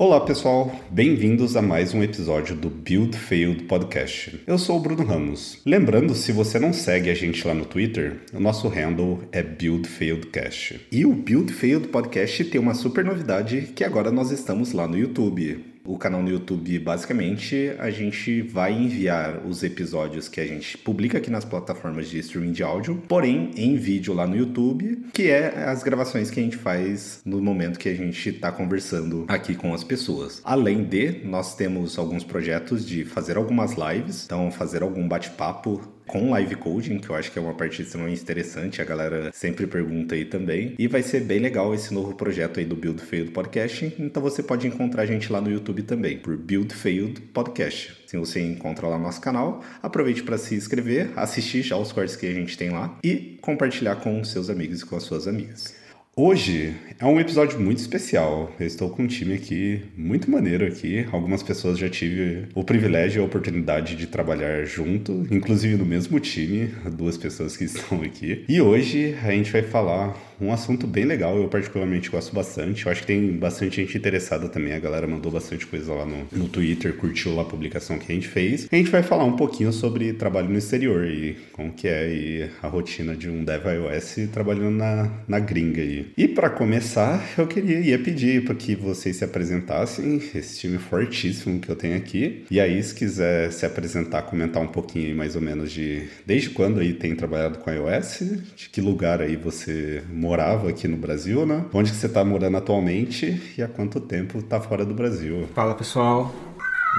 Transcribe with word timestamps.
Olá 0.00 0.20
pessoal, 0.20 0.70
bem-vindos 0.92 1.56
a 1.56 1.60
mais 1.60 1.92
um 1.92 2.04
episódio 2.04 2.54
do 2.54 2.70
Build 2.70 3.16
Failed 3.16 3.64
Podcast. 3.64 4.40
Eu 4.46 4.56
sou 4.56 4.76
o 4.76 4.80
Bruno 4.80 5.02
Ramos. 5.02 5.60
Lembrando, 5.66 6.14
se 6.14 6.30
você 6.30 6.56
não 6.56 6.72
segue 6.72 7.10
a 7.10 7.14
gente 7.14 7.44
lá 7.44 7.52
no 7.52 7.64
Twitter, 7.64 8.20
o 8.32 8.38
nosso 8.38 8.68
handle 8.68 9.18
é 9.32 9.42
Build 9.42 9.88
Failed 9.88 10.28
Cast. 10.28 10.86
E 10.92 11.04
o 11.04 11.12
Build 11.12 11.52
Failed 11.52 11.88
Podcast 11.88 12.44
tem 12.44 12.60
uma 12.60 12.74
super 12.74 13.04
novidade 13.04 13.72
que 13.74 13.82
agora 13.82 14.12
nós 14.12 14.30
estamos 14.30 14.70
lá 14.70 14.86
no 14.86 14.96
YouTube 14.96 15.64
o 15.88 15.96
canal 15.96 16.22
no 16.22 16.28
YouTube, 16.28 16.78
basicamente, 16.80 17.72
a 17.78 17.90
gente 17.90 18.42
vai 18.42 18.74
enviar 18.74 19.46
os 19.46 19.62
episódios 19.62 20.28
que 20.28 20.38
a 20.38 20.46
gente 20.46 20.76
publica 20.76 21.16
aqui 21.16 21.30
nas 21.30 21.46
plataformas 21.46 22.10
de 22.10 22.18
streaming 22.18 22.52
de 22.52 22.62
áudio, 22.62 23.02
porém 23.08 23.52
em 23.56 23.74
vídeo 23.76 24.12
lá 24.12 24.26
no 24.26 24.36
YouTube, 24.36 25.06
que 25.14 25.30
é 25.30 25.64
as 25.64 25.82
gravações 25.82 26.30
que 26.30 26.40
a 26.40 26.42
gente 26.42 26.58
faz 26.58 27.22
no 27.24 27.40
momento 27.40 27.78
que 27.78 27.88
a 27.88 27.94
gente 27.94 28.28
está 28.28 28.52
conversando 28.52 29.24
aqui 29.28 29.54
com 29.54 29.72
as 29.72 29.82
pessoas. 29.82 30.42
Além 30.44 30.84
de, 30.84 31.24
nós 31.24 31.56
temos 31.56 31.98
alguns 31.98 32.22
projetos 32.22 32.86
de 32.86 33.06
fazer 33.06 33.38
algumas 33.38 33.72
lives, 33.72 34.26
então 34.26 34.50
fazer 34.50 34.82
algum 34.82 35.08
bate-papo 35.08 35.80
com 36.08 36.30
live 36.30 36.56
coding, 36.56 36.98
que 36.98 37.10
eu 37.10 37.14
acho 37.14 37.30
que 37.30 37.38
é 37.38 37.42
uma 37.42 37.54
parte 37.54 37.82
extremamente 37.82 38.20
interessante, 38.20 38.82
a 38.82 38.84
galera 38.84 39.30
sempre 39.32 39.66
pergunta 39.66 40.14
aí 40.14 40.24
também. 40.24 40.74
E 40.78 40.88
vai 40.88 41.02
ser 41.02 41.20
bem 41.20 41.38
legal 41.38 41.72
esse 41.74 41.94
novo 41.94 42.14
projeto 42.14 42.58
aí 42.58 42.66
do 42.66 42.74
Build 42.74 43.00
Failed 43.00 43.30
Podcast, 43.30 43.94
então 43.98 44.20
você 44.20 44.42
pode 44.42 44.66
encontrar 44.66 45.02
a 45.02 45.06
gente 45.06 45.30
lá 45.30 45.40
no 45.40 45.50
YouTube 45.50 45.82
também, 45.82 46.18
por 46.18 46.36
Build 46.36 46.74
Failed 46.74 47.20
Podcast. 47.32 47.94
Se 48.06 48.16
você 48.16 48.40
encontra 48.40 48.88
lá 48.88 48.96
no 48.96 49.04
nosso 49.04 49.20
canal, 49.20 49.62
aproveite 49.82 50.22
para 50.22 50.38
se 50.38 50.54
inscrever, 50.54 51.10
assistir 51.14 51.62
já 51.62 51.76
os 51.76 51.92
cortes 51.92 52.16
que 52.16 52.26
a 52.26 52.32
gente 52.32 52.56
tem 52.56 52.70
lá 52.70 52.98
e 53.04 53.38
compartilhar 53.42 53.96
com 53.96 54.24
seus 54.24 54.48
amigos 54.48 54.80
e 54.80 54.86
com 54.86 54.96
as 54.96 55.02
suas 55.02 55.28
amigas. 55.28 55.77
Hoje 56.20 56.74
é 56.98 57.06
um 57.06 57.20
episódio 57.20 57.60
muito 57.60 57.78
especial. 57.78 58.50
Eu 58.58 58.66
estou 58.66 58.90
com 58.90 59.04
um 59.04 59.06
time 59.06 59.34
aqui 59.34 59.84
muito 59.96 60.28
maneiro 60.28 60.66
aqui. 60.66 61.06
Algumas 61.12 61.44
pessoas 61.44 61.78
já 61.78 61.88
tive 61.88 62.48
o 62.56 62.64
privilégio 62.64 63.20
e 63.20 63.22
a 63.22 63.24
oportunidade 63.24 63.94
de 63.94 64.08
trabalhar 64.08 64.64
junto, 64.64 65.24
inclusive 65.30 65.76
no 65.76 65.86
mesmo 65.86 66.18
time, 66.18 66.74
duas 66.90 67.16
pessoas 67.16 67.56
que 67.56 67.62
estão 67.66 68.02
aqui. 68.02 68.44
E 68.48 68.60
hoje 68.60 69.16
a 69.22 69.30
gente 69.30 69.52
vai 69.52 69.62
falar 69.62 70.16
um 70.40 70.52
assunto 70.52 70.86
bem 70.86 71.04
legal, 71.04 71.36
eu 71.36 71.48
particularmente 71.48 72.10
gosto 72.10 72.34
bastante. 72.34 72.86
Eu 72.86 72.92
acho 72.92 73.02
que 73.02 73.06
tem 73.06 73.32
bastante 73.32 73.76
gente 73.76 73.96
interessada 73.96 74.48
também. 74.48 74.72
A 74.72 74.78
galera 74.78 75.06
mandou 75.06 75.30
bastante 75.30 75.66
coisa 75.66 75.92
lá 75.92 76.06
no, 76.06 76.26
no 76.32 76.48
Twitter, 76.48 76.94
curtiu 76.96 77.34
lá 77.34 77.42
a 77.42 77.44
publicação 77.44 77.98
que 77.98 78.10
a 78.10 78.14
gente 78.14 78.28
fez. 78.28 78.68
A 78.70 78.76
gente 78.76 78.90
vai 78.90 79.02
falar 79.02 79.24
um 79.24 79.36
pouquinho 79.36 79.72
sobre 79.72 80.12
trabalho 80.12 80.48
no 80.48 80.58
exterior 80.58 81.06
e 81.06 81.36
como 81.52 81.72
que 81.72 81.88
é 81.88 82.08
e 82.08 82.50
a 82.62 82.68
rotina 82.68 83.14
de 83.14 83.28
um 83.28 83.44
dev 83.44 83.64
iOS 83.66 84.28
trabalhando 84.32 84.76
na, 84.76 85.10
na 85.26 85.38
gringa 85.38 85.80
aí. 85.80 86.12
E 86.16 86.28
para 86.28 86.50
começar, 86.50 87.24
eu 87.36 87.46
queria 87.46 87.80
ia 87.80 87.98
pedir 87.98 88.44
para 88.44 88.54
que 88.54 88.74
vocês 88.74 89.16
se 89.16 89.24
apresentassem, 89.24 90.16
esse 90.34 90.58
time 90.58 90.78
fortíssimo 90.78 91.60
que 91.60 91.68
eu 91.68 91.76
tenho 91.76 91.96
aqui. 91.96 92.44
E 92.50 92.60
aí, 92.60 92.82
se 92.82 92.94
quiser 92.94 93.50
se 93.52 93.66
apresentar, 93.66 94.22
comentar 94.22 94.62
um 94.62 94.68
pouquinho 94.68 95.16
mais 95.16 95.36
ou 95.36 95.42
menos 95.42 95.72
de 95.72 96.08
desde 96.26 96.50
quando 96.50 96.80
aí 96.80 96.92
tem 96.92 97.14
trabalhado 97.14 97.58
com 97.58 97.70
iOS, 97.70 98.22
de 98.56 98.68
que 98.68 98.80
lugar 98.80 99.20
aí 99.20 99.36
você 99.36 100.02
morava 100.28 100.68
aqui 100.68 100.86
no 100.86 100.98
Brasil, 100.98 101.46
né? 101.46 101.64
Onde 101.72 101.90
que 101.90 101.96
você 101.96 102.04
está 102.04 102.22
morando 102.22 102.58
atualmente 102.58 103.54
e 103.56 103.62
há 103.62 103.66
quanto 103.66 103.98
tempo 103.98 104.36
está 104.36 104.60
fora 104.60 104.84
do 104.84 104.92
Brasil? 104.92 105.48
Fala 105.54 105.74
pessoal, 105.74 106.30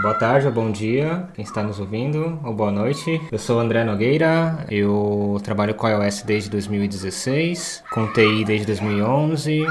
Boa 0.02 0.13
tarde 0.13 0.47
ou 0.47 0.53
bom 0.53 0.72
dia, 0.72 1.28
quem 1.34 1.44
está 1.44 1.62
nos 1.62 1.79
ouvindo, 1.79 2.39
ou 2.44 2.53
boa 2.53 2.72
noite. 2.72 3.22
Eu 3.31 3.38
sou 3.38 3.59
André 3.59 3.84
Nogueira, 3.84 4.66
eu 4.72 5.38
trabalho 5.44 5.75
com 5.75 5.88
iOS 5.88 6.22
desde 6.22 6.50
2016, 6.50 7.84
com 7.91 8.07
TI 8.07 8.45
desde 8.45 8.66
2011, 8.66 9.66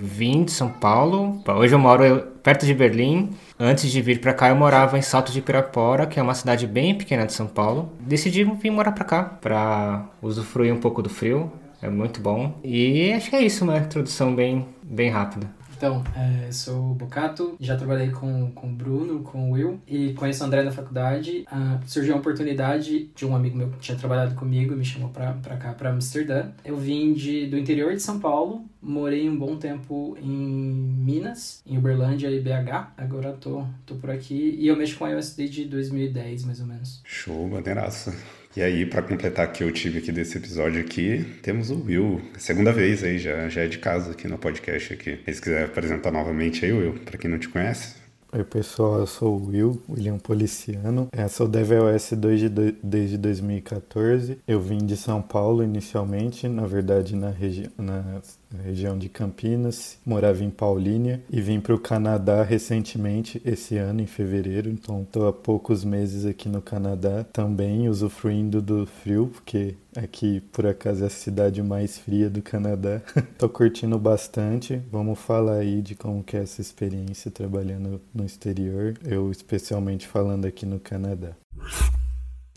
vim 0.00 0.44
de 0.44 0.50
São 0.50 0.68
Paulo. 0.68 1.40
Hoje 1.46 1.74
eu 1.74 1.78
moro 1.78 2.22
perto 2.42 2.66
de 2.66 2.74
Berlim. 2.74 3.30
Antes 3.58 3.92
de 3.92 4.02
vir 4.02 4.20
para 4.20 4.34
cá, 4.34 4.48
eu 4.48 4.56
morava 4.56 4.98
em 4.98 5.02
Salto 5.02 5.30
de 5.30 5.40
Pirapora, 5.40 6.06
que 6.06 6.18
é 6.18 6.22
uma 6.22 6.34
cidade 6.34 6.66
bem 6.66 6.94
pequena 6.94 7.24
de 7.24 7.32
São 7.32 7.46
Paulo. 7.46 7.92
Decidi 8.00 8.44
vir 8.44 8.70
morar 8.70 8.92
para 8.92 9.04
cá, 9.04 9.22
para 9.22 10.04
usufruir 10.20 10.74
um 10.74 10.80
pouco 10.80 11.00
do 11.00 11.08
frio. 11.08 11.52
É 11.84 11.90
muito 11.90 12.18
bom. 12.18 12.58
E 12.64 13.12
acho 13.12 13.28
que 13.28 13.36
é 13.36 13.42
isso, 13.42 13.62
uma 13.62 13.76
introdução 13.76 14.34
bem, 14.34 14.66
bem 14.82 15.10
rápida. 15.10 15.46
Então, 15.76 16.02
é, 16.16 16.50
sou 16.50 16.92
o 16.92 16.94
Bocato, 16.94 17.56
já 17.60 17.76
trabalhei 17.76 18.08
com, 18.08 18.50
com 18.52 18.68
o 18.68 18.72
Bruno, 18.72 19.22
com 19.22 19.50
o 19.50 19.52
Will 19.52 19.82
e 19.86 20.14
conheço 20.14 20.42
o 20.42 20.46
André 20.46 20.62
na 20.62 20.72
faculdade. 20.72 21.44
Ah, 21.46 21.78
surgiu 21.84 22.14
a 22.14 22.16
oportunidade 22.16 23.10
de 23.14 23.26
um 23.26 23.36
amigo 23.36 23.58
meu 23.58 23.68
que 23.68 23.80
tinha 23.80 23.98
trabalhado 23.98 24.34
comigo 24.34 24.72
e 24.72 24.76
me 24.76 24.84
chamou 24.84 25.10
pra, 25.10 25.34
pra 25.34 25.58
cá, 25.58 25.74
pra 25.74 25.90
Amsterdã. 25.90 26.52
Eu 26.64 26.78
vim 26.78 27.12
de, 27.12 27.46
do 27.48 27.58
interior 27.58 27.92
de 27.92 28.00
São 28.00 28.18
Paulo, 28.18 28.64
morei 28.80 29.28
um 29.28 29.36
bom 29.36 29.58
tempo 29.58 30.16
em 30.22 30.26
Minas, 30.26 31.60
em 31.66 31.76
Uberlândia 31.76 32.30
e 32.30 32.40
BH. 32.40 32.94
Agora 32.96 33.34
tô, 33.34 33.62
tô 33.84 33.96
por 33.96 34.10
aqui 34.10 34.56
e 34.58 34.66
eu 34.66 34.76
mexo 34.76 34.96
com 34.96 35.06
iOS 35.06 35.34
desde 35.34 35.66
2010, 35.66 36.44
mais 36.46 36.60
ou 36.60 36.66
menos. 36.66 37.02
Show, 37.04 37.46
maneiraça. 37.46 38.16
E 38.56 38.62
aí, 38.62 38.86
para 38.86 39.02
completar 39.02 39.44
aqui 39.44 39.64
o 39.64 39.72
time 39.72 39.98
aqui 39.98 40.12
desse 40.12 40.38
episódio 40.38 40.80
aqui, 40.80 41.24
temos 41.42 41.70
o 41.70 41.84
Will. 41.84 42.22
Segunda 42.38 42.72
vez 42.72 43.02
aí, 43.02 43.18
já, 43.18 43.48
já 43.48 43.62
é 43.62 43.66
de 43.66 43.78
casa 43.78 44.12
aqui 44.12 44.28
no 44.28 44.38
podcast 44.38 44.94
aqui. 44.94 45.18
Se 45.26 45.42
quiser 45.42 45.64
apresentar 45.64 46.12
novamente 46.12 46.64
aí, 46.64 46.72
Will, 46.72 46.94
para 47.04 47.18
quem 47.18 47.28
não 47.28 47.38
te 47.38 47.48
conhece. 47.48 48.03
Oi 48.36 48.42
pessoal, 48.42 48.98
eu 48.98 49.06
sou 49.06 49.38
o 49.38 49.46
Will, 49.46 49.80
William 49.88 50.18
Policiano. 50.18 51.06
Eu 51.16 51.28
sou 51.28 51.46
DevOS 51.46 52.14
2 52.16 52.50
de, 52.50 52.74
desde 52.82 53.16
2014. 53.16 54.38
Eu 54.48 54.60
vim 54.60 54.78
de 54.78 54.96
São 54.96 55.22
Paulo 55.22 55.62
inicialmente, 55.62 56.48
na 56.48 56.66
verdade 56.66 57.14
na, 57.14 57.30
regi 57.30 57.70
na 57.78 58.16
região 58.64 58.98
de 58.98 59.08
Campinas, 59.08 59.98
morava 60.04 60.42
em 60.42 60.50
Paulínia 60.50 61.22
e 61.30 61.40
vim 61.40 61.60
para 61.60 61.76
o 61.76 61.78
Canadá 61.78 62.42
recentemente, 62.42 63.40
esse 63.44 63.76
ano, 63.76 64.00
em 64.00 64.06
fevereiro. 64.06 64.68
Então 64.68 65.02
estou 65.02 65.28
há 65.28 65.32
poucos 65.32 65.84
meses 65.84 66.26
aqui 66.26 66.48
no 66.48 66.60
Canadá, 66.60 67.24
também 67.32 67.88
usufruindo 67.88 68.60
do 68.60 68.84
frio, 68.84 69.30
porque 69.32 69.76
aqui 69.96 70.40
por 70.52 70.66
acaso 70.66 71.04
é 71.04 71.06
a 71.06 71.10
cidade 71.10 71.62
mais 71.62 71.98
fria 71.98 72.28
do 72.28 72.42
Canadá. 72.42 73.00
Tô 73.38 73.48
curtindo 73.48 73.98
bastante. 73.98 74.80
Vamos 74.90 75.18
falar 75.18 75.56
aí 75.56 75.80
de 75.80 75.94
como 75.94 76.22
que 76.22 76.36
é 76.36 76.42
essa 76.42 76.60
experiência 76.60 77.30
trabalhando 77.30 78.00
no 78.14 78.24
exterior, 78.24 78.94
eu 79.04 79.30
especialmente 79.30 80.06
falando 80.06 80.46
aqui 80.46 80.66
no 80.66 80.78
Canadá. 80.78 81.32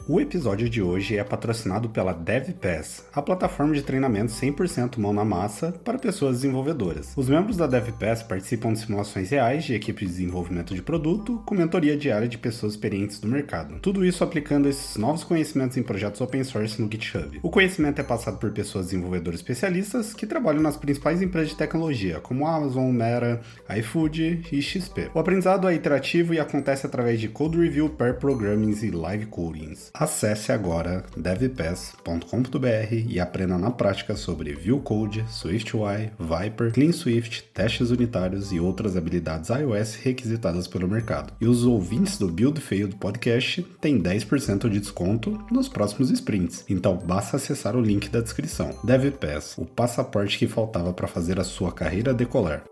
O 0.10 0.22
episódio 0.22 0.70
de 0.70 0.82
hoje 0.82 1.18
é 1.18 1.24
patrocinado 1.24 1.90
pela 1.90 2.14
DevPass, 2.14 3.04
a 3.12 3.22
plataforma 3.22 3.74
de 3.74 3.82
treinamento 3.82 4.32
100% 4.32 4.98
mão 5.00 5.12
na 5.12 5.26
massa 5.26 5.74
para 5.84 6.00
pessoas 6.00 6.38
desenvolvedoras. 6.38 7.12
Os 7.18 7.28
membros 7.28 7.58
da 7.58 7.68
DevPass 7.68 8.24
participam 8.24 8.72
de 8.72 8.80
simulações 8.80 9.32
reais 9.32 9.66
de 9.66 9.74
equipe 9.74 10.06
de 10.06 10.12
desenvolvimento 10.12 10.74
de 10.74 10.82
produto, 10.82 11.44
com 11.46 11.54
mentoria 11.54 11.98
diária 11.98 12.26
de 12.26 12.38
pessoas 12.38 12.72
experientes 12.72 13.20
do 13.20 13.28
mercado. 13.28 13.80
Tudo 13.82 14.06
isso 14.06 14.24
aplicando 14.24 14.70
esses 14.70 14.96
novos 14.96 15.26
conhecimentos 15.26 15.76
em 15.76 15.84
projetos 15.84 16.22
open 16.22 16.42
source 16.42 16.82
no 16.82 16.90
GitHub. 16.90 17.42
O 17.44 17.50
conhecimento 17.50 18.00
é 18.00 18.04
passado 18.04 18.38
por 18.38 18.52
pessoas 18.52 18.86
desenvolvedoras 18.86 19.42
especialistas 19.42 20.14
que 20.14 20.26
trabalham 20.26 20.62
nas 20.62 20.78
principais 20.78 21.22
empresas 21.22 21.50
de 21.50 21.58
tecnologia, 21.58 22.22
como 22.22 22.48
Amazon, 22.48 22.94
Meta, 22.94 23.42
iFood 23.78 24.46
e 24.54 24.62
XP. 24.62 25.12
O 25.14 25.20
aprendizado 25.20 25.68
é 25.68 25.76
iterativo 25.76 26.34
e 26.34 26.40
acontece 26.40 26.86
através 26.86 27.20
de 27.20 27.28
code 27.28 27.58
review, 27.58 27.90
pair 27.90 28.14
programming 28.14 28.72
e 28.82 28.90
live 28.90 29.26
codings. 29.26 29.92
Acesse 30.00 30.52
agora 30.52 31.04
devpass.com.br 31.16 32.94
e 33.10 33.20
aprenda 33.20 33.58
na 33.58 33.72
prática 33.72 34.16
sobre 34.16 34.54
Vue 34.54 34.80
Code, 34.82 35.26
SwiftUI, 35.28 36.12
Viper, 36.20 36.72
Clean 36.72 36.92
Swift, 36.92 37.44
testes 37.52 37.90
unitários 37.90 38.52
e 38.52 38.60
outras 38.60 38.96
habilidades 38.96 39.50
iOS 39.50 39.96
requisitadas 39.96 40.68
pelo 40.68 40.88
mercado. 40.88 41.34
E 41.42 41.48
os 41.48 41.66
ouvintes 41.66 42.20
do 42.20 42.28
Build 42.28 42.62
Failed 42.62 42.96
Podcast 42.98 43.64
têm 43.82 44.00
10% 44.00 44.70
de 44.70 44.80
desconto 44.80 45.44
nos 45.52 45.68
próximos 45.68 46.12
sprints. 46.12 46.64
Então 46.70 46.96
basta 46.96 47.38
acessar 47.38 47.76
o 47.76 47.82
link 47.82 48.08
da 48.10 48.22
descrição. 48.22 48.78
DevPass, 48.84 49.58
o 49.58 49.66
passaporte 49.66 50.38
que 50.38 50.48
faltava 50.48 50.94
para 50.94 51.08
fazer 51.08 51.40
a 51.40 51.44
sua 51.44 51.72
carreira 51.72 52.14
decolar. 52.14 52.64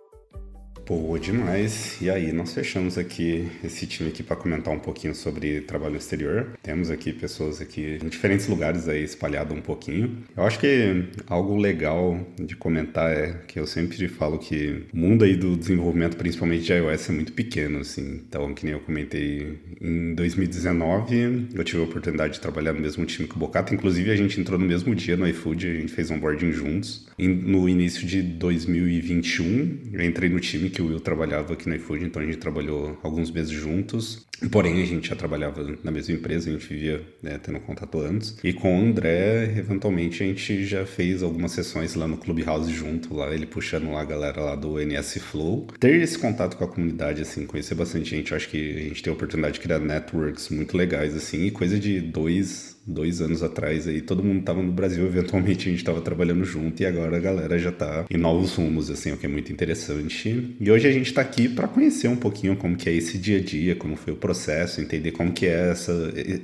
Pô, 0.85 1.17
demais. 1.17 1.99
E 1.99 2.11
aí, 2.11 2.31
nós 2.31 2.53
fechamos 2.53 2.95
aqui 2.95 3.49
esse 3.63 3.87
time 3.87 4.09
aqui 4.09 4.21
para 4.21 4.35
comentar 4.35 4.71
um 4.71 4.77
pouquinho 4.77 5.15
sobre 5.15 5.61
trabalho 5.61 5.97
exterior. 5.97 6.51
Temos 6.61 6.91
aqui 6.91 7.11
pessoas 7.11 7.59
aqui 7.59 7.97
em 8.03 8.07
diferentes 8.07 8.47
lugares 8.47 8.87
aí 8.87 9.03
espalhado 9.03 9.55
um 9.55 9.61
pouquinho. 9.61 10.19
Eu 10.37 10.43
acho 10.43 10.59
que 10.59 11.05
algo 11.25 11.57
legal 11.57 12.19
de 12.39 12.55
comentar 12.55 13.11
é 13.11 13.33
que 13.47 13.59
eu 13.59 13.65
sempre 13.65 14.07
falo 14.07 14.37
que 14.37 14.85
o 14.93 14.97
mundo 14.97 15.25
aí 15.25 15.35
do 15.35 15.57
desenvolvimento, 15.57 16.17
principalmente 16.17 16.63
de 16.65 16.73
iOS, 16.73 17.09
é 17.09 17.13
muito 17.13 17.33
pequeno, 17.33 17.79
assim. 17.79 18.21
Então, 18.27 18.53
que 18.53 18.63
nem 18.63 18.75
eu 18.75 18.79
comentei, 18.79 19.57
em 19.81 20.13
2019 20.13 21.47
eu 21.55 21.63
tive 21.63 21.81
a 21.81 21.85
oportunidade 21.85 22.35
de 22.35 22.41
trabalhar 22.41 22.73
no 22.73 22.79
mesmo 22.81 23.03
time 23.07 23.27
que 23.27 23.35
o 23.35 23.39
Bocato. 23.39 23.73
Inclusive, 23.73 24.11
a 24.11 24.15
gente 24.15 24.39
entrou 24.39 24.59
no 24.59 24.67
mesmo 24.67 24.93
dia 24.93 25.17
no 25.17 25.27
iFood, 25.27 25.67
a 25.67 25.73
gente 25.73 25.91
fez 25.91 26.11
onboarding 26.11 26.51
juntos. 26.51 27.07
No 27.17 27.67
início 27.67 28.05
de 28.05 28.21
2021, 28.21 29.79
eu 29.91 30.05
entrei 30.05 30.29
no 30.29 30.39
time 30.39 30.74
que 30.75 30.81
o 30.81 30.87
Will 30.87 30.99
trabalhava 30.99 31.53
aqui 31.53 31.69
no 31.69 31.75
iFood, 31.75 32.03
então 32.03 32.21
a 32.21 32.25
gente 32.25 32.37
trabalhou 32.37 32.99
alguns 33.01 33.31
meses 33.31 33.51
juntos. 33.51 34.27
Porém, 34.51 34.81
a 34.81 34.85
gente 34.85 35.09
já 35.09 35.15
trabalhava 35.15 35.77
na 35.83 35.91
mesma 35.91 36.13
empresa, 36.13 36.49
a 36.49 36.53
gente 36.53 36.67
vivia 36.67 37.01
né, 37.21 37.39
tendo 37.41 37.59
contato 37.59 37.99
antes. 37.99 38.35
E 38.43 38.53
com 38.53 38.77
o 38.77 38.81
André, 38.81 39.53
eventualmente, 39.57 40.23
a 40.23 40.25
gente 40.25 40.65
já 40.65 40.85
fez 40.85 41.23
algumas 41.23 41.51
sessões 41.51 41.95
lá 41.95 42.07
no 42.07 42.17
Clubhouse 42.17 42.71
junto, 42.71 43.13
lá 43.13 43.33
ele 43.33 43.45
puxando 43.45 43.91
lá 43.91 44.01
a 44.01 44.05
galera 44.05 44.41
lá 44.41 44.55
do 44.55 44.79
NS 44.79 45.19
Flow. 45.19 45.67
Ter 45.79 46.01
esse 46.01 46.17
contato 46.17 46.57
com 46.57 46.63
a 46.63 46.67
comunidade, 46.67 47.21
assim, 47.21 47.45
conhecer 47.45 47.75
bastante 47.75 48.09
gente, 48.09 48.31
eu 48.31 48.37
acho 48.37 48.49
que 48.49 48.77
a 48.77 48.81
gente 48.81 49.01
tem 49.01 49.11
a 49.11 49.15
oportunidade 49.15 49.55
de 49.55 49.59
criar 49.61 49.79
networks 49.79 50.49
muito 50.49 50.75
legais, 50.75 51.15
assim, 51.15 51.45
e 51.45 51.51
coisa 51.51 51.79
de 51.79 52.01
dois 52.01 52.75
dois 52.85 53.19
anos 53.19 53.41
atrás 53.41 53.87
aí, 53.87 54.01
todo 54.01 54.23
mundo 54.23 54.43
tava 54.43 54.61
no 54.61 54.71
Brasil, 54.71 55.05
eventualmente 55.05 55.67
a 55.67 55.71
gente 55.71 55.83
tava 55.83 56.01
trabalhando 56.01 56.45
junto 56.45 56.81
e 56.81 56.85
agora 56.85 57.17
a 57.17 57.19
galera 57.19 57.57
já 57.57 57.71
tá 57.71 58.05
em 58.09 58.17
novos 58.17 58.53
rumos, 58.55 58.91
assim, 58.91 59.11
o 59.11 59.17
que 59.17 59.25
é 59.25 59.29
muito 59.29 59.51
interessante. 59.51 60.55
E 60.59 60.71
hoje 60.71 60.87
a 60.87 60.91
gente 60.91 61.11
tá 61.13 61.21
aqui 61.21 61.49
para 61.49 61.67
conhecer 61.67 62.07
um 62.07 62.15
pouquinho 62.15 62.55
como 62.55 62.75
que 62.75 62.87
é 62.87 62.93
esse 62.93 63.17
dia 63.17 63.39
a 63.39 63.41
dia, 63.41 63.75
como 63.75 63.95
foi 63.95 64.13
o 64.13 64.17
processo, 64.25 64.81
entender 64.81 65.11
como 65.11 65.31
que 65.31 65.45
é 65.45 65.69
essa, 65.69 65.93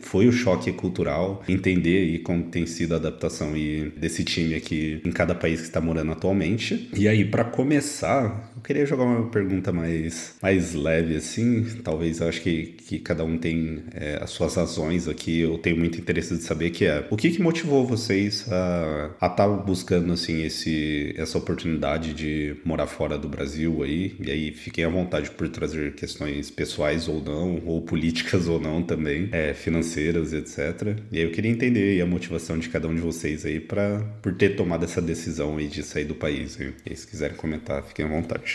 foi 0.01 0.28
o 0.28 0.31
choque 0.31 0.72
cultural, 0.72 1.44
entender 1.50 1.98
aí 1.98 2.19
como 2.19 2.44
tem 2.44 2.68
sido 2.68 2.94
a 2.94 2.98
adaptação 2.98 3.57
e 3.57 3.92
desse 3.98 4.24
time 4.24 4.54
aqui 4.54 5.01
em 5.04 5.12
cada 5.12 5.33
país 5.33 5.62
que 5.62 5.68
está 5.68 5.81
morando 5.81 6.12
atualmente. 6.12 6.89
E 6.95 7.07
aí, 7.07 7.25
para 7.25 7.44
começar, 7.44 8.50
eu 8.62 8.63
queria 8.63 8.86
jogar 8.86 9.06
uma 9.06 9.28
pergunta 9.28 9.72
mais, 9.72 10.36
mais 10.40 10.75
leve, 10.75 11.16
assim, 11.16 11.66
talvez 11.84 12.19
eu 12.19 12.30
acho 12.30 12.42
que, 12.42 12.75
que 12.88 13.00
cada 13.00 13.25
um 13.25 13.36
tem 13.36 13.84
é, 13.92 14.19
as 14.22 14.30
suas 14.30 14.56
razões 14.56 15.08
aqui, 15.08 15.40
eu 15.40 15.58
tenho 15.58 15.75
muito 15.75 16.00
interesse 16.00 16.38
de 16.38 16.44
saber 16.44 16.69
que 16.69 16.86
é 16.86 17.08
o 17.10 17.18
que, 17.18 17.31
que 17.31 17.42
motivou 17.42 17.86
vocês 17.86 18.46
a 18.52 19.10
estar 19.13 19.30
tá 19.30 19.48
buscando 19.48 20.13
assim 20.13 20.44
esse 20.44 21.13
essa 21.18 21.38
oportunidade 21.38 22.13
de 22.13 22.56
morar 22.63 22.86
fora 22.86 23.18
do 23.18 23.28
Brasil 23.28 23.81
aí? 23.81 24.16
E 24.19 24.30
aí 24.30 24.52
fiquem 24.52 24.86
à 24.86 24.90
vontade 24.90 25.31
por 25.31 25.50
trazer 25.50 25.96
questões 25.96 26.52
pessoais 26.52 27.08
ou 27.08 27.22
não 27.22 27.62
ou 27.66 27.81
políticas 27.81 28.48
ou 28.48 28.60
não 28.60 28.84
também 28.84 29.30
é, 29.31 29.54
financeiras 29.54 30.34
etc 30.34 30.98
e 31.12 31.18
aí 31.18 31.24
eu 31.24 31.31
queria 31.31 31.52
entender 31.52 32.00
a 32.02 32.06
motivação 32.06 32.60
de 32.60 32.69
cada 32.69 32.88
um 32.88 32.94
de 32.94 33.02
vocês 33.02 33.46
aí 33.46 33.60
para 33.60 34.00
por 34.22 34.36
ter 34.36 34.56
tomado 34.56 34.84
essa 34.84 35.02
decisão 35.02 35.58
aí 35.58 35.68
de 35.68 35.81
sair 35.81 36.06
do 36.06 36.16
país 36.16 36.58
e 36.60 36.74
aí, 36.88 36.96
se 36.96 37.08
quiserem 37.08 37.36
comentar 37.36 37.81
fiquem 37.84 38.06
à 38.06 38.08
vontade 38.08 38.50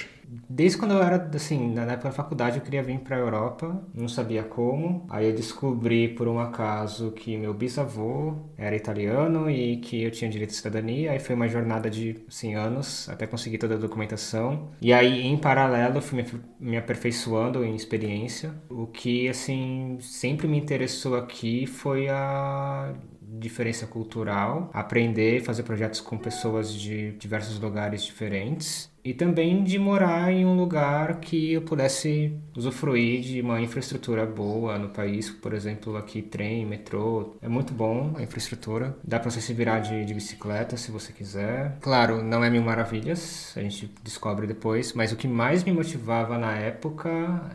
Desde 0.49 0.79
quando 0.79 0.93
eu 0.93 1.03
era, 1.03 1.31
assim, 1.35 1.73
na 1.73 1.83
época 1.83 2.09
da 2.09 2.15
faculdade, 2.15 2.59
eu 2.59 2.63
queria 2.63 2.83
vir 2.83 2.99
para 3.01 3.17
a 3.17 3.19
Europa, 3.19 3.81
não 3.95 4.09
sabia 4.09 4.43
como. 4.43 5.07
Aí 5.09 5.27
eu 5.29 5.35
descobri, 5.35 6.09
por 6.09 6.27
um 6.29 6.39
acaso, 6.39 7.13
que 7.13 7.37
meu 7.37 7.55
bisavô 7.55 8.35
era 8.57 8.75
italiano 8.75 9.51
e 9.51 9.77
que 9.79 10.03
eu 10.03 10.11
tinha 10.11 10.31
direito 10.31 10.51
de 10.51 10.57
cidadania. 10.57 11.13
Aí 11.13 11.21
foi 11.21 11.35
uma 11.35 11.49
jornada 11.49 11.89
de, 11.89 12.25
assim, 12.29 12.55
anos 12.55 13.09
até 13.09 13.27
conseguir 13.27 13.59
toda 13.59 13.75
a 13.75 13.79
documentação. 13.79 14.71
E 14.81 14.93
aí, 14.93 15.23
em 15.23 15.37
paralelo, 15.37 16.01
fui 16.01 16.25
me 16.59 16.77
aperfeiçoando 16.77 17.65
em 17.65 17.75
experiência. 17.75 18.53
O 18.69 18.87
que, 18.87 19.29
assim, 19.29 19.99
sempre 20.01 20.49
me 20.49 20.59
interessou 20.59 21.17
aqui 21.17 21.67
foi 21.67 22.09
a 22.09 22.95
diferença 23.39 23.87
cultural, 23.87 24.71
aprender, 24.73 25.43
fazer 25.43 25.63
projetos 25.63 26.01
com 26.01 26.17
pessoas 26.17 26.73
de 26.73 27.13
diversos 27.13 27.59
lugares 27.59 28.05
diferentes 28.05 28.91
e 29.07 29.15
também 29.15 29.63
de 29.63 29.79
morar 29.79 30.33
em 30.33 30.45
um 30.45 30.57
lugar 30.57 31.21
que 31.21 31.53
eu 31.53 31.63
pudesse 31.63 32.37
usufruir 32.57 33.21
de 33.21 33.41
uma 33.41 33.61
infraestrutura 33.61 34.27
boa 34.27 34.77
no 34.81 34.89
país, 34.89 35.31
por 35.31 35.55
exemplo, 35.55 35.97
aqui 35.97 36.21
trem, 36.21 36.67
metrô, 36.67 37.37
é 37.41 37.47
muito 37.49 37.73
bom 37.73 38.15
a 38.17 38.23
infraestrutura, 38.25 38.97
dá 39.05 39.21
para 39.21 39.31
você 39.31 39.41
se 39.41 39.55
virar 39.55 39.79
de, 39.79 40.05
de, 40.05 40.13
bicicleta 40.13 40.77
se 40.77 40.91
você 40.91 41.13
quiser. 41.13 41.79
Claro, 41.81 42.21
não 42.21 42.43
é 42.43 42.51
mil 42.51 42.63
maravilhas, 42.63 43.53
a 43.57 43.61
gente 43.61 43.89
descobre 44.03 44.45
depois, 44.45 44.93
mas 44.93 45.13
o 45.13 45.17
que 45.17 45.29
mais 45.29 45.63
me 45.63 45.71
motivava 45.71 46.37
na 46.37 46.57
época 46.57 47.09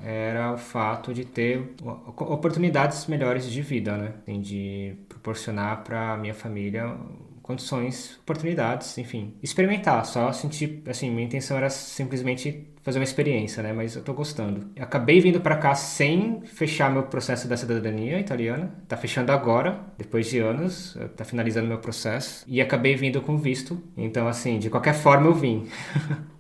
era 0.06 0.54
o 0.54 0.58
fato 0.58 1.14
de 1.14 1.26
ter 1.26 1.76
oportunidades 2.16 3.08
melhores 3.08 3.52
de 3.52 3.62
vida, 3.62 3.98
né? 3.98 4.14
De 4.40 4.96
proporcionar 5.10 5.84
para 5.84 6.16
minha 6.16 6.34
família 6.34 6.96
condições, 7.52 8.18
oportunidades, 8.22 8.98
enfim, 8.98 9.34
experimentar, 9.44 10.06
só 10.06 10.32
sentir, 10.32 10.82
assim, 10.88 11.10
minha 11.10 11.26
intenção 11.26 11.58
era 11.58 11.70
simplesmente 11.70 12.68
fazer 12.82 12.98
uma 12.98 13.04
experiência, 13.04 13.62
né, 13.62 13.74
mas 13.74 13.96
eu 13.96 14.04
tô 14.04 14.14
gostando. 14.14 14.72
Eu 14.76 14.84
acabei 14.84 15.20
vindo 15.20 15.40
para 15.42 15.58
cá 15.58 15.76
sem 15.76 16.42
fechar 16.46 16.90
meu 16.92 17.04
processo 17.04 17.48
da 17.48 17.58
cidadania 17.58 18.20
italiana, 18.20 18.74
tá 18.88 18.96
fechando 18.98 19.32
agora, 19.32 19.80
depois 19.98 20.30
de 20.30 20.40
anos, 20.40 20.98
tá 21.16 21.26
finalizando 21.26 21.68
meu 21.68 21.78
processo, 21.78 22.46
e 22.48 22.62
acabei 22.62 22.96
vindo 22.96 23.22
com 23.22 23.38
visto, 23.38 23.82
então, 23.98 24.28
assim, 24.28 24.58
de 24.58 24.70
qualquer 24.70 24.94
forma 24.94 25.28
eu 25.28 25.34
vim. 25.34 25.68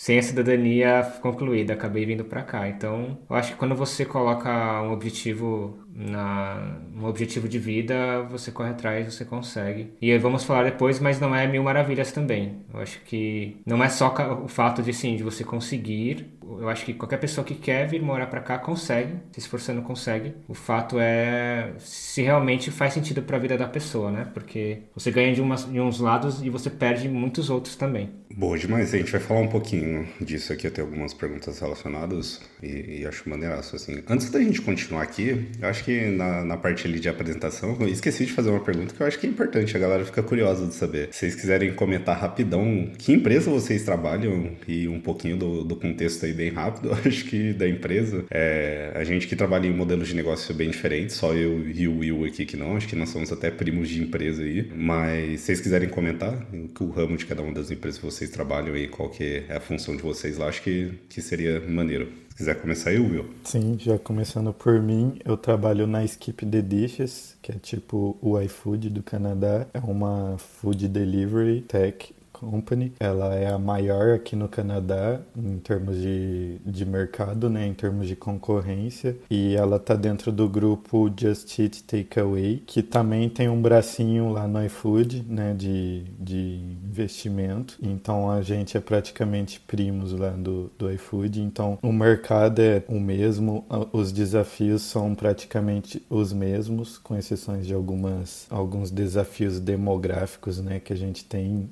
sem 0.00 0.18
a 0.18 0.22
cidadania 0.22 1.02
concluída, 1.20 1.74
acabei 1.74 2.06
vindo 2.06 2.24
para 2.24 2.42
cá. 2.42 2.66
Então, 2.66 3.18
eu 3.28 3.36
acho 3.36 3.52
que 3.52 3.58
quando 3.58 3.74
você 3.74 4.06
coloca 4.06 4.80
um 4.80 4.92
objetivo 4.92 5.78
na 6.00 6.78
objetivo 7.02 7.48
de 7.48 7.58
vida, 7.58 8.22
você 8.22 8.50
corre 8.50 8.70
atrás, 8.70 9.12
você 9.12 9.24
consegue. 9.24 9.92
E 10.00 10.16
vamos 10.18 10.44
falar 10.44 10.64
depois, 10.64 10.98
mas 10.98 11.20
não 11.20 11.34
é 11.34 11.46
mil 11.46 11.62
maravilhas 11.62 12.12
também. 12.12 12.62
Eu 12.72 12.80
acho 12.80 13.00
que 13.02 13.60
não 13.66 13.82
é 13.82 13.88
só 13.88 14.14
o 14.42 14.48
fato 14.48 14.82
de 14.82 14.92
sim, 14.92 15.16
de 15.16 15.22
você 15.22 15.44
conseguir. 15.44 16.38
Eu 16.42 16.68
acho 16.68 16.84
que 16.84 16.94
qualquer 16.94 17.18
pessoa 17.18 17.44
que 17.44 17.54
quer 17.54 17.86
vir 17.86 18.02
morar 18.02 18.26
para 18.26 18.40
cá 18.40 18.58
consegue, 18.58 19.14
se 19.32 19.40
esforçando 19.40 19.82
consegue. 19.82 20.34
O 20.48 20.54
fato 20.54 20.96
é 20.98 21.72
se 21.78 22.22
realmente 22.22 22.70
faz 22.70 22.94
sentido 22.94 23.22
para 23.22 23.36
a 23.36 23.40
vida 23.40 23.56
da 23.56 23.68
pessoa, 23.68 24.10
né? 24.10 24.28
Porque 24.32 24.78
você 24.94 25.10
ganha 25.10 25.34
de, 25.34 25.40
umas, 25.40 25.70
de 25.70 25.80
uns 25.80 26.00
lados 26.00 26.42
e 26.42 26.50
você 26.50 26.70
perde 26.70 27.08
muitos 27.08 27.50
outros 27.50 27.76
também. 27.76 28.10
Boa 28.34 28.58
demais. 28.58 28.94
A 28.94 28.98
gente 28.98 29.12
vai 29.12 29.20
falar 29.20 29.40
um 29.40 29.48
pouquinho 29.48 30.08
disso 30.20 30.52
aqui. 30.52 30.66
Eu 30.66 30.70
tenho 30.70 30.86
algumas 30.86 31.12
perguntas 31.12 31.60
relacionadas 31.60 32.40
e, 32.62 33.00
e 33.00 33.06
acho 33.06 33.28
maneiraço, 33.28 33.76
assim. 33.76 34.02
Antes 34.08 34.30
da 34.30 34.40
gente 34.40 34.60
continuar 34.60 35.02
aqui, 35.02 35.46
eu 35.60 35.68
acho 35.68 35.84
que 35.84 36.06
na, 36.06 36.44
na 36.44 36.56
parte 36.56 36.86
ali 36.86 37.00
de 37.00 37.08
apresentação, 37.08 37.76
eu 37.80 37.88
esqueci 37.88 38.26
de 38.26 38.32
fazer 38.32 38.50
uma 38.50 38.60
pergunta 38.60 38.94
que 38.94 39.00
eu 39.00 39.06
acho 39.06 39.18
que 39.18 39.26
é 39.26 39.30
importante. 39.30 39.76
A 39.76 39.80
galera 39.80 40.04
fica 40.04 40.22
curiosa 40.22 40.66
de 40.66 40.74
saber. 40.74 41.08
Se 41.12 41.20
vocês 41.20 41.34
quiserem 41.34 41.72
comentar 41.74 42.18
rapidão 42.18 42.90
que 42.98 43.12
empresa 43.12 43.50
vocês 43.50 43.82
trabalham 43.82 44.52
e 44.66 44.88
um 44.88 45.00
pouquinho 45.00 45.36
do, 45.36 45.64
do 45.64 45.76
contexto 45.76 46.24
aí 46.26 46.32
bem 46.32 46.50
rápido, 46.50 46.92
acho 47.06 47.24
que 47.24 47.52
da 47.52 47.68
empresa. 47.68 48.24
É, 48.30 48.92
a 48.94 49.04
gente 49.04 49.26
que 49.26 49.36
trabalha 49.36 49.66
em 49.66 49.72
modelos 49.72 50.08
de 50.08 50.14
negócio 50.14 50.54
bem 50.54 50.70
diferentes, 50.70 51.16
só 51.16 51.32
eu 51.34 51.68
e 51.68 51.88
o 51.88 51.98
Will 51.98 52.24
aqui 52.24 52.44
que 52.44 52.56
não. 52.56 52.76
Acho 52.76 52.88
que 52.88 52.96
nós 52.96 53.08
somos 53.08 53.32
até 53.32 53.50
primos 53.50 53.88
de 53.88 54.02
empresa 54.02 54.42
aí. 54.42 54.70
Mas 54.74 55.40
se 55.40 55.46
vocês 55.46 55.60
quiserem 55.60 55.88
comentar 55.88 56.46
o 56.80 56.90
ramo 56.90 57.16
de 57.16 57.26
cada 57.26 57.42
uma 57.42 57.52
das 57.52 57.70
empresas 57.70 57.98
que 57.98 58.06
vocês 58.06 58.30
trabalham 58.30 58.74
aí, 58.74 58.88
qual 58.88 59.08
que 59.08 59.44
é 59.48 59.56
a 59.56 59.60
função 59.60 59.96
de 59.96 60.02
vocês 60.02 60.38
lá, 60.38 60.46
acho 60.46 60.62
que, 60.62 60.92
que 61.08 61.20
seria 61.20 61.60
maneiro. 61.60 62.08
Se 62.40 62.44
quiser 62.46 62.58
começar 62.58 62.88
aí, 62.88 62.98
Will. 62.98 63.26
Sim, 63.44 63.76
já 63.78 63.98
começando 63.98 64.50
por 64.50 64.80
mim, 64.80 65.18
eu 65.26 65.36
trabalho 65.36 65.86
na 65.86 66.02
Skip 66.06 66.46
the 66.46 66.62
Dishes, 66.62 67.36
que 67.42 67.52
é 67.52 67.56
tipo 67.56 68.16
o 68.22 68.40
iFood 68.40 68.88
do 68.88 69.02
Canadá. 69.02 69.66
É 69.74 69.78
uma 69.78 70.38
food 70.38 70.88
delivery 70.88 71.60
tech 71.60 72.14
Company. 72.40 72.94
Ela 72.98 73.34
é 73.34 73.52
a 73.52 73.58
maior 73.58 74.14
aqui 74.14 74.34
no 74.34 74.48
Canadá 74.48 75.20
em 75.36 75.58
termos 75.58 75.96
de, 75.96 76.58
de 76.64 76.86
mercado, 76.86 77.50
né, 77.50 77.66
em 77.66 77.74
termos 77.74 78.08
de 78.08 78.16
concorrência. 78.16 79.16
E 79.30 79.54
ela 79.54 79.78
tá 79.78 79.94
dentro 79.94 80.32
do 80.32 80.48
grupo 80.48 81.12
Just 81.14 81.58
Eat 81.58 81.84
Takeaway, 81.84 82.62
que 82.66 82.82
também 82.82 83.28
tem 83.28 83.48
um 83.48 83.60
bracinho 83.60 84.30
lá 84.30 84.48
no 84.48 84.64
iFood, 84.64 85.26
né, 85.28 85.54
de, 85.54 86.04
de 86.18 86.60
investimento. 86.84 87.78
Então 87.82 88.30
a 88.30 88.40
gente 88.40 88.76
é 88.76 88.80
praticamente 88.80 89.60
primos 89.60 90.12
lá 90.12 90.30
do, 90.30 90.70
do 90.78 90.90
iFood. 90.92 91.42
Então 91.42 91.78
o 91.82 91.92
mercado 91.92 92.60
é 92.60 92.82
o 92.88 92.98
mesmo, 92.98 93.64
os 93.92 94.12
desafios 94.12 94.82
são 94.82 95.14
praticamente 95.14 96.02
os 96.08 96.32
mesmos, 96.32 96.96
com 96.96 97.16
exceções 97.16 97.66
de 97.66 97.74
algumas, 97.74 98.46
alguns 98.48 98.90
desafios 98.90 99.60
demográficos, 99.60 100.60
né, 100.60 100.80
que 100.80 100.92
a 100.92 100.96
gente 100.96 101.24
tem 101.24 101.68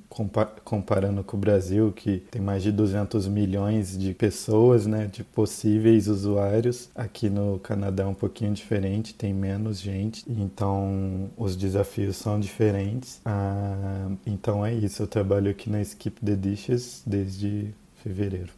comparando 0.65 1.23
com 1.25 1.37
o 1.37 1.41
Brasil, 1.41 1.93
que 1.93 2.19
tem 2.31 2.41
mais 2.41 2.63
de 2.63 2.73
200 2.73 3.27
milhões 3.29 3.97
de 3.97 4.15
pessoas, 4.15 4.87
né, 4.87 5.07
de 5.07 5.25
possíveis 5.25 6.09
usuários. 6.09 6.89
Aqui 6.95 7.29
no 7.29 7.59
Canadá 7.59 8.05
é 8.05 8.07
um 8.07 8.15
pouquinho 8.15 8.53
diferente, 8.53 9.15
tem 9.15 9.33
menos 9.33 9.81
gente, 9.81 10.25
então 10.29 11.31
os 11.37 11.57
desafios 11.57 12.17
são 12.17 12.39
diferentes. 12.39 13.21
Ah, 13.25 14.11
então 14.27 14.65
é 14.65 14.75
isso, 14.75 15.03
eu 15.03 15.07
trabalho 15.07 15.51
aqui 15.51 15.71
na 15.71 15.81
Skip 15.81 16.21
the 16.25 16.35
Dishes 16.35 17.03
desde 17.07 17.75
fevereiro. 18.03 18.51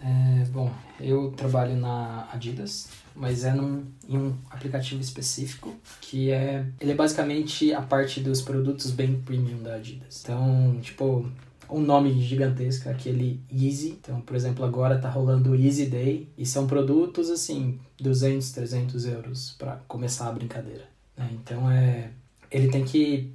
é, 0.00 0.44
bom, 0.46 0.72
eu 1.00 1.30
trabalho 1.32 1.76
na 1.76 2.28
Adidas, 2.32 2.88
mas 3.14 3.44
é 3.44 3.52
num, 3.52 3.84
em 4.08 4.16
um 4.16 4.34
aplicativo 4.50 5.00
específico 5.00 5.74
que 6.00 6.30
é 6.30 6.66
ele 6.80 6.92
é 6.92 6.94
basicamente 6.94 7.72
a 7.72 7.82
parte 7.82 8.20
dos 8.20 8.40
produtos 8.42 8.90
bem 8.90 9.20
premium 9.20 9.62
da 9.62 9.74
Adidas. 9.74 10.22
Então, 10.22 10.78
tipo, 10.80 11.30
um 11.68 11.80
nome 11.80 12.20
gigantesco, 12.20 12.88
aquele 12.88 13.40
Easy. 13.52 13.90
Então, 14.00 14.20
por 14.20 14.36
exemplo, 14.36 14.64
agora 14.64 14.98
tá 14.98 15.08
rolando 15.08 15.50
o 15.50 15.56
Easy 15.56 15.86
Day 15.86 16.28
e 16.36 16.46
são 16.46 16.66
produtos 16.66 17.30
assim, 17.30 17.78
200, 18.00 18.52
300 18.52 19.06
euros 19.06 19.54
para 19.58 19.76
começar 19.88 20.28
a 20.28 20.32
brincadeira. 20.32 20.84
Né? 21.16 21.30
Então, 21.32 21.70
é, 21.70 22.10
ele 22.50 22.68
tem 22.68 22.84
que. 22.84 23.32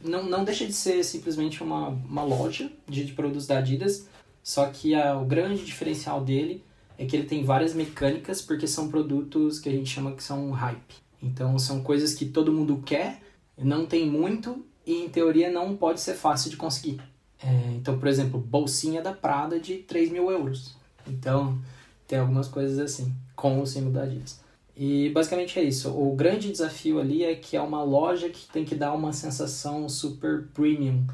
Não, 0.00 0.24
não 0.24 0.44
deixa 0.44 0.64
de 0.64 0.72
ser 0.72 1.02
simplesmente 1.02 1.62
uma, 1.62 1.88
uma 1.88 2.22
loja 2.22 2.70
de, 2.88 3.04
de 3.04 3.12
produtos 3.12 3.46
da 3.46 3.58
Adidas, 3.58 4.06
só 4.42 4.66
que 4.66 4.94
a, 4.94 5.16
o 5.16 5.24
grande 5.24 5.64
diferencial 5.64 6.22
dele 6.22 6.64
é 6.98 7.06
que 7.06 7.16
ele 7.16 7.26
tem 7.26 7.44
várias 7.44 7.74
mecânicas 7.74 8.42
porque 8.42 8.66
são 8.66 8.88
produtos 8.88 9.58
que 9.58 9.68
a 9.68 9.72
gente 9.72 9.88
chama 9.88 10.12
que 10.12 10.22
são 10.22 10.50
hype. 10.50 10.94
Então 11.22 11.58
são 11.58 11.82
coisas 11.82 12.14
que 12.14 12.26
todo 12.26 12.52
mundo 12.52 12.82
quer, 12.84 13.20
não 13.56 13.86
tem 13.86 14.08
muito 14.08 14.64
e 14.86 15.04
em 15.04 15.08
teoria 15.08 15.50
não 15.50 15.76
pode 15.76 16.00
ser 16.00 16.14
fácil 16.14 16.50
de 16.50 16.56
conseguir. 16.56 17.00
É, 17.42 17.72
então, 17.74 17.98
por 17.98 18.08
exemplo, 18.08 18.38
bolsinha 18.38 19.02
da 19.02 19.12
Prada 19.12 19.58
de 19.58 19.78
3 19.78 20.10
mil 20.10 20.30
euros. 20.30 20.76
Então, 21.06 21.58
tem 22.06 22.18
algumas 22.18 22.46
coisas 22.46 22.78
assim, 22.78 23.12
com 23.34 23.60
o 23.60 23.66
símbolo 23.66 23.94
da 23.94 24.02
Adidas. 24.02 24.40
E 24.76 25.10
basicamente 25.10 25.58
é 25.58 25.62
isso. 25.62 25.90
O 25.90 26.14
grande 26.14 26.50
desafio 26.50 27.00
ali 27.00 27.24
é 27.24 27.34
que 27.34 27.56
é 27.56 27.60
uma 27.60 27.82
loja 27.82 28.28
que 28.28 28.46
tem 28.48 28.64
que 28.64 28.74
dar 28.74 28.92
uma 28.92 29.12
sensação 29.12 29.88
super 29.88 30.44
premium 30.54 31.04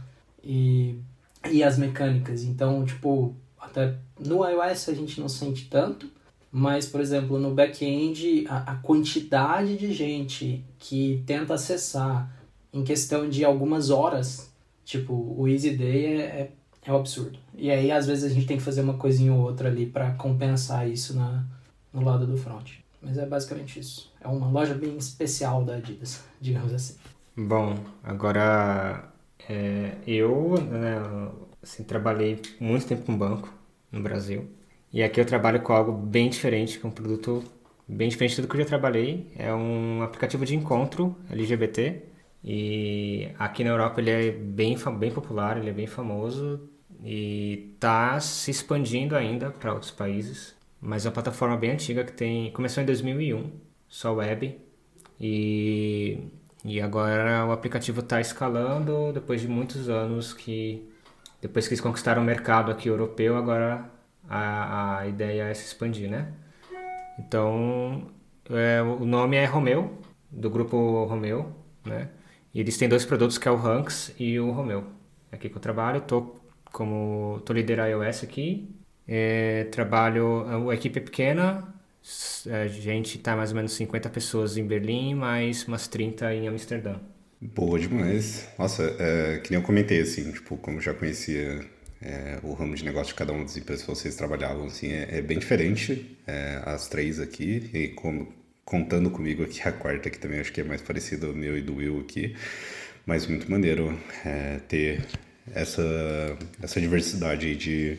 e, 0.44 0.98
e 1.50 1.62
as 1.62 1.78
mecânicas. 1.78 2.42
Então, 2.42 2.84
tipo, 2.84 3.34
até 3.58 3.94
no 4.18 4.48
iOS 4.48 4.88
a 4.88 4.94
gente 4.94 5.20
não 5.20 5.28
sente 5.28 5.66
tanto, 5.68 6.10
mas, 6.50 6.86
por 6.86 7.00
exemplo, 7.00 7.38
no 7.38 7.54
back-end, 7.54 8.46
a, 8.48 8.72
a 8.72 8.74
quantidade 8.76 9.76
de 9.76 9.92
gente 9.92 10.64
que 10.78 11.22
tenta 11.26 11.54
acessar 11.54 12.32
em 12.72 12.82
questão 12.82 13.28
de 13.28 13.44
algumas 13.44 13.90
horas, 13.90 14.50
tipo, 14.84 15.12
o 15.12 15.46
Easy 15.46 15.76
Day 15.76 16.06
é, 16.06 16.20
é, 16.20 16.50
é 16.86 16.92
um 16.92 16.96
absurdo. 16.96 17.38
E 17.54 17.70
aí, 17.70 17.90
às 17.90 18.06
vezes, 18.06 18.24
a 18.24 18.34
gente 18.34 18.46
tem 18.46 18.56
que 18.56 18.62
fazer 18.62 18.80
uma 18.80 18.94
coisinha 18.94 19.32
ou 19.32 19.40
outra 19.40 19.68
ali 19.68 19.86
para 19.86 20.12
compensar 20.12 20.88
isso 20.88 21.14
na, 21.14 21.44
no 21.92 22.02
lado 22.02 22.26
do 22.26 22.36
front. 22.36 22.70
Mas 23.00 23.18
é 23.18 23.26
basicamente 23.26 23.78
isso. 23.78 24.10
É 24.20 24.26
uma 24.26 24.48
loja 24.48 24.74
bem 24.74 24.96
especial 24.96 25.64
da 25.64 25.76
Adidas, 25.76 26.24
digamos 26.40 26.72
assim. 26.72 26.96
Bom, 27.36 27.74
agora 28.02 29.08
é, 29.48 29.96
eu 30.06 30.60
né, 30.60 31.30
assim, 31.62 31.84
trabalhei 31.84 32.40
muito 32.60 32.86
tempo 32.86 33.04
com 33.04 33.16
banco 33.16 33.52
no 33.90 34.02
Brasil. 34.02 34.48
E 34.92 35.02
aqui 35.02 35.20
eu 35.20 35.24
trabalho 35.26 35.60
com 35.62 35.72
algo 35.72 35.92
bem 35.92 36.28
diferente, 36.30 36.78
com 36.78 36.88
um 36.88 36.90
produto 36.90 37.44
bem 37.86 38.08
diferente 38.08 38.36
tudo 38.36 38.48
que 38.48 38.56
eu 38.56 38.60
já 38.60 38.66
trabalhei. 38.66 39.32
É 39.36 39.52
um 39.54 40.02
aplicativo 40.02 40.44
de 40.44 40.54
encontro 40.54 41.16
LGBT. 41.30 42.02
E 42.44 43.30
aqui 43.38 43.64
na 43.64 43.70
Europa 43.70 44.00
ele 44.00 44.10
é 44.10 44.30
bem, 44.30 44.76
bem 44.98 45.10
popular, 45.10 45.56
ele 45.58 45.70
é 45.70 45.72
bem 45.72 45.86
famoso 45.86 46.68
e 47.02 47.72
está 47.74 48.18
se 48.20 48.50
expandindo 48.50 49.16
ainda 49.16 49.50
para 49.50 49.72
outros 49.72 49.90
países. 49.90 50.54
Mas 50.80 51.04
é 51.04 51.08
uma 51.08 51.14
plataforma 51.14 51.56
bem 51.56 51.72
antiga 51.72 52.04
que 52.04 52.12
tem 52.12 52.52
começou 52.52 52.82
em 52.82 52.86
2001, 52.86 53.50
só 53.88 54.14
web. 54.14 54.58
E, 55.20 56.18
e 56.64 56.80
agora 56.80 57.46
o 57.46 57.52
aplicativo 57.52 58.00
está 58.00 58.20
escalando 58.20 59.12
depois 59.12 59.40
de 59.40 59.48
muitos 59.48 59.88
anos 59.88 60.32
que 60.32 60.88
depois 61.40 61.68
que 61.68 61.74
eles 61.74 61.80
conquistaram 61.80 62.22
o 62.22 62.24
mercado 62.24 62.70
aqui 62.70 62.88
europeu, 62.88 63.36
agora 63.36 63.90
a, 64.28 64.98
a 64.98 65.06
ideia 65.06 65.44
é 65.44 65.54
se 65.54 65.66
expandir, 65.66 66.10
né? 66.10 66.32
Então, 67.18 68.10
é, 68.50 68.82
o 68.82 69.04
nome 69.04 69.36
é 69.36 69.44
Romeu, 69.44 69.98
do 70.30 70.50
grupo 70.50 71.04
Romeu, 71.04 71.52
né? 71.84 72.10
E 72.52 72.60
eles 72.60 72.76
têm 72.76 72.88
dois 72.88 73.04
produtos 73.04 73.38
que 73.38 73.48
é 73.48 73.50
o 73.50 73.56
Ranks 73.56 74.14
e 74.18 74.38
o 74.40 74.50
Romeu. 74.50 74.84
É 75.30 75.36
aqui 75.36 75.48
que 75.48 75.56
eu 75.56 75.60
trabalho, 75.60 76.00
tô 76.00 76.36
como 76.72 77.40
tô 77.44 77.52
líder 77.52 77.78
iOS 77.88 78.24
aqui, 78.24 78.74
é, 79.06 79.64
trabalho, 79.64 80.68
a 80.70 80.74
equipe 80.74 80.98
é 80.98 81.02
pequena, 81.02 81.74
a 82.50 82.66
gente 82.68 83.18
tá 83.18 83.36
mais 83.36 83.50
ou 83.50 83.56
menos 83.56 83.72
50 83.72 84.08
pessoas 84.10 84.56
em 84.56 84.66
Berlim, 84.66 85.14
mais 85.14 85.66
umas 85.66 85.88
30 85.88 86.34
em 86.34 86.48
Amsterdã. 86.48 86.96
Boa 87.40 87.78
demais. 87.78 88.48
Nossa, 88.58 88.82
é, 88.98 89.38
que 89.38 89.50
nem 89.50 89.60
eu 89.60 89.66
comentei, 89.66 90.00
assim, 90.00 90.32
tipo, 90.32 90.56
como 90.56 90.80
já 90.80 90.92
conhecia 90.92 91.64
é, 92.02 92.38
o 92.42 92.52
ramo 92.52 92.74
de 92.74 92.84
negócio 92.84 93.08
de 93.08 93.14
cada 93.14 93.32
uma 93.32 93.44
das 93.44 93.56
empresas 93.56 93.84
que 93.84 93.90
vocês 93.90 94.16
trabalhavam, 94.16 94.66
assim, 94.66 94.88
é, 94.88 95.18
é 95.18 95.22
bem 95.22 95.38
diferente, 95.38 96.18
é, 96.26 96.60
as 96.64 96.88
três 96.88 97.20
aqui, 97.20 97.70
e 97.72 97.88
como, 97.88 98.32
contando 98.64 99.10
comigo 99.10 99.44
aqui 99.44 99.60
a 99.66 99.72
quarta, 99.72 100.10
que 100.10 100.18
também 100.18 100.40
acho 100.40 100.52
que 100.52 100.60
é 100.60 100.64
mais 100.64 100.82
parecida 100.82 101.26
ao 101.26 101.34
meu 101.34 101.56
e 101.56 101.62
do 101.62 101.76
Will 101.76 102.00
aqui, 102.00 102.34
mas 103.06 103.26
muito 103.26 103.50
maneiro 103.50 103.98
é, 104.24 104.58
ter 104.68 105.04
essa, 105.54 106.36
essa 106.62 106.80
diversidade 106.80 107.54
de 107.56 107.98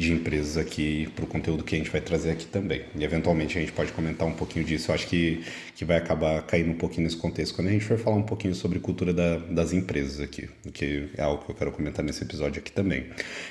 de 0.00 0.12
empresas 0.12 0.56
aqui 0.56 1.08
para 1.14 1.24
o 1.24 1.28
conteúdo 1.28 1.62
que 1.62 1.74
a 1.74 1.78
gente 1.78 1.90
vai 1.90 2.00
trazer 2.00 2.30
aqui 2.30 2.46
também. 2.46 2.82
E 2.96 3.04
eventualmente 3.04 3.58
a 3.58 3.60
gente 3.60 3.72
pode 3.72 3.92
comentar 3.92 4.26
um 4.26 4.32
pouquinho 4.32 4.64
disso. 4.64 4.90
Eu 4.90 4.94
acho 4.94 5.06
que, 5.06 5.44
que 5.76 5.84
vai 5.84 5.98
acabar 5.98 6.42
caindo 6.42 6.70
um 6.70 6.74
pouquinho 6.74 7.04
nesse 7.04 7.18
contexto 7.18 7.54
quando 7.54 7.68
a 7.68 7.70
gente 7.72 7.84
for 7.84 7.98
falar 7.98 8.16
um 8.16 8.22
pouquinho 8.22 8.54
sobre 8.54 8.78
cultura 8.78 9.12
da, 9.12 9.36
das 9.36 9.74
empresas 9.74 10.18
aqui, 10.18 10.48
que 10.72 11.10
é 11.16 11.22
algo 11.22 11.44
que 11.44 11.50
eu 11.50 11.54
quero 11.54 11.70
comentar 11.70 12.02
nesse 12.02 12.24
episódio 12.24 12.60
aqui 12.60 12.72
também. 12.72 13.06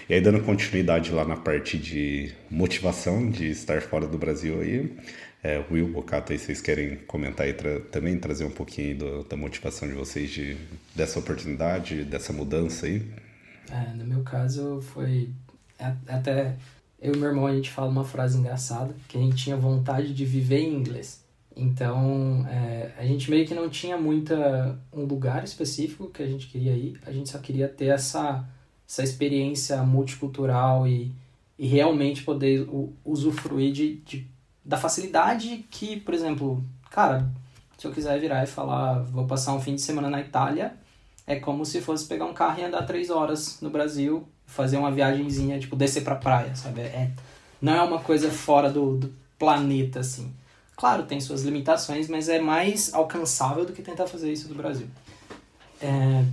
E 0.10 0.13
aí, 0.15 0.22
dando 0.22 0.41
continuidade 0.41 1.12
lá 1.12 1.24
na 1.24 1.38
parte 1.38 1.77
de 1.77 2.34
motivação 2.50 3.29
de 3.29 3.51
estar 3.51 3.82
fora 3.82 4.08
do 4.08 4.18
Brasil 4.18 4.60
aí. 4.60 4.91
É, 5.41 5.63
Will, 5.72 5.88
Bocato, 5.88 6.34
aí 6.34 6.39
vocês 6.39 6.60
querem 6.60 6.98
comentar 7.08 7.48
e 7.48 7.53
tra 7.53 7.79
também 7.79 8.18
trazer 8.18 8.44
um 8.44 8.51
pouquinho 8.51 8.98
do, 8.98 9.24
da 9.24 9.38
motivação 9.38 9.88
de 9.88 9.94
vocês 9.94 10.29
de, 10.32 10.58
dessa 10.94 11.20
oportunidade, 11.20 12.03
dessa 12.03 12.34
mudança 12.34 12.88
aí? 12.88 13.06
É, 13.72 13.94
no 13.94 14.03
meu 14.03 14.24
caso 14.24 14.82
foi 14.82 15.29
até 16.07 16.57
eu 17.01 17.13
e 17.13 17.17
meu 17.17 17.29
irmão 17.29 17.48
a 17.48 17.55
gente 17.55 17.69
fala 17.69 17.89
uma 17.89 18.03
frase 18.03 18.38
engraçada, 18.38 18.93
que 19.07 19.17
a 19.17 19.21
gente 19.21 19.36
tinha 19.36 19.55
vontade 19.55 20.13
de 20.13 20.25
viver 20.25 20.59
em 20.59 20.75
inglês. 20.75 21.24
Então, 21.55 22.45
é, 22.50 22.91
a 22.98 23.05
gente 23.05 23.29
meio 23.29 23.45
que 23.48 23.53
não 23.53 23.69
tinha 23.69 23.98
muita 23.98 24.79
um 24.93 25.03
lugar 25.03 25.43
específico 25.43 26.09
que 26.09 26.21
a 26.21 26.27
gente 26.27 26.48
queria 26.48 26.74
ir, 26.74 27.00
a 27.05 27.12
gente 27.12 27.29
só 27.29 27.38
queria 27.38 27.67
ter 27.67 27.88
essa, 27.88 28.48
essa 28.88 29.03
experiência 29.03 29.81
multicultural 29.83 30.88
e, 30.88 31.13
e 31.57 31.67
realmente 31.67 32.24
poder 32.24 32.67
usufruir 33.03 33.74
de, 33.74 33.95
de, 33.98 34.27
da 34.63 34.77
facilidade 34.77 35.65
que, 35.69 36.00
por 36.00 36.13
exemplo, 36.13 36.63
cara, 36.89 37.29
se 37.77 37.88
eu 37.88 37.91
quiser 37.91 38.19
virar 38.19 38.43
e 38.43 38.48
falar, 38.48 39.00
vou 39.03 39.25
passar 39.25 39.53
um 39.53 39.62
fim 39.62 39.75
de 39.75 39.81
semana 39.81 40.09
na 40.09 40.21
Itália, 40.21 40.75
é 41.25 41.39
como 41.39 41.65
se 41.65 41.81
fosse 41.81 42.07
pegar 42.07 42.25
um 42.25 42.33
carro 42.33 42.59
e 42.59 42.63
andar 42.63 42.83
três 42.83 43.09
horas 43.09 43.59
no 43.62 43.69
Brasil 43.69 44.27
fazer 44.50 44.77
uma 44.77 44.91
viagemzinha, 44.91 45.60
tipo, 45.60 45.75
descer 45.75 46.03
pra 46.03 46.15
praia, 46.15 46.56
sabe? 46.56 46.82
É, 46.82 47.12
não 47.62 47.74
é 47.74 47.82
uma 47.82 48.00
coisa 48.00 48.29
fora 48.32 48.70
do, 48.70 48.98
do 48.98 49.13
planeta, 49.38 50.00
assim. 50.00 50.34
Claro, 50.75 51.03
tem 51.03 51.22
suas 51.22 51.44
limitações, 51.44 52.08
mas 52.10 52.27
é 52.29 52.39
mais 52.39 52.94
alcançável 52.94 53.65
do 53.65 53.74
que 53.74 53.82
tentar 53.82 54.08
fazer 54.08 54.32
isso 54.32 54.48
do 54.48 54.56
Brasil. 54.56 54.88
É, 55.82 56.25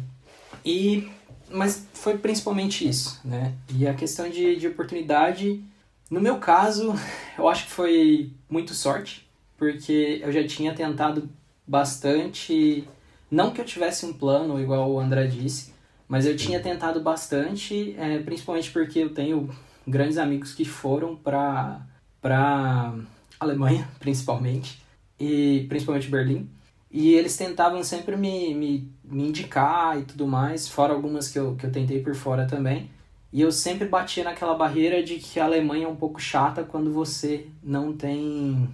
e, 0.65 1.09
mas 1.51 1.87
foi 1.93 2.17
principalmente 2.17 2.89
isso, 2.89 3.21
né? 3.25 3.53
E 3.75 3.87
a 3.87 3.95
questão 3.95 4.29
de, 4.31 4.57
de 4.57 4.67
oportunidade, 4.67 5.63
no 6.11 6.21
meu 6.21 6.39
caso, 6.39 6.95
eu 7.39 7.49
acho 7.49 7.65
que 7.67 7.71
foi 7.71 8.33
muito 8.49 8.73
sorte, 8.73 9.29
porque 9.59 10.21
eu 10.23 10.33
já 10.33 10.47
tinha 10.47 10.75
tentado 10.75 11.29
bastante. 11.67 12.89
Não 13.31 13.51
que 13.51 13.61
eu 13.61 13.65
tivesse 13.65 14.07
um 14.07 14.13
plano, 14.13 14.61
igual 14.61 14.91
o 14.91 14.99
André 14.99 15.27
disse, 15.27 15.76
mas 16.09 16.27
eu 16.27 16.37
tinha 16.37 16.61
tentado 16.61 17.01
bastante, 17.01 17.95
é, 17.99 18.19
principalmente 18.19 18.71
porque 18.71 19.01
eu 19.01 19.11
tenho 19.11 19.51
grandes 19.87 20.19
amigos 20.19 20.53
que 20.53 20.65
foram 20.65 21.17
para 21.17 21.81
para 22.21 22.95
Alemanha, 23.39 23.89
principalmente, 24.01 24.83
e 25.19 25.67
principalmente 25.69 26.09
Berlim. 26.09 26.49
E 26.91 27.15
eles 27.15 27.37
tentavam 27.37 27.83
sempre 27.85 28.17
me, 28.17 28.55
me, 28.55 28.91
me 29.05 29.29
indicar 29.29 29.99
e 29.99 30.03
tudo 30.03 30.27
mais, 30.27 30.69
fora 30.69 30.93
algumas 30.93 31.29
que 31.29 31.39
eu, 31.39 31.55
que 31.55 31.67
eu 31.67 31.73
tentei 31.73 32.01
por 32.01 32.15
fora 32.15 32.47
também. 32.47 32.91
E 33.33 33.41
eu 33.41 33.53
sempre 33.53 33.87
batia 33.87 34.25
naquela 34.25 34.55
barreira 34.55 35.03
de 35.03 35.17
que 35.17 35.39
a 35.39 35.45
Alemanha 35.45 35.87
é 35.87 35.89
um 35.89 35.97
pouco 35.97 36.21
chata 36.21 36.63
quando 36.63 36.93
você 36.93 37.47
não 37.63 37.93
tem. 37.93 38.69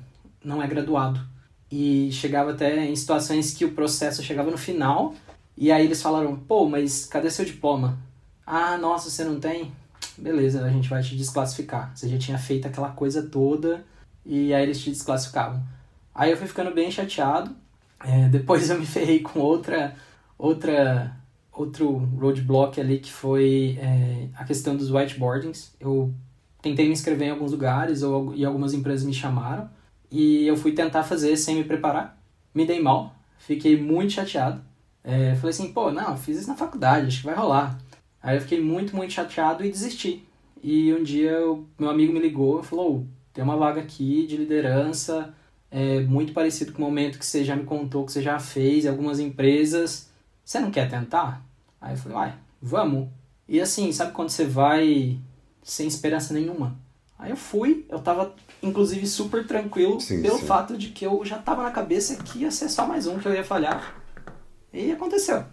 não 0.44 0.62
é 0.62 0.66
graduado. 0.66 1.20
E 1.70 2.10
chegava 2.12 2.52
até 2.52 2.86
em 2.86 2.94
situações 2.94 3.52
que 3.52 3.64
o 3.64 3.72
processo 3.72 4.22
chegava 4.22 4.50
no 4.50 4.58
final 4.58 5.14
e 5.56 5.70
aí 5.70 5.84
eles 5.84 6.02
falaram, 6.02 6.36
pô, 6.36 6.68
mas 6.68 7.06
cadê 7.06 7.30
seu 7.30 7.44
diploma? 7.44 7.98
Ah, 8.46 8.76
nossa, 8.76 9.10
você 9.10 9.24
não 9.24 9.38
tem? 9.38 9.72
Beleza, 10.16 10.64
a 10.64 10.70
gente 10.70 10.88
vai 10.88 11.02
te 11.02 11.16
desclassificar. 11.16 11.92
Você 11.94 12.08
já 12.08 12.18
tinha 12.18 12.38
feito 12.38 12.66
aquela 12.66 12.90
coisa 12.90 13.22
toda 13.22 13.84
e 14.24 14.52
aí 14.52 14.62
eles 14.62 14.80
te 14.80 14.90
desclassificavam. 14.90 15.62
Aí 16.14 16.30
eu 16.30 16.36
fui 16.36 16.46
ficando 16.46 16.72
bem 16.72 16.90
chateado. 16.90 17.54
É, 18.04 18.28
depois 18.28 18.68
eu 18.68 18.78
me 18.78 18.86
ferrei 18.86 19.20
com 19.20 19.40
outra, 19.40 19.94
outra, 20.36 21.16
outro 21.52 21.96
roadblock 22.18 22.80
ali 22.80 22.98
que 22.98 23.12
foi 23.12 23.78
é, 23.80 24.28
a 24.34 24.44
questão 24.44 24.76
dos 24.76 24.90
whiteboardings. 24.90 25.72
Eu 25.78 26.12
tentei 26.60 26.86
me 26.86 26.92
inscrever 26.92 27.28
em 27.28 27.30
alguns 27.30 27.52
lugares 27.52 28.02
ou, 28.02 28.34
e 28.34 28.44
algumas 28.44 28.72
empresas 28.72 29.04
me 29.04 29.14
chamaram 29.14 29.68
e 30.10 30.46
eu 30.46 30.56
fui 30.56 30.72
tentar 30.72 31.02
fazer 31.04 31.36
sem 31.36 31.56
me 31.56 31.64
preparar. 31.64 32.18
Me 32.54 32.66
dei 32.66 32.80
mal, 32.82 33.14
fiquei 33.38 33.80
muito 33.80 34.12
chateado. 34.12 34.62
É, 35.04 35.34
falei 35.34 35.50
assim, 35.50 35.72
pô, 35.72 35.90
não, 35.90 36.16
fiz 36.16 36.38
isso 36.38 36.48
na 36.48 36.56
faculdade, 36.56 37.06
acho 37.06 37.20
que 37.20 37.26
vai 37.26 37.34
rolar. 37.34 37.78
Aí 38.22 38.36
eu 38.36 38.40
fiquei 38.40 38.60
muito, 38.60 38.94
muito 38.94 39.12
chateado 39.12 39.64
e 39.64 39.70
desisti. 39.70 40.26
E 40.62 40.94
um 40.94 41.02
dia 41.02 41.44
o 41.44 41.66
meu 41.78 41.90
amigo 41.90 42.12
me 42.12 42.20
ligou 42.20 42.60
e 42.60 42.64
falou, 42.64 43.04
tem 43.32 43.42
uma 43.42 43.56
vaga 43.56 43.80
aqui 43.80 44.26
de 44.26 44.36
liderança, 44.36 45.34
é, 45.70 46.00
muito 46.00 46.32
parecido 46.32 46.72
com 46.72 46.82
o 46.82 46.84
momento 46.84 47.18
que 47.18 47.26
você 47.26 47.42
já 47.44 47.56
me 47.56 47.64
contou, 47.64 48.04
que 48.06 48.12
você 48.12 48.22
já 48.22 48.38
fez 48.38 48.84
em 48.84 48.88
algumas 48.88 49.18
empresas. 49.18 50.10
Você 50.44 50.60
não 50.60 50.70
quer 50.70 50.88
tentar? 50.88 51.44
Aí 51.80 51.94
eu 51.94 51.98
falei, 51.98 52.18
uai, 52.18 52.34
vamos. 52.60 53.08
E 53.48 53.60
assim, 53.60 53.90
sabe 53.90 54.12
quando 54.12 54.28
você 54.28 54.44
vai 54.44 55.18
sem 55.62 55.88
esperança 55.88 56.32
nenhuma? 56.32 56.76
Aí 57.18 57.30
eu 57.30 57.36
fui, 57.36 57.86
eu 57.88 58.00
tava, 58.00 58.34
inclusive, 58.62 59.06
super 59.06 59.46
tranquilo 59.46 60.00
Sim, 60.00 60.22
pelo 60.22 60.38
sim. 60.38 60.46
fato 60.46 60.76
de 60.76 60.88
que 60.88 61.06
eu 61.06 61.24
já 61.24 61.38
tava 61.38 61.62
na 61.62 61.70
cabeça 61.70 62.16
que 62.16 62.40
ia 62.40 62.50
ser 62.50 62.68
só 62.68 62.86
mais 62.86 63.06
um 63.06 63.18
que 63.18 63.26
eu 63.26 63.32
ia 63.32 63.44
falhar. 63.44 64.01
E 64.72 64.92
aconteceu. 64.92 65.44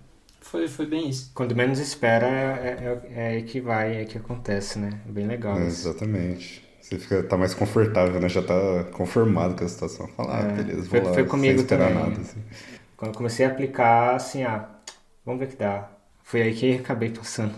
Foi, 0.41 0.67
foi 0.67 0.85
bem 0.85 1.09
isso. 1.09 1.31
Quando 1.33 1.55
menos 1.55 1.79
espera, 1.79 2.27
é, 2.27 3.01
é, 3.13 3.21
é 3.23 3.27
aí 3.29 3.43
que 3.43 3.61
vai, 3.61 3.95
é 3.95 3.99
aí 3.99 4.05
que 4.05 4.17
acontece, 4.17 4.79
né? 4.79 5.01
É 5.07 5.11
bem 5.11 5.27
legal 5.27 5.57
É, 5.57 5.65
exatamente. 5.65 6.63
Você 6.81 6.97
fica, 6.99 7.23
tá 7.23 7.37
mais 7.37 7.53
confortável, 7.53 8.19
né? 8.19 8.29
Já 8.29 8.41
tá 8.41 8.83
conformado 8.93 9.55
com 9.55 9.63
a 9.65 9.67
situação. 9.67 10.07
Fala, 10.09 10.41
ah, 10.41 10.43
É, 10.43 10.47
beleza, 10.47 10.87
vou 10.89 11.01
foi- 11.01 11.03
lá 11.03 11.13
foi 11.13 11.27
comigo 11.27 11.55
sem 11.55 11.55
esperar 11.55 11.89
também. 11.89 11.91
nada. 11.91 12.21
Assim. 12.21 12.41
Quando 12.97 13.11
eu 13.13 13.17
comecei 13.17 13.45
a 13.45 13.49
aplicar, 13.49 14.15
assim, 14.15 14.43
ah, 14.43 14.69
vamos 15.25 15.39
ver 15.41 15.47
o 15.47 15.49
que 15.51 15.57
dá. 15.57 15.89
Foi 16.23 16.41
aí 16.43 16.55
que 16.55 16.73
acabei 16.75 17.11
passando. 17.11 17.55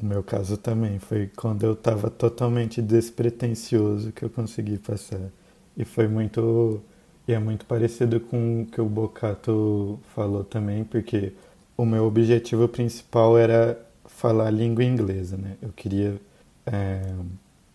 O 0.00 0.04
meu 0.06 0.22
caso 0.22 0.56
também 0.56 0.98
foi 0.98 1.26
quando 1.36 1.64
eu 1.64 1.72
estava 1.72 2.08
totalmente 2.10 2.80
despretensioso 2.80 4.12
que 4.12 4.24
eu 4.24 4.30
consegui 4.30 4.78
passar. 4.78 5.30
E 5.76 5.84
foi 5.84 6.06
muito. 6.08 6.80
E 7.28 7.32
é 7.34 7.38
muito 7.38 7.66
parecido 7.66 8.18
com 8.20 8.62
o 8.62 8.66
que 8.66 8.80
o 8.80 8.86
Bocato 8.86 10.00
falou 10.14 10.42
também, 10.44 10.82
porque 10.84 11.34
o 11.76 11.84
meu 11.84 12.06
objetivo 12.06 12.66
principal 12.68 13.36
era 13.36 13.78
falar 14.06 14.50
língua 14.50 14.82
inglesa, 14.82 15.36
né? 15.36 15.58
Eu 15.60 15.68
queria 15.70 16.18
é, 16.66 17.02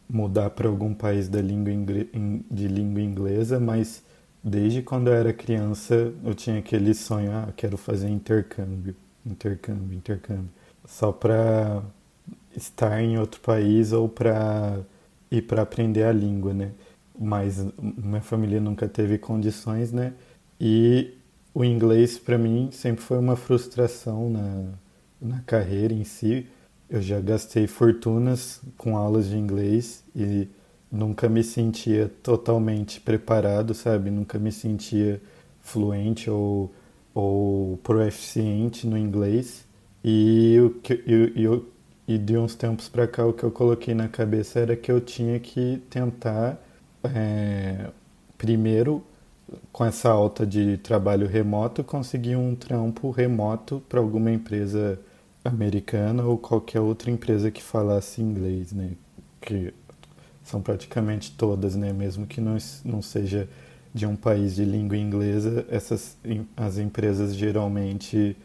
mudar 0.09 0.49
para 0.49 0.67
algum 0.67 0.93
país 0.93 1.29
da 1.29 1.41
língua 1.41 1.71
de 2.49 2.67
língua 2.67 3.01
inglesa, 3.01 3.59
mas 3.59 4.03
desde 4.43 4.81
quando 4.81 5.07
eu 5.09 5.13
era 5.13 5.31
criança 5.33 6.13
eu 6.25 6.33
tinha 6.33 6.59
aquele 6.59 6.93
sonho, 6.95 7.31
ah, 7.31 7.53
quero 7.55 7.77
fazer 7.77 8.09
intercâmbio, 8.09 8.95
intercâmbio, 9.25 9.95
intercâmbio, 9.95 10.49
só 10.85 11.11
para 11.11 11.83
estar 12.55 13.01
em 13.01 13.17
outro 13.19 13.41
país 13.41 13.91
ou 13.93 14.09
para 14.09 14.79
ir 15.31 15.43
para 15.43 15.61
aprender 15.63 16.03
a 16.03 16.11
língua, 16.11 16.53
né? 16.53 16.71
Mas 17.19 17.65
minha 17.79 18.21
família 18.21 18.59
nunca 18.59 18.87
teve 18.87 19.17
condições, 19.17 19.91
né? 19.91 20.13
E 20.59 21.13
o 21.53 21.63
inglês 21.63 22.17
para 22.17 22.37
mim 22.37 22.69
sempre 22.71 23.03
foi 23.03 23.19
uma 23.19 23.35
frustração 23.35 24.29
na, 24.29 24.65
na 25.21 25.41
carreira 25.41 25.93
em 25.93 26.03
si. 26.03 26.47
Eu 26.89 27.01
já 27.01 27.19
gastei 27.19 27.67
fortunas 27.67 28.61
com 28.77 28.97
aulas 28.97 29.29
de 29.29 29.37
inglês 29.37 30.03
e 30.15 30.47
nunca 30.91 31.29
me 31.29 31.43
sentia 31.43 32.11
totalmente 32.21 32.99
preparado, 32.99 33.73
sabe? 33.73 34.11
Nunca 34.11 34.37
me 34.39 34.51
sentia 34.51 35.21
fluente 35.61 36.29
ou, 36.29 36.71
ou 37.13 37.77
proficiente 37.77 38.85
no 38.87 38.97
inglês. 38.97 39.65
E, 40.03 40.59
o 40.59 40.69
que, 40.81 40.93
e, 41.07 42.13
e 42.13 42.17
de 42.17 42.37
uns 42.37 42.55
tempos 42.55 42.89
para 42.89 43.07
cá 43.07 43.25
o 43.25 43.33
que 43.33 43.43
eu 43.43 43.51
coloquei 43.51 43.93
na 43.93 44.07
cabeça 44.07 44.59
era 44.59 44.75
que 44.75 44.91
eu 44.91 44.99
tinha 44.99 45.39
que 45.39 45.81
tentar 45.89 46.61
é, 47.03 47.89
primeiro 48.37 49.03
com 49.71 49.85
essa 49.85 50.09
alta 50.09 50.45
de 50.45 50.77
trabalho 50.77 51.27
remoto 51.27 51.83
conseguir 51.83 52.35
um 52.35 52.55
trampo 52.55 53.11
remoto 53.11 53.83
para 53.89 53.99
alguma 53.99 54.31
empresa 54.31 54.99
americana 55.43 56.23
ou 56.23 56.37
qualquer 56.37 56.79
outra 56.79 57.11
empresa 57.11 57.51
que 57.51 57.61
falasse 57.61 58.21
inglês, 58.21 58.71
né? 58.71 58.91
Que 59.41 59.73
são 60.43 60.61
praticamente 60.61 61.31
todas, 61.31 61.75
né? 61.75 61.91
Mesmo 61.91 62.25
que 62.25 62.39
não, 62.39 62.57
não 62.85 63.01
seja 63.01 63.47
de 63.93 64.05
um 64.05 64.15
país 64.15 64.55
de 64.55 64.65
língua 64.65 64.97
inglesa, 64.97 65.65
essas 65.69 66.17
as 66.57 66.77
empresas 66.77 67.35
geralmente 67.35 68.35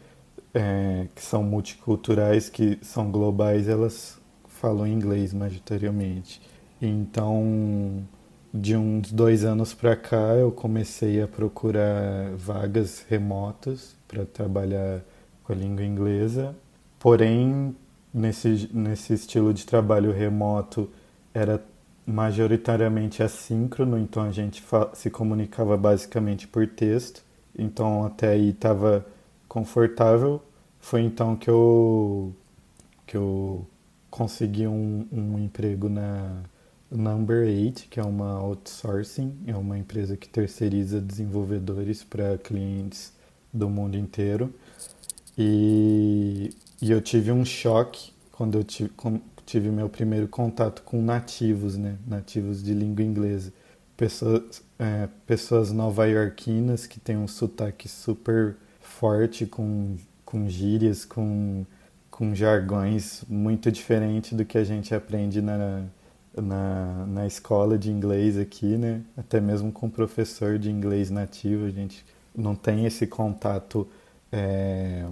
é, 0.53 1.07
que 1.15 1.21
são 1.21 1.43
multiculturais, 1.43 2.49
que 2.49 2.77
são 2.81 3.09
globais, 3.11 3.67
elas 3.67 4.19
falam 4.47 4.85
inglês 4.85 5.33
majoritariamente. 5.33 6.41
Então, 6.81 8.03
de 8.53 8.75
uns 8.75 9.11
dois 9.11 9.43
anos 9.45 9.73
para 9.73 9.95
cá, 9.95 10.33
eu 10.35 10.51
comecei 10.51 11.21
a 11.21 11.27
procurar 11.27 12.31
vagas 12.35 13.05
remotas 13.07 13.95
para 14.07 14.25
trabalhar 14.25 15.01
com 15.43 15.53
a 15.53 15.55
língua 15.55 15.83
inglesa. 15.85 16.55
Porém, 16.97 17.75
nesse, 18.13 18.69
nesse 18.73 19.13
estilo 19.13 19.53
de 19.53 19.65
trabalho 19.65 20.11
remoto, 20.11 20.89
era 21.33 21.63
majoritariamente 22.05 23.21
assíncrono, 23.21 23.97
então 23.99 24.23
a 24.23 24.31
gente 24.31 24.63
se 24.93 25.09
comunicava 25.11 25.77
basicamente 25.77 26.47
por 26.47 26.67
texto. 26.67 27.23
Então, 27.57 28.05
até 28.05 28.29
aí 28.29 28.49
estava 28.49 29.05
confortável. 29.47 30.41
Foi 30.79 31.01
então 31.01 31.35
que 31.35 31.49
eu, 31.49 32.33
que 33.05 33.15
eu 33.15 33.67
consegui 34.09 34.65
um, 34.65 35.07
um 35.11 35.37
emprego 35.37 35.87
na 35.87 36.41
Number 36.91 37.45
8, 37.45 37.87
que 37.89 37.99
é 37.99 38.03
uma 38.03 38.31
outsourcing, 38.31 39.37
é 39.45 39.55
uma 39.55 39.77
empresa 39.77 40.17
que 40.17 40.27
terceiriza 40.27 40.99
desenvolvedores 40.99 42.03
para 42.03 42.37
clientes 42.37 43.13
do 43.53 43.69
mundo 43.69 43.95
inteiro. 43.95 44.53
E, 45.37 46.49
e 46.81 46.91
eu 46.91 46.99
tive 47.01 47.31
um 47.31 47.45
choque 47.45 48.11
quando 48.31 48.57
eu 48.57 48.63
tive, 48.63 48.91
tive 49.45 49.69
meu 49.69 49.87
primeiro 49.87 50.27
contato 50.27 50.81
com 50.81 51.01
nativos, 51.01 51.77
né? 51.77 51.97
Nativos 52.07 52.63
de 52.63 52.73
língua 52.73 53.03
inglesa. 53.03 53.53
Pessoas, 53.95 54.63
é, 54.79 55.07
pessoas 55.27 55.71
nova-iorquinas 55.71 56.87
que 56.87 56.99
têm 56.99 57.17
um 57.17 57.27
sotaque 57.27 57.87
super 57.87 58.55
forte, 58.79 59.45
com, 59.45 59.95
com 60.25 60.49
gírias, 60.49 61.05
com, 61.05 61.65
com 62.09 62.33
jargões 62.33 63.23
muito 63.29 63.71
diferente 63.71 64.33
do 64.33 64.43
que 64.43 64.57
a 64.57 64.63
gente 64.63 64.95
aprende 64.95 65.41
na, 65.41 65.85
na, 66.41 67.05
na 67.07 67.27
escola 67.27 67.77
de 67.77 67.91
inglês 67.91 68.37
aqui, 68.37 68.77
né? 68.77 69.01
Até 69.17 69.39
mesmo 69.39 69.71
com 69.71 69.89
professor 69.89 70.57
de 70.57 70.69
inglês 70.69 71.09
nativo, 71.09 71.65
a 71.65 71.69
gente 71.69 72.05
não 72.35 72.55
tem 72.55 72.85
esse 72.85 73.07
contato 73.07 73.87
é, 74.31 75.05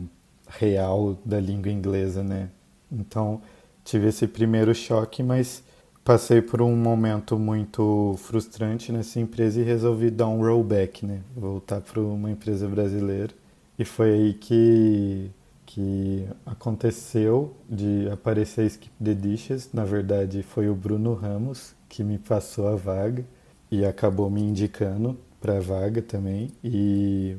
real 0.48 1.18
da 1.26 1.40
língua 1.40 1.72
inglesa, 1.72 2.24
né? 2.24 2.50
Então 2.92 3.42
tive 3.84 4.08
esse 4.08 4.28
primeiro 4.28 4.74
choque, 4.74 5.24
mas 5.24 5.64
passei 6.04 6.42
por 6.42 6.62
um 6.62 6.76
momento 6.76 7.38
muito 7.38 8.16
frustrante 8.20 8.92
nessa 8.92 9.20
empresa 9.20 9.60
e 9.60 9.64
resolvi 9.64 10.10
dar 10.10 10.28
um 10.28 10.42
rollback, 10.42 11.06
né? 11.06 11.22
Voltar 11.36 11.82
para 11.82 12.00
uma 12.00 12.32
empresa 12.32 12.68
brasileira. 12.68 13.34
E 13.78 13.86
foi 13.86 14.12
aí 14.12 14.34
que, 14.34 15.30
que 15.68 16.26
aconteceu 16.46 17.54
de 17.70 18.10
aparecer 18.10 18.66
Skip 18.66 18.92
the 19.04 19.14
Dishes. 19.14 19.70
Na 19.74 19.84
verdade, 19.84 20.42
foi 20.42 20.70
o 20.70 20.74
Bruno 20.74 21.14
Ramos 21.14 21.76
que 21.90 22.04
me 22.04 22.18
passou 22.18 22.70
a 22.70 22.76
vaga 22.76 23.24
e 23.70 23.86
acabou 23.86 24.30
me 24.30 24.42
indicando 24.42 25.18
para 25.42 25.58
a 25.58 25.60
vaga 25.60 26.02
também. 26.02 26.52
E, 26.64 27.36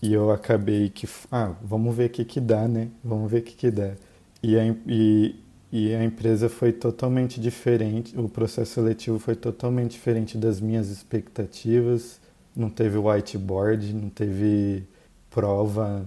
e 0.00 0.12
eu 0.14 0.30
acabei 0.30 0.88
que, 0.88 1.08
ah, 1.30 1.54
vamos 1.60 1.94
ver 1.94 2.06
o 2.06 2.10
que 2.10 2.24
que 2.24 2.40
dá, 2.40 2.68
né? 2.68 2.88
Vamos 3.04 3.30
ver 3.30 3.40
o 3.40 3.42
que 3.42 3.54
que 3.54 3.70
dá. 3.70 3.94
E 4.42 4.56
a, 4.56 4.64
e, 4.86 5.34
e 5.72 5.94
a 5.94 6.04
empresa 6.04 6.48
foi 6.48 6.72
totalmente 6.72 7.40
diferente, 7.40 8.16
o 8.18 8.28
processo 8.28 8.74
seletivo 8.74 9.18
foi 9.18 9.34
totalmente 9.34 9.92
diferente 9.92 10.38
das 10.38 10.60
minhas 10.60 10.88
expectativas. 10.88 12.20
Não 12.54 12.70
teve 12.70 12.96
whiteboard, 12.98 13.92
não 13.92 14.08
teve 14.08 14.84
prova 15.30 16.04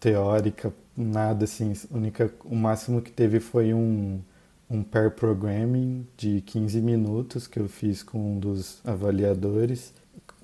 teórica, 0.00 0.72
nada 0.96 1.44
assim. 1.44 1.72
Única, 1.90 2.32
o 2.44 2.54
máximo 2.54 3.02
que 3.02 3.10
teve 3.10 3.40
foi 3.40 3.74
um, 3.74 4.20
um 4.68 4.82
pair 4.82 5.10
programming 5.10 6.06
de 6.16 6.40
15 6.42 6.80
minutos 6.80 7.46
que 7.46 7.58
eu 7.58 7.68
fiz 7.68 8.02
com 8.02 8.34
um 8.34 8.38
dos 8.38 8.80
avaliadores, 8.84 9.92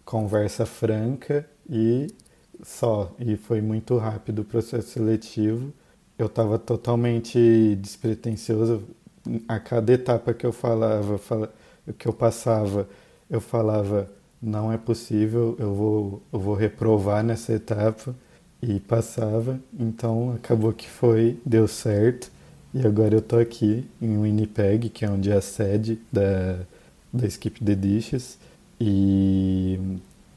conversa 0.04 0.66
franca 0.66 1.48
e 1.68 2.08
só. 2.62 3.14
E 3.18 3.36
foi 3.36 3.60
muito 3.60 3.96
rápido 3.96 4.40
o 4.40 4.44
processo 4.44 4.88
seletivo. 4.88 5.72
Eu 6.18 6.26
estava 6.26 6.58
totalmente 6.58 7.76
despretensioso. 7.76 8.82
A 9.48 9.58
cada 9.58 9.92
etapa 9.92 10.34
que 10.34 10.44
eu 10.46 10.52
falava, 10.52 11.18
fala, 11.18 11.52
que 11.98 12.06
eu 12.08 12.12
passava, 12.12 12.88
eu 13.28 13.40
falava 13.40 14.10
não 14.42 14.72
é 14.72 14.78
possível, 14.78 15.54
eu 15.58 15.74
vou, 15.74 16.22
eu 16.32 16.38
vou 16.40 16.54
reprovar 16.54 17.22
nessa 17.22 17.52
etapa 17.52 18.14
e 18.62 18.80
passava. 18.80 19.60
Então 19.78 20.32
acabou 20.32 20.72
que 20.72 20.88
foi, 20.88 21.38
deu 21.44 21.66
certo. 21.66 22.30
E 22.72 22.86
agora 22.86 23.14
eu 23.14 23.22
tô 23.22 23.36
aqui 23.36 23.86
em 24.00 24.20
Winnipeg, 24.20 24.90
que 24.90 25.04
é 25.04 25.10
onde 25.10 25.30
é 25.30 25.36
a 25.36 25.40
sede 25.40 26.00
da, 26.12 26.60
da 27.12 27.26
Skip 27.26 27.64
the 27.64 27.74
Dishes. 27.74 28.38
E 28.80 29.78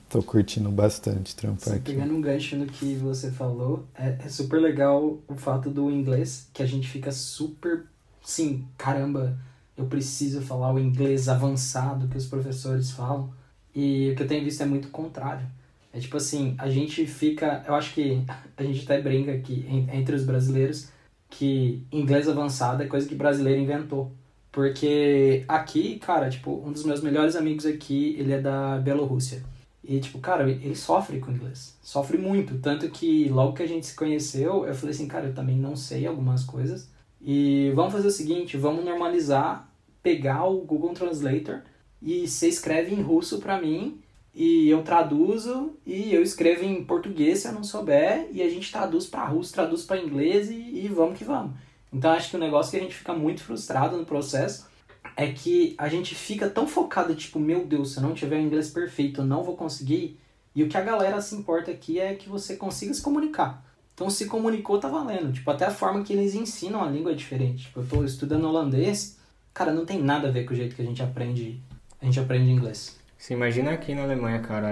tô 0.09 0.21
curtindo 0.21 0.69
bastante 0.69 1.35
trampar 1.35 1.73
Sim, 1.73 1.75
aqui. 1.75 1.93
Pegando 1.93 2.13
um 2.13 2.21
gancho 2.21 2.55
no 2.55 2.65
que 2.65 2.95
você 2.95 3.31
falou, 3.31 3.85
é, 3.95 4.17
é 4.23 4.29
super 4.29 4.59
legal 4.59 5.17
o 5.27 5.35
fato 5.35 5.69
do 5.69 5.89
inglês, 5.89 6.47
que 6.53 6.61
a 6.61 6.65
gente 6.65 6.87
fica 6.87 7.11
super, 7.11 7.85
sim, 8.23 8.65
caramba, 8.77 9.37
eu 9.77 9.85
preciso 9.85 10.41
falar 10.41 10.73
o 10.73 10.79
inglês 10.79 11.27
avançado 11.27 12.07
que 12.07 12.17
os 12.17 12.25
professores 12.25 12.91
falam. 12.91 13.31
E 13.75 14.11
o 14.11 14.15
que 14.15 14.21
eu 14.21 14.27
tenho 14.27 14.43
visto 14.43 14.61
é 14.61 14.65
muito 14.65 14.89
contrário. 14.89 15.47
É 15.93 15.99
tipo 15.99 16.17
assim, 16.17 16.55
a 16.57 16.67
gente 16.69 17.05
fica. 17.05 17.63
Eu 17.67 17.75
acho 17.75 17.93
que 17.93 18.23
a 18.57 18.63
gente 18.63 18.83
até 18.83 18.99
brinca 18.99 19.31
aqui 19.31 19.65
entre 19.93 20.15
os 20.15 20.25
brasileiros 20.25 20.91
que 21.29 21.85
inglês 21.91 22.27
avançado 22.27 22.83
é 22.83 22.87
coisa 22.87 23.07
que 23.07 23.15
brasileiro 23.15 23.61
inventou. 23.61 24.11
Porque 24.51 25.43
aqui, 25.47 25.97
cara, 25.99 26.29
tipo, 26.29 26.61
um 26.63 26.71
dos 26.71 26.83
meus 26.85 27.01
melhores 27.01 27.35
amigos 27.35 27.65
aqui, 27.65 28.15
ele 28.19 28.33
é 28.33 28.41
da 28.41 28.77
Bielorrússia. 28.77 29.43
E, 29.83 29.99
tipo, 29.99 30.19
cara, 30.19 30.49
ele 30.49 30.75
sofre 30.75 31.19
com 31.19 31.31
inglês. 31.31 31.75
Sofre 31.81 32.17
muito. 32.17 32.59
Tanto 32.59 32.87
que 32.89 33.27
logo 33.29 33.53
que 33.53 33.63
a 33.63 33.67
gente 33.67 33.85
se 33.87 33.95
conheceu, 33.95 34.65
eu 34.65 34.75
falei 34.75 34.93
assim, 34.93 35.07
cara, 35.07 35.27
eu 35.27 35.33
também 35.33 35.57
não 35.57 35.75
sei 35.75 36.05
algumas 36.05 36.43
coisas. 36.43 36.87
E 37.19 37.71
vamos 37.73 37.93
fazer 37.93 38.07
o 38.07 38.11
seguinte, 38.11 38.55
vamos 38.55 38.85
normalizar, 38.85 39.67
pegar 40.03 40.45
o 40.45 40.61
Google 40.61 40.93
Translator 40.93 41.61
e 42.01 42.27
você 42.27 42.47
escreve 42.47 42.93
em 42.93 43.01
russo 43.01 43.39
pra 43.39 43.59
mim 43.59 44.02
e 44.33 44.67
eu 44.67 44.81
traduzo 44.81 45.73
e 45.85 46.13
eu 46.13 46.23
escrevo 46.23 46.63
em 46.63 46.83
português 46.83 47.39
se 47.39 47.47
eu 47.47 47.51
não 47.51 47.63
souber 47.63 48.27
e 48.31 48.41
a 48.41 48.49
gente 48.49 48.71
traduz 48.71 49.05
para 49.05 49.25
russo, 49.25 49.53
traduz 49.53 49.83
para 49.83 50.01
inglês 50.01 50.49
e, 50.49 50.55
e 50.55 50.87
vamos 50.87 51.17
que 51.17 51.23
vamos. 51.23 51.53
Então 51.91 52.11
acho 52.11 52.31
que 52.31 52.35
o 52.35 52.39
negócio 52.39 52.71
que 52.71 52.77
a 52.77 52.79
gente 52.79 52.95
fica 52.95 53.13
muito 53.13 53.43
frustrado 53.43 53.95
no 53.95 54.05
processo 54.05 54.67
é 55.15 55.31
que 55.31 55.75
a 55.77 55.87
gente 55.87 56.15
fica 56.15 56.49
tão 56.49 56.67
focado, 56.67 57.13
tipo, 57.13 57.39
meu 57.39 57.65
Deus, 57.65 57.91
se 57.91 57.99
eu 57.99 58.03
não 58.03 58.15
tiver 58.15 58.37
o 58.37 58.41
inglês 58.41 58.71
perfeito, 58.71 59.21
eu 59.21 59.25
não 59.25 59.43
vou 59.43 59.55
conseguir. 59.55 60.19
E 60.55 60.63
o 60.63 60.69
que 60.69 60.77
a 60.77 60.81
galera 60.81 61.21
se 61.21 61.35
importa 61.35 61.69
aqui 61.69 61.99
é 61.99 62.15
que 62.15 62.27
você 62.27 62.55
consiga 62.55 62.93
se 62.93 63.01
comunicar. 63.01 63.63
Então 63.93 64.09
se 64.09 64.25
comunicou, 64.25 64.79
tá 64.79 64.87
valendo. 64.87 65.31
Tipo, 65.31 65.51
até 65.51 65.65
a 65.65 65.71
forma 65.71 66.03
que 66.03 66.13
eles 66.13 66.33
ensinam 66.33 66.83
a 66.83 66.89
língua 66.89 67.11
é 67.11 67.15
diferente. 67.15 67.65
Tipo, 67.65 67.81
eu 67.81 67.87
tô 67.87 68.03
estudando 68.03 68.45
holandês, 68.45 69.19
cara, 69.53 69.71
não 69.71 69.85
tem 69.85 70.01
nada 70.01 70.29
a 70.29 70.31
ver 70.31 70.45
com 70.45 70.53
o 70.53 70.57
jeito 70.57 70.75
que 70.75 70.81
a 70.81 70.85
gente 70.85 71.03
aprende, 71.03 71.61
a 72.01 72.05
gente 72.05 72.19
aprende 72.19 72.49
inglês. 72.49 73.02
Você 73.23 73.33
imagina 73.33 73.71
aqui 73.71 73.95
na 73.95 74.03
Alemanha, 74.03 74.41
cara, 74.41 74.67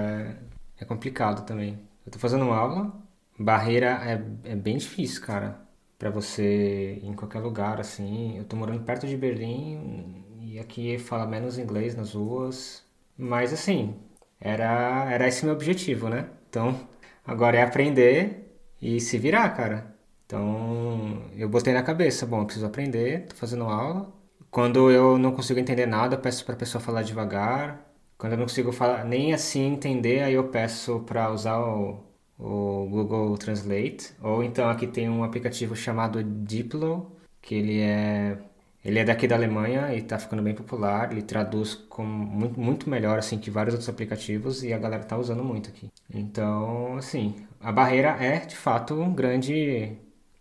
é, 0.77 0.83
é 0.83 0.85
complicado 0.85 1.45
também. 1.45 1.79
Eu 2.05 2.11
tô 2.11 2.19
fazendo 2.19 2.51
aula, 2.51 2.93
barreira 3.39 4.01
é, 4.03 4.51
é 4.51 4.55
bem 4.57 4.75
difícil, 4.75 5.21
cara, 5.21 5.61
para 5.97 6.09
você 6.09 6.99
ir 7.01 7.07
em 7.07 7.13
qualquer 7.13 7.39
lugar, 7.39 7.79
assim. 7.79 8.37
Eu 8.37 8.43
tô 8.43 8.57
morando 8.57 8.83
perto 8.83 9.07
de 9.07 9.15
Berlim 9.15 10.25
e 10.41 10.59
aqui 10.59 10.97
fala 10.99 11.25
menos 11.25 11.57
inglês 11.57 11.95
nas 11.95 12.13
ruas, 12.13 12.83
mas 13.17 13.53
assim, 13.53 13.95
era, 14.37 15.09
era 15.09 15.29
esse 15.29 15.45
meu 15.45 15.53
objetivo, 15.53 16.09
né? 16.09 16.27
Então, 16.49 16.77
agora 17.25 17.55
é 17.57 17.63
aprender 17.63 18.53
e 18.81 18.99
se 18.99 19.17
virar, 19.17 19.49
cara. 19.51 19.95
Então, 20.25 21.23
eu 21.37 21.47
botei 21.47 21.73
na 21.73 21.83
cabeça, 21.83 22.25
bom, 22.25 22.41
eu 22.41 22.45
preciso 22.45 22.65
aprender, 22.65 23.27
tô 23.27 23.35
fazendo 23.35 23.63
aula. 23.63 24.13
Quando 24.49 24.91
eu 24.91 25.17
não 25.17 25.31
consigo 25.31 25.57
entender 25.57 25.85
nada, 25.85 26.17
peço 26.17 26.43
para 26.43 26.55
a 26.55 26.57
pessoa 26.57 26.81
falar 26.83 27.03
devagar, 27.03 27.90
quando 28.21 28.33
eu 28.33 28.37
não 28.37 28.45
consigo 28.45 28.71
falar 28.71 29.03
nem 29.03 29.33
assim 29.33 29.65
entender, 29.65 30.21
aí 30.21 30.35
eu 30.35 30.43
peço 30.47 30.99
para 31.07 31.31
usar 31.31 31.57
o, 31.59 31.99
o 32.37 32.87
Google 32.87 33.35
Translate. 33.35 34.13
Ou 34.21 34.43
então 34.43 34.69
aqui 34.69 34.85
tem 34.85 35.09
um 35.09 35.23
aplicativo 35.23 35.75
chamado 35.75 36.23
Diplo, 36.23 37.11
que 37.41 37.55
ele 37.55 37.79
é 37.81 38.37
ele 38.85 38.99
é 38.99 39.03
daqui 39.03 39.27
da 39.27 39.35
Alemanha 39.35 39.91
e 39.93 39.99
está 39.99 40.19
ficando 40.19 40.43
bem 40.43 40.53
popular. 40.53 41.11
Ele 41.11 41.23
traduz 41.23 41.73
com 41.73 42.03
muito, 42.05 42.59
muito 42.59 42.89
melhor 42.89 43.17
assim 43.17 43.39
que 43.39 43.49
vários 43.49 43.73
outros 43.73 43.89
aplicativos 43.89 44.63
e 44.63 44.71
a 44.71 44.77
galera 44.77 45.01
está 45.01 45.17
usando 45.17 45.43
muito 45.43 45.69
aqui. 45.71 45.89
Então, 46.13 46.97
assim, 46.97 47.35
a 47.59 47.71
barreira 47.71 48.09
é 48.23 48.37
de 48.45 48.55
fato 48.55 48.93
um 49.01 49.13
grande. 49.15 49.97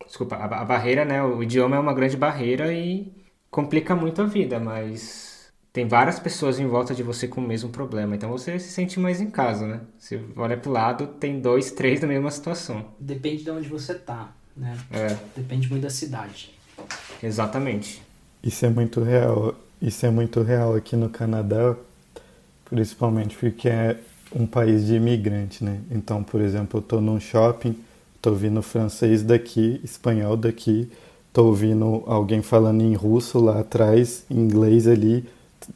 Desculpa, 0.06 0.36
a, 0.36 0.44
a 0.44 0.64
barreira, 0.66 1.06
né? 1.06 1.22
O 1.22 1.42
idioma 1.42 1.76
é 1.76 1.78
uma 1.78 1.94
grande 1.94 2.16
barreira 2.16 2.72
e 2.74 3.10
complica 3.50 3.96
muito 3.96 4.20
a 4.20 4.26
vida, 4.26 4.60
mas 4.60 5.29
tem 5.72 5.86
várias 5.86 6.18
pessoas 6.18 6.58
em 6.58 6.66
volta 6.66 6.94
de 6.94 7.02
você 7.02 7.28
com 7.28 7.40
o 7.40 7.46
mesmo 7.46 7.70
problema. 7.70 8.16
Então 8.16 8.30
você 8.30 8.58
se 8.58 8.70
sente 8.70 8.98
mais 8.98 9.20
em 9.20 9.30
casa, 9.30 9.66
né? 9.66 9.80
Você 9.98 10.20
olha 10.36 10.56
pro 10.56 10.70
lado, 10.70 11.06
tem 11.06 11.40
dois, 11.40 11.70
três 11.72 12.00
na 12.00 12.08
mesma 12.08 12.30
situação. 12.30 12.84
Depende 12.98 13.44
de 13.44 13.50
onde 13.50 13.68
você 13.68 13.94
tá, 13.94 14.32
né? 14.56 14.76
É. 14.90 15.16
Depende 15.36 15.68
muito 15.68 15.82
da 15.82 15.90
cidade. 15.90 16.52
Exatamente. 17.22 18.02
Isso 18.42 18.66
é 18.66 18.70
muito 18.70 19.00
real. 19.02 19.54
Isso 19.80 20.04
é 20.04 20.10
muito 20.10 20.42
real 20.42 20.74
aqui 20.74 20.96
no 20.96 21.08
Canadá, 21.08 21.76
principalmente 22.64 23.36
porque 23.36 23.68
é 23.68 23.96
um 24.34 24.46
país 24.46 24.86
de 24.86 24.94
imigrante, 24.94 25.64
né? 25.64 25.80
Então, 25.90 26.22
por 26.22 26.40
exemplo, 26.40 26.78
eu 26.78 26.82
tô 26.82 27.00
num 27.00 27.18
shopping, 27.18 27.76
tô 28.20 28.30
ouvindo 28.30 28.60
francês 28.60 29.22
daqui, 29.22 29.80
espanhol 29.82 30.36
daqui, 30.36 30.90
tô 31.32 31.46
ouvindo 31.46 32.02
alguém 32.06 32.42
falando 32.42 32.82
em 32.82 32.94
russo 32.94 33.38
lá 33.38 33.60
atrás, 33.60 34.24
inglês 34.30 34.86
ali, 34.86 35.26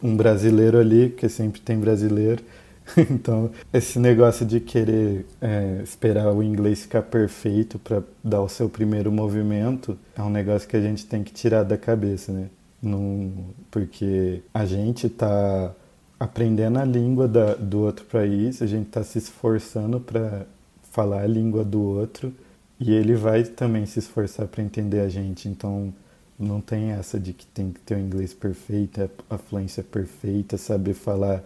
um 0.03 0.17
brasileiro 0.17 0.79
ali, 0.79 1.11
porque 1.11 1.29
sempre 1.29 1.61
tem 1.61 1.79
brasileiro. 1.79 2.43
Então, 3.11 3.51
esse 3.73 3.99
negócio 3.99 4.45
de 4.45 4.61
querer 4.61 5.25
é, 5.41 5.81
esperar 5.83 6.31
o 6.35 6.43
inglês 6.43 6.83
ficar 6.83 7.01
perfeito 7.01 7.79
para 7.79 8.03
dar 8.23 8.43
o 8.43 8.49
seu 8.49 8.69
primeiro 8.69 9.11
movimento 9.11 9.99
é 10.15 10.23
um 10.23 10.29
negócio 10.29 10.69
que 10.69 10.77
a 10.77 10.83
gente 10.83 11.07
tem 11.07 11.23
que 11.25 11.33
tirar 11.33 11.63
da 11.63 11.79
cabeça, 11.79 12.31
né? 12.31 12.51
Num, 12.83 13.47
porque 13.71 14.43
a 14.53 14.67
gente 14.67 15.07
está 15.07 15.73
aprendendo 16.21 16.79
a 16.79 16.85
língua 16.85 17.27
da, 17.27 17.55
do 17.55 17.81
outro 17.81 18.05
país, 18.05 18.61
a 18.61 18.67
gente 18.67 18.89
está 18.89 19.03
se 19.03 19.17
esforçando 19.17 19.99
para 19.99 20.47
falar 20.93 21.23
a 21.23 21.27
língua 21.27 21.65
do 21.65 21.81
outro 21.81 22.33
e 22.79 22.93
ele 22.93 23.15
vai 23.15 23.45
também 23.45 23.87
se 23.87 23.99
esforçar 23.99 24.47
para 24.47 24.63
entender 24.63 25.01
a 25.01 25.09
gente. 25.09 25.49
Então, 25.49 25.93
não 26.39 26.61
tem 26.61 26.91
essa 26.91 27.19
de 27.19 27.33
que 27.33 27.47
tem 27.47 27.71
que 27.71 27.81
ter 27.81 27.97
o 27.97 28.01
inglês 28.01 28.35
perfeito, 28.35 29.09
a 29.31 29.39
fluência 29.39 29.83
perfeita, 29.83 30.57
saber 30.57 30.95
falar 30.95 31.43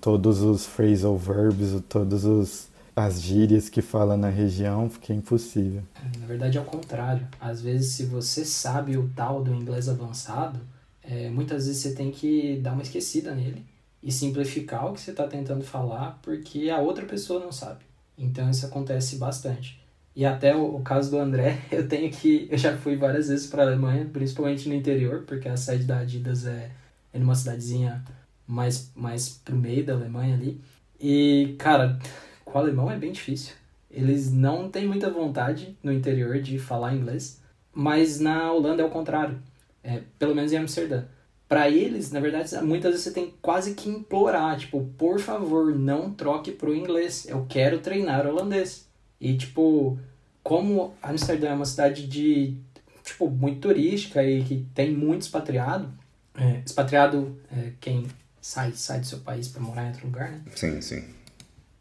todos 0.00 0.42
os 0.42 0.66
phrasal 0.66 1.16
verbs, 1.16 1.80
todos 1.88 2.24
os 2.24 2.68
as 2.98 3.22
gírias 3.22 3.68
que 3.68 3.80
fala 3.80 4.16
na 4.16 4.28
região, 4.28 4.90
fica 4.90 5.14
impossível. 5.14 5.82
Na 6.18 6.26
verdade 6.26 6.58
é 6.58 6.60
o 6.60 6.64
contrário. 6.64 7.28
Às 7.40 7.62
vezes 7.62 7.92
se 7.92 8.04
você 8.04 8.44
sabe 8.44 8.96
o 8.96 9.08
tal 9.14 9.42
do 9.42 9.54
inglês 9.54 9.88
avançado, 9.88 10.58
é, 11.00 11.30
muitas 11.30 11.66
vezes 11.68 11.80
você 11.80 11.94
tem 11.94 12.10
que 12.10 12.58
dar 12.60 12.72
uma 12.72 12.82
esquecida 12.82 13.32
nele 13.34 13.64
e 14.02 14.10
simplificar 14.10 14.86
o 14.86 14.94
que 14.94 15.00
você 15.00 15.12
está 15.12 15.28
tentando 15.28 15.62
falar 15.62 16.18
porque 16.22 16.70
a 16.70 16.78
outra 16.78 17.06
pessoa 17.06 17.38
não 17.38 17.52
sabe. 17.52 17.84
Então 18.18 18.50
isso 18.50 18.66
acontece 18.66 19.14
bastante. 19.14 19.80
E 20.18 20.24
até 20.26 20.52
o, 20.52 20.74
o, 20.74 20.82
caso 20.82 21.12
do 21.12 21.18
André, 21.18 21.58
eu 21.70 21.86
tenho 21.86 22.10
que. 22.10 22.48
Eu 22.50 22.58
já 22.58 22.76
fui 22.76 22.96
várias 22.96 23.28
vezes 23.28 23.46
para 23.46 23.62
a 23.62 23.66
Alemanha, 23.66 24.04
principalmente 24.12 24.68
no 24.68 24.74
interior, 24.74 25.22
porque 25.24 25.48
a 25.48 25.56
sede 25.56 25.84
da 25.84 26.00
Adidas 26.00 26.44
é, 26.44 26.72
é 27.12 27.18
numa 27.20 27.36
cidadezinha 27.36 28.04
mais, 28.44 28.90
mais 28.96 29.28
pro 29.28 29.54
meio 29.54 29.86
da 29.86 29.92
Alemanha 29.92 30.34
ali. 30.34 30.60
E, 31.00 31.54
cara, 31.56 32.00
com 32.44 32.58
o 32.58 32.60
alemão 32.60 32.90
é 32.90 32.96
bem 32.96 33.12
difícil. 33.12 33.54
Eles 33.88 34.32
não 34.32 34.68
têm 34.68 34.88
muita 34.88 35.08
vontade 35.08 35.78
no 35.84 35.92
interior 35.92 36.40
de 36.40 36.58
falar 36.58 36.96
inglês, 36.96 37.40
mas 37.72 38.18
na 38.18 38.52
Holanda 38.52 38.82
é 38.82 38.84
o 38.84 38.90
contrário. 38.90 39.38
É, 39.84 40.02
pelo 40.18 40.34
menos 40.34 40.52
em 40.52 40.56
Amsterdã. 40.56 41.04
Para 41.48 41.70
eles, 41.70 42.10
na 42.10 42.18
verdade, 42.18 42.52
muitas 42.64 42.90
vezes 42.90 43.04
você 43.04 43.12
tem 43.12 43.32
quase 43.40 43.76
que 43.76 43.88
implorar, 43.88 44.58
tipo, 44.58 44.84
por 44.98 45.20
favor, 45.20 45.72
não 45.76 46.12
troque 46.12 46.50
pro 46.50 46.74
inglês. 46.74 47.24
Eu 47.28 47.46
quero 47.48 47.78
treinar 47.78 48.26
holandês. 48.26 48.87
E, 49.20 49.36
tipo, 49.36 49.98
como 50.42 50.94
Amsterdã 51.02 51.48
é 51.48 51.54
uma 51.54 51.66
cidade 51.66 52.06
de, 52.06 52.56
tipo, 53.04 53.28
muito 53.28 53.60
turística 53.60 54.22
e 54.22 54.44
que 54.44 54.66
tem 54.74 54.92
muito 54.92 55.22
expatriado, 55.22 55.92
é, 56.34 56.62
expatriado 56.64 57.36
é 57.50 57.72
quem 57.80 58.06
sai, 58.40 58.72
sai 58.72 59.00
do 59.00 59.06
seu 59.06 59.18
país 59.18 59.48
para 59.48 59.60
morar 59.60 59.84
em 59.84 59.88
outro 59.88 60.06
lugar, 60.06 60.30
né? 60.30 60.40
Sim, 60.54 60.80
sim. 60.80 61.04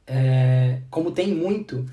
É, 0.06 0.82
como 0.89 1.12
tem 1.12 1.34
muito, 1.34 1.86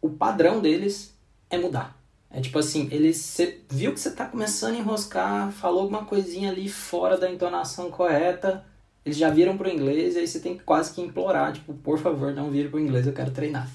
o 0.00 0.10
padrão 0.10 0.60
deles 0.60 1.14
é 1.50 1.58
mudar. 1.58 2.00
É 2.30 2.40
tipo 2.40 2.58
assim, 2.58 2.88
eles 2.90 3.18
cê 3.18 3.58
viu 3.68 3.92
que 3.92 4.00
você 4.00 4.10
tá 4.10 4.24
começando 4.24 4.74
a 4.74 4.78
enroscar, 4.78 5.52
falou 5.52 5.82
alguma 5.82 6.04
coisinha 6.06 6.50
ali 6.50 6.66
fora 6.68 7.18
da 7.18 7.30
entonação 7.30 7.90
correta, 7.90 8.64
eles 9.04 9.18
já 9.18 9.28
viram 9.28 9.58
pro 9.58 9.68
inglês 9.68 10.14
e 10.14 10.20
aí 10.20 10.26
você 10.26 10.40
tem 10.40 10.56
que 10.56 10.64
quase 10.64 10.94
que 10.94 11.02
implorar, 11.02 11.52
tipo, 11.52 11.74
por 11.74 11.98
favor, 11.98 12.32
não 12.32 12.50
vire 12.50 12.68
pro 12.68 12.80
inglês, 12.80 13.06
eu 13.06 13.12
quero 13.12 13.30
treinar. 13.30 13.68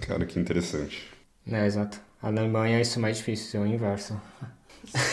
Cara, 0.00 0.26
que 0.26 0.38
interessante. 0.38 1.08
É, 1.46 1.66
exato. 1.66 2.00
A 2.22 2.28
Alemanha 2.28 2.80
isso 2.80 2.98
é 2.98 3.02
mais 3.02 3.18
difícil, 3.18 3.60
é 3.60 3.64
o 3.64 3.66
inverso. 3.66 4.20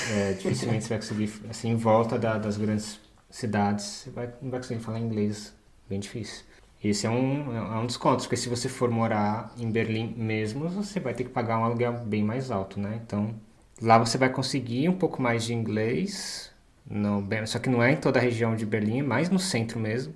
É, 0.10 0.34
dificilmente 0.34 0.84
você 0.84 0.90
vai 0.90 0.98
conseguir, 0.98 1.32
assim, 1.50 1.70
em 1.70 1.78
volta 1.78 2.20
da, 2.20 2.38
das 2.38 2.58
grandes 2.58 3.00
cidades, 3.30 3.86
você 3.86 4.10
vai, 4.10 4.30
não 4.42 4.52
vai 4.52 4.60
conseguir 4.60 4.82
falar 4.82 5.00
inglês. 5.00 5.56
Bem 5.88 5.98
difícil. 5.98 6.44
Esse 6.84 7.06
é 7.06 7.10
um, 7.10 7.56
é 7.56 7.80
um 7.80 7.86
dos 7.86 7.96
contos, 7.96 8.26
porque 8.26 8.36
se 8.38 8.50
você 8.50 8.68
for 8.68 8.90
morar 8.90 9.54
em 9.58 9.70
Berlim 9.72 10.14
mesmo, 10.18 10.68
você 10.68 11.00
vai 11.00 11.14
ter 11.14 11.24
que 11.26 11.30
pagar 11.30 11.60
um 11.60 11.64
aluguel 11.64 11.94
bem 11.94 12.24
mais 12.24 12.50
alto, 12.52 12.80
né? 12.80 13.00
Então, 13.06 13.36
lá 13.82 13.98
você 13.98 14.18
vai 14.18 14.30
conseguir 14.30 14.90
um 14.90 14.98
pouco 14.98 15.22
mais 15.22 15.44
de 15.44 15.54
inglês, 15.54 16.52
no, 16.90 17.24
só 17.46 17.60
que 17.60 17.70
não 17.70 17.84
é 17.84 17.92
em 17.92 17.98
toda 17.98 18.20
a 18.20 18.22
região 18.22 18.56
de 18.56 18.66
Berlim, 18.66 19.00
é 19.00 19.04
mais 19.04 19.30
no 19.30 19.40
centro 19.40 19.80
mesmo. 19.80 20.14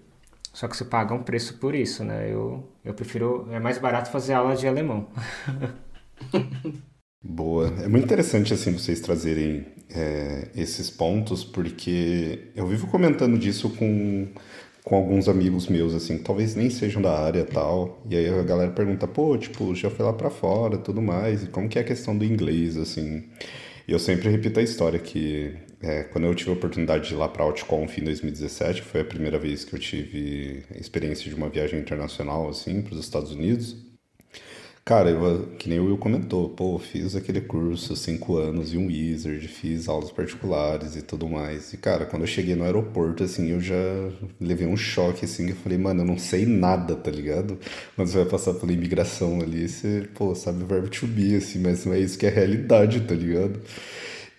Só 0.55 0.69
que 0.69 0.77
você 0.77 0.85
paga 0.85 1.13
um 1.13 1.21
preço 1.21 1.57
por 1.57 1.75
isso, 1.75 2.05
né? 2.05 2.31
Eu, 2.31 2.63
eu 2.83 2.93
prefiro. 2.93 3.45
É 3.51 3.59
mais 3.59 3.77
barato 3.77 4.09
fazer 4.09 4.33
aula 4.33 4.55
de 4.55 4.65
alemão. 4.65 5.09
Boa. 7.21 7.67
É 7.83 7.89
muito 7.89 8.05
interessante 8.05 8.53
assim 8.53 8.71
vocês 8.71 9.01
trazerem 9.01 9.65
é, 9.89 10.47
esses 10.55 10.89
pontos, 10.89 11.43
porque 11.43 12.51
eu 12.55 12.65
vivo 12.67 12.87
comentando 12.87 13.37
disso 13.37 13.69
com, 13.71 14.29
com 14.81 14.95
alguns 14.95 15.27
amigos 15.27 15.67
meus, 15.67 15.93
assim, 15.93 16.19
que 16.19 16.23
talvez 16.23 16.55
nem 16.55 16.69
sejam 16.69 17.01
da 17.01 17.19
área 17.19 17.43
tal. 17.43 18.01
E 18.09 18.15
aí 18.15 18.29
a 18.29 18.43
galera 18.43 18.71
pergunta, 18.71 19.05
pô, 19.09 19.37
tipo, 19.37 19.75
já 19.75 19.89
foi 19.89 20.05
lá 20.05 20.13
para 20.13 20.29
fora 20.29 20.77
tudo 20.77 21.01
mais, 21.01 21.43
e 21.43 21.47
como 21.47 21.67
que 21.67 21.77
é 21.77 21.81
a 21.81 21.85
questão 21.85 22.17
do 22.17 22.23
inglês, 22.23 22.77
assim. 22.77 23.25
E 23.87 23.91
eu 23.91 23.99
sempre 23.99 24.29
repito 24.29 24.59
a 24.59 24.63
história 24.63 24.99
que 24.99 25.55
é, 25.81 26.03
quando 26.03 26.25
eu 26.25 26.35
tive 26.35 26.51
a 26.51 26.53
oportunidade 26.53 27.07
de 27.07 27.13
ir 27.13 27.17
lá 27.17 27.27
para 27.27 27.43
a 27.43 27.45
Outconf 27.47 27.97
em 27.97 28.03
2017, 28.03 28.81
foi 28.81 29.01
a 29.01 29.05
primeira 29.05 29.37
vez 29.39 29.63
que 29.63 29.73
eu 29.73 29.79
tive 29.79 30.63
experiência 30.75 31.29
de 31.29 31.35
uma 31.35 31.49
viagem 31.49 31.79
internacional 31.79 32.49
assim 32.49 32.81
para 32.81 32.93
os 32.93 32.99
Estados 32.99 33.31
Unidos. 33.31 33.75
Cara, 34.87 35.09
eu, 35.09 35.47
que 35.57 35.67
nem 35.67 35.79
o 35.79 35.85
Will 35.85 35.97
comentou, 35.97 36.47
pô, 36.49 36.77
fiz 36.77 37.15
aquele 37.15 37.41
curso, 37.41 37.95
cinco 37.95 38.37
anos 38.37 38.71
e 38.71 38.77
um 38.77 38.85
wizard, 38.85 39.47
fiz 39.47 39.87
aulas 39.89 40.11
particulares 40.11 40.95
e 40.95 41.01
tudo 41.01 41.27
mais. 41.27 41.73
E, 41.73 41.77
cara, 41.77 42.05
quando 42.05 42.21
eu 42.21 42.27
cheguei 42.27 42.53
no 42.55 42.63
aeroporto, 42.63 43.23
assim, 43.23 43.49
eu 43.49 43.59
já 43.59 43.73
levei 44.39 44.67
um 44.67 44.77
choque, 44.77 45.25
assim, 45.25 45.49
eu 45.49 45.55
falei, 45.55 45.79
mano, 45.79 46.01
eu 46.01 46.05
não 46.05 46.19
sei 46.19 46.45
nada, 46.45 46.95
tá 46.95 47.09
ligado? 47.09 47.57
Quando 47.95 48.07
você 48.09 48.17
vai 48.19 48.27
passar 48.27 48.53
pela 48.53 48.71
imigração 48.73 49.41
ali, 49.41 49.67
você, 49.67 50.07
pô, 50.13 50.35
sabe 50.35 50.63
o 50.63 50.67
verbo 50.67 50.87
to 50.87 51.07
be, 51.07 51.35
assim, 51.35 51.57
mas 51.59 51.83
não 51.83 51.93
é 51.93 51.99
isso 51.99 52.15
que 52.19 52.27
é 52.27 52.29
realidade, 52.29 53.01
tá 53.01 53.15
ligado? 53.15 53.59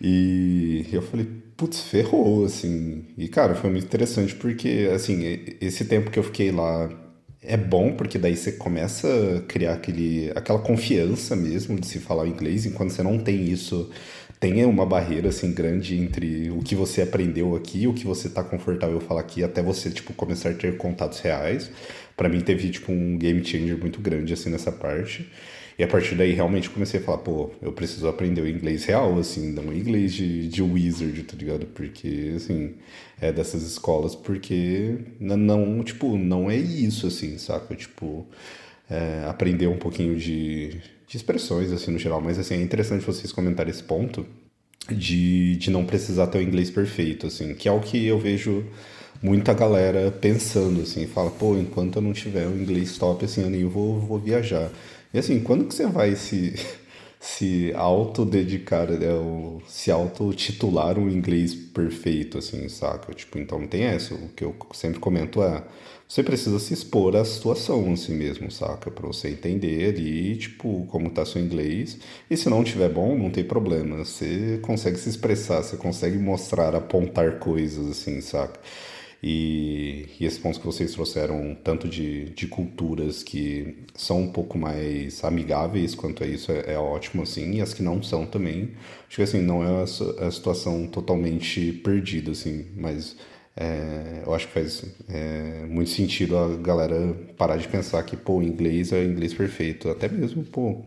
E 0.01 0.85
eu 0.91 1.01
falei, 1.01 1.27
putz, 1.55 1.81
ferrou, 1.81 2.45
assim. 2.45 3.05
E, 3.17 3.27
cara, 3.27 3.55
foi 3.55 3.69
muito 3.69 3.85
interessante 3.85 4.35
porque, 4.35 4.89
assim, 4.93 5.21
esse 5.59 5.85
tempo 5.85 6.11
que 6.11 6.19
eu 6.19 6.23
fiquei 6.23 6.51
lá 6.51 6.89
é 7.41 7.55
bom 7.55 7.93
porque 7.93 8.17
daí 8.17 8.35
você 8.35 8.51
começa 8.51 9.07
a 9.37 9.41
criar 9.41 9.73
aquele, 9.73 10.31
aquela 10.35 10.59
confiança 10.59 11.35
mesmo 11.35 11.79
de 11.79 11.87
se 11.87 11.99
falar 11.99 12.27
inglês, 12.27 12.65
enquanto 12.65 12.91
você 12.91 13.01
não 13.03 13.17
tem 13.17 13.45
isso, 13.45 13.89
tem 14.39 14.63
uma 14.65 14.85
barreira 14.85 15.29
assim 15.29 15.53
grande 15.53 15.95
entre 15.95 16.49
o 16.51 16.59
que 16.61 16.75
você 16.75 17.01
aprendeu 17.01 17.55
aqui, 17.55 17.87
o 17.87 17.93
que 17.93 18.05
você 18.05 18.27
está 18.27 18.43
confortável 18.43 18.99
falar 18.99 19.21
aqui, 19.21 19.43
até 19.43 19.61
você 19.61 19.89
tipo 19.89 20.13
começar 20.13 20.49
a 20.49 20.53
ter 20.53 20.77
contatos 20.77 21.19
reais. 21.19 21.71
Para 22.15 22.29
mim 22.29 22.41
teve 22.41 22.69
tipo 22.69 22.91
um 22.91 23.17
game 23.17 23.43
changer 23.43 23.77
muito 23.77 23.99
grande 24.01 24.33
assim 24.33 24.49
nessa 24.49 24.71
parte. 24.71 25.31
E 25.77 25.83
a 25.83 25.87
partir 25.87 26.15
daí 26.15 26.31
realmente 26.33 26.69
comecei 26.71 26.99
a 26.99 27.03
falar, 27.03 27.19
pô, 27.19 27.51
eu 27.61 27.71
preciso 27.71 28.07
aprender 28.07 28.41
o 28.41 28.47
inglês 28.47 28.85
real, 28.85 29.17
assim, 29.19 29.51
não 29.51 29.71
inglês 29.71 30.11
de, 30.13 30.47
de 30.47 30.61
wizard, 30.63 31.21
tá 31.23 31.37
ligado? 31.37 31.67
Porque, 31.67 32.33
assim, 32.35 32.75
é 33.21 33.31
dessas 33.31 33.61
escolas, 33.61 34.15
porque 34.15 34.97
não, 35.19 35.83
tipo, 35.83 36.17
não 36.17 36.49
é 36.49 36.57
isso, 36.57 37.05
assim, 37.05 37.37
saca? 37.37 37.75
Tipo, 37.75 38.25
é, 38.89 39.25
aprender 39.27 39.67
um 39.67 39.77
pouquinho 39.77 40.15
de, 40.15 40.81
de 41.07 41.17
expressões, 41.17 41.71
assim, 41.71 41.91
no 41.91 41.99
geral. 41.99 42.21
Mas, 42.21 42.39
assim, 42.39 42.55
é 42.55 42.61
interessante 42.61 43.05
vocês 43.05 43.31
comentarem 43.31 43.69
esse 43.71 43.83
ponto 43.83 44.25
de, 44.91 45.57
de 45.57 45.69
não 45.69 45.85
precisar 45.85 46.27
ter 46.27 46.39
o 46.39 46.41
inglês 46.41 46.71
perfeito, 46.71 47.27
assim, 47.27 47.53
que 47.53 47.67
é 47.67 47.71
o 47.71 47.79
que 47.79 48.05
eu 48.05 48.17
vejo 48.17 48.65
muita 49.21 49.53
galera 49.53 50.11
pensando, 50.11 50.81
assim, 50.81 51.05
fala, 51.07 51.29
pô, 51.31 51.55
enquanto 51.57 51.97
eu 51.97 52.01
não 52.01 52.13
tiver 52.13 52.47
o 52.47 52.55
inglês 52.57 52.97
top, 52.97 53.25
assim, 53.25 53.41
eu 53.41 53.49
nem 53.49 53.65
vou, 53.65 53.99
vou 53.99 54.19
viajar. 54.19 54.71
E 55.13 55.19
assim, 55.19 55.39
quando 55.39 55.65
que 55.65 55.73
você 55.73 55.85
vai 55.87 56.15
se, 56.15 56.53
se 57.19 57.73
autodedicar, 57.75 58.91
né, 58.91 59.07
se 59.67 59.91
autotitular 59.91 60.97
um 60.99 61.09
inglês 61.09 61.53
perfeito, 61.55 62.37
assim, 62.37 62.67
saca? 62.69 63.13
Tipo, 63.13 63.37
então 63.39 63.65
tem 63.67 63.83
essa. 63.83 64.13
O 64.13 64.29
que 64.29 64.43
eu 64.43 64.55
sempre 64.73 64.99
comento 64.99 65.41
é, 65.41 65.63
você 66.07 66.23
precisa 66.23 66.57
se 66.59 66.73
expor 66.73 67.15
à 67.15 67.25
situação 67.25 67.91
assim 67.91 68.13
mesmo, 68.15 68.49
saca? 68.49 68.89
Pra 68.91 69.07
você 69.07 69.29
entender 69.29 69.89
ali, 69.93 70.37
tipo, 70.37 70.85
como 70.89 71.09
tá 71.09 71.25
seu 71.25 71.41
inglês. 71.41 71.97
E 72.29 72.37
se 72.37 72.49
não 72.49 72.63
tiver 72.63 72.89
bom, 72.89 73.17
não 73.17 73.29
tem 73.29 73.43
problema. 73.43 73.97
Você 73.97 74.59
consegue 74.61 74.97
se 74.97 75.09
expressar, 75.09 75.63
você 75.63 75.75
consegue 75.77 76.17
mostrar, 76.17 76.75
apontar 76.75 77.39
coisas, 77.39 77.89
assim, 77.89 78.21
saca? 78.21 78.59
E, 79.21 80.07
e 80.19 80.25
esses 80.25 80.37
pontos 80.37 80.59
que 80.59 80.65
vocês 80.65 80.91
trouxeram, 80.91 81.57
tanto 81.63 81.87
de, 81.87 82.25
de 82.29 82.47
culturas 82.47 83.23
que 83.23 83.77
são 83.95 84.21
um 84.21 84.31
pouco 84.31 84.57
mais 84.57 85.23
amigáveis 85.23 85.95
quanto 85.95 86.23
a 86.23 86.27
isso, 86.27 86.51
é, 86.51 86.73
é 86.73 86.77
ótimo, 86.77 87.23
assim, 87.23 87.53
e 87.53 87.61
as 87.61 87.73
que 87.73 87.81
não 87.81 88.01
são 88.03 88.25
também. 88.25 88.71
Acho 89.07 89.17
que, 89.17 89.21
assim, 89.23 89.41
não 89.41 89.63
é 89.63 89.81
a, 89.81 90.27
a 90.27 90.31
situação 90.31 90.87
totalmente 90.87 91.71
perdida, 91.83 92.31
assim, 92.31 92.67
mas 92.75 93.15
é, 93.55 94.21
eu 94.23 94.35
acho 94.35 94.47
que 94.47 94.53
faz 94.53 94.85
é, 95.09 95.65
muito 95.67 95.89
sentido 95.89 96.37
a 96.37 96.55
galera 96.57 97.15
parar 97.35 97.57
de 97.57 97.67
pensar 97.67 98.03
que, 98.03 98.15
pô, 98.15 98.41
inglês 98.43 98.93
é 98.93 99.03
inglês 99.03 99.33
perfeito. 99.33 99.89
Até 99.89 100.07
mesmo, 100.07 100.43
pô, 100.43 100.83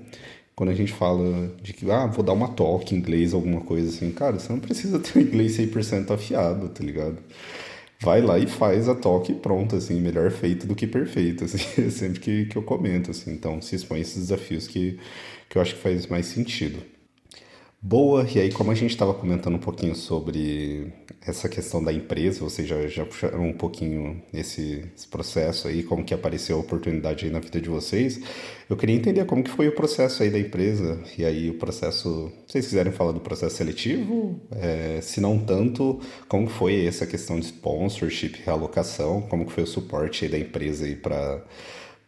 quando 0.55 0.71
a 0.71 0.75
gente 0.75 0.93
fala 0.93 1.51
de 1.63 1.73
que, 1.73 1.91
ah, 1.91 2.07
vou 2.07 2.25
dar 2.25 2.33
uma 2.33 2.49
talk 2.49 2.95
em 2.95 2.99
inglês, 2.99 3.35
alguma 3.35 3.63
coisa 3.63 3.89
assim, 3.89 4.13
cara, 4.13 4.39
você 4.39 4.53
não 4.53 4.61
precisa 4.61 5.01
ter 5.01 5.19
o 5.19 5.23
inglês 5.23 5.57
100% 5.59 6.13
afiado, 6.13 6.69
tá 6.69 6.85
ligado? 6.85 7.19
Vai 8.01 8.21
lá 8.23 8.39
e 8.39 8.47
faz 8.47 8.89
a 8.89 8.95
toque 8.95 9.35
pronto, 9.35 9.77
assim, 9.77 10.01
melhor 10.01 10.31
feito 10.31 10.67
do 10.67 10.75
que 10.75 10.87
perfeito, 10.87 11.45
assim, 11.47 11.91
sempre 11.91 12.21
que, 12.21 12.47
que 12.47 12.57
eu 12.57 12.63
comento, 12.63 13.11
assim, 13.11 13.33
então 13.33 13.61
se 13.61 13.77
expõe 13.77 14.01
esses 14.01 14.17
desafios 14.29 14.67
que, 14.67 14.99
que 15.49 15.59
eu 15.59 15.63
acho 15.63 15.75
que 15.75 15.81
faz 15.81 16.07
mais 16.07 16.27
sentido. 16.27 16.83
Boa, 17.83 18.27
e 18.35 18.39
aí 18.39 18.53
como 18.53 18.71
a 18.71 18.75
gente 18.75 18.91
estava 18.91 19.15
comentando 19.15 19.55
um 19.55 19.59
pouquinho 19.59 19.95
sobre 19.97 20.93
essa 21.27 21.49
questão 21.49 21.83
da 21.83 21.91
empresa, 21.91 22.41
vocês 22.41 22.69
já, 22.69 22.87
já 22.87 23.07
puxaram 23.07 23.43
um 23.43 23.55
pouquinho 23.55 24.23
esse, 24.35 24.85
esse, 24.95 25.09
processo 25.09 25.67
aí, 25.67 25.83
como 25.83 26.05
que 26.05 26.13
apareceu 26.13 26.59
a 26.59 26.61
oportunidade 26.61 27.25
aí 27.25 27.33
na 27.33 27.41
vida 27.41 27.59
de 27.59 27.71
vocês, 27.71 28.21
eu 28.69 28.77
queria 28.77 28.95
entender 28.95 29.25
como 29.25 29.43
que 29.43 29.51
foi 29.51 29.67
o 29.67 29.75
processo 29.75 30.23
aí 30.23 30.29
da 30.29 30.39
empresa, 30.39 31.03
e 31.17 31.25
aí 31.25 31.49
o 31.49 31.55
processo, 31.55 32.31
se 32.47 32.53
vocês 32.53 32.67
quiserem 32.67 32.93
falar 32.93 33.13
do 33.13 33.21
processo 33.21 33.57
seletivo, 33.57 34.39
é, 34.53 35.01
se 35.01 35.19
não 35.19 35.39
tanto, 35.39 36.01
como 36.29 36.49
foi 36.49 36.85
essa 36.85 37.07
questão 37.07 37.41
de 37.41 37.47
sponsorship, 37.47 38.43
realocação, 38.45 39.23
como 39.23 39.47
que 39.47 39.53
foi 39.53 39.65
o 39.65 39.67
suporte 39.67 40.27
aí 40.27 40.31
da 40.31 40.39
empresa 40.39 40.85
aí 40.85 40.97
para 40.97 41.43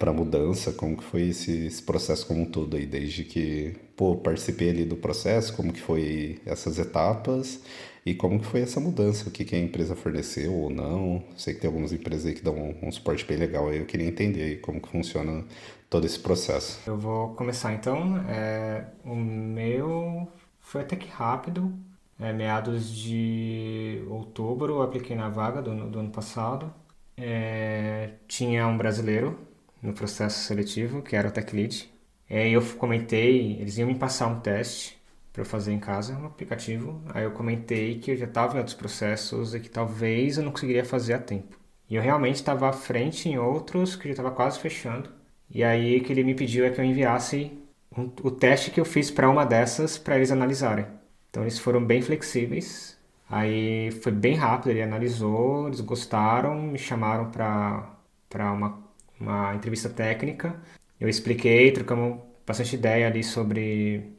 para 0.02 0.12
mudança, 0.12 0.72
como 0.72 0.96
que 0.96 1.04
foi 1.04 1.28
esse, 1.28 1.66
esse, 1.66 1.80
processo 1.80 2.26
como 2.26 2.42
um 2.42 2.44
todo 2.44 2.76
aí, 2.76 2.84
desde 2.84 3.22
que 3.22 3.76
pô, 3.96 4.16
participei 4.16 4.70
ali 4.70 4.84
do 4.84 4.96
processo, 4.96 5.54
como 5.54 5.72
que 5.72 5.80
foi 5.80 6.40
essas 6.44 6.76
etapas 6.80 7.62
e 8.04 8.12
como 8.12 8.40
que 8.40 8.46
foi 8.46 8.62
essa 8.62 8.80
mudança, 8.80 9.28
o 9.28 9.30
que, 9.30 9.44
que 9.44 9.54
a 9.54 9.60
empresa 9.60 9.94
forneceu 9.94 10.52
ou 10.54 10.68
não. 10.68 11.22
Sei 11.36 11.54
que 11.54 11.60
tem 11.60 11.68
algumas 11.68 11.92
empresas 11.92 12.26
aí 12.26 12.34
que 12.34 12.42
dão 12.42 12.52
um, 12.56 12.88
um 12.88 12.90
suporte 12.90 13.24
bem 13.24 13.38
legal 13.38 13.68
aí, 13.68 13.78
eu 13.78 13.86
queria 13.86 14.08
entender 14.08 14.42
aí 14.42 14.56
como 14.56 14.80
que 14.80 14.88
funciona 14.88 15.44
todo 15.88 16.04
esse 16.04 16.18
processo. 16.18 16.80
Eu 16.84 16.98
vou 16.98 17.36
começar 17.36 17.72
então. 17.72 18.18
É, 18.28 18.86
o 19.04 19.14
meu 19.14 20.26
foi 20.58 20.80
até 20.80 20.96
que 20.96 21.06
rápido. 21.06 21.72
É, 22.18 22.32
meados 22.32 22.92
de 22.92 24.02
outubro 24.08 24.74
eu 24.74 24.82
apliquei 24.82 25.14
na 25.14 25.28
vaga 25.28 25.62
do, 25.62 25.88
do 25.88 26.00
ano 26.00 26.10
passado. 26.10 26.74
É, 27.16 28.14
tinha 28.26 28.66
um 28.66 28.76
brasileiro 28.76 29.51
no 29.82 29.92
processo 29.92 30.44
seletivo, 30.46 31.02
que 31.02 31.16
era 31.16 31.28
o 31.28 31.32
Tech 31.32 31.54
Lead. 31.54 31.92
E 32.30 32.52
eu 32.52 32.62
comentei, 32.76 33.58
eles 33.60 33.76
iam 33.78 33.88
me 33.88 33.94
passar 33.94 34.28
um 34.28 34.40
teste 34.40 34.98
para 35.32 35.44
fazer 35.44 35.72
em 35.72 35.78
casa, 35.80 36.16
um 36.16 36.26
aplicativo. 36.26 37.02
Aí 37.14 37.24
eu 37.24 37.32
comentei 37.32 37.98
que 37.98 38.12
eu 38.12 38.16
já 38.16 38.26
estava 38.26 38.54
em 38.54 38.58
outros 38.58 38.76
processos 38.76 39.54
e 39.54 39.60
que 39.60 39.68
talvez 39.68 40.38
eu 40.38 40.44
não 40.44 40.52
conseguiria 40.52 40.84
fazer 40.84 41.14
a 41.14 41.18
tempo. 41.18 41.58
E 41.88 41.96
eu 41.96 42.02
realmente 42.02 42.36
estava 42.36 42.68
à 42.68 42.72
frente 42.72 43.28
em 43.28 43.38
outros 43.38 43.96
que 43.96 44.04
já 44.04 44.12
estava 44.12 44.30
quase 44.30 44.58
fechando. 44.60 45.10
E 45.50 45.62
aí 45.62 45.98
o 45.98 46.04
que 46.04 46.12
ele 46.12 46.24
me 46.24 46.34
pediu 46.34 46.64
é 46.64 46.70
que 46.70 46.80
eu 46.80 46.84
enviasse 46.84 47.52
um, 47.96 48.10
o 48.22 48.30
teste 48.30 48.70
que 48.70 48.80
eu 48.80 48.84
fiz 48.84 49.10
para 49.10 49.28
uma 49.28 49.44
dessas 49.44 49.98
para 49.98 50.16
eles 50.16 50.30
analisarem. 50.30 50.86
Então 51.30 51.42
eles 51.42 51.58
foram 51.58 51.84
bem 51.84 52.00
flexíveis. 52.02 52.98
Aí 53.28 53.90
foi 54.02 54.12
bem 54.12 54.34
rápido, 54.36 54.70
ele 54.70 54.82
analisou, 54.82 55.66
eles 55.66 55.80
gostaram, 55.80 56.60
me 56.62 56.78
chamaram 56.78 57.30
para 57.30 58.52
uma 58.52 58.81
uma 59.22 59.54
entrevista 59.54 59.88
técnica. 59.88 60.54
Eu 61.00 61.08
expliquei, 61.08 61.70
trocamos 61.72 62.20
bastante 62.46 62.74
ideia 62.76 63.06
ali 63.06 63.22
sobre 63.22 64.12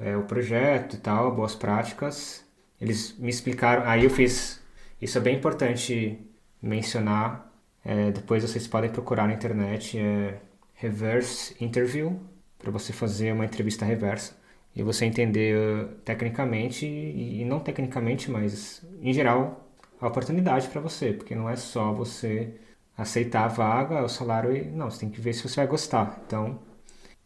é, 0.00 0.16
o 0.16 0.22
projeto 0.24 0.94
e 0.94 0.98
tal, 0.98 1.34
boas 1.34 1.54
práticas. 1.54 2.44
Eles 2.80 3.16
me 3.18 3.28
explicaram, 3.30 3.84
aí 3.84 4.04
eu 4.04 4.10
fiz, 4.10 4.62
isso 5.00 5.18
é 5.18 5.20
bem 5.20 5.36
importante 5.36 6.18
mencionar, 6.62 7.52
é, 7.84 8.10
depois 8.10 8.42
vocês 8.42 8.66
podem 8.66 8.90
procurar 8.90 9.26
na 9.26 9.34
internet, 9.34 9.98
é 9.98 10.40
reverse 10.74 11.54
interview, 11.60 12.20
para 12.58 12.70
você 12.70 12.92
fazer 12.92 13.32
uma 13.32 13.44
entrevista 13.44 13.84
reversa 13.84 14.36
e 14.74 14.82
você 14.82 15.04
entender 15.04 15.56
uh, 15.56 15.88
tecnicamente 16.04 16.86
e, 16.86 17.40
e 17.40 17.44
não 17.44 17.60
tecnicamente, 17.60 18.30
mas 18.30 18.84
em 19.00 19.12
geral 19.12 19.68
a 20.00 20.06
oportunidade 20.06 20.68
para 20.68 20.80
você, 20.80 21.12
porque 21.12 21.34
não 21.34 21.48
é 21.48 21.56
só 21.56 21.92
você 21.92 22.54
aceitar 22.98 23.44
a 23.44 23.48
vaga, 23.48 24.02
o 24.04 24.08
salário 24.08 24.70
não, 24.72 24.90
você 24.90 25.00
tem 25.00 25.10
que 25.10 25.20
ver 25.20 25.32
se 25.32 25.48
você 25.48 25.56
vai 25.56 25.66
gostar. 25.68 26.20
Então, 26.26 26.58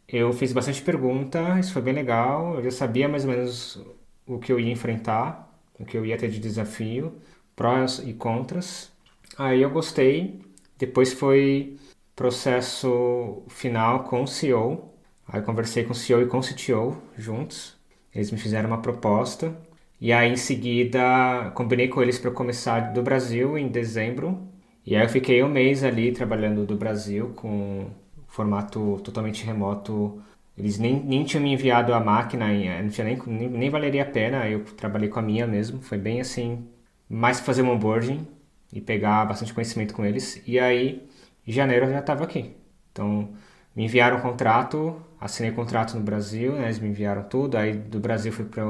eu 0.07 0.33
fiz 0.33 0.53
bastante 0.53 0.83
pergunta, 0.83 1.59
isso 1.59 1.73
foi 1.73 1.83
bem 1.83 1.95
legal, 1.95 2.57
eu 2.57 2.63
já 2.65 2.71
sabia 2.71 3.09
mais 3.09 3.25
ou 3.25 3.31
menos 3.31 3.83
o 4.27 4.39
que 4.39 4.53
eu 4.53 4.61
ia 4.61 4.71
enfrentar, 4.73 5.51
o 5.79 5.85
que 5.85 5.97
eu 5.97 6.05
ia 6.07 6.19
ter 6.19 6.29
de 6.31 6.39
desafio, 6.39 7.15
prós 7.57 8.01
e 8.05 8.13
contras. 8.13 8.93
Aí 9.39 9.63
eu 9.63 9.71
gostei. 9.71 10.43
Depois 10.79 11.13
foi 11.13 11.79
processo 12.15 13.43
final 13.49 14.05
com 14.05 14.23
o 14.23 14.27
CEO. 14.27 14.93
Aí 15.27 15.41
eu 15.41 15.45
conversei 15.45 15.85
com 15.85 15.93
o 15.93 15.95
CEO 15.95 16.23
e 16.23 16.27
com 16.27 16.39
o 16.39 16.43
CTO 16.43 16.97
juntos. 17.17 17.77
Eles 18.15 18.31
me 18.31 18.39
fizeram 18.39 18.69
uma 18.69 18.83
proposta. 18.83 19.57
E 20.01 20.13
aí 20.13 20.31
em 20.31 20.37
seguida 20.37 21.51
combinei 21.55 21.89
com 21.89 22.03
eles 22.03 22.19
para 22.19 22.31
começar 22.31 22.93
do 22.93 23.03
Brasil 23.03 23.57
em 23.57 23.69
dezembro 23.69 24.52
e 24.85 24.97
aí 24.97 25.05
eu 25.05 25.09
fiquei 25.09 25.43
um 25.43 25.49
mês 25.49 25.85
ali 25.85 26.13
trabalhando 26.13 26.67
do 26.67 26.77
Brasil 26.77 27.33
com 27.37 27.91
formato 28.27 29.01
totalmente 29.05 29.45
remoto. 29.45 30.23
Eles 30.57 30.79
nem, 30.79 31.03
nem 31.03 31.25
tinham 31.25 31.43
me 31.43 31.53
enviado 31.53 31.95
a 31.95 32.01
máquina, 32.01 32.47
não 32.83 32.89
tinha 32.91 33.05
nem, 33.07 33.19
nem, 33.27 33.49
nem 33.49 33.71
valeria 33.71 34.03
a 34.03 34.07
pena, 34.07 34.49
eu 34.49 34.65
trabalhei 34.65 35.09
com 35.09 35.19
a 35.19 35.23
minha 35.23 35.47
mesmo, 35.47 35.81
foi 35.81 35.97
bem 35.99 36.21
assim, 36.21 36.69
mais 37.09 37.41
fazer 37.41 37.63
um 37.63 37.71
onboarding 37.71 38.27
e 38.73 38.81
pegar 38.81 39.25
bastante 39.27 39.55
conhecimento 39.55 39.95
com 39.95 40.05
eles. 40.05 40.43
E 40.47 40.59
aí, 40.59 41.09
em 41.47 41.53
janeiro 41.53 41.87
eu 41.87 41.91
já 41.93 42.01
estava 42.01 42.25
aqui. 42.25 42.57
Então, 42.93 43.33
me 43.75 43.85
enviaram 43.85 44.19
um 44.19 44.21
contrato, 44.21 45.01
assinei 45.21 45.53
contrato 45.53 45.95
no 45.97 46.03
Brasil, 46.03 46.53
né, 46.55 46.65
eles 46.65 46.79
me 46.79 46.89
enviaram 46.89 47.23
tudo, 47.25 47.57
aí 47.57 47.73
do 47.75 48.01
Brasil 48.01 48.33
fui 48.33 48.45
para 48.45 48.69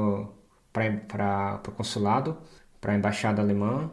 o 1.67 1.71
consulado, 1.75 2.37
para 2.79 2.93
a 2.93 2.95
embaixada 2.95 3.41
alemã, 3.41 3.91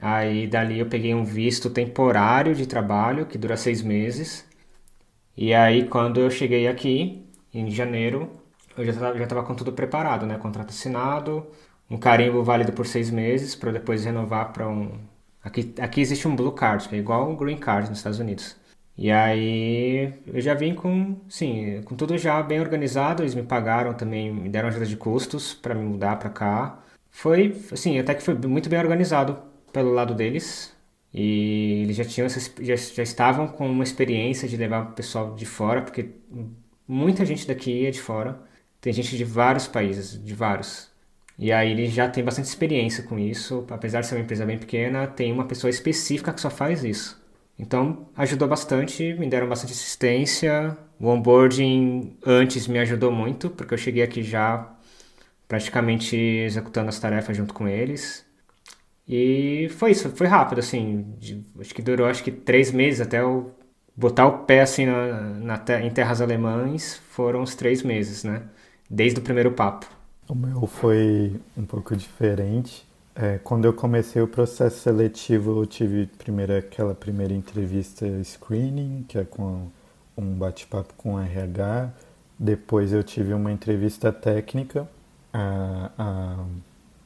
Aí 0.00 0.46
dali 0.46 0.78
eu 0.78 0.86
peguei 0.86 1.14
um 1.14 1.24
visto 1.24 1.70
temporário 1.70 2.54
de 2.54 2.66
trabalho 2.66 3.26
que 3.26 3.38
dura 3.38 3.56
seis 3.56 3.82
meses. 3.82 4.46
E 5.36 5.54
aí 5.54 5.86
quando 5.88 6.20
eu 6.20 6.30
cheguei 6.30 6.68
aqui, 6.68 7.26
em 7.52 7.70
janeiro, 7.70 8.30
eu 8.76 8.84
já 8.84 8.92
estava 8.92 9.42
com 9.44 9.54
tudo 9.54 9.72
preparado, 9.72 10.26
né? 10.26 10.38
Contrato 10.38 10.70
assinado, 10.70 11.46
um 11.90 11.98
carimbo 11.98 12.42
válido 12.42 12.72
por 12.72 12.86
seis 12.86 13.10
meses 13.10 13.54
para 13.54 13.72
depois 13.72 14.04
renovar 14.04 14.52
para 14.52 14.68
um. 14.68 14.98
Aqui, 15.42 15.74
aqui 15.80 16.00
existe 16.00 16.26
um 16.28 16.36
Blue 16.36 16.52
Card, 16.52 16.88
que 16.88 16.94
é 16.96 16.98
igual 16.98 17.28
um 17.30 17.36
Green 17.36 17.58
Card 17.58 17.88
nos 17.90 17.98
Estados 17.98 18.18
Unidos. 18.18 18.56
E 18.96 19.10
aí 19.10 20.14
eu 20.26 20.40
já 20.40 20.54
vim 20.54 20.74
com, 20.74 21.20
sim, 21.28 21.82
com 21.84 21.96
tudo 21.96 22.16
já 22.18 22.42
bem 22.42 22.60
organizado. 22.60 23.22
Eles 23.22 23.34
me 23.34 23.42
pagaram 23.42 23.94
também, 23.94 24.32
me 24.32 24.48
deram 24.48 24.68
ajuda 24.68 24.86
de 24.86 24.96
custos 24.96 25.54
para 25.54 25.74
me 25.74 25.84
mudar 25.84 26.16
para 26.18 26.30
cá. 26.30 26.78
Foi, 27.10 27.56
assim, 27.72 27.98
até 27.98 28.14
que 28.14 28.22
foi 28.22 28.34
muito 28.34 28.68
bem 28.68 28.78
organizado 28.78 29.51
pelo 29.72 29.92
lado 29.92 30.14
deles 30.14 30.72
e 31.12 31.82
eles 31.84 31.96
já 31.96 32.04
tinham 32.04 32.28
já, 32.28 32.76
já 32.76 33.02
estavam 33.02 33.46
com 33.48 33.68
uma 33.70 33.84
experiência 33.84 34.48
de 34.48 34.56
levar 34.56 34.90
o 34.90 34.92
pessoal 34.92 35.34
de 35.34 35.44
fora, 35.44 35.82
porque 35.82 36.10
muita 36.88 37.24
gente 37.24 37.46
daqui 37.46 37.86
é 37.86 37.90
de 37.90 38.00
fora. 38.00 38.40
Tem 38.80 38.92
gente 38.92 39.16
de 39.16 39.24
vários 39.24 39.66
países, 39.68 40.22
de 40.22 40.34
vários. 40.34 40.90
E 41.38 41.52
aí 41.52 41.70
eles 41.72 41.92
já 41.92 42.08
têm 42.08 42.24
bastante 42.24 42.46
experiência 42.46 43.04
com 43.04 43.18
isso, 43.18 43.66
apesar 43.70 44.00
de 44.00 44.06
ser 44.06 44.16
uma 44.16 44.22
empresa 44.22 44.46
bem 44.46 44.58
pequena, 44.58 45.06
tem 45.06 45.32
uma 45.32 45.44
pessoa 45.46 45.70
específica 45.70 46.32
que 46.32 46.40
só 46.40 46.50
faz 46.50 46.84
isso. 46.84 47.20
Então 47.58 48.08
ajudou 48.16 48.48
bastante, 48.48 49.14
me 49.14 49.28
deram 49.28 49.48
bastante 49.48 49.72
assistência. 49.72 50.76
O 50.98 51.08
onboarding 51.08 52.16
antes 52.24 52.66
me 52.66 52.78
ajudou 52.78 53.12
muito, 53.12 53.50
porque 53.50 53.74
eu 53.74 53.78
cheguei 53.78 54.02
aqui 54.02 54.22
já 54.22 54.72
praticamente 55.48 56.16
executando 56.16 56.88
as 56.88 56.98
tarefas 56.98 57.36
junto 57.36 57.52
com 57.54 57.68
eles. 57.68 58.24
E 59.08 59.68
foi 59.78 59.90
isso, 59.92 60.10
foi 60.10 60.26
rápido, 60.26 60.58
assim. 60.60 61.02
De, 61.18 61.44
acho 61.60 61.74
que 61.74 61.82
durou 61.82 62.06
acho 62.06 62.22
que 62.22 62.30
três 62.30 62.70
meses 62.70 63.00
até 63.00 63.20
eu 63.20 63.54
botar 63.96 64.26
o 64.26 64.38
pé 64.44 64.62
assim 64.62 64.86
na, 64.86 65.56
na, 65.56 65.82
em 65.82 65.90
terras 65.90 66.20
alemães. 66.20 66.96
Foram 67.10 67.42
uns 67.42 67.54
três 67.54 67.82
meses, 67.82 68.24
né? 68.24 68.42
Desde 68.88 69.20
o 69.20 69.22
primeiro 69.22 69.52
papo. 69.52 69.86
O 70.28 70.34
meu 70.34 70.66
foi 70.66 71.40
um 71.56 71.64
pouco 71.64 71.96
diferente. 71.96 72.86
É, 73.14 73.38
quando 73.38 73.66
eu 73.66 73.72
comecei 73.74 74.22
o 74.22 74.28
processo 74.28 74.78
seletivo, 74.80 75.60
eu 75.60 75.66
tive 75.66 76.06
primeiro 76.06 76.56
aquela 76.56 76.94
primeira 76.94 77.34
entrevista 77.34 78.06
screening, 78.24 79.04
que 79.06 79.18
é 79.18 79.24
com 79.24 79.68
um 80.16 80.34
bate-papo 80.34 80.94
com 80.96 81.20
RH. 81.20 81.90
Depois 82.38 82.92
eu 82.92 83.02
tive 83.02 83.34
uma 83.34 83.52
entrevista 83.52 84.12
técnica. 84.12 84.88
A, 85.32 85.90
a 85.98 86.44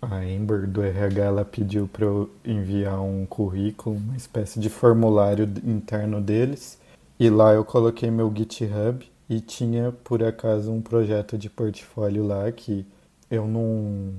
a 0.01 0.17
Amber 0.17 0.67
do 0.67 0.83
RH 0.83 1.23
ela 1.23 1.45
pediu 1.45 1.89
para 1.89 2.05
eu 2.05 2.31
enviar 2.45 3.01
um 3.01 3.27
currículo, 3.27 3.97
uma 3.97 4.17
espécie 4.17 4.61
de 4.61 4.69
formulário 4.69 5.45
interno 5.65 6.21
deles. 6.21 6.79
E 7.19 7.31
lá 7.31 7.53
eu 7.53 7.65
coloquei 7.65 8.11
meu 8.11 8.33
GitHub 8.35 9.05
e 9.29 9.41
tinha 9.41 9.93
por 10.05 10.23
acaso 10.23 10.71
um 10.71 10.81
projeto 10.81 11.37
de 11.39 11.49
portfólio 11.49 12.27
lá 12.27 12.51
que 12.53 12.87
eu 13.31 13.47
não 13.47 14.13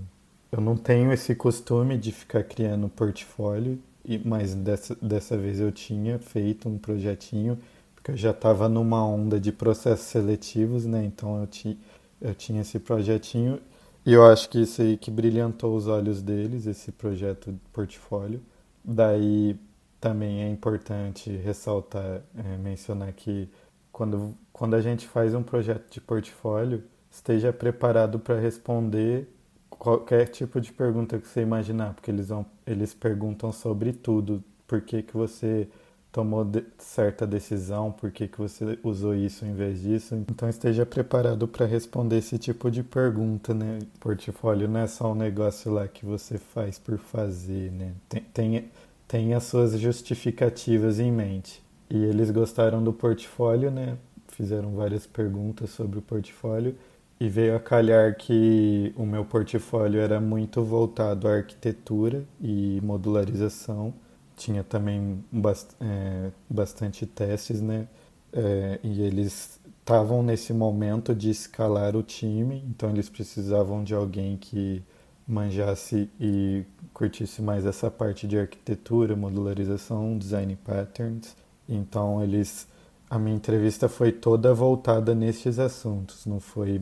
eu 0.51 0.61
não 0.61 0.77
tenho 0.77 1.11
esse 1.11 1.35
costume 1.35 1.97
de 1.97 2.11
ficar 2.11 2.43
criando 2.43 2.87
portfólio, 2.87 3.79
mas 4.23 4.53
dessa, 4.53 4.95
dessa 5.01 5.37
vez 5.37 5.59
eu 5.59 5.71
tinha 5.71 6.17
feito 6.19 6.69
um 6.69 6.77
projetinho, 6.77 7.59
porque 7.93 8.11
eu 8.11 8.17
já 8.17 8.31
estava 8.31 8.69
numa 8.69 9.05
onda 9.05 9.39
de 9.39 9.51
processos 9.51 10.07
seletivos, 10.07 10.85
né? 10.85 11.03
Então 11.03 11.41
eu, 11.41 11.47
ti, 11.47 11.77
eu 12.21 12.33
tinha 12.33 12.61
esse 12.61 12.79
projetinho 12.79 13.59
e 14.07 14.13
eu 14.13 14.25
acho 14.25 14.49
que 14.49 14.61
isso 14.61 14.81
aí 14.81 14.95
que 14.95 15.11
brilhantou 15.11 15.75
os 15.75 15.85
olhos 15.87 16.21
deles, 16.21 16.65
esse 16.65 16.93
projeto 16.93 17.51
de 17.51 17.59
portfólio. 17.73 18.41
Daí 18.81 19.59
também 19.99 20.43
é 20.43 20.49
importante 20.49 21.29
ressaltar, 21.29 22.21
é, 22.37 22.57
mencionar 22.57 23.11
que 23.11 23.49
quando, 23.91 24.33
quando 24.53 24.75
a 24.75 24.81
gente 24.81 25.05
faz 25.05 25.35
um 25.35 25.43
projeto 25.43 25.91
de 25.91 25.99
portfólio, 25.99 26.85
esteja 27.11 27.51
preparado 27.51 28.17
para 28.17 28.39
responder 28.39 29.27
qualquer 29.69 30.29
tipo 30.29 30.61
de 30.61 30.71
pergunta 30.71 31.19
que 31.19 31.27
você 31.27 31.41
imaginar, 31.41 31.93
porque 31.93 32.09
eles, 32.09 32.29
vão, 32.29 32.45
eles 32.65 32.93
perguntam 32.93 33.51
sobre 33.51 33.91
tudo. 33.91 34.41
Por 34.65 34.79
que, 34.79 35.03
que 35.03 35.17
você 35.17 35.67
tomou 36.11 36.43
de 36.43 36.63
certa 36.77 37.27
decisão, 37.27 37.91
por 37.91 38.11
que, 38.11 38.27
que 38.27 38.37
você 38.37 38.77
usou 38.83 39.15
isso 39.15 39.45
em 39.45 39.53
vez 39.53 39.81
disso. 39.81 40.15
Então 40.29 40.49
esteja 40.49 40.85
preparado 40.85 41.47
para 41.47 41.65
responder 41.65 42.17
esse 42.17 42.37
tipo 42.37 42.71
de 42.71 42.83
pergunta, 42.83 43.53
né? 43.53 43.79
Portfólio 43.99 44.67
não 44.67 44.79
é 44.79 44.87
só 44.87 45.11
um 45.11 45.15
negócio 45.15 45.71
lá 45.71 45.87
que 45.87 46.05
você 46.05 46.37
faz 46.37 46.79
por 46.79 46.97
fazer, 46.97 47.71
né? 47.71 47.93
Tem, 48.33 48.69
tem 49.07 49.33
as 49.33 49.43
suas 49.43 49.79
justificativas 49.79 50.99
em 50.99 51.11
mente. 51.11 51.61
E 51.89 51.97
eles 52.03 52.31
gostaram 52.31 52.83
do 52.83 52.91
portfólio, 52.91 53.71
né? 53.71 53.97
Fizeram 54.29 54.75
várias 54.75 55.07
perguntas 55.07 55.69
sobre 55.69 55.99
o 55.99 56.01
portfólio 56.01 56.75
e 57.19 57.29
veio 57.29 57.55
a 57.55 57.59
calhar 57.59 58.15
que 58.15 58.93
o 58.95 59.05
meu 59.05 59.25
portfólio 59.25 59.99
era 59.99 60.19
muito 60.19 60.63
voltado 60.63 61.27
à 61.27 61.35
arquitetura 61.35 62.23
e 62.39 62.79
modularização 62.83 63.93
tinha 64.37 64.63
também 64.63 65.23
bast 65.31 65.75
é, 65.81 66.31
bastante 66.49 67.05
testes, 67.05 67.59
né? 67.59 67.87
É, 68.31 68.79
e 68.83 69.01
eles 69.01 69.59
estavam 69.79 70.21
nesse 70.21 70.53
momento 70.53 71.15
de 71.15 71.29
escalar 71.29 71.95
o 71.95 72.03
time, 72.03 72.63
então 72.69 72.91
eles 72.91 73.09
precisavam 73.09 73.83
de 73.83 73.95
alguém 73.95 74.37
que 74.37 74.83
manjasse 75.27 76.09
e 76.19 76.63
curtisse 76.93 77.41
mais 77.41 77.65
essa 77.65 77.89
parte 77.89 78.27
de 78.27 78.37
arquitetura, 78.37 79.15
modularização, 79.15 80.17
design 80.17 80.55
patterns. 80.57 81.35
Então 81.67 82.23
eles 82.23 82.67
a 83.09 83.17
minha 83.17 83.35
entrevista 83.35 83.89
foi 83.89 84.11
toda 84.11 84.53
voltada 84.53 85.15
nesses 85.15 85.59
assuntos, 85.59 86.25
não 86.25 86.39
foi 86.39 86.79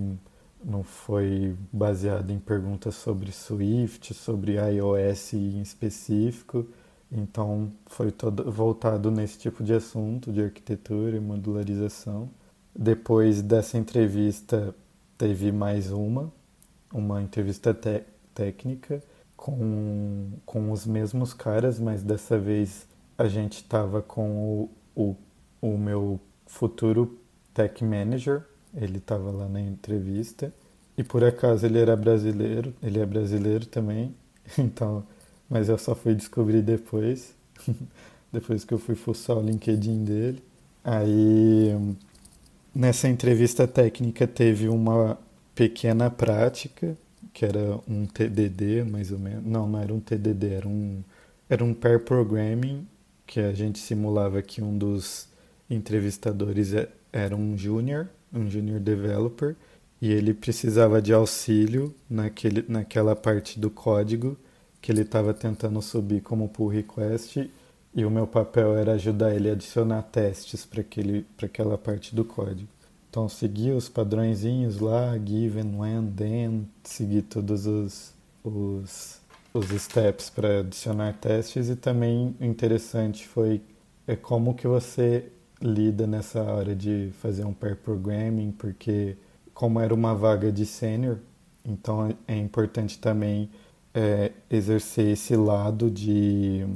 não 0.63 0.83
foi 0.83 1.55
baseada 1.71 2.33
em 2.33 2.39
perguntas 2.39 2.95
sobre 2.95 3.31
Swift, 3.31 4.13
sobre 4.13 4.53
iOS 4.53 5.33
em 5.33 5.61
específico 5.61 6.65
então 7.11 7.71
foi 7.85 8.11
todo 8.11 8.51
voltado 8.51 9.11
nesse 9.11 9.37
tipo 9.37 9.63
de 9.63 9.73
assunto 9.73 10.31
de 10.31 10.43
arquitetura 10.43 11.15
e 11.15 11.19
modularização. 11.19 12.29
Depois 12.77 13.41
dessa 13.41 13.77
entrevista 13.77 14.75
teve 15.17 15.51
mais 15.51 15.91
uma, 15.91 16.31
uma 16.93 17.21
entrevista 17.21 17.73
técnica 18.33 19.01
com, 19.37 20.31
com 20.45 20.71
os 20.71 20.85
mesmos 20.85 21.33
caras, 21.33 21.79
mas 21.79 22.03
dessa 22.03 22.37
vez 22.37 22.87
a 23.17 23.27
gente 23.27 23.57
estava 23.57 24.01
com 24.01 24.29
o, 24.31 24.69
o, 24.95 25.15
o 25.61 25.77
meu 25.77 26.19
futuro 26.45 27.17
tech 27.53 27.83
manager, 27.83 28.43
ele 28.73 28.97
estava 28.97 29.31
lá 29.31 29.47
na 29.47 29.61
entrevista. 29.61 30.53
E 30.97 31.03
por 31.03 31.23
acaso 31.23 31.65
ele 31.65 31.79
era 31.79 31.95
brasileiro, 31.95 32.73
ele 32.81 32.99
é 32.99 33.05
brasileiro 33.05 33.65
também, 33.65 34.15
então 34.57 35.03
mas 35.49 35.69
eu 35.69 35.77
só 35.77 35.95
fui 35.95 36.15
descobrir 36.15 36.61
depois, 36.61 37.33
depois 38.31 38.63
que 38.63 38.73
eu 38.73 38.79
fui 38.79 38.95
fuçar 38.95 39.37
o 39.37 39.41
LinkedIn 39.41 40.03
dele. 40.03 40.43
Aí, 40.83 41.73
nessa 42.73 43.07
entrevista 43.07 43.67
técnica, 43.67 44.27
teve 44.27 44.67
uma 44.67 45.17
pequena 45.53 46.09
prática, 46.09 46.95
que 47.33 47.45
era 47.45 47.79
um 47.87 48.05
TDD, 48.05 48.83
mais 48.83 49.11
ou 49.11 49.19
menos. 49.19 49.45
Não, 49.45 49.67
não 49.67 49.79
era 49.79 49.93
um 49.93 49.99
TDD, 49.99 50.53
era 50.53 50.67
um, 50.67 51.03
era 51.49 51.63
um 51.63 51.73
pair 51.73 51.99
programming, 51.99 52.87
que 53.25 53.39
a 53.39 53.53
gente 53.53 53.79
simulava 53.79 54.41
que 54.41 54.61
um 54.61 54.77
dos 54.77 55.27
entrevistadores 55.69 56.73
é, 56.73 56.89
era 57.11 57.35
um 57.35 57.57
junior, 57.57 58.07
um 58.33 58.49
junior 58.49 58.79
developer, 58.79 59.55
e 60.01 60.11
ele 60.11 60.33
precisava 60.33 61.01
de 61.01 61.13
auxílio 61.13 61.93
naquele, 62.09 62.63
naquela 62.67 63.15
parte 63.15 63.59
do 63.59 63.69
código 63.69 64.37
que 64.85 64.91
ele 64.91 65.01
estava 65.01 65.33
tentando 65.33 65.81
subir 65.81 66.21
como 66.21 66.47
pull 66.47 66.67
request 66.67 67.49
e 67.91 68.05
o 68.05 68.11
meu 68.11 68.27
papel 68.27 68.77
era 68.77 68.91
ajudar 68.91 69.33
ele 69.33 69.49
a 69.49 69.53
adicionar 69.53 70.03
testes 70.03 70.63
para 70.63 70.83
aquela 71.47 71.75
parte 71.75 72.13
do 72.13 72.23
código. 72.23 72.69
Então 73.09 73.27
segui 73.27 73.71
os 73.71 73.89
padrõezinhos 73.89 74.79
lá, 74.79 75.17
given, 75.17 75.75
when, 75.75 76.05
then, 76.15 76.67
segui 76.83 77.23
todos 77.23 77.65
os, 77.65 78.13
os, 78.43 79.19
os 79.55 79.69
steps 79.69 80.29
para 80.29 80.59
adicionar 80.59 81.13
testes 81.13 81.67
e 81.67 81.75
também 81.75 82.35
interessante 82.39 83.27
foi 83.27 83.63
é 84.05 84.15
como 84.15 84.53
que 84.53 84.67
você 84.67 85.31
lida 85.59 86.05
nessa 86.05 86.43
hora 86.43 86.75
de 86.75 87.09
fazer 87.23 87.43
um 87.43 87.53
pair 87.53 87.75
programming, 87.75 88.51
porque 88.51 89.17
como 89.51 89.79
era 89.79 89.95
uma 89.95 90.13
vaga 90.13 90.51
de 90.51 90.63
sênior, 90.63 91.17
então 91.65 92.15
é 92.27 92.37
importante 92.37 92.99
também 92.99 93.49
é, 93.95 94.33
exercer 94.51 95.07
esse 95.13 95.37
lado 95.37 95.89
de, 95.89 96.67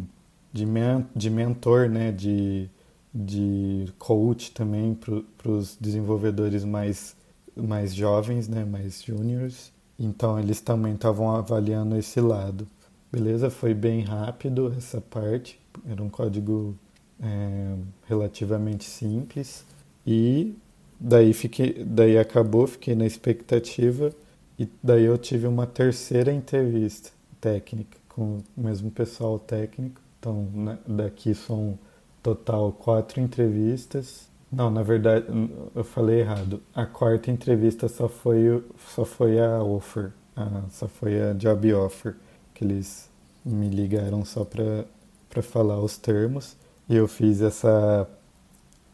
de, 0.54 0.66
men 0.66 1.06
de 1.14 1.30
mentor, 1.30 1.90
né? 1.90 2.14
de, 2.14 2.70
de 3.14 3.92
coach 4.00 4.52
também 4.52 4.96
para 4.96 5.52
os 5.52 5.78
desenvolvedores 5.80 6.64
mais, 6.64 7.16
mais 7.56 7.94
jovens, 7.94 8.48
né? 8.48 8.64
mais 8.64 9.04
juniors. 9.04 9.74
Então 10.00 10.40
eles 10.40 10.62
também 10.62 10.94
estavam 10.94 11.30
avaliando 11.36 11.98
esse 11.98 12.22
lado. 12.22 12.66
Beleza? 13.12 13.50
Foi 13.50 13.74
bem 13.74 14.02
rápido 14.02 14.74
essa 14.78 15.02
parte. 15.02 15.60
Era 15.90 16.02
um 16.02 16.10
código 16.10 16.74
é, 17.22 17.76
relativamente 18.08 18.86
simples. 18.86 19.66
E 20.08 20.56
daí, 20.98 21.34
fiquei, 21.34 21.84
daí 21.84 22.18
acabou, 22.18 22.66
fiquei 22.66 22.96
na 22.96 23.06
expectativa. 23.06 24.14
E 24.60 24.70
daí 24.84 25.06
eu 25.06 25.18
tive 25.18 25.48
uma 25.48 25.66
terceira 25.66 26.34
entrevista 26.34 27.12
técnica 27.40 27.98
com 28.10 28.40
o 28.58 28.62
mesmo 28.62 28.92
pessoal 28.92 29.40
técnico. 29.40 30.02
Então 30.20 30.50
né, 30.54 30.78
daqui 30.86 31.34
são 31.34 31.80
total 32.22 32.74
quatro 32.74 33.22
entrevistas. 33.22 34.28
Não, 34.52 34.70
na 34.70 34.84
verdade 34.84 35.26
eu 35.74 35.84
falei 35.86 36.20
errado. 36.20 36.62
A 36.76 36.86
quarta 36.86 37.32
entrevista 37.32 37.88
só 37.88 38.10
foi, 38.10 38.62
só 38.94 39.06
foi 39.06 39.40
a 39.40 39.64
offer, 39.64 40.12
a, 40.36 40.64
só 40.70 40.90
foi 40.90 41.22
a 41.22 41.34
job 41.34 41.74
offer 41.74 42.16
que 42.54 42.66
eles 42.66 43.10
me 43.46 43.70
ligaram 43.70 44.26
só 44.26 44.44
para 44.44 45.42
falar 45.42 45.80
os 45.80 45.98
termos. 45.98 46.58
E 46.90 46.98
eu 46.98 47.08
fiz 47.08 47.40
essa 47.42 48.06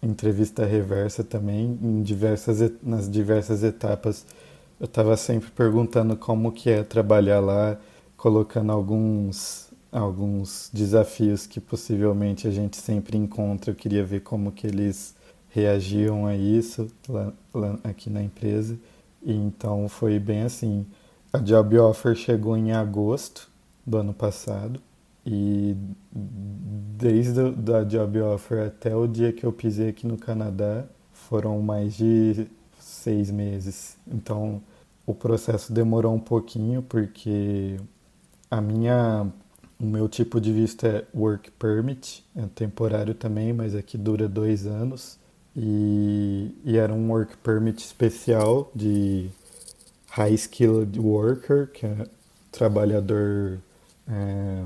entrevista 0.03 0.63
reversa 0.63 1.24
também 1.24 1.80
em 1.82 2.03
diversas, 2.03 2.72
nas 2.84 3.09
diversas 3.09 3.63
etapas. 3.63 4.26
Eu 4.80 4.86
estava 4.86 5.15
sempre 5.15 5.49
perguntando 5.51 6.17
como 6.17 6.51
que 6.51 6.69
é 6.69 6.84
trabalhar 6.84 7.39
lá, 7.39 7.78
colocando 8.17 8.71
alguns 8.71 9.65
alguns 9.91 10.69
desafios 10.73 11.47
que 11.47 11.61
possivelmente 11.61 12.47
a 12.47 12.51
gente 12.51 12.76
sempre 12.76 13.17
encontra. 13.17 13.71
Eu 13.71 13.76
queria 13.76 14.03
ver 14.03 14.21
como 14.21 14.51
que 14.51 14.67
eles 14.67 15.15
reagiam 15.49 16.26
a 16.28 16.36
isso 16.36 16.88
lá, 17.07 17.32
lá 17.53 17.80
aqui 17.82 18.09
na 18.09 18.21
empresa. 18.21 18.78
E 19.23 19.34
então 19.34 19.88
foi 19.88 20.19
bem 20.19 20.41
assim. 20.41 20.86
A 21.32 21.38
job 21.38 21.78
offer 21.80 22.13
chegou 22.15 22.57
em 22.57 22.73
agosto 22.73 23.49
do 23.86 23.97
ano 23.97 24.13
passado 24.13 24.82
e 25.26 25.78
desde 26.13 27.39
a 27.73 27.84
job 27.84 28.21
offer 28.21 28.67
até 28.67 28.93
o 28.93 29.07
dia 29.07 29.32
que 29.32 29.45
eu 29.45 29.53
pisei 29.53 29.89
aqui 29.89 30.05
no 30.05 30.17
Canadá 30.17 30.84
foram 31.13 31.61
mais 31.61 31.95
de 31.95 32.47
seis 33.05 33.29
meses. 33.29 33.95
Então 34.07 34.61
o 35.05 35.13
processo 35.13 35.71
demorou 35.71 36.13
um 36.13 36.19
pouquinho 36.19 36.81
porque 36.81 37.77
a 38.49 38.59
minha 38.59 39.27
o 39.79 39.85
meu 39.85 40.07
tipo 40.07 40.39
de 40.39 40.51
visto 40.53 40.85
é 40.85 41.05
work 41.13 41.51
permit, 41.51 42.23
é 42.35 42.45
temporário 42.55 43.13
também, 43.13 43.53
mas 43.53 43.75
aqui 43.75 43.97
dura 43.97 44.27
dois 44.27 44.65
anos. 44.65 45.17
E, 45.55 46.51
e 46.65 46.77
era 46.77 46.93
um 46.93 47.11
work 47.11 47.37
permit 47.37 47.79
especial 47.83 48.71
de 48.73 49.29
high 50.09 50.33
skilled 50.33 50.99
worker, 50.99 51.69
que 51.71 51.85
é 51.85 52.07
trabalhador 52.51 53.59
é, 54.07 54.63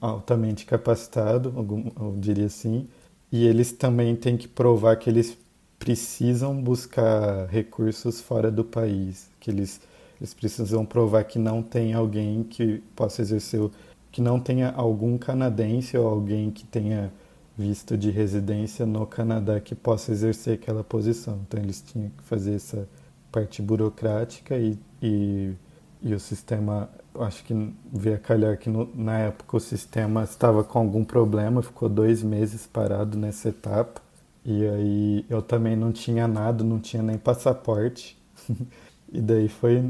altamente 0.00 0.64
capacitado, 0.66 1.52
eu 1.98 2.14
diria 2.18 2.46
assim, 2.46 2.86
e 3.32 3.46
eles 3.46 3.72
também 3.72 4.16
têm 4.16 4.36
que 4.36 4.48
provar 4.48 4.96
que 4.96 5.08
eles 5.08 5.36
precisam 5.80 6.62
buscar 6.62 7.46
recursos 7.46 8.20
fora 8.20 8.50
do 8.50 8.62
país, 8.62 9.30
que 9.40 9.50
eles, 9.50 9.80
eles 10.20 10.34
precisam 10.34 10.84
provar 10.84 11.24
que 11.24 11.38
não 11.38 11.62
tem 11.62 11.94
alguém 11.94 12.44
que 12.44 12.82
possa 12.94 13.22
exercer, 13.22 13.68
que 14.12 14.20
não 14.20 14.38
tenha 14.38 14.70
algum 14.70 15.16
canadense 15.16 15.96
ou 15.96 16.06
alguém 16.06 16.50
que 16.50 16.66
tenha 16.66 17.10
visto 17.56 17.96
de 17.96 18.10
residência 18.10 18.84
no 18.84 19.06
Canadá 19.06 19.58
que 19.58 19.74
possa 19.74 20.12
exercer 20.12 20.54
aquela 20.54 20.84
posição. 20.84 21.40
Então 21.48 21.58
eles 21.58 21.80
tinham 21.80 22.10
que 22.10 22.22
fazer 22.24 22.54
essa 22.54 22.86
parte 23.32 23.62
burocrática 23.62 24.58
e, 24.58 24.78
e, 25.02 25.54
e 26.02 26.14
o 26.14 26.20
sistema 26.20 26.90
acho 27.18 27.42
que 27.42 27.74
veio 27.90 28.16
a 28.16 28.18
calhar 28.18 28.58
que 28.58 28.68
no, 28.68 28.88
na 28.94 29.18
época 29.18 29.56
o 29.56 29.60
sistema 29.60 30.24
estava 30.24 30.62
com 30.62 30.78
algum 30.78 31.04
problema, 31.04 31.62
ficou 31.62 31.88
dois 31.88 32.22
meses 32.22 32.66
parado 32.66 33.18
nessa 33.18 33.48
etapa. 33.48 34.09
E 34.50 34.66
aí 34.66 35.24
eu 35.30 35.40
também 35.40 35.76
não 35.76 35.92
tinha 35.92 36.26
nada, 36.26 36.64
não 36.64 36.80
tinha 36.80 37.02
nem 37.04 37.16
passaporte. 37.16 38.18
e 39.12 39.20
daí 39.20 39.48
foi, 39.48 39.80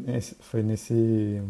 foi 0.40 0.62
nesse, 0.62 1.40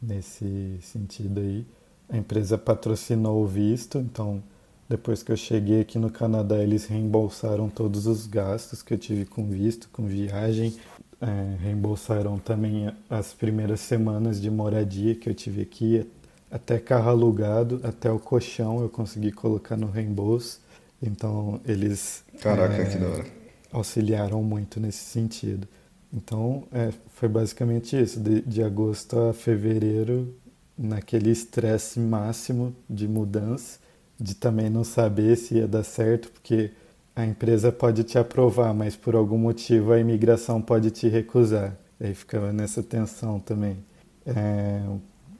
nesse 0.00 0.78
sentido 0.80 1.40
aí. 1.40 1.66
A 2.08 2.16
empresa 2.16 2.56
patrocinou 2.56 3.42
o 3.42 3.46
visto, 3.46 3.98
então 3.98 4.42
depois 4.88 5.22
que 5.22 5.30
eu 5.30 5.36
cheguei 5.36 5.82
aqui 5.82 5.98
no 5.98 6.10
Canadá, 6.10 6.56
eles 6.62 6.86
reembolsaram 6.86 7.68
todos 7.68 8.06
os 8.06 8.26
gastos 8.26 8.82
que 8.82 8.94
eu 8.94 8.98
tive 8.98 9.26
com 9.26 9.44
visto, 9.46 9.90
com 9.92 10.06
viagem, 10.06 10.74
é, 11.20 11.56
reembolsaram 11.60 12.38
também 12.38 12.90
as 13.10 13.34
primeiras 13.34 13.80
semanas 13.80 14.40
de 14.40 14.50
moradia 14.50 15.14
que 15.14 15.28
eu 15.28 15.34
tive 15.34 15.60
aqui, 15.60 16.06
até 16.50 16.78
carro 16.78 17.10
alugado, 17.10 17.80
até 17.82 18.10
o 18.10 18.18
colchão 18.18 18.80
eu 18.80 18.88
consegui 18.88 19.32
colocar 19.32 19.76
no 19.76 19.90
reembolso. 19.90 20.63
Então 21.04 21.60
eles 21.66 22.24
Caraca, 22.40 22.82
é, 22.82 22.86
que 22.86 22.98
da 22.98 23.08
hora. 23.08 23.26
auxiliaram 23.72 24.42
muito 24.42 24.80
nesse 24.80 25.04
sentido. 25.04 25.68
Então 26.12 26.64
é, 26.72 26.92
foi 27.14 27.28
basicamente 27.28 28.00
isso, 28.00 28.20
de, 28.20 28.40
de 28.42 28.62
agosto 28.62 29.18
a 29.18 29.32
fevereiro, 29.32 30.34
naquele 30.78 31.30
estresse 31.30 32.00
máximo 32.00 32.74
de 32.88 33.08
mudança, 33.08 33.78
de 34.20 34.34
também 34.34 34.70
não 34.70 34.84
saber 34.84 35.36
se 35.36 35.56
ia 35.56 35.66
dar 35.68 35.84
certo, 35.84 36.30
porque 36.32 36.72
a 37.16 37.24
empresa 37.26 37.70
pode 37.72 38.04
te 38.04 38.18
aprovar, 38.18 38.74
mas 38.74 38.96
por 38.96 39.14
algum 39.14 39.38
motivo 39.38 39.92
a 39.92 39.98
imigração 40.00 40.60
pode 40.62 40.90
te 40.90 41.08
recusar. 41.08 41.76
Aí 42.00 42.14
ficava 42.14 42.52
nessa 42.52 42.82
tensão 42.82 43.40
também. 43.40 43.78
É, 44.26 44.82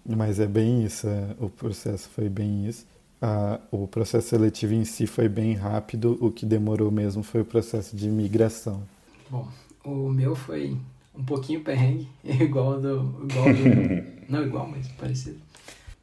mas 0.05 0.39
é 0.41 0.47
bem 0.47 0.85
isso, 0.85 1.09
é, 1.09 1.35
o 1.41 1.49
processo 1.49 2.09
foi 2.11 2.29
bem 2.29 2.67
isso. 2.69 2.87
A, 3.27 3.59
o 3.71 3.89
processo 3.89 4.29
seletivo 4.29 4.75
em 4.75 4.85
si 4.85 5.07
foi 5.07 5.31
bem 5.31 5.55
rápido, 5.55 6.19
o 6.21 6.31
que 6.31 6.45
demorou 6.45 6.91
mesmo 6.91 7.23
foi 7.23 7.41
o 7.41 7.45
processo 7.45 7.97
de 7.97 8.07
imigração. 8.07 8.83
Bom, 9.31 9.49
o 9.83 10.11
meu 10.11 10.37
foi 10.37 10.77
um 11.15 11.25
pouquinho 11.25 11.63
perrengue, 11.63 12.07
igual 12.23 12.79
do. 12.79 13.27
Igual 13.31 13.47
do 13.47 14.15
não 14.31 14.45
igual, 14.45 14.69
mas 14.69 14.89
parecido. 14.89 15.39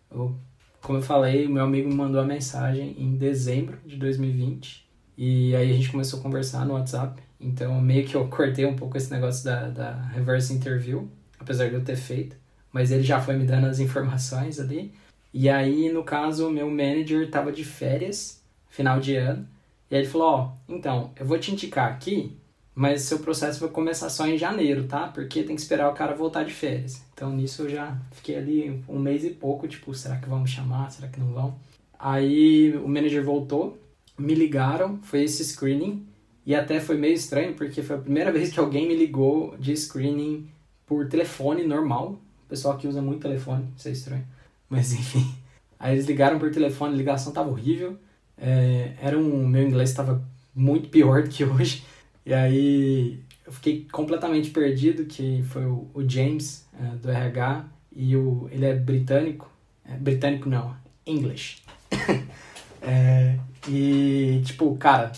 Eu, 0.09 0.35
como 0.81 0.97
eu 0.97 1.03
falei, 1.03 1.47
meu 1.47 1.63
amigo 1.63 1.87
me 1.89 1.93
mandou 1.93 2.19
a 2.19 2.25
mensagem 2.25 2.95
em 2.97 3.15
dezembro 3.15 3.77
de 3.85 3.97
2020 3.97 4.83
e 5.15 5.55
aí 5.55 5.69
a 5.69 5.73
gente 5.75 5.91
começou 5.91 6.19
a 6.19 6.23
conversar 6.23 6.65
no 6.65 6.73
WhatsApp. 6.73 7.21
Então 7.39 7.79
meio 7.79 8.03
que 8.03 8.15
eu 8.15 8.27
cortei 8.29 8.65
um 8.65 8.75
pouco 8.75 8.97
esse 8.97 9.11
negócio 9.11 9.45
da, 9.45 9.69
da 9.69 9.93
reverse 10.07 10.51
interview, 10.51 11.07
apesar 11.39 11.69
de 11.69 11.75
eu 11.75 11.83
ter 11.83 11.97
feito. 11.97 12.35
Mas 12.73 12.89
ele 12.89 13.03
já 13.03 13.21
foi 13.21 13.37
me 13.37 13.45
dando 13.45 13.67
as 13.67 13.79
informações 13.79 14.59
ali. 14.59 14.91
E 15.33 15.49
aí, 15.49 15.91
no 15.91 16.03
caso, 16.03 16.49
meu 16.49 16.69
manager 16.69 17.23
estava 17.23 17.51
de 17.51 17.63
férias, 17.63 18.43
final 18.69 18.99
de 18.99 19.15
ano. 19.15 19.47
E 19.89 19.95
aí 19.95 20.01
ele 20.01 20.09
falou, 20.09 20.27
ó, 20.27 20.51
oh, 20.67 20.73
então, 20.73 21.11
eu 21.19 21.25
vou 21.25 21.37
te 21.39 21.51
indicar 21.51 21.91
aqui, 21.91 22.37
mas 22.73 23.03
seu 23.03 23.19
processo 23.19 23.59
vai 23.59 23.69
começar 23.69 24.09
só 24.09 24.27
em 24.27 24.37
janeiro, 24.37 24.85
tá? 24.87 25.07
Porque 25.07 25.43
tem 25.43 25.55
que 25.55 25.61
esperar 25.61 25.89
o 25.89 25.93
cara 25.93 26.15
voltar 26.15 26.43
de 26.43 26.53
férias. 26.53 27.01
Então 27.13 27.29
nisso 27.31 27.63
eu 27.63 27.69
já 27.69 27.97
fiquei 28.11 28.37
ali 28.37 28.83
um 28.87 28.99
mês 28.99 29.23
e 29.23 29.29
pouco, 29.29 29.67
tipo, 29.67 29.93
será 29.93 30.17
que 30.17 30.29
vão 30.29 30.39
me 30.39 30.47
chamar? 30.47 30.91
Será 30.91 31.07
que 31.07 31.19
não 31.19 31.33
vão? 31.33 31.55
Aí 31.99 32.75
o 32.77 32.87
manager 32.87 33.23
voltou, 33.23 33.77
me 34.17 34.33
ligaram, 34.33 34.99
foi 35.03 35.23
esse 35.23 35.43
screening, 35.43 36.05
e 36.45 36.55
até 36.55 36.79
foi 36.79 36.97
meio 36.97 37.13
estranho, 37.13 37.53
porque 37.53 37.83
foi 37.83 37.97
a 37.97 37.99
primeira 37.99 38.31
vez 38.33 38.51
que 38.51 38.59
alguém 38.59 38.87
me 38.87 38.95
ligou 38.95 39.55
de 39.57 39.75
screening 39.75 40.49
por 40.85 41.07
telefone 41.07 41.63
normal. 41.63 42.19
O 42.45 42.49
pessoal 42.49 42.77
que 42.77 42.87
usa 42.87 43.01
muito 43.01 43.21
telefone, 43.21 43.65
isso 43.77 43.87
é 43.87 43.91
estranho. 43.91 44.25
Mas 44.71 44.93
enfim. 44.97 45.29
Aí 45.77 45.93
eles 45.93 46.05
ligaram 46.05 46.39
por 46.39 46.49
telefone, 46.49 46.93
a 46.93 46.97
ligação 46.97 47.33
tava 47.33 47.49
horrível. 47.49 47.97
É, 48.37 48.93
era 49.01 49.17
um, 49.19 49.45
meu 49.45 49.67
inglês 49.67 49.89
estava 49.89 50.23
muito 50.55 50.87
pior 50.89 51.23
do 51.23 51.29
que 51.29 51.43
hoje. 51.43 51.83
E 52.25 52.33
aí 52.33 53.19
eu 53.45 53.51
fiquei 53.51 53.85
completamente 53.91 54.51
perdido, 54.51 55.05
que 55.05 55.43
foi 55.49 55.65
o, 55.65 55.89
o 55.93 56.07
James, 56.07 56.65
é, 56.79 56.95
do 56.95 57.11
RH, 57.11 57.65
e 57.91 58.15
o, 58.15 58.47
ele 58.51 58.65
é 58.65 58.73
britânico. 58.73 59.51
É, 59.83 59.95
britânico 59.95 60.47
não, 60.47 60.75
English. 61.05 61.61
é, 62.81 63.37
e, 63.67 64.41
tipo, 64.45 64.75
cara, 64.77 65.11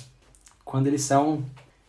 quando 0.63 0.87
eles 0.87 1.01
são 1.01 1.43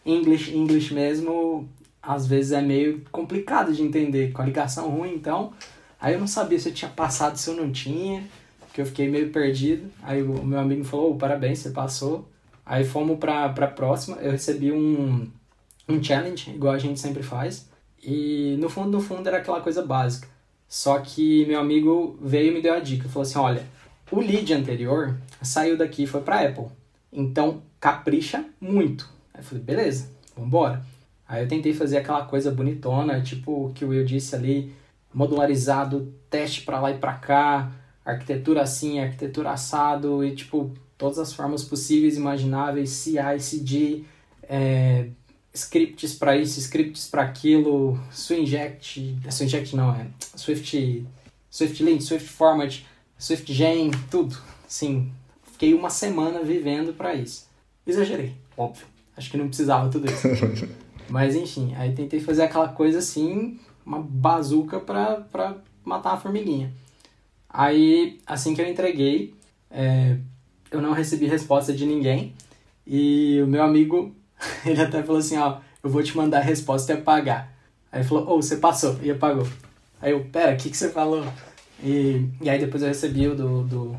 English, 0.05 0.55
English 0.55 0.93
mesmo, 0.93 1.69
às 2.03 2.27
vezes 2.27 2.53
é 2.53 2.61
meio 2.61 3.03
complicado 3.13 3.73
de 3.73 3.83
entender. 3.83 4.33
Com 4.33 4.43
a 4.43 4.45
ligação 4.45 4.91
ruim, 4.91 5.15
então. 5.15 5.53
Aí 6.05 6.13
eu 6.13 6.21
não 6.21 6.27
sabia 6.27 6.59
se 6.59 6.69
eu 6.69 6.75
tinha 6.75 6.91
passado, 6.91 7.39
se 7.39 7.49
eu 7.49 7.57
não 7.57 7.73
tinha, 7.73 8.23
que 8.75 8.81
eu 8.83 8.85
fiquei 8.85 9.09
meio 9.09 9.31
perdido. 9.31 9.91
Aí 10.03 10.23
o 10.23 10.45
meu 10.45 10.59
amigo 10.59 10.85
falou: 10.85 11.13
oh, 11.13 11.15
parabéns, 11.17 11.61
você 11.61 11.71
passou. 11.71 12.29
Aí 12.67 12.85
fomos 12.85 13.19
pra, 13.19 13.49
pra 13.49 13.69
próxima, 13.69 14.19
eu 14.19 14.33
recebi 14.33 14.71
um, 14.71 15.27
um 15.89 16.05
challenge, 16.05 16.51
igual 16.51 16.75
a 16.75 16.79
gente 16.79 17.01
sempre 17.01 17.23
faz. 17.23 17.71
E 18.03 18.55
no 18.59 18.69
fundo, 18.69 18.91
no 18.91 19.01
fundo, 19.01 19.27
era 19.27 19.39
aquela 19.39 19.63
coisa 19.63 19.81
básica. 19.81 20.29
Só 20.69 20.99
que 20.99 21.47
meu 21.47 21.59
amigo 21.59 22.19
veio 22.21 22.51
e 22.51 22.55
me 22.55 22.61
deu 22.61 22.75
a 22.75 22.81
dica. 22.81 23.09
Falou 23.09 23.23
assim, 23.23 23.39
olha, 23.39 23.67
o 24.11 24.21
lead 24.21 24.53
anterior 24.53 25.17
saiu 25.41 25.75
daqui 25.79 26.03
e 26.03 26.07
foi 26.07 26.21
pra 26.21 26.47
Apple. 26.47 26.67
Então, 27.11 27.63
capricha 27.81 28.45
muito. 28.61 29.09
Aí 29.33 29.41
eu 29.41 29.45
falei, 29.45 29.65
beleza, 29.65 30.11
vambora. 30.37 30.85
Aí 31.27 31.43
eu 31.43 31.49
tentei 31.49 31.73
fazer 31.73 31.97
aquela 31.97 32.27
coisa 32.27 32.51
bonitona, 32.51 33.23
tipo 33.23 33.69
o 33.69 33.73
que 33.73 33.87
o 33.87 33.89
Will 33.89 34.05
disse 34.05 34.37
ali, 34.37 34.71
modularizado, 35.15 36.13
teste 36.29 36.63
para 36.63 36.81
lá 36.81 36.91
e 36.91 36.99
para 36.99 37.15
cá, 37.15 37.73
arquitetura 38.05 38.63
assim, 38.63 38.99
arquitetura 38.99 39.53
assado 39.53 40.25
e 40.25 40.35
tipo 40.35 40.73
todas 40.99 41.19
as 41.19 41.33
formas 41.33 41.65
possíveis, 41.65 42.17
imagináveis, 42.17 42.91
CI, 42.91 43.41
CD, 43.41 44.05
é, 44.43 45.09
scripts 45.53 46.15
para 46.15 46.37
isso, 46.37 46.59
scripts 46.59 47.07
para 47.07 47.23
aquilo, 47.23 47.99
Swinject, 48.13 49.17
Swinject 49.31 49.77
não, 49.77 49.95
é 49.95 50.07
Swift, 50.37 51.07
Swift 51.51 51.83
Link, 51.83 52.03
Swift 52.03 52.29
Format, 52.29 52.81
Swift 53.19 53.53
Gen, 53.53 53.91
tudo. 54.11 54.37
Sim, 54.67 55.13
fiquei 55.53 55.73
uma 55.75 55.91
semana 55.91 56.43
vivendo 56.43 56.93
para 56.93 57.15
isso. 57.15 57.49
Exagerei, 57.87 58.35
óbvio. 58.57 58.87
Acho 59.17 59.31
que 59.31 59.37
não 59.37 59.47
precisava 59.47 59.89
tudo 59.89 60.11
isso. 60.11 60.29
Mas 61.09 61.37
enfim, 61.37 61.75
aí 61.77 61.95
tentei 61.95 62.19
fazer 62.19 62.43
aquela 62.43 62.69
coisa 62.69 62.99
assim, 62.99 63.61
uma 63.85 64.01
bazuca 64.01 64.81
pra, 64.81 65.23
pra 65.31 65.57
matar 65.85 66.15
a 66.15 66.17
formiguinha. 66.17 66.73
Aí, 67.49 68.19
assim 68.27 68.55
que 68.55 68.61
eu 68.61 68.69
entreguei, 68.69 69.35
é, 69.71 70.17
eu 70.71 70.81
não 70.81 70.93
recebi 70.93 71.27
resposta 71.27 71.73
de 71.73 71.87
ninguém. 71.87 72.35
E 72.87 73.41
o 73.43 73.47
meu 73.47 73.63
amigo, 73.63 74.15
ele 74.67 74.81
até 74.81 75.03
falou 75.03 75.21
assim, 75.21 75.37
ó, 75.37 75.59
eu 75.83 75.91
vou 75.91 76.03
te 76.03 76.17
mandar 76.17 76.39
a 76.39 76.43
resposta 76.43 76.93
e 76.93 76.97
apagar. 76.97 77.53
Aí 77.93 78.01
ele 78.01 78.09
falou, 78.09 78.27
ô, 78.27 78.35
oh, 78.35 78.43
você 78.43 78.57
passou, 78.57 78.99
e 79.03 79.11
apagou. 79.11 79.47
Aí 80.01 80.13
eu, 80.13 80.25
pera, 80.25 80.53
o 80.53 80.57
que, 80.57 80.71
que 80.71 80.77
você 80.77 80.91
falou? 80.91 81.25
E, 81.83 82.29
e 82.41 82.51
aí 82.51 82.59
depois 82.59 82.83
eu 82.83 82.89
recebi 82.89 83.29
o, 83.29 83.35
do, 83.35 83.63
do 83.63 83.97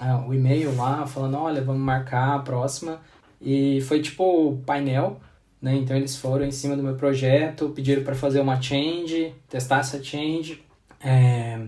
ah, 0.00 0.24
o 0.26 0.34
e-mail 0.34 0.74
lá, 0.76 1.06
falando, 1.06 1.36
olha, 1.38 1.62
vamos 1.62 1.82
marcar 1.82 2.34
a 2.34 2.38
próxima. 2.40 3.00
E 3.40 3.80
foi 3.82 4.00
tipo 4.00 4.58
painel, 4.66 5.20
né? 5.60 5.74
Então 5.76 5.96
eles 5.96 6.16
foram 6.16 6.44
em 6.44 6.50
cima 6.50 6.76
do 6.76 6.82
meu 6.82 6.94
projeto, 6.94 7.70
pediram 7.70 8.02
para 8.02 8.14
fazer 8.14 8.40
uma 8.40 8.60
change, 8.60 9.34
testar 9.48 9.80
essa 9.80 10.02
change, 10.02 10.62
é, 11.00 11.60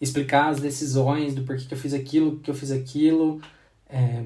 explicar 0.00 0.48
as 0.48 0.60
decisões 0.60 1.34
do 1.34 1.42
porquê 1.42 1.64
que 1.64 1.74
eu 1.74 1.78
fiz 1.78 1.94
aquilo, 1.94 2.38
que 2.40 2.50
eu 2.50 2.54
fiz 2.54 2.70
aquilo. 2.70 3.40
É, 3.88 4.24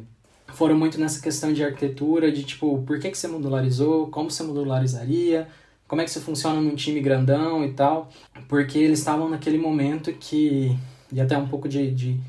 foram 0.49 0.77
muito 0.77 0.99
nessa 1.01 1.21
questão 1.21 1.53
de 1.53 1.65
arquitetura, 1.65 2.31
de 2.31 2.45
tipo, 2.45 2.83
por 2.83 2.99
que, 3.01 3.11
que 3.11 3.19
você 3.19 3.27
modularizou, 3.27 4.09
como 4.09 4.31
você 4.31 4.43
modularizaria, 4.43 5.49
como 5.87 6.01
é 6.01 6.05
que 6.05 6.11
isso 6.11 6.21
funciona 6.21 6.61
num 6.61 6.75
time 6.75 7.01
grandão 7.01 7.65
e 7.65 7.73
tal. 7.73 8.11
Porque 8.49 8.79
eles 8.79 8.99
estavam 9.01 9.29
naquele 9.29 9.59
momento 9.59 10.13
que, 10.13 10.77
e 11.13 11.21
até 11.21 11.37
um 11.37 11.49
pouco 11.49 11.69
de, 11.69 11.91
de, 11.91 12.21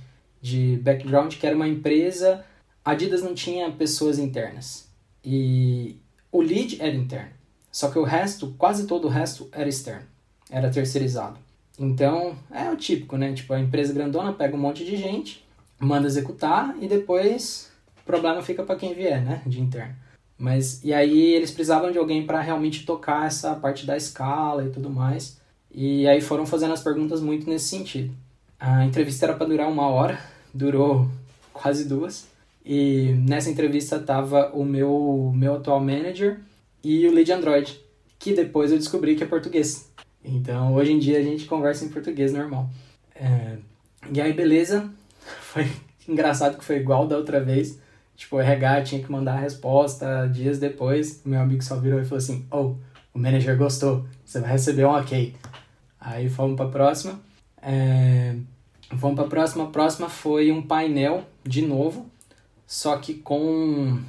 de 0.42 0.80
background, 0.84 1.36
que 1.36 1.46
era 1.46 1.56
uma 1.56 1.68
empresa, 1.68 2.44
a 2.84 2.92
Adidas 2.92 3.22
não 3.22 3.34
tinha 3.34 3.72
pessoas 3.72 4.20
internas. 4.20 4.90
E, 5.24 5.98
o 6.36 6.42
lead 6.42 6.78
era 6.82 6.94
interno, 6.96 7.32
só 7.72 7.90
que 7.90 7.98
o 7.98 8.04
resto, 8.04 8.54
quase 8.58 8.88
todo 8.88 9.06
o 9.06 9.10
resto 9.10 9.48
era 9.52 9.70
externo, 9.70 10.06
era 10.50 10.70
terceirizado. 10.70 11.38
Então, 11.80 12.36
é 12.52 12.70
o 12.70 12.78
típico, 12.78 13.18
né? 13.18 13.34
Tipo, 13.34 13.54
a 13.54 13.60
empresa 13.60 13.94
grandona 13.94 14.34
pega 14.34 14.56
um 14.56 14.60
monte 14.60 14.86
de 14.86 14.96
gente, 14.96 15.46
manda 15.80 16.08
executar 16.08 16.76
e 16.82 16.88
depois 16.88 17.72
o 18.02 18.06
problema 18.06 18.42
fica 18.42 18.64
para 18.64 18.76
quem 18.76 18.94
vier, 18.94 19.22
né? 19.22 19.42
De 19.46 19.62
interno. 19.62 19.96
Mas, 20.38 20.84
e 20.84 20.94
aí 20.94 21.34
eles 21.34 21.52
precisavam 21.52 21.92
de 21.92 21.98
alguém 21.98 22.26
para 22.26 22.42
realmente 22.42 22.86
tocar 22.86 23.28
essa 23.28 23.56
parte 23.56 23.86
da 23.86 23.96
escala 23.96 24.66
e 24.66 24.70
tudo 24.70 24.90
mais. 24.90 25.40
E 25.74 26.08
aí 26.08 26.22
foram 26.22 26.46
fazendo 26.46 26.74
as 26.74 26.84
perguntas 26.84 27.22
muito 27.22 27.50
nesse 27.50 27.68
sentido. 27.70 28.14
A 28.60 28.86
entrevista 28.86 29.26
era 29.26 29.36
para 29.36 29.48
durar 29.48 29.70
uma 29.70 29.88
hora, 29.88 30.20
durou 30.54 31.10
quase 31.54 31.86
duas. 31.86 32.28
E 32.66 33.14
nessa 33.28 33.50
entrevista 33.50 34.00
tava 34.00 34.50
o 34.52 34.66
meu, 34.66 35.32
meu 35.36 35.56
atual 35.56 35.80
manager 35.80 36.40
e 36.84 37.08
o 37.08 37.14
lead 37.14 37.32
Android, 37.32 37.80
que 38.18 38.34
depois 38.34 38.72
eu 38.72 38.78
descobri 38.80 39.16
que 39.16 39.24
é 39.24 39.28
português. 39.28 39.92
Então 40.24 40.74
hoje 40.74 40.92
em 40.92 40.98
dia 40.98 41.20
a 41.20 41.22
gente 41.22 41.46
conversa 41.46 41.86
em 41.86 41.90
português 41.90 42.34
normal. 42.34 42.68
É, 43.14 43.58
e 44.12 44.20
aí, 44.20 44.34
beleza. 44.34 44.90
Foi 45.42 45.68
engraçado 46.08 46.58
que 46.58 46.66
foi 46.66 46.78
igual 46.78 47.08
da 47.08 47.18
outra 47.18 47.40
vez. 47.40 47.80
Tipo, 48.16 48.38
o 48.38 48.40
RH 48.40 48.84
tinha 48.84 49.04
que 49.04 49.12
mandar 49.12 49.34
a 49.34 49.40
resposta 49.40 50.28
dias 50.28 50.60
depois. 50.60 51.22
Meu 51.26 51.40
amigo 51.40 51.64
só 51.64 51.78
virou 51.78 52.00
e 52.00 52.04
falou 52.04 52.18
assim: 52.18 52.46
Oh, 52.52 52.76
o 53.14 53.20
manager 53.20 53.58
gostou, 53.58 54.06
você 54.24 54.40
vai 54.40 54.52
receber 54.52 54.86
um 54.86 54.92
ok. 54.92 55.34
Aí 56.00 56.30
fomos 56.30 56.56
para 56.56 56.66
a 56.66 56.70
próxima. 56.70 57.20
É, 57.62 58.36
fomos 58.98 59.16
para 59.16 59.26
a 59.26 59.30
próxima. 59.30 59.64
A 59.66 59.68
próxima 59.68 60.10
foi 60.10 60.52
um 60.52 60.62
painel 60.62 61.24
de 61.44 61.62
novo 61.62 62.10
só 62.66 62.98
que 62.98 63.14
com 63.14 64.00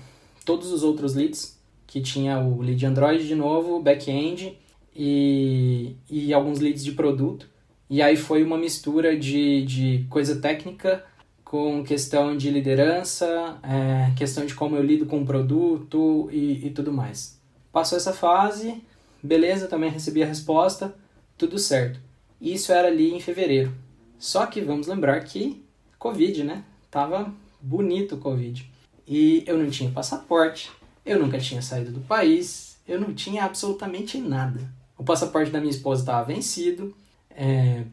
todos 0.45 0.71
os 0.73 0.83
outros 0.83 1.15
leads, 1.15 1.59
que 1.87 2.01
tinha 2.01 2.39
o 2.39 2.61
lead 2.61 2.85
Android 2.85 3.27
de 3.27 3.35
novo, 3.35 3.81
back-end 3.81 4.59
e, 4.95 5.97
e 6.11 6.33
alguns 6.33 6.59
leads 6.59 6.85
de 6.85 6.93
produto. 6.93 7.49
E 7.89 8.03
aí 8.03 8.17
foi 8.17 8.43
uma 8.43 8.59
mistura 8.59 9.17
de, 9.17 9.65
de 9.65 10.07
coisa 10.11 10.41
técnica 10.41 11.05
com 11.45 11.85
questão 11.85 12.37
de 12.37 12.51
liderança, 12.51 13.59
é, 13.63 14.13
questão 14.17 14.45
de 14.45 14.55
como 14.55 14.77
eu 14.77 14.83
lido 14.83 15.07
com 15.07 15.21
o 15.21 15.27
produto 15.27 16.29
e, 16.33 16.67
e 16.67 16.71
tudo 16.71 16.93
mais. 16.93 17.41
Passou 17.73 17.97
essa 17.97 18.13
fase, 18.13 18.83
beleza, 19.23 19.69
também 19.69 19.91
recebi 19.91 20.23
a 20.23 20.27
resposta, 20.27 20.95
tudo 21.39 21.59
certo. 21.59 22.01
Isso 22.41 22.73
era 22.73 22.89
ali 22.89 23.15
em 23.15 23.21
fevereiro. 23.21 23.73
Só 24.19 24.47
que 24.47 24.61
vamos 24.61 24.87
lembrar 24.87 25.21
que 25.21 25.65
Covid, 25.99 26.43
né? 26.43 26.65
Tava 26.91 27.33
bonito 27.61 28.17
o 28.17 28.19
Covid. 28.19 28.71
E 29.07 29.45
eu 29.47 29.57
não 29.59 29.71
tinha 29.71 29.91
passaporte, 29.91 30.71
eu 31.05 31.19
nunca 31.19 31.39
tinha 31.39 31.63
saído 31.63 31.93
do 31.93 32.01
país, 32.01 32.77
eu 32.87 33.01
não 33.01 33.15
tinha 33.15 33.45
absolutamente 33.45 34.19
nada. 34.19 34.61
O 34.99 35.05
passaporte 35.05 35.51
da 35.51 35.61
minha 35.61 35.71
esposa 35.71 36.03
estava 36.03 36.25
vencido, 36.25 36.95
é, 37.31 37.85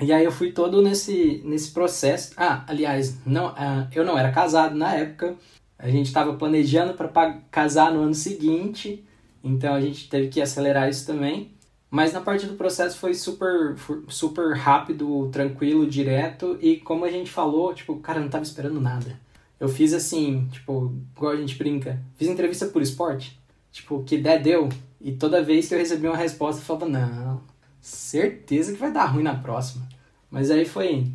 e 0.00 0.12
aí 0.12 0.24
eu 0.24 0.32
fui 0.32 0.52
todo 0.52 0.80
nesse, 0.80 1.42
nesse 1.44 1.70
processo. 1.70 2.32
Ah, 2.36 2.64
aliás, 2.66 3.18
não, 3.26 3.48
ah, 3.56 3.88
eu 3.94 4.04
não 4.04 4.18
era 4.18 4.32
casado 4.32 4.74
na 4.74 4.94
época, 4.94 5.36
a 5.78 5.88
gente 5.88 6.06
estava 6.06 6.34
planejando 6.34 6.94
para 6.94 7.38
casar 7.50 7.92
no 7.92 8.00
ano 8.02 8.14
seguinte, 8.14 9.04
então 9.42 9.74
a 9.74 9.80
gente 9.80 10.08
teve 10.08 10.28
que 10.28 10.40
acelerar 10.40 10.88
isso 10.88 11.06
também. 11.06 11.50
Mas 11.92 12.10
na 12.10 12.22
parte 12.22 12.46
do 12.46 12.54
processo 12.54 12.96
foi 12.96 13.12
super, 13.12 13.76
super 14.08 14.56
rápido, 14.56 15.28
tranquilo, 15.30 15.86
direto. 15.86 16.56
E 16.58 16.78
como 16.78 17.04
a 17.04 17.10
gente 17.10 17.30
falou, 17.30 17.74
tipo, 17.74 17.96
cara, 17.96 18.18
eu 18.18 18.22
não 18.22 18.30
tava 18.30 18.44
esperando 18.44 18.80
nada. 18.80 19.20
Eu 19.60 19.68
fiz 19.68 19.92
assim, 19.92 20.48
tipo, 20.50 20.90
igual 21.14 21.32
a 21.32 21.36
gente 21.36 21.54
brinca. 21.54 22.00
Fiz 22.16 22.28
entrevista 22.28 22.64
por 22.64 22.80
esporte. 22.80 23.38
Tipo, 23.70 24.02
que 24.04 24.16
der, 24.16 24.40
deu. 24.40 24.70
E 25.02 25.12
toda 25.12 25.42
vez 25.42 25.68
que 25.68 25.74
eu 25.74 25.78
recebi 25.78 26.06
uma 26.06 26.16
resposta, 26.16 26.62
eu 26.62 26.64
falava, 26.64 26.88
não, 26.88 27.42
certeza 27.78 28.72
que 28.72 28.78
vai 28.78 28.90
dar 28.90 29.04
ruim 29.04 29.22
na 29.22 29.34
próxima. 29.34 29.86
Mas 30.30 30.50
aí 30.50 30.64
foi. 30.64 31.12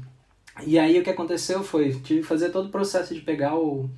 E 0.64 0.78
aí 0.78 1.00
o 1.00 1.04
que 1.04 1.10
aconteceu 1.10 1.64
foi, 1.64 1.90
tive 1.90 2.22
que 2.22 2.28
fazer 2.28 2.52
todo 2.52 2.68
o 2.68 2.72
processo 2.72 3.16
de 3.16 3.22
pegar 3.22 3.58
o. 3.58 3.90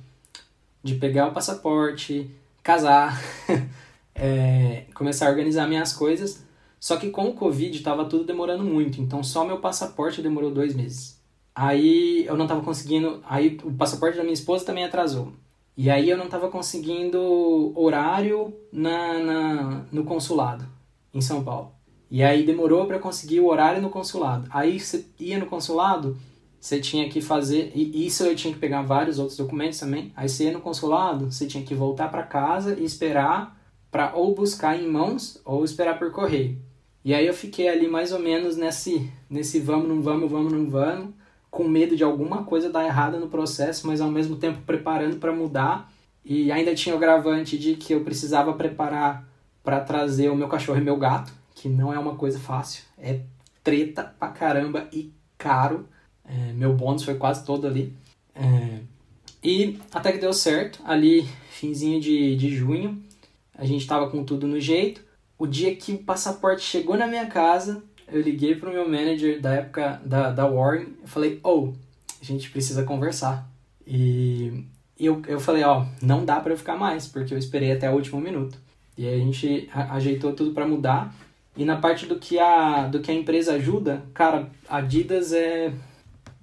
de 0.82 0.94
pegar 0.94 1.28
o 1.28 1.34
passaporte, 1.34 2.30
casar, 2.62 3.20
é, 4.14 4.84
começar 4.96 5.26
a 5.26 5.30
organizar 5.30 5.68
minhas 5.68 5.92
coisas. 5.92 6.48
Só 6.80 6.96
que 6.96 7.10
com 7.10 7.28
o 7.28 7.34
Covid 7.34 7.76
estava 7.76 8.06
tudo 8.06 8.24
demorando 8.24 8.64
muito, 8.64 9.02
então 9.02 9.22
só 9.22 9.44
meu 9.44 9.58
passaporte 9.58 10.22
demorou 10.22 10.50
dois 10.50 10.74
meses. 10.74 11.20
Aí 11.54 12.24
eu 12.26 12.36
não 12.38 12.46
estava 12.46 12.62
conseguindo. 12.62 13.20
Aí 13.28 13.58
o 13.62 13.72
passaporte 13.72 14.16
da 14.16 14.22
minha 14.22 14.32
esposa 14.32 14.64
também 14.64 14.84
atrasou. 14.84 15.34
E 15.76 15.90
aí 15.90 16.08
eu 16.08 16.16
não 16.16 16.24
estava 16.24 16.48
conseguindo 16.48 17.72
horário 17.78 18.54
na, 18.72 19.18
na, 19.18 19.84
no 19.92 20.04
consulado 20.04 20.66
em 21.12 21.20
São 21.20 21.44
Paulo. 21.44 21.72
E 22.10 22.22
aí 22.22 22.44
demorou 22.44 22.86
para 22.86 22.98
conseguir 22.98 23.40
o 23.40 23.46
horário 23.46 23.82
no 23.82 23.90
consulado. 23.90 24.48
Aí 24.50 24.80
você 24.80 25.04
ia 25.18 25.38
no 25.38 25.46
consulado, 25.46 26.16
você 26.58 26.80
tinha 26.80 27.08
que 27.10 27.20
fazer. 27.20 27.72
E 27.74 28.06
isso 28.06 28.24
eu 28.24 28.34
tinha 28.34 28.54
que 28.54 28.58
pegar 28.58 28.82
vários 28.82 29.18
outros 29.18 29.36
documentos 29.36 29.78
também. 29.78 30.12
Aí 30.16 30.28
você 30.28 30.44
ia 30.44 30.52
no 30.52 30.60
consulado, 30.60 31.30
você 31.30 31.46
tinha 31.46 31.62
que 31.62 31.74
voltar 31.74 32.08
para 32.08 32.22
casa 32.22 32.74
e 32.78 32.84
esperar 32.84 33.58
para 33.90 34.14
ou 34.14 34.34
buscar 34.34 34.80
em 34.80 34.88
mãos 34.88 35.40
ou 35.44 35.64
esperar 35.64 35.98
por 35.98 36.10
correio. 36.10 36.69
E 37.04 37.14
aí 37.14 37.26
eu 37.26 37.34
fiquei 37.34 37.68
ali 37.68 37.88
mais 37.88 38.12
ou 38.12 38.18
menos 38.18 38.56
nesse, 38.56 39.10
nesse 39.28 39.58
vamos, 39.58 39.88
não 39.88 40.02
vamos, 40.02 40.30
vamos, 40.30 40.52
não 40.52 40.68
vamos, 40.68 41.14
com 41.50 41.66
medo 41.66 41.96
de 41.96 42.04
alguma 42.04 42.44
coisa 42.44 42.70
dar 42.70 42.84
errada 42.84 43.18
no 43.18 43.28
processo, 43.28 43.86
mas 43.86 44.00
ao 44.00 44.10
mesmo 44.10 44.36
tempo 44.36 44.60
preparando 44.66 45.16
para 45.16 45.32
mudar. 45.32 45.90
E 46.24 46.52
ainda 46.52 46.74
tinha 46.74 46.94
o 46.94 46.98
gravante 46.98 47.58
de 47.58 47.74
que 47.74 47.94
eu 47.94 48.04
precisava 48.04 48.52
preparar 48.52 49.26
para 49.64 49.80
trazer 49.80 50.28
o 50.28 50.36
meu 50.36 50.48
cachorro 50.48 50.78
e 50.78 50.82
meu 50.82 50.96
gato, 50.96 51.32
que 51.54 51.68
não 51.68 51.92
é 51.92 51.98
uma 51.98 52.14
coisa 52.14 52.38
fácil. 52.38 52.84
É 52.98 53.20
treta 53.64 54.04
pra 54.18 54.28
caramba 54.28 54.86
e 54.92 55.12
caro. 55.38 55.88
É, 56.24 56.52
meu 56.52 56.74
bônus 56.74 57.02
foi 57.02 57.14
quase 57.14 57.44
todo 57.44 57.66
ali. 57.66 57.94
É, 58.34 58.80
E 59.42 59.78
até 59.92 60.12
que 60.12 60.18
deu 60.18 60.32
certo, 60.32 60.80
ali, 60.84 61.26
finzinho 61.50 62.00
de, 62.00 62.36
de 62.36 62.54
junho, 62.54 63.02
a 63.54 63.64
gente 63.64 63.86
tava 63.86 64.10
com 64.10 64.22
tudo 64.24 64.46
no 64.46 64.60
jeito. 64.60 65.02
O 65.40 65.46
dia 65.46 65.74
que 65.74 65.94
o 65.94 66.04
passaporte 66.04 66.60
chegou 66.60 66.98
na 66.98 67.06
minha 67.06 67.24
casa, 67.24 67.82
eu 68.06 68.20
liguei 68.20 68.54
pro 68.54 68.70
meu 68.70 68.86
manager 68.86 69.40
da 69.40 69.54
época 69.54 69.98
da, 70.04 70.30
da 70.30 70.46
Warren, 70.46 70.88
eu 71.00 71.08
falei, 71.08 71.40
oh, 71.42 71.72
a 72.20 72.24
gente 72.24 72.50
precisa 72.50 72.84
conversar. 72.84 73.50
E 73.86 74.66
eu, 74.98 75.22
eu 75.26 75.40
falei, 75.40 75.64
ó, 75.64 75.80
oh, 75.80 76.04
não 76.04 76.26
dá 76.26 76.38
para 76.40 76.52
eu 76.52 76.58
ficar 76.58 76.76
mais, 76.76 77.06
porque 77.06 77.32
eu 77.32 77.38
esperei 77.38 77.72
até 77.72 77.90
o 77.90 77.94
último 77.94 78.20
minuto. 78.20 78.58
E 78.98 79.08
aí 79.08 79.14
a 79.14 79.24
gente 79.24 79.66
ajeitou 79.72 80.34
tudo 80.34 80.52
para 80.52 80.68
mudar. 80.68 81.14
E 81.56 81.64
na 81.64 81.78
parte 81.78 82.04
do 82.04 82.18
que 82.18 82.38
a, 82.38 82.86
do 82.88 83.00
que 83.00 83.10
a 83.10 83.14
empresa 83.14 83.54
ajuda, 83.54 84.02
cara, 84.12 84.50
a 84.68 84.76
Adidas 84.76 85.32
é 85.32 85.72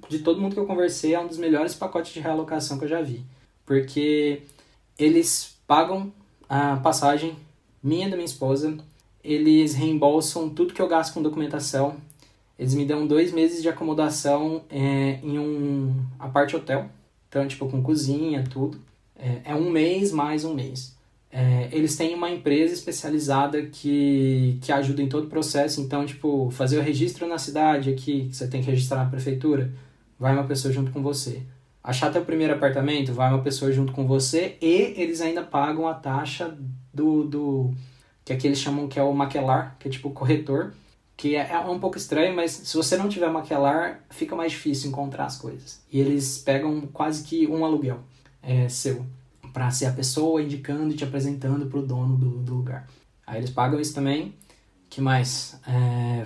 de 0.09 0.19
todo 0.19 0.41
mundo 0.41 0.55
que 0.55 0.59
eu 0.59 0.65
conversei, 0.65 1.13
é 1.13 1.19
um 1.19 1.27
dos 1.27 1.37
melhores 1.37 1.75
pacotes 1.75 2.15
de 2.15 2.19
realocação 2.19 2.79
que 2.79 2.85
eu 2.85 2.89
já 2.89 3.03
vi. 3.03 3.23
Porque 3.63 4.41
eles 4.97 5.55
pagam 5.67 6.11
a 6.49 6.77
passagem 6.77 7.35
minha 7.81 8.07
e 8.07 8.09
da 8.09 8.15
minha 8.15 8.25
esposa, 8.25 8.77
eles 9.23 9.73
reembolsam 9.73 10.49
tudo 10.49 10.73
que 10.73 10.81
eu 10.81 10.87
gasto 10.87 11.13
com 11.13 11.21
documentação, 11.21 11.97
eles 12.57 12.73
me 12.73 12.85
dão 12.85 13.05
dois 13.05 13.31
meses 13.31 13.61
de 13.61 13.69
acomodação 13.69 14.63
é, 14.69 15.19
em 15.21 15.37
um 15.37 15.93
apart 16.17 16.53
hotel, 16.53 16.89
então, 17.29 17.47
tipo, 17.47 17.67
com 17.69 17.81
cozinha, 17.83 18.43
tudo. 18.49 18.79
É, 19.15 19.51
é 19.51 19.55
um 19.55 19.69
mês 19.69 20.11
mais 20.11 20.43
um 20.43 20.53
mês. 20.53 20.95
É, 21.31 21.67
eles 21.71 21.95
têm 21.95 22.15
uma 22.15 22.29
empresa 22.29 22.73
especializada 22.73 23.63
que, 23.63 24.57
que 24.61 24.71
ajuda 24.71 25.01
em 25.01 25.09
todo 25.09 25.25
o 25.25 25.29
processo. 25.29 25.81
Então, 25.81 26.05
tipo, 26.05 26.49
fazer 26.51 26.79
o 26.79 26.81
registro 26.81 27.27
na 27.27 27.37
cidade 27.37 27.89
aqui, 27.89 28.27
que 28.29 28.35
você 28.35 28.47
tem 28.47 28.61
que 28.61 28.71
registrar 28.71 29.03
na 29.03 29.09
prefeitura, 29.09 29.71
vai 30.19 30.33
uma 30.33 30.45
pessoa 30.45 30.73
junto 30.73 30.91
com 30.91 31.03
você. 31.03 31.43
Achar 31.83 32.11
teu 32.11 32.23
primeiro 32.25 32.53
apartamento, 32.53 33.13
vai 33.13 33.29
uma 33.29 33.41
pessoa 33.41 33.71
junto 33.71 33.93
com 33.93 34.07
você 34.07 34.57
e 34.61 34.93
eles 34.97 35.21
ainda 35.21 35.43
pagam 35.43 35.87
a 35.87 35.93
taxa 35.93 36.57
do, 36.97 37.23
do 37.23 37.73
que 38.25 38.33
aqui 38.33 38.47
eles 38.47 38.59
chamam 38.59 38.87
que 38.87 38.99
é 38.99 39.03
o 39.03 39.13
maquelar, 39.13 39.77
que 39.79 39.87
é 39.87 39.91
tipo 39.91 40.09
corretor, 40.09 40.73
que 41.15 41.35
é, 41.35 41.51
é 41.51 41.59
um 41.59 41.79
pouco 41.79 41.97
estranho, 41.97 42.35
mas 42.35 42.51
se 42.51 42.75
você 42.75 42.97
não 42.97 43.07
tiver 43.07 43.29
maquelar, 43.29 44.01
fica 44.09 44.35
mais 44.35 44.51
difícil 44.51 44.89
encontrar 44.89 45.25
as 45.25 45.37
coisas. 45.37 45.81
E 45.91 45.99
eles 45.99 46.39
pegam 46.39 46.81
quase 46.87 47.23
que 47.23 47.47
um 47.47 47.63
aluguel 47.63 47.99
é, 48.41 48.67
seu, 48.67 49.05
para 49.53 49.71
ser 49.71 49.85
a 49.85 49.93
pessoa 49.93 50.41
indicando 50.41 50.93
e 50.93 50.97
te 50.97 51.03
apresentando 51.03 51.67
para 51.67 51.79
o 51.79 51.85
dono 51.85 52.17
do, 52.17 52.29
do 52.39 52.55
lugar. 52.55 52.87
Aí 53.25 53.39
eles 53.39 53.49
pagam 53.49 53.79
isso 53.79 53.93
também. 53.93 54.33
que 54.89 55.01
mais? 55.01 55.59
É... 55.67 56.25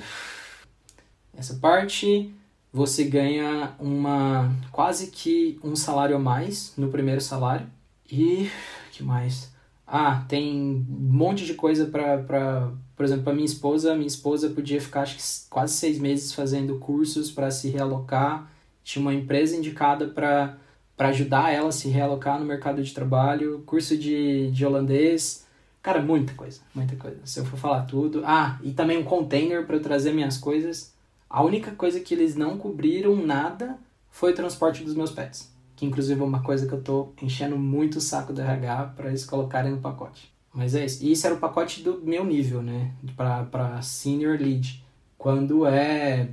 Essa 1.38 1.56
parte 1.56 2.34
você 2.74 3.04
ganha 3.04 3.74
uma 3.80 4.54
quase 4.72 5.08
que 5.08 5.60
um 5.64 5.76
salário 5.76 6.16
a 6.16 6.20
mais 6.20 6.74
no 6.78 6.90
primeiro 6.90 7.22
salário. 7.22 7.68
E 8.12 8.50
que 8.92 9.04
mais? 9.04 9.51
Ah, 9.94 10.24
tem 10.30 10.86
um 10.90 11.12
monte 11.12 11.46
de 11.46 11.54
coisa 11.54 11.86
para, 11.86 12.72
por 12.96 13.04
exemplo, 13.04 13.26
para 13.26 13.34
minha 13.34 13.46
esposa, 13.46 13.94
minha 13.94 14.08
esposa 14.08 14.50
podia 14.50 14.80
ficar 14.80 15.02
acho 15.02 15.18
que 15.18 15.50
quase 15.50 15.74
seis 15.74 16.00
meses 16.00 16.34
fazendo 16.34 16.80
cursos 16.80 17.30
para 17.30 17.52
se 17.52 17.70
realocar. 17.70 18.50
Tinha 18.86 19.02
uma 19.02 19.14
empresa 19.14 19.56
indicada 19.56 20.08
para 20.08 20.58
para 20.96 21.10
ajudar 21.10 21.52
ela 21.52 21.70
a 21.70 21.72
se 21.72 21.90
realocar 21.90 22.40
no 22.40 22.46
mercado 22.46 22.84
de 22.84 22.94
trabalho, 22.94 23.64
curso 23.66 23.98
de, 23.98 24.52
de 24.52 24.64
holandês, 24.64 25.48
cara, 25.82 26.00
muita 26.00 26.34
coisa, 26.36 26.62
muita 26.76 26.96
coisa. 26.96 27.18
Se 27.26 27.40
eu 27.40 27.46
for 27.46 27.58
falar 27.58 27.82
tudo, 27.86 28.22
ah, 28.24 28.60
e 28.62 28.72
também 28.72 29.00
um 29.00 29.04
container 29.04 29.66
para 29.66 29.76
eu 29.78 29.82
trazer 29.82 30.14
minhas 30.14 30.38
coisas. 30.38 30.94
A 31.28 31.44
única 31.44 31.72
coisa 31.72 32.00
que 32.00 32.14
eles 32.14 32.36
não 32.36 32.56
cobriram 32.56 33.16
nada 33.16 33.80
foi 34.12 34.32
o 34.32 34.36
transporte 34.36 34.84
dos 34.84 34.94
meus 34.94 35.12
pets. 35.12 35.51
Que 35.82 35.88
inclusive 35.88 36.22
é 36.22 36.24
uma 36.24 36.44
coisa 36.44 36.68
que 36.68 36.74
eu 36.74 36.80
tô 36.80 37.10
enchendo 37.20 37.58
muito 37.58 37.96
o 37.96 38.02
saco 38.02 38.32
do 38.32 38.40
RH 38.40 38.94
para 38.96 39.10
eles 39.10 39.26
colocarem 39.26 39.72
no 39.72 39.80
pacote. 39.82 40.32
Mas 40.54 40.76
é 40.76 40.86
isso. 40.86 41.04
E 41.04 41.12
isso 41.12 41.26
era 41.26 41.34
o 41.34 41.40
pacote 41.40 41.82
do 41.82 42.00
meu 42.04 42.24
nível, 42.24 42.62
né? 42.62 42.92
Para 43.18 43.82
senior 43.82 44.38
lead. 44.40 44.86
Quando 45.18 45.66
é. 45.66 46.30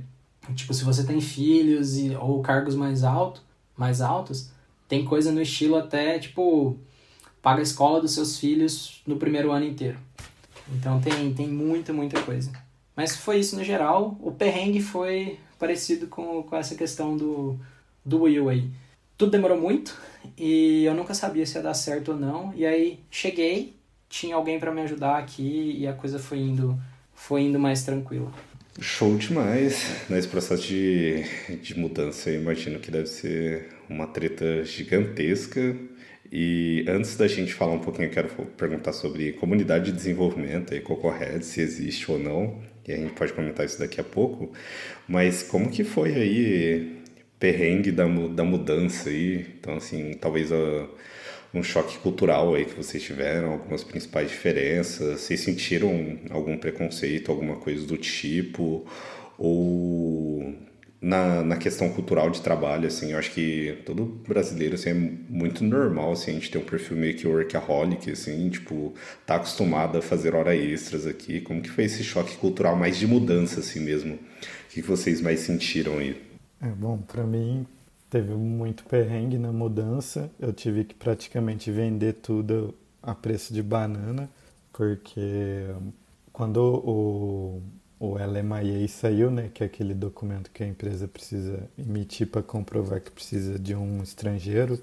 Tipo, 0.53 0.71
se 0.71 0.83
você 0.83 1.03
tem 1.03 1.19
filhos 1.19 1.97
e, 1.97 2.15
ou 2.15 2.43
cargos 2.43 2.75
mais, 2.75 3.03
alto, 3.03 3.41
mais 3.75 4.01
altos, 4.01 4.51
tem 4.87 5.03
coisa 5.03 5.31
no 5.31 5.41
estilo 5.41 5.77
até, 5.77 6.19
tipo, 6.19 6.77
paga 7.41 7.59
a 7.59 7.63
escola 7.63 7.99
dos 7.99 8.11
seus 8.11 8.37
filhos 8.37 9.01
no 9.03 9.17
primeiro 9.17 9.51
ano 9.51 9.65
inteiro. 9.65 9.97
Então 10.75 11.01
tem, 11.01 11.33
tem 11.33 11.47
muita, 11.47 11.91
muita 11.91 12.21
coisa. 12.21 12.51
Mas 12.95 13.15
foi 13.15 13.39
isso 13.39 13.55
no 13.55 13.63
geral. 13.63 14.15
O 14.21 14.31
perrengue 14.31 14.79
foi 14.79 15.39
parecido 15.57 16.05
com, 16.05 16.43
com 16.43 16.55
essa 16.55 16.75
questão 16.75 17.17
do, 17.17 17.59
do 18.05 18.21
Will 18.21 18.47
aí. 18.47 18.69
Tudo 19.19 19.33
demorou 19.33 19.59
muito 19.59 19.97
e 20.37 20.85
eu 20.85 20.93
nunca 20.93 21.13
sabia 21.13 21.45
se 21.45 21.57
ia 21.57 21.61
dar 21.61 21.73
certo 21.73 22.13
ou 22.13 22.17
não. 22.17 22.53
E 22.55 22.65
aí 22.65 22.99
cheguei, 23.11 23.73
tinha 24.07 24.33
alguém 24.33 24.57
para 24.57 24.71
me 24.71 24.79
ajudar 24.83 25.17
aqui 25.17 25.75
e 25.77 25.85
a 25.85 25.91
coisa 25.91 26.17
foi 26.17 26.37
indo, 26.37 26.79
foi 27.13 27.41
indo 27.41 27.59
mais 27.59 27.83
tranquila. 27.83 28.31
Show 28.79 29.17
demais. 29.17 30.05
Nesse 30.09 30.29
processo 30.29 30.65
de, 30.65 31.25
de 31.61 31.77
mudança, 31.77 32.29
eu 32.29 32.39
imagino 32.39 32.79
que 32.79 32.89
deve 32.89 33.07
ser 33.07 33.67
uma 33.89 34.07
treta 34.07 34.63
gigantesca. 34.63 35.75
E 36.31 36.85
antes 36.87 37.17
da 37.17 37.27
gente 37.27 37.53
falar 37.53 37.73
um 37.73 37.79
pouquinho, 37.79 38.07
eu 38.07 38.11
quero 38.11 38.29
perguntar 38.55 38.93
sobre 38.93 39.33
comunidade 39.33 39.91
de 39.91 39.97
desenvolvimento 39.97 40.73
e 40.73 40.79
Cocorhead, 40.79 41.43
se 41.43 41.59
existe 41.59 42.09
ou 42.09 42.17
não 42.17 42.57
e 42.89 42.93
a 42.93 42.97
gente 42.97 43.13
pode 43.13 43.33
comentar 43.33 43.65
isso 43.65 43.77
daqui 43.77 44.01
a 44.01 44.03
pouco, 44.03 44.51
mas 45.07 45.43
como 45.43 45.69
que 45.69 45.83
foi 45.83 46.15
aí 46.15 46.98
perrengue 47.39 47.91
da, 47.91 48.05
da 48.05 48.43
mudança 48.43 49.09
aí? 49.09 49.45
Então, 49.59 49.75
assim, 49.75 50.13
talvez 50.19 50.51
a, 50.51 50.87
um 51.53 51.63
choque 51.63 51.97
cultural 51.99 52.53
aí 52.53 52.65
que 52.65 52.75
vocês 52.75 53.01
tiveram, 53.01 53.53
algumas 53.53 53.83
principais 53.83 54.29
diferenças, 54.29 55.21
vocês 55.21 55.39
sentiram 55.39 56.19
algum 56.29 56.57
preconceito, 56.57 57.31
alguma 57.31 57.55
coisa 57.55 57.85
do 57.87 57.97
tipo, 57.97 58.85
ou 59.37 60.53
na, 61.01 61.41
na 61.43 61.55
questão 61.57 61.89
cultural 61.89 62.29
de 62.29 62.41
trabalho, 62.41 62.87
assim, 62.87 63.13
eu 63.13 63.17
acho 63.17 63.31
que 63.31 63.77
todo 63.85 64.03
brasileiro, 64.27 64.75
assim, 64.75 64.89
é 64.89 64.93
muito 64.93 65.63
normal, 65.63 66.11
assim, 66.11 66.31
a 66.31 66.33
gente 66.33 66.51
ter 66.51 66.57
um 66.57 66.65
perfil 66.65 66.97
meio 66.97 67.15
que 67.15 67.25
workaholic, 67.25 68.11
assim, 68.11 68.49
tipo, 68.49 68.93
tá 69.25 69.35
acostumado 69.35 69.97
a 69.97 70.01
fazer 70.01 70.35
hora 70.35 70.55
extras 70.55 71.07
aqui. 71.07 71.39
Como 71.39 71.61
que 71.61 71.69
foi 71.69 71.85
esse 71.85 72.03
choque 72.03 72.35
cultural 72.37 72.75
mais 72.75 72.97
de 72.97 73.07
mudança, 73.07 73.61
assim 73.61 73.79
mesmo? 73.79 74.15
O 74.15 74.19
que 74.73 74.81
vocês 74.81 75.21
mais 75.21 75.39
sentiram 75.39 75.97
aí? 75.99 76.28
É, 76.61 76.67
bom, 76.69 76.97
para 76.97 77.23
mim 77.23 77.65
teve 78.09 78.33
muito 78.33 78.83
perrengue 78.85 79.37
na 79.37 79.51
mudança. 79.51 80.29
Eu 80.39 80.53
tive 80.53 80.83
que 80.83 80.95
praticamente 80.95 81.71
vender 81.71 82.13
tudo 82.13 82.73
a 83.01 83.15
preço 83.15 83.53
de 83.53 83.63
banana, 83.63 84.29
porque 84.73 85.67
quando 86.33 86.57
o 86.59 87.61
o 87.99 88.15
LMIA 88.15 88.87
saiu, 88.87 89.29
né, 89.29 89.51
que 89.53 89.61
é 89.61 89.65
aquele 89.65 89.93
documento 89.93 90.49
que 90.51 90.63
a 90.63 90.67
empresa 90.67 91.07
precisa 91.07 91.69
emitir 91.77 92.27
para 92.27 92.41
comprovar 92.41 93.01
que 93.01 93.11
precisa 93.11 93.59
de 93.59 93.75
um 93.75 94.01
estrangeiro. 94.01 94.79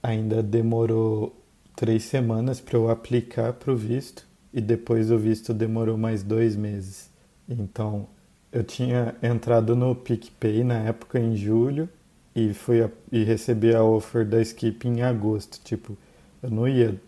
Ainda 0.00 0.42
demorou 0.42 1.36
três 1.74 2.04
semanas 2.04 2.60
para 2.60 2.78
eu 2.78 2.88
aplicar 2.88 3.54
para 3.54 3.72
o 3.72 3.76
visto 3.76 4.24
e 4.54 4.60
depois 4.60 5.10
o 5.10 5.18
visto 5.18 5.52
demorou 5.52 5.98
mais 5.98 6.22
dois 6.22 6.54
meses. 6.54 7.10
Então 7.48 8.06
eu 8.52 8.64
tinha 8.64 9.14
entrado 9.22 9.76
no 9.76 9.94
PicPay 9.94 10.64
na 10.64 10.78
época 10.80 11.18
em 11.18 11.36
julho 11.36 11.88
e 12.34 12.52
fui 12.54 12.82
a, 12.82 12.90
e 13.12 13.24
recebi 13.24 13.74
a 13.74 13.82
offer 13.82 14.26
da 14.26 14.40
Skip 14.40 14.86
em 14.86 15.02
agosto. 15.02 15.60
Tipo, 15.64 15.96
eu 16.42 16.50
não 16.50 16.66
ia 16.68 17.00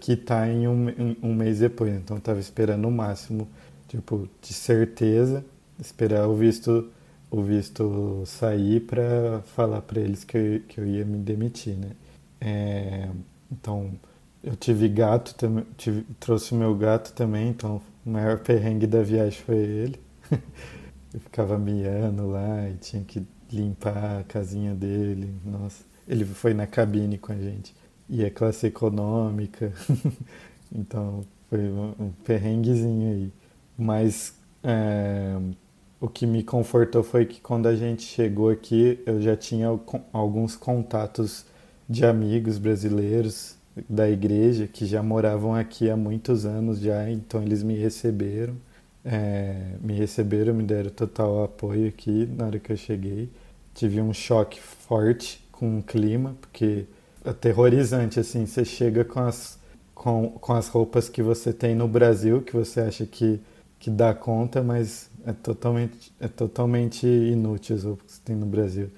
quitar 0.00 0.48
em 0.48 0.68
um, 0.68 1.16
um 1.22 1.34
mês 1.34 1.58
depois, 1.60 1.92
então 1.94 2.16
eu 2.16 2.20
estava 2.20 2.40
esperando 2.40 2.86
o 2.86 2.90
máximo 2.90 3.48
tipo, 3.88 4.28
de 4.40 4.52
certeza, 4.54 5.44
esperar 5.80 6.28
o 6.28 6.36
visto 6.36 6.90
o 7.30 7.42
visto 7.42 8.24
sair 8.26 8.80
para 8.80 9.40
falar 9.54 9.82
para 9.82 10.00
eles 10.00 10.24
que 10.24 10.36
eu, 10.36 10.60
que 10.68 10.80
eu 10.80 10.86
ia 10.86 11.04
me 11.04 11.18
demitir, 11.18 11.76
né? 11.76 11.90
É, 12.40 13.08
então, 13.52 13.92
eu 14.42 14.56
tive 14.56 14.88
gato 14.88 15.34
também, 15.36 15.64
trouxe 16.18 16.54
meu 16.54 16.74
gato 16.74 17.12
também, 17.12 17.48
então 17.48 17.80
o 18.04 18.10
maior 18.10 18.38
perrengue 18.40 18.86
da 18.86 19.02
viagem 19.02 19.40
foi 19.42 19.56
ele. 19.56 20.00
eu 21.12 21.20
ficava 21.20 21.58
miando 21.58 22.28
lá 22.28 22.68
e 22.68 22.74
tinha 22.76 23.02
que 23.04 23.26
limpar 23.52 24.20
a 24.20 24.24
casinha 24.24 24.74
dele. 24.74 25.34
Nossa, 25.44 25.84
ele 26.06 26.24
foi 26.24 26.54
na 26.54 26.66
cabine 26.66 27.18
com 27.18 27.32
a 27.32 27.36
gente. 27.36 27.74
E 28.08 28.24
é 28.24 28.30
classe 28.30 28.66
econômica. 28.66 29.72
então, 30.74 31.24
foi 31.48 31.60
um, 31.60 32.12
perrenguezinho 32.24 33.12
aí. 33.12 33.32
Mas 33.76 34.34
é, 34.62 35.36
o 36.00 36.08
que 36.08 36.26
me 36.26 36.42
confortou 36.42 37.02
foi 37.02 37.26
que 37.26 37.40
quando 37.40 37.66
a 37.66 37.76
gente 37.76 38.02
chegou 38.02 38.50
aqui, 38.50 39.00
eu 39.06 39.20
já 39.20 39.36
tinha 39.36 39.68
alguns 40.12 40.56
contatos 40.56 41.44
de 41.88 42.06
amigos 42.06 42.56
brasileiros 42.58 43.56
da 43.88 44.08
igreja 44.08 44.66
que 44.66 44.86
já 44.86 45.02
moravam 45.02 45.54
aqui 45.54 45.90
há 45.90 45.96
muitos 45.96 46.44
anos 46.44 46.78
já, 46.78 47.10
então 47.10 47.42
eles 47.42 47.62
me 47.62 47.74
receberam, 47.74 48.54
é, 49.04 49.76
me 49.80 49.94
receberam, 49.94 50.54
me 50.54 50.62
deram 50.62 50.90
total 50.90 51.44
apoio 51.44 51.88
aqui 51.88 52.26
na 52.26 52.46
hora 52.46 52.58
que 52.58 52.72
eu 52.72 52.76
cheguei. 52.76 53.30
Tive 53.74 54.00
um 54.00 54.12
choque 54.12 54.60
forte 54.60 55.42
com 55.52 55.78
o 55.78 55.82
clima, 55.82 56.36
porque 56.40 56.86
aterrorizante, 57.24 58.20
assim. 58.20 58.46
Você 58.46 58.64
chega 58.64 59.04
com 59.04 59.20
as, 59.20 59.58
com, 59.94 60.30
com 60.30 60.52
as 60.52 60.68
roupas 60.68 61.08
que 61.08 61.22
você 61.22 61.52
tem 61.52 61.74
no 61.74 61.88
Brasil, 61.88 62.42
que 62.42 62.54
você 62.54 62.80
acha 62.80 63.06
que, 63.06 63.40
que 63.78 63.90
dá 63.90 64.14
conta, 64.14 64.62
mas 64.62 65.10
é 65.24 65.32
totalmente, 65.32 66.12
é 66.20 66.28
totalmente 66.28 67.06
inútil 67.06 67.76
as 67.76 67.84
roupas 67.84 68.06
que 68.06 68.12
você 68.12 68.20
tem 68.24 68.36
no 68.36 68.46
Brasil. 68.46 68.90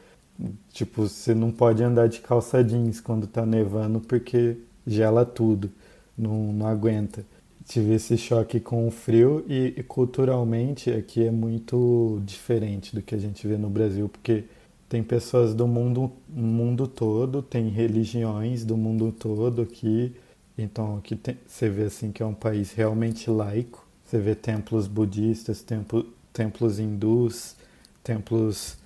Tipo, 0.72 1.08
você 1.08 1.34
não 1.34 1.52
pode 1.52 1.82
andar 1.82 2.08
de 2.08 2.20
calça 2.20 2.64
jeans 2.64 3.00
quando 3.00 3.26
tá 3.26 3.44
nevando 3.46 4.00
porque 4.00 4.56
gela 4.86 5.24
tudo, 5.24 5.70
não, 6.16 6.52
não 6.52 6.66
aguenta. 6.66 7.24
Tive 7.72 7.94
esse 7.94 8.18
choque 8.18 8.60
com 8.60 8.86
o 8.86 8.90
frio 8.90 9.46
e, 9.48 9.72
e 9.78 9.82
culturalmente 9.82 10.90
aqui 10.90 11.24
é 11.24 11.30
muito 11.30 12.20
diferente 12.22 12.94
do 12.94 13.00
que 13.00 13.14
a 13.14 13.18
gente 13.18 13.48
vê 13.48 13.56
no 13.56 13.70
Brasil, 13.70 14.10
porque 14.10 14.44
tem 14.90 15.02
pessoas 15.02 15.54
do 15.54 15.66
mundo, 15.66 16.12
mundo 16.28 16.86
todo, 16.86 17.40
tem 17.40 17.70
religiões 17.70 18.62
do 18.62 18.76
mundo 18.76 19.10
todo 19.10 19.62
aqui. 19.62 20.14
Então 20.58 20.98
aqui 20.98 21.16
tem, 21.16 21.38
você 21.46 21.70
vê 21.70 21.84
assim 21.84 22.12
que 22.12 22.22
é 22.22 22.26
um 22.26 22.34
país 22.34 22.72
realmente 22.72 23.30
laico. 23.30 23.88
Você 24.04 24.18
vê 24.18 24.34
templos 24.34 24.86
budistas, 24.86 25.62
templo, 25.62 26.12
templos 26.30 26.78
hindus, 26.78 27.56
templos 28.04 28.76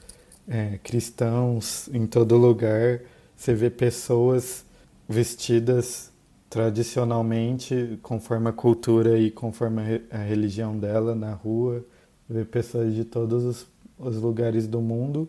é, 0.46 0.78
cristãos 0.84 1.88
em 1.92 2.06
todo 2.06 2.36
lugar. 2.36 3.00
Você 3.36 3.52
vê 3.52 3.68
pessoas 3.68 4.64
vestidas 5.08 6.12
tradicionalmente, 6.56 7.98
conforme 8.00 8.48
a 8.48 8.52
cultura 8.52 9.18
e 9.18 9.30
conforme 9.30 10.00
a 10.10 10.16
religião 10.16 10.74
dela 10.78 11.14
na 11.14 11.34
rua. 11.34 11.84
Vê 12.26 12.46
pessoas 12.46 12.94
de 12.94 13.04
todos 13.04 13.44
os, 13.44 13.66
os 13.98 14.16
lugares 14.16 14.66
do 14.66 14.80
mundo. 14.80 15.28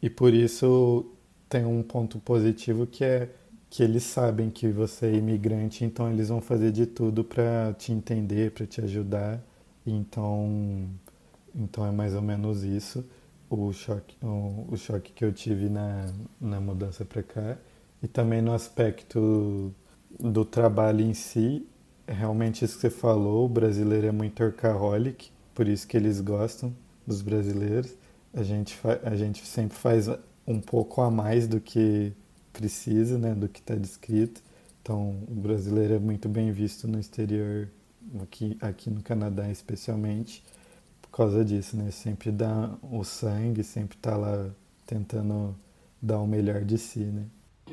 E 0.00 0.08
por 0.08 0.32
isso 0.32 1.04
tem 1.48 1.64
um 1.64 1.82
ponto 1.82 2.20
positivo 2.20 2.86
que 2.86 3.02
é 3.02 3.30
que 3.68 3.82
eles 3.82 4.04
sabem 4.04 4.48
que 4.48 4.68
você 4.68 5.06
é 5.06 5.14
imigrante, 5.16 5.84
então 5.84 6.08
eles 6.08 6.28
vão 6.28 6.40
fazer 6.40 6.70
de 6.70 6.86
tudo 6.86 7.24
para 7.24 7.74
te 7.76 7.90
entender, 7.90 8.52
para 8.52 8.64
te 8.64 8.80
ajudar. 8.80 9.42
Então, 9.84 10.88
então 11.52 11.84
é 11.84 11.90
mais 11.90 12.14
ou 12.14 12.22
menos 12.22 12.62
isso 12.62 13.04
o 13.50 13.72
choque, 13.72 14.16
o, 14.22 14.68
o 14.70 14.76
choque 14.76 15.12
que 15.12 15.24
eu 15.24 15.32
tive 15.32 15.68
na, 15.68 16.12
na 16.40 16.60
mudança 16.60 17.04
para 17.04 17.24
cá. 17.24 17.56
E 18.00 18.06
também 18.06 18.40
no 18.40 18.52
aspecto 18.52 19.74
do 20.18 20.44
trabalho 20.44 21.00
em 21.00 21.14
si, 21.14 21.66
realmente 22.06 22.64
isso 22.64 22.74
que 22.74 22.82
você 22.82 22.90
falou, 22.90 23.46
o 23.46 23.48
brasileiro 23.48 24.06
é 24.06 24.12
muito 24.12 24.42
workaholic, 24.42 25.30
por 25.54 25.68
isso 25.68 25.86
que 25.86 25.96
eles 25.96 26.20
gostam 26.20 26.74
dos 27.06 27.22
brasileiros. 27.22 27.94
A 28.34 28.42
gente, 28.42 28.78
a 29.02 29.14
gente 29.14 29.46
sempre 29.46 29.76
faz 29.76 30.08
um 30.46 30.60
pouco 30.60 31.00
a 31.02 31.10
mais 31.10 31.46
do 31.46 31.60
que 31.60 32.12
precisa, 32.52 33.18
né, 33.18 33.34
do 33.34 33.48
que 33.48 33.60
está 33.60 33.74
descrito. 33.74 34.42
Então, 34.82 35.16
o 35.28 35.34
brasileiro 35.34 35.94
é 35.94 35.98
muito 35.98 36.28
bem 36.28 36.50
visto 36.50 36.88
no 36.88 36.98
exterior, 36.98 37.68
aqui, 38.22 38.56
aqui 38.60 38.90
no 38.90 39.02
Canadá 39.02 39.48
especialmente 39.50 40.42
por 41.00 41.10
causa 41.10 41.44
disso, 41.44 41.76
né? 41.76 41.90
Sempre 41.90 42.30
dá 42.32 42.70
o 42.82 43.04
sangue, 43.04 43.62
sempre 43.62 43.96
tá 43.98 44.16
lá 44.16 44.50
tentando 44.86 45.54
dar 46.00 46.18
o 46.18 46.26
melhor 46.26 46.64
de 46.64 46.78
si, 46.78 47.00
né? 47.00 47.26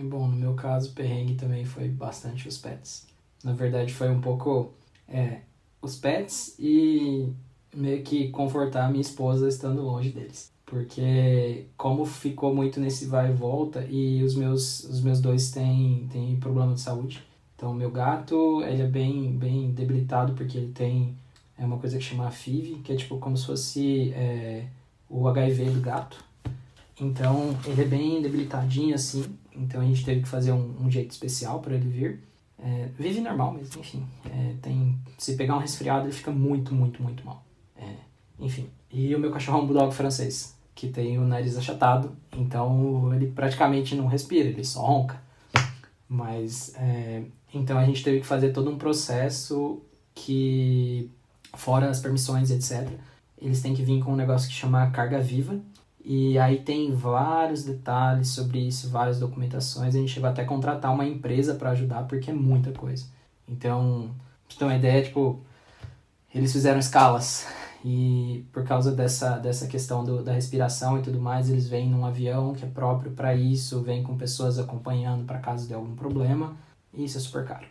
Bom, 0.04 0.28
no 0.28 0.36
meu 0.36 0.54
caso, 0.54 0.92
o 0.92 0.94
perrengue 0.94 1.36
também 1.36 1.66
foi 1.66 1.88
bastante 1.88 2.48
os 2.48 2.58
pets. 2.58 3.08
Na 3.44 3.54
verdade, 3.54 3.94
foi 3.94 4.10
um 4.10 4.22
pouco 4.22 4.74
é, 5.08 5.42
os 5.82 5.96
pets 5.96 6.56
e 6.60 7.32
meio 7.74 8.04
que 8.04 8.30
confortar 8.30 8.86
a 8.86 8.90
minha 8.90 9.02
esposa 9.02 9.48
estando 9.48 9.82
longe 9.82 10.12
deles. 10.12 10.52
Porque 10.66 11.66
como 11.76 12.06
ficou 12.06 12.54
muito 12.54 12.80
nesse 12.80 13.06
vai 13.06 13.32
e 13.32 13.34
volta 13.34 13.86
e 13.90 14.24
os 14.24 14.36
meus, 14.36 14.84
os 14.84 15.02
meus 15.02 15.20
dois 15.20 15.52
têm, 15.52 16.08
têm 16.12 16.36
problema 16.40 16.74
de 16.74 16.82
saúde. 16.82 17.24
Então, 17.56 17.74
meu 17.74 17.92
gato, 17.92 18.64
ele 18.64 18.84
é 18.84 18.88
bem, 18.88 19.32
bem 19.36 19.72
debilitado 19.72 20.34
porque 20.34 20.58
ele 20.58 20.72
tem 20.72 21.16
é 21.60 21.66
uma 21.66 21.78
coisa 21.78 21.98
que 21.98 22.04
chama 22.04 22.32
FIV, 22.32 22.80
que 22.84 22.94
é 22.94 22.96
tipo 22.96 23.18
como 23.18 23.36
se 23.36 23.46
fosse 23.46 24.14
é, 24.14 24.66
o 25.10 25.28
HIV 25.28 25.72
do 25.72 25.82
gato. 25.82 26.24
Então 27.00 27.58
ele 27.66 27.82
é 27.82 27.86
bem 27.86 28.22
debilitadinho 28.22 28.94
assim, 28.94 29.24
então 29.56 29.82
a 29.82 29.86
gente 29.86 30.04
teve 30.04 30.22
que 30.22 30.28
fazer 30.28 30.52
um, 30.52 30.76
um 30.82 30.92
jeito 30.92 31.12
especial 31.12 31.60
para 31.60 31.76
ele 31.76 31.88
vir. 31.88 32.20
É, 32.62 32.90
vive 32.98 33.22
normal, 33.22 33.56
mas 33.58 33.74
enfim, 33.76 34.06
é, 34.26 34.56
tem, 34.62 34.98
se 35.18 35.36
pegar 35.36 35.56
um 35.56 35.60
resfriado 35.60 36.06
ele 36.06 36.14
fica 36.14 36.30
muito, 36.30 36.76
muito, 36.76 37.02
muito 37.02 37.26
mal. 37.26 37.46
É, 37.78 37.96
enfim, 38.38 38.70
e 38.92 39.16
o 39.16 39.20
meu 39.20 39.32
cachorro 39.32 39.60
é 39.60 39.62
um 39.62 39.66
bulldog 39.66 39.94
francês, 39.94 40.58
que 40.76 40.90
tem 40.90 41.18
o 41.18 41.24
nariz 41.24 41.58
achatado, 41.58 42.12
então 42.36 43.14
ele 43.14 43.28
praticamente 43.28 43.96
não 43.96 44.08
respira, 44.08 44.50
ele 44.50 44.64
só 44.66 44.82
ronca. 44.82 45.22
Mas, 46.08 46.74
é, 46.76 47.24
então 47.54 47.78
a 47.78 47.86
gente 47.86 48.04
teve 48.04 48.20
que 48.20 48.26
fazer 48.26 48.52
todo 48.52 48.70
um 48.70 48.78
processo 48.78 49.82
que 50.14 51.10
fora 51.54 51.90
as 51.90 52.00
permissões, 52.00 52.50
etc. 52.52 52.90
Eles 53.38 53.62
têm 53.62 53.74
que 53.74 53.84
vir 53.84 54.04
com 54.04 54.14
um 54.14 54.16
negócio 54.16 54.50
que 54.50 54.56
chama 54.56 54.90
carga 54.92 55.20
viva. 55.20 55.60
E 56.04 56.40
aí 56.40 56.60
tem 56.62 56.94
vários 56.94 57.64
detalhes 57.64 58.30
sobre 58.30 58.60
isso, 58.60 58.90
várias 58.90 59.20
documentações. 59.20 59.96
A 59.96 59.98
gente 59.98 60.12
chegou 60.12 60.30
até 60.30 60.42
a 60.42 60.46
contratar 60.46 60.94
uma 60.94 61.06
empresa 61.06 61.56
para 61.56 61.72
ajudar, 61.72 62.04
porque 62.04 62.32
é 62.32 62.34
muita 62.34 62.72
coisa. 62.72 63.06
Então, 63.48 64.12
pra 64.48 64.58
ter 64.58 64.66
uma 64.66 64.76
ideia, 64.76 65.04
tipo, 65.04 65.42
eles 66.34 66.52
fizeram 66.52 66.80
escalas. 66.80 67.46
E 67.84 68.46
por 68.52 68.64
causa 68.64 68.92
dessa, 68.92 69.38
dessa 69.38 69.68
questão 69.68 70.04
do, 70.04 70.24
da 70.24 70.34
respiração 70.34 71.00
e 71.00 71.02
tudo 71.02 71.20
mais, 71.20 71.50
eles 71.50 71.68
vêm 71.68 71.90
num 71.90 72.06
avião 72.06 72.54
que 72.54 72.66
é 72.66 72.68
próprio 72.68 73.12
para 73.12 73.34
isso, 73.36 73.82
vem 73.82 74.04
com 74.04 74.18
pessoas 74.18 74.60
acompanhando 74.60 75.26
para 75.26 75.40
caso 75.40 75.68
de 75.68 75.74
algum 75.74 75.96
problema. 75.96 76.56
E 76.94 77.06
isso 77.06 77.18
é 77.18 77.22
super 77.22 77.46
caro. 77.46 77.66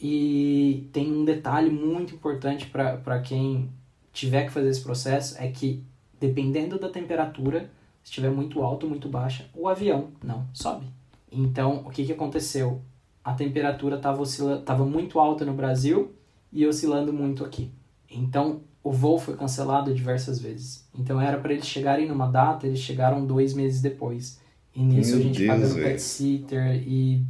E 0.00 0.88
tem 0.92 1.12
um 1.12 1.24
detalhe 1.24 1.70
muito 1.70 2.14
importante 2.14 2.66
para 2.66 3.20
quem 3.20 3.70
tiver 4.12 4.44
que 4.44 4.50
fazer 4.50 4.68
esse 4.68 4.82
processo, 4.82 5.36
é 5.38 5.48
que 5.48 5.82
dependendo 6.20 6.78
da 6.78 6.88
temperatura, 6.88 7.70
se 8.02 8.10
estiver 8.10 8.30
muito 8.30 8.62
alto 8.62 8.84
ou 8.84 8.90
muito 8.90 9.08
baixa, 9.08 9.46
o 9.54 9.68
avião 9.68 10.08
não 10.22 10.46
sobe. 10.52 10.86
Então, 11.30 11.82
o 11.84 11.90
que, 11.90 12.04
que 12.04 12.12
aconteceu? 12.12 12.80
A 13.24 13.32
temperatura 13.32 13.96
estava 13.96 14.84
muito 14.84 15.18
alta 15.18 15.44
no 15.44 15.54
Brasil 15.54 16.12
e 16.52 16.66
oscilando 16.66 17.12
muito 17.12 17.44
aqui. 17.44 17.70
Então, 18.10 18.60
o 18.82 18.92
voo 18.92 19.18
foi 19.18 19.36
cancelado 19.36 19.92
diversas 19.94 20.38
vezes. 20.38 20.86
Então, 20.96 21.20
era 21.20 21.38
para 21.38 21.52
eles 21.52 21.66
chegarem 21.66 22.06
numa 22.06 22.26
data, 22.26 22.66
eles 22.66 22.78
chegaram 22.78 23.26
dois 23.26 23.54
meses 23.54 23.80
depois. 23.80 24.38
E 24.74 24.82
nisso 24.82 25.12
Meu 25.12 25.18
a 25.18 25.22
gente 25.22 25.38
Deus, 25.38 25.48
pagando 25.48 25.74
pet 25.74 26.02
sitter 26.02 26.82
e 26.86 27.24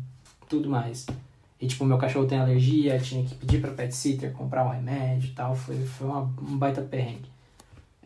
tudo 0.49 0.68
mais. 0.68 1.07
E, 1.61 1.66
tipo, 1.66 1.85
meu 1.85 1.97
cachorro 1.97 2.26
tem 2.26 2.39
alergia, 2.39 2.99
tinha 2.99 3.24
que 3.24 3.35
pedir 3.35 3.61
pra 3.61 3.70
pet 3.70 3.95
sitter 3.95 4.32
comprar 4.32 4.66
um 4.66 4.70
remédio 4.70 5.30
e 5.30 5.32
tal. 5.32 5.55
Foi, 5.55 5.76
foi 5.76 6.07
uma, 6.07 6.22
um 6.43 6.59
baita 6.59 6.82
perrengue. 6.82 7.30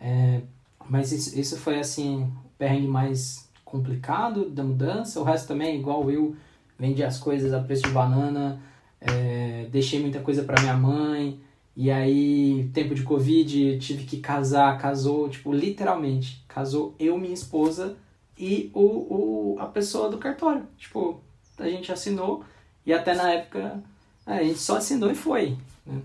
É, 0.01 0.43
mas 0.89 1.13
isso, 1.13 1.39
isso 1.39 1.57
foi, 1.59 1.79
assim, 1.79 2.25
o 2.45 2.51
perrengue 2.59 2.89
mais 2.89 3.49
complicado 3.65 4.49
da 4.49 4.65
mudança. 4.65 5.21
O 5.21 5.25
resto 5.25 5.49
também, 5.49 5.79
igual 5.79 6.11
eu, 6.11 6.37
vendi 6.79 7.03
as 7.03 7.19
coisas 7.19 7.53
a 7.53 7.61
preço 7.61 7.83
de 7.83 7.91
banana, 7.91 8.61
é, 9.01 9.67
deixei 9.71 10.01
muita 10.01 10.21
coisa 10.21 10.43
para 10.43 10.61
minha 10.61 10.77
mãe. 10.77 11.41
E 11.77 11.91
aí, 11.91 12.69
tempo 12.75 12.95
de 12.95 13.03
Covid, 13.03 13.79
tive 13.79 14.05
que 14.05 14.19
casar, 14.19 14.79
casou, 14.79 15.29
tipo, 15.29 15.53
literalmente, 15.53 16.45
casou 16.49 16.95
eu, 16.99 17.17
minha 17.17 17.35
esposa 17.35 17.97
e 18.37 18.71
o, 18.75 18.81
o, 18.81 19.57
a 19.61 19.67
pessoa 19.67 20.09
do 20.11 20.19
cartório. 20.19 20.67
Tipo, 20.77 21.21
a 21.59 21.69
gente 21.69 21.93
assinou 21.93 22.45
e 22.85 22.93
até 22.93 23.15
na 23.15 23.31
época 23.31 23.83
é, 24.27 24.39
a 24.39 24.43
gente 24.43 24.59
só 24.59 24.77
assinou 24.79 25.11
e 25.11 25.15
foi. 25.15 25.57
Né? 25.87 26.03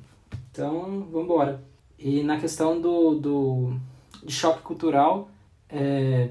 Então, 0.51 1.07
vamos 1.11 1.25
embora. 1.25 1.63
E 1.97 2.21
na 2.23 2.39
questão 2.39 2.79
do, 2.79 3.15
do 3.15 3.79
de 4.25 4.33
choque 4.33 4.61
cultural, 4.61 5.29
é, 5.69 6.29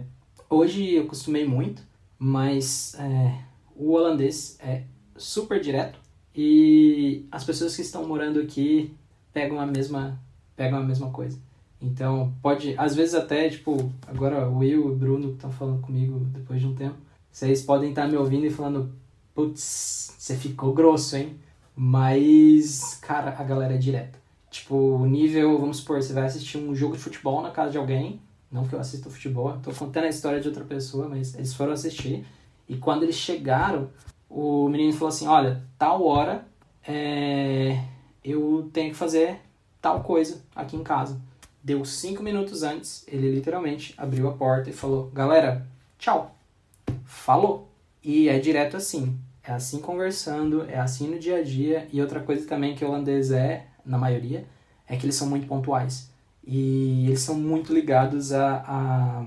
hoje 0.48 0.94
eu 0.94 1.06
costumei 1.06 1.46
muito, 1.46 1.82
mas 2.18 2.94
é, 2.98 3.38
o 3.76 3.92
holandês 3.92 4.56
é 4.60 4.84
super 5.16 5.60
direto 5.60 5.98
e 6.34 7.26
as 7.30 7.44
pessoas 7.44 7.74
que 7.76 7.82
estão 7.82 8.06
morando 8.06 8.40
aqui 8.40 8.94
pegam 9.32 9.60
a 9.60 9.66
mesma, 9.66 10.18
pegam 10.56 10.78
a 10.78 10.82
mesma 10.82 11.10
coisa. 11.10 11.38
Então, 11.80 12.32
pode, 12.40 12.76
às 12.78 12.94
vezes 12.94 13.14
até, 13.14 13.48
tipo, 13.48 13.92
agora 14.06 14.48
o 14.48 14.58
Will 14.58 14.70
e 14.70 14.92
o 14.92 14.94
Bruno 14.94 15.28
que 15.28 15.34
estão 15.34 15.50
falando 15.50 15.80
comigo 15.80 16.20
depois 16.26 16.60
de 16.60 16.66
um 16.66 16.74
tempo, 16.74 16.96
vocês 17.30 17.62
podem 17.62 17.90
estar 17.90 18.06
me 18.06 18.16
ouvindo 18.16 18.46
e 18.46 18.50
falando, 18.50 18.92
putz, 19.34 20.14
você 20.16 20.36
ficou 20.36 20.72
grosso, 20.72 21.16
hein? 21.16 21.36
Mas, 21.74 22.94
cara, 23.02 23.34
a 23.36 23.42
galera 23.42 23.74
é 23.74 23.78
direta. 23.78 24.21
Tipo, 24.52 24.76
o 24.76 25.06
nível, 25.06 25.58
vamos 25.58 25.78
supor, 25.78 26.02
você 26.02 26.12
vai 26.12 26.24
assistir 26.24 26.58
um 26.58 26.74
jogo 26.74 26.94
de 26.94 27.02
futebol 27.02 27.40
na 27.40 27.50
casa 27.50 27.70
de 27.70 27.78
alguém, 27.78 28.20
não 28.50 28.68
que 28.68 28.74
eu 28.74 28.78
assista 28.78 29.08
futebol, 29.08 29.58
tô 29.62 29.72
contando 29.72 30.04
a 30.04 30.10
história 30.10 30.38
de 30.42 30.46
outra 30.46 30.62
pessoa, 30.62 31.08
mas 31.08 31.34
eles 31.34 31.54
foram 31.54 31.72
assistir. 31.72 32.26
E 32.68 32.76
quando 32.76 33.02
eles 33.02 33.16
chegaram, 33.16 33.88
o 34.28 34.68
menino 34.68 34.92
falou 34.92 35.08
assim: 35.08 35.26
Olha, 35.26 35.64
tal 35.78 36.04
hora 36.04 36.46
é, 36.86 37.82
eu 38.22 38.68
tenho 38.74 38.90
que 38.90 38.96
fazer 38.96 39.40
tal 39.80 40.02
coisa 40.02 40.42
aqui 40.54 40.76
em 40.76 40.82
casa. 40.82 41.18
Deu 41.64 41.82
cinco 41.86 42.22
minutos 42.22 42.62
antes, 42.62 43.06
ele 43.08 43.34
literalmente 43.34 43.94
abriu 43.96 44.28
a 44.28 44.34
porta 44.34 44.68
e 44.68 44.74
falou: 44.74 45.10
Galera, 45.14 45.66
tchau. 45.98 46.36
Falou. 47.06 47.70
E 48.04 48.28
é 48.28 48.38
direto 48.38 48.76
assim. 48.76 49.18
É 49.42 49.52
assim 49.52 49.80
conversando, 49.80 50.68
é 50.68 50.78
assim 50.78 51.08
no 51.08 51.18
dia 51.18 51.38
a 51.38 51.42
dia. 51.42 51.88
E 51.90 52.02
outra 52.02 52.20
coisa 52.20 52.46
também 52.46 52.74
que 52.74 52.84
o 52.84 52.88
holandês 52.88 53.32
é, 53.32 53.66
na 53.84 53.98
maioria, 53.98 54.46
é 54.88 54.96
que 54.96 55.04
eles 55.04 55.16
são 55.16 55.28
muito 55.28 55.46
pontuais. 55.46 56.10
E 56.44 57.06
eles 57.06 57.20
são 57.20 57.34
muito 57.34 57.72
ligados 57.72 58.32
a, 58.32 58.64
a... 58.66 59.26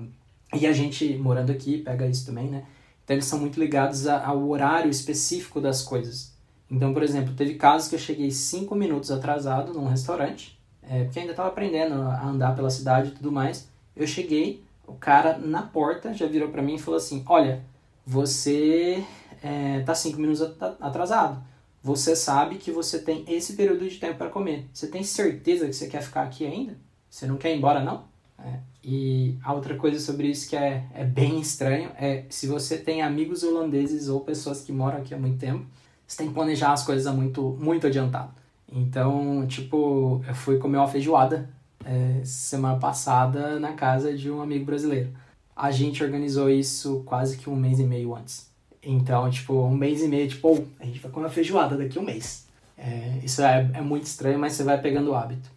E 0.57 0.67
a 0.67 0.73
gente, 0.73 1.17
morando 1.17 1.51
aqui, 1.51 1.79
pega 1.79 2.05
isso 2.05 2.25
também, 2.25 2.47
né? 2.47 2.63
Então 3.03 3.15
eles 3.15 3.25
são 3.25 3.39
muito 3.39 3.59
ligados 3.59 4.07
a, 4.07 4.25
ao 4.25 4.49
horário 4.49 4.89
específico 4.89 5.61
das 5.61 5.81
coisas. 5.81 6.33
Então, 6.69 6.93
por 6.93 7.03
exemplo, 7.03 7.33
teve 7.35 7.55
casos 7.55 7.87
que 7.87 7.95
eu 7.95 7.99
cheguei 7.99 8.31
cinco 8.31 8.75
minutos 8.75 9.11
atrasado 9.11 9.73
num 9.73 9.87
restaurante, 9.87 10.59
é, 10.81 11.03
porque 11.03 11.19
ainda 11.19 11.31
estava 11.31 11.49
aprendendo 11.49 11.93
a 12.01 12.25
andar 12.25 12.55
pela 12.55 12.69
cidade 12.69 13.09
e 13.09 13.11
tudo 13.11 13.31
mais. 13.31 13.69
Eu 13.95 14.07
cheguei, 14.07 14.63
o 14.87 14.93
cara 14.93 15.37
na 15.37 15.61
porta 15.61 16.13
já 16.13 16.25
virou 16.25 16.49
para 16.49 16.61
mim 16.61 16.75
e 16.75 16.79
falou 16.79 16.97
assim: 16.97 17.23
Olha, 17.27 17.63
você 18.05 19.03
é, 19.43 19.81
tá 19.81 19.93
cinco 19.93 20.19
minutos 20.19 20.41
atrasado. 20.81 21.41
Você 21.85 22.15
sabe 22.15 22.55
que 22.55 22.71
você 22.71 22.97
tem 22.97 23.23
esse 23.27 23.53
período 23.53 23.87
de 23.87 23.99
tempo 23.99 24.17
para 24.17 24.31
comer. 24.31 24.67
Você 24.73 24.87
tem 24.87 25.03
certeza 25.03 25.67
que 25.67 25.73
você 25.73 25.85
quer 25.85 26.01
ficar 26.01 26.23
aqui 26.23 26.43
ainda? 26.43 26.75
Você 27.07 27.27
não 27.27 27.37
quer 27.37 27.53
ir 27.53 27.59
embora, 27.59 27.79
não? 27.79 28.05
É. 28.43 28.57
E 28.83 29.37
a 29.43 29.53
outra 29.53 29.75
coisa 29.75 29.99
sobre 29.99 30.27
isso 30.27 30.49
que 30.49 30.55
é, 30.55 30.83
é 30.95 31.03
bem 31.03 31.39
estranho 31.39 31.91
é 31.95 32.23
se 32.27 32.47
você 32.47 32.75
tem 32.75 33.03
amigos 33.03 33.43
holandeses 33.43 34.09
ou 34.09 34.21
pessoas 34.21 34.61
que 34.61 34.71
moram 34.71 34.97
aqui 34.97 35.13
há 35.13 35.17
muito 35.19 35.37
tempo, 35.37 35.63
você 36.07 36.17
tem 36.17 36.27
que 36.27 36.33
planejar 36.33 36.73
as 36.73 36.83
coisas 36.83 37.13
muito, 37.13 37.55
muito 37.61 37.85
adiantado. 37.85 38.33
Então, 38.67 39.45
tipo, 39.45 40.23
eu 40.27 40.33
fui 40.33 40.57
comer 40.57 40.79
uma 40.79 40.87
feijoada 40.87 41.47
é, 41.85 42.25
semana 42.25 42.79
passada 42.79 43.59
na 43.59 43.73
casa 43.73 44.11
de 44.11 44.31
um 44.31 44.41
amigo 44.41 44.65
brasileiro. 44.65 45.11
A 45.55 45.69
gente 45.69 46.03
organizou 46.03 46.49
isso 46.49 47.03
quase 47.05 47.37
que 47.37 47.47
um 47.47 47.55
mês 47.55 47.77
e 47.77 47.83
meio 47.83 48.15
antes. 48.15 48.54
Então, 48.85 49.29
tipo, 49.29 49.53
um 49.53 49.75
mês 49.75 50.01
e 50.03 50.07
meio, 50.07 50.27
tipo, 50.27 50.47
oh, 50.47 50.63
a 50.79 50.85
gente 50.85 50.99
vai 50.99 51.11
comer 51.11 51.29
feijoada 51.29 51.75
daqui 51.75 51.97
a 51.97 52.01
um 52.01 52.05
mês. 52.05 52.45
É, 52.77 53.19
isso 53.23 53.41
é, 53.41 53.69
é 53.73 53.81
muito 53.81 54.03
estranho, 54.03 54.37
mas 54.37 54.53
você 54.53 54.63
vai 54.63 54.79
pegando 54.79 55.11
o 55.11 55.15
hábito. 55.15 55.49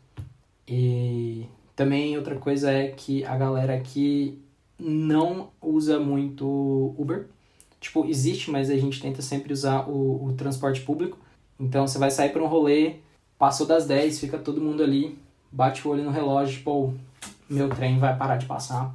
E 0.66 1.46
também 1.76 2.16
outra 2.16 2.36
coisa 2.36 2.70
é 2.70 2.88
que 2.88 3.24
a 3.24 3.36
galera 3.36 3.74
aqui 3.74 4.40
não 4.78 5.50
usa 5.60 5.98
muito 5.98 6.94
Uber. 6.96 7.26
Tipo, 7.80 8.06
existe, 8.06 8.50
mas 8.50 8.70
a 8.70 8.76
gente 8.76 9.00
tenta 9.00 9.20
sempre 9.22 9.52
usar 9.52 9.88
o, 9.88 10.26
o 10.26 10.32
transporte 10.32 10.80
público. 10.80 11.18
Então 11.60 11.86
você 11.86 11.98
vai 11.98 12.10
sair 12.10 12.30
para 12.30 12.42
um 12.42 12.46
rolê, 12.46 12.96
passou 13.38 13.66
das 13.66 13.86
10, 13.86 14.20
fica 14.20 14.38
todo 14.38 14.60
mundo 14.60 14.82
ali, 14.82 15.18
bate 15.50 15.86
o 15.86 15.90
olho 15.90 16.04
no 16.04 16.10
relógio, 16.10 16.58
tipo, 16.58 16.94
meu 17.48 17.68
trem 17.68 17.98
vai 17.98 18.16
parar 18.16 18.36
de 18.36 18.46
passar, 18.46 18.94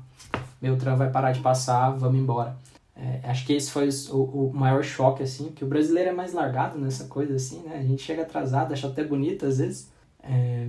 meu 0.61 0.77
trem 0.77 0.95
vai 0.95 1.09
parar 1.09 1.31
de 1.31 1.41
passar, 1.41 1.91
vamos 1.91 2.19
embora. 2.19 2.55
É, 2.95 3.21
acho 3.23 3.45
que 3.45 3.53
esse 3.53 3.71
foi 3.71 3.89
o, 4.11 4.49
o 4.49 4.53
maior 4.53 4.83
choque, 4.83 5.23
assim, 5.23 5.51
que 5.51 5.63
o 5.63 5.67
brasileiro 5.67 6.11
é 6.11 6.13
mais 6.13 6.33
largado 6.33 6.77
nessa 6.77 7.05
coisa, 7.05 7.35
assim, 7.35 7.59
né? 7.61 7.77
A 7.77 7.83
gente 7.83 8.03
chega 8.03 8.21
atrasado, 8.21 8.71
acha 8.71 8.87
até 8.87 9.03
bonito 9.03 9.45
às 9.45 9.57
vezes. 9.57 9.91
É, 10.21 10.67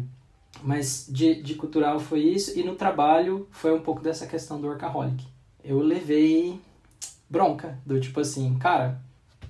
mas 0.62 1.06
de, 1.08 1.42
de 1.42 1.54
cultural 1.54 2.00
foi 2.00 2.20
isso, 2.20 2.58
e 2.58 2.62
no 2.62 2.76
trabalho 2.76 3.46
foi 3.50 3.74
um 3.74 3.80
pouco 3.80 4.02
dessa 4.02 4.26
questão 4.26 4.60
do 4.60 4.66
workaholic. 4.66 5.26
Eu 5.62 5.80
levei 5.80 6.60
bronca, 7.28 7.78
do 7.84 8.00
tipo 8.00 8.20
assim, 8.20 8.56
cara, 8.58 9.00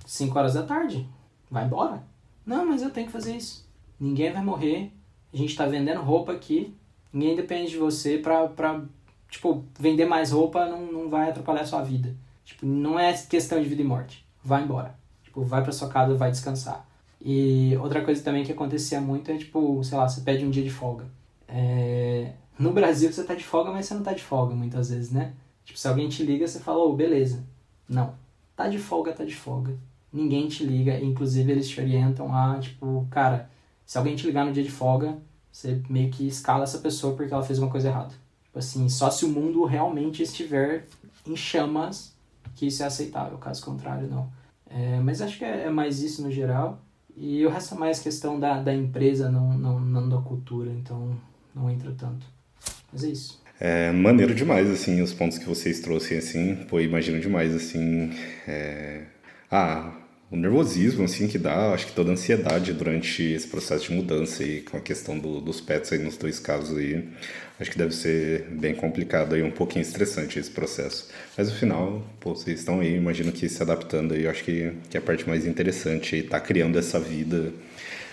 5 0.05 0.37
horas 0.37 0.53
da 0.53 0.63
tarde, 0.63 1.07
vai 1.49 1.65
embora. 1.65 2.03
Não, 2.45 2.65
mas 2.65 2.81
eu 2.81 2.89
tenho 2.89 3.07
que 3.07 3.13
fazer 3.13 3.35
isso. 3.35 3.65
Ninguém 3.99 4.31
vai 4.31 4.43
morrer, 4.43 4.91
a 5.33 5.37
gente 5.37 5.55
tá 5.55 5.65
vendendo 5.65 6.01
roupa 6.01 6.33
aqui, 6.33 6.75
ninguém 7.11 7.35
depende 7.35 7.71
de 7.71 7.77
você 7.77 8.17
pra, 8.17 8.47
pra 8.47 8.83
tipo, 9.29 9.63
vender 9.79 10.05
mais 10.05 10.31
roupa 10.31 10.65
não, 10.65 10.85
não 10.91 11.09
vai 11.09 11.29
atrapalhar 11.29 11.61
a 11.61 11.65
sua 11.65 11.81
vida. 11.81 12.15
Tipo, 12.45 12.65
não 12.65 12.97
é 12.97 13.11
questão 13.13 13.61
de 13.61 13.67
vida 13.67 13.81
e 13.81 13.85
morte. 13.85 14.25
Vai 14.43 14.63
embora. 14.63 14.95
Tipo, 15.23 15.43
vai 15.43 15.63
pra 15.63 15.71
sua 15.71 15.89
casa, 15.89 16.15
vai 16.15 16.31
descansar. 16.31 16.87
E 17.19 17.75
outra 17.77 18.05
coisa 18.05 18.23
também 18.23 18.43
que 18.45 18.51
acontecia 18.51 19.01
muito 19.01 19.31
é, 19.31 19.37
tipo, 19.37 19.83
sei 19.83 19.97
lá, 19.97 20.07
você 20.07 20.21
pede 20.21 20.45
um 20.45 20.51
dia 20.51 20.63
de 20.63 20.69
folga. 20.69 21.05
É... 21.47 22.33
No 22.57 22.71
Brasil 22.71 23.11
você 23.11 23.23
tá 23.23 23.33
de 23.33 23.43
folga, 23.43 23.71
mas 23.71 23.85
você 23.87 23.95
não 23.95 24.03
tá 24.03 24.13
de 24.13 24.23
folga 24.23 24.55
muitas 24.55 24.89
vezes, 24.89 25.11
né? 25.11 25.33
Tipo, 25.65 25.77
se 25.77 25.87
alguém 25.87 26.07
te 26.07 26.23
liga, 26.23 26.47
você 26.47 26.59
fala, 26.59 26.77
ô, 26.77 26.91
oh, 26.91 26.95
beleza. 26.95 27.43
Não. 27.89 28.13
Tá 28.55 28.69
de 28.69 28.77
folga, 28.77 29.11
tá 29.11 29.25
de 29.25 29.35
folga. 29.35 29.77
Ninguém 30.13 30.47
te 30.47 30.63
liga, 30.63 30.97
inclusive 30.99 31.51
eles 31.51 31.67
te 31.67 31.81
orientam 31.81 32.33
a, 32.33 32.59
tipo, 32.59 33.05
cara, 33.09 33.49
se 33.85 33.97
alguém 33.97 34.15
te 34.15 34.25
ligar 34.25 34.45
no 34.45 34.53
dia 34.53 34.63
de 34.63 34.71
folga, 34.71 35.17
você 35.51 35.81
meio 35.89 36.09
que 36.11 36.27
escala 36.27 36.63
essa 36.63 36.77
pessoa 36.77 37.15
porque 37.15 37.33
ela 37.33 37.43
fez 37.43 37.59
uma 37.59 37.69
coisa 37.69 37.89
errada. 37.89 38.13
Tipo 38.43 38.59
assim, 38.59 38.87
só 38.87 39.09
se 39.09 39.25
o 39.25 39.29
mundo 39.29 39.65
realmente 39.65 40.23
estiver 40.23 40.87
em 41.27 41.35
chamas 41.35 42.14
que 42.55 42.67
isso 42.67 42.81
é 42.81 42.85
aceitável, 42.85 43.37
caso 43.37 43.63
contrário, 43.63 44.07
não. 44.07 44.31
É, 44.67 44.99
mas 44.99 45.21
acho 45.21 45.37
que 45.37 45.45
é, 45.45 45.65
é, 45.65 45.69
mais 45.69 46.01
isso 46.01 46.23
no 46.23 46.31
geral. 46.31 46.81
E 47.15 47.45
o 47.45 47.49
resto 47.49 47.75
é 47.75 47.77
mais 47.77 47.99
questão 47.99 48.39
da, 48.39 48.61
da 48.61 48.73
empresa, 48.73 49.29
não, 49.29 49.57
não, 49.57 49.79
não 49.79 50.09
da 50.09 50.17
cultura, 50.17 50.71
então 50.71 51.15
não 51.53 51.69
entra 51.69 51.93
tanto. 51.97 52.25
Mas 52.91 53.03
é 53.03 53.09
isso. 53.09 53.41
É 53.59 53.91
maneiro 53.91 54.35
demais, 54.35 54.69
assim, 54.69 55.01
os 55.01 55.13
pontos 55.13 55.37
que 55.37 55.45
vocês 55.45 55.79
trouxeram, 55.79 56.19
assim, 56.19 56.55
pô, 56.67 56.79
imagino 56.81 57.19
demais, 57.21 57.55
assim, 57.55 58.11
é... 58.45 59.03
ah, 59.49 59.93
o 60.35 60.37
nervosismo, 60.37 61.05
assim, 61.05 61.27
que 61.27 61.37
dá, 61.37 61.71
acho 61.71 61.87
que 61.87 61.93
toda 61.93 62.09
a 62.09 62.13
ansiedade 62.13 62.73
durante 62.73 63.23
esse 63.23 63.47
processo 63.47 63.87
de 63.87 63.93
mudança 63.93 64.43
e 64.43 64.61
com 64.61 64.75
a 64.75 64.81
questão 64.81 65.17
do, 65.17 65.39
dos 65.39 65.61
pets 65.61 65.93
aí 65.93 65.99
nos 65.99 66.17
dois 66.17 66.39
casos 66.39 66.77
aí, 66.77 67.05
acho 67.57 67.71
que 67.71 67.77
deve 67.77 67.95
ser 67.95 68.41
bem 68.51 68.75
complicado 68.75 69.37
e 69.37 69.41
um 69.41 69.49
pouquinho 69.49 69.81
estressante 69.81 70.37
esse 70.37 70.51
processo. 70.51 71.09
Mas 71.37 71.49
no 71.49 71.55
final, 71.55 72.05
pô, 72.19 72.35
vocês 72.35 72.59
estão 72.59 72.81
aí, 72.81 72.95
imagino 72.95 73.31
que 73.31 73.47
se 73.47 73.63
adaptando 73.63 74.13
aí, 74.13 74.27
acho 74.27 74.43
que, 74.43 74.73
que 74.89 74.97
é 74.97 74.99
a 74.99 75.01
parte 75.01 75.27
mais 75.27 75.47
interessante 75.47 76.17
e 76.17 76.23
tá 76.23 76.39
criando 76.39 76.77
essa 76.77 76.99
vida 76.99 77.53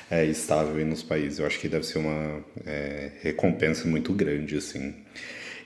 é, 0.08 0.24
estável 0.24 0.76
aí 0.76 0.84
nos 0.84 1.02
países. 1.02 1.40
Eu 1.40 1.46
acho 1.46 1.58
que 1.58 1.68
deve 1.68 1.84
ser 1.84 1.98
uma 1.98 2.40
é, 2.64 3.10
recompensa 3.20 3.88
muito 3.88 4.12
grande, 4.12 4.56
assim. 4.56 4.94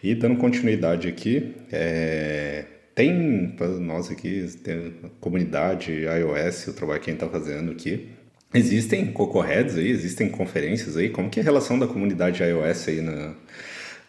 E 0.02 0.14
dando 0.14 0.36
continuidade 0.36 1.06
aqui, 1.06 1.54
é, 1.70 2.64
tem 2.96 3.50
para 3.50 3.68
nós 3.68 4.10
aqui, 4.10 4.48
tem 4.64 4.94
comunidade 5.20 5.92
iOS, 5.92 6.68
o 6.68 6.72
trabalho 6.72 6.98
que 6.98 7.10
a 7.10 7.12
gente 7.12 7.22
está 7.22 7.28
fazendo 7.28 7.70
aqui. 7.70 8.08
Existem 8.54 9.12
cocorheads 9.12 9.76
aí, 9.76 9.90
existem 9.90 10.30
conferências 10.30 10.96
aí. 10.96 11.10
Como 11.10 11.28
que 11.28 11.38
é 11.38 11.42
a 11.42 11.44
relação 11.44 11.78
da 11.78 11.86
comunidade 11.86 12.42
iOS 12.42 12.88
aí 12.88 13.02
na, 13.02 13.34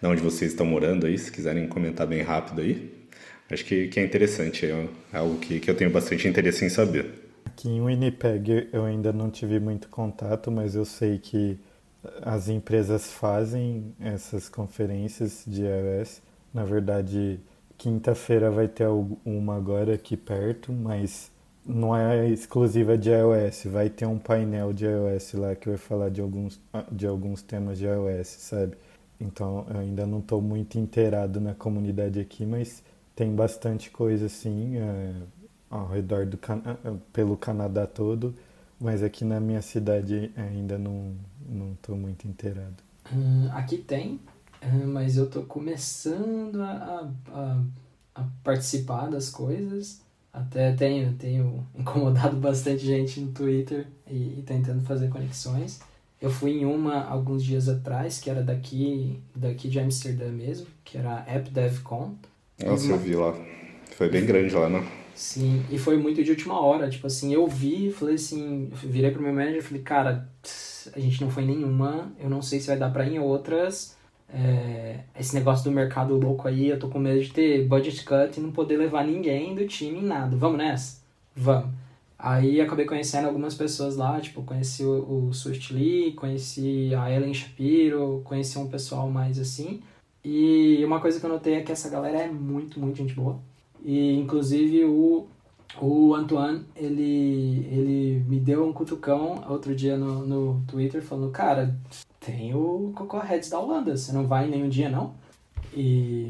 na 0.01 0.09
onde 0.09 0.21
vocês 0.21 0.51
estão 0.51 0.65
morando 0.65 1.05
aí? 1.05 1.17
Se 1.17 1.29
quiserem 1.29 1.67
comentar 1.67 2.07
bem 2.07 2.21
rápido 2.21 2.61
aí. 2.61 2.89
Acho 3.51 3.65
que, 3.65 3.89
que 3.89 3.99
é 3.99 4.03
interessante, 4.05 4.65
é 4.65 4.88
algo 5.11 5.38
que, 5.38 5.59
que 5.59 5.69
eu 5.69 5.75
tenho 5.75 5.89
bastante 5.89 6.25
interesse 6.25 6.63
em 6.63 6.69
saber. 6.69 7.11
Aqui 7.45 7.67
em 7.67 7.83
Winnipeg 7.83 8.69
eu 8.71 8.85
ainda 8.85 9.11
não 9.11 9.29
tive 9.29 9.59
muito 9.59 9.89
contato, 9.89 10.49
mas 10.49 10.75
eu 10.75 10.85
sei 10.85 11.17
que 11.17 11.59
as 12.21 12.47
empresas 12.47 13.11
fazem 13.11 13.93
essas 13.99 14.47
conferências 14.47 15.43
de 15.45 15.63
iOS. 15.63 16.21
Na 16.53 16.63
verdade, 16.63 17.39
quinta-feira 17.78 18.49
vai 18.49 18.67
ter 18.67 18.88
uma 19.25 19.55
agora 19.55 19.93
aqui 19.93 20.17
perto, 20.17 20.71
mas 20.73 21.32
não 21.65 21.95
é 21.95 22.28
exclusiva 22.30 22.97
de 22.97 23.09
iOS. 23.09 23.65
Vai 23.65 23.89
ter 23.89 24.05
um 24.05 24.17
painel 24.17 24.73
de 24.73 24.86
iOS 24.86 25.34
lá 25.34 25.55
que 25.55 25.69
vai 25.69 25.78
falar 25.78 26.09
de 26.09 26.21
alguns, 26.21 26.59
de 26.91 27.05
alguns 27.05 27.41
temas 27.41 27.78
de 27.78 27.86
iOS, 27.86 28.28
sabe? 28.28 28.78
Então 29.19 29.65
eu 29.69 29.80
ainda 29.80 30.05
não 30.05 30.19
estou 30.19 30.41
muito 30.41 30.78
inteirado 30.78 31.39
na 31.41 31.53
comunidade 31.53 32.19
aqui, 32.19 32.45
mas 32.45 32.84
tem 33.15 33.34
bastante 33.36 33.89
coisa 33.89 34.28
assim 34.28 34.78
é, 34.78 35.13
ao 35.69 35.88
redor 35.88 36.25
do 36.25 36.39
pelo 37.11 37.36
Canadá 37.36 37.88
todo, 37.88 38.34
mas 38.80 39.01
aqui 39.01 39.25
na 39.25 39.39
minha 39.39 39.61
cidade 39.61 40.32
ainda 40.36 40.78
não 40.78 41.15
não 41.49 41.73
estou 41.73 41.95
muito 41.95 42.28
inteirado. 42.28 42.75
Hum, 43.13 43.49
aqui 43.53 43.78
tem, 43.78 44.19
mas 44.88 45.18
eu 45.18 45.26
estou 45.26 45.43
começando 45.43 46.62
a, 46.62 47.12
a, 47.30 47.62
a, 48.16 48.24
participar 48.43 49.10
das 49.10 49.30
coisas. 49.30 50.01
Até 50.34 50.72
tenho, 50.74 51.14
tenho 51.14 51.66
incomodado 51.78 52.38
bastante 52.38 52.86
gente 52.86 53.20
no 53.20 53.32
Twitter 53.32 53.88
e, 54.10 54.39
e 54.39 54.43
tentando 54.45 54.84
fazer 54.84 55.10
conexões. 55.10 55.80
Eu 56.20 56.32
fui 56.32 56.51
em 56.51 56.66
uma 56.66 57.03
alguns 57.03 57.43
dias 57.43 57.70
atrás, 57.70 58.18
que 58.20 58.30
era 58.30 58.41
daqui, 58.41 59.20
daqui 59.36 59.70
de 59.70 59.80
Amsterdã 59.80 60.30
mesmo, 60.30 60.66
que 60.84 60.97
era 60.97 61.12
a 61.12 61.36
AppDevCon. 61.36 62.16
Nossa, 62.66 62.88
eu 62.88 62.97
vi 62.97 63.16
lá. 63.16 63.36
Foi 63.95 64.10
bem 64.10 64.26
grande 64.26 64.53
lá, 64.53 64.68
né? 64.68 64.88
Sim, 65.14 65.64
e 65.72 65.80
foi 65.80 65.97
muito 65.97 66.24
de 66.24 66.30
última 66.30 66.60
hora. 66.60 66.89
Tipo 66.89 67.08
assim, 67.08 67.34
eu 67.34 67.47
vi, 67.47 67.91
falei 67.91 68.16
assim, 68.16 68.70
virei 68.72 69.10
pro 69.10 69.22
meu 69.22 69.34
manager 69.34 69.58
e 69.58 69.62
falei, 69.62 69.82
cara, 69.82 70.30
a 70.93 70.99
gente 70.99 71.22
não 71.22 71.32
foi 71.32 71.43
em 71.43 71.47
nenhuma, 71.47 72.12
eu 72.20 72.30
não 72.30 72.41
sei 72.41 72.60
se 72.60 72.68
vai 72.68 72.78
dar 72.78 72.91
pra 72.91 73.05
ir 73.05 73.16
em 73.16 73.20
outras. 73.20 73.97
É, 74.30 74.99
esse 75.17 75.34
negócio 75.34 75.63
do 75.63 75.71
mercado 75.71 76.17
louco 76.17 76.47
aí, 76.47 76.67
eu 76.67 76.80
tô 76.80 76.89
com 76.89 76.99
medo 76.99 77.21
de 77.21 77.32
ter 77.32 77.65
budget 77.67 78.03
cut 78.03 78.38
e 78.38 78.41
não 78.41 78.51
poder 78.51 78.78
levar 78.78 79.05
ninguém 79.05 79.55
do 79.55 79.65
time 79.65 79.99
em 79.99 80.05
nada. 80.05 80.36
Vamos 80.36 80.57
nessa? 80.57 81.01
Vamos. 81.36 81.71
Aí 82.19 82.59
acabei 82.59 82.86
conhecendo 82.86 83.28
algumas 83.28 83.53
pessoas 83.53 83.95
lá, 83.95 84.19
tipo, 84.19 84.41
conheci 84.41 84.84
o, 84.84 85.28
o 85.28 85.34
Swift 85.34 85.71
Lee, 85.73 86.13
conheci 86.13 86.93
a 86.95 87.11
Ellen 87.11 87.34
Shapiro, 87.34 88.21
conheci 88.25 88.57
um 88.57 88.67
pessoal 88.67 89.09
mais 89.09 89.38
assim. 89.39 89.82
E 90.23 90.84
uma 90.84 90.99
coisa 90.99 91.19
que 91.19 91.25
eu 91.25 91.30
notei 91.30 91.55
é 91.55 91.61
que 91.61 91.71
essa 91.71 91.89
galera 91.89 92.17
é 92.19 92.28
muito, 92.28 92.80
muito 92.80 92.97
gente 92.97 93.13
boa. 93.13 93.39
E 93.84 94.15
inclusive 94.15 94.84
o, 94.84 95.28
o 95.80 96.15
Antoine, 96.15 96.65
ele, 96.75 97.67
ele 97.71 98.25
me 98.28 98.39
deu 98.39 98.67
um 98.67 98.73
cutucão 98.73 99.43
outro 99.47 99.75
dia 99.75 99.95
no, 99.95 100.25
no 100.25 100.63
Twitter 100.67 101.03
falando, 101.03 101.32
cara, 101.32 101.78
tem 102.28 102.53
o 102.53 102.91
Coco 102.93 103.17
Heads 103.17 103.49
da 103.49 103.57
Holanda, 103.57 103.95
você 103.95 104.11
não 104.11 104.28
vai 104.28 104.49
nenhum 104.49 104.67
dia 104.67 104.89
não? 104.89 105.15
E, 105.73 106.30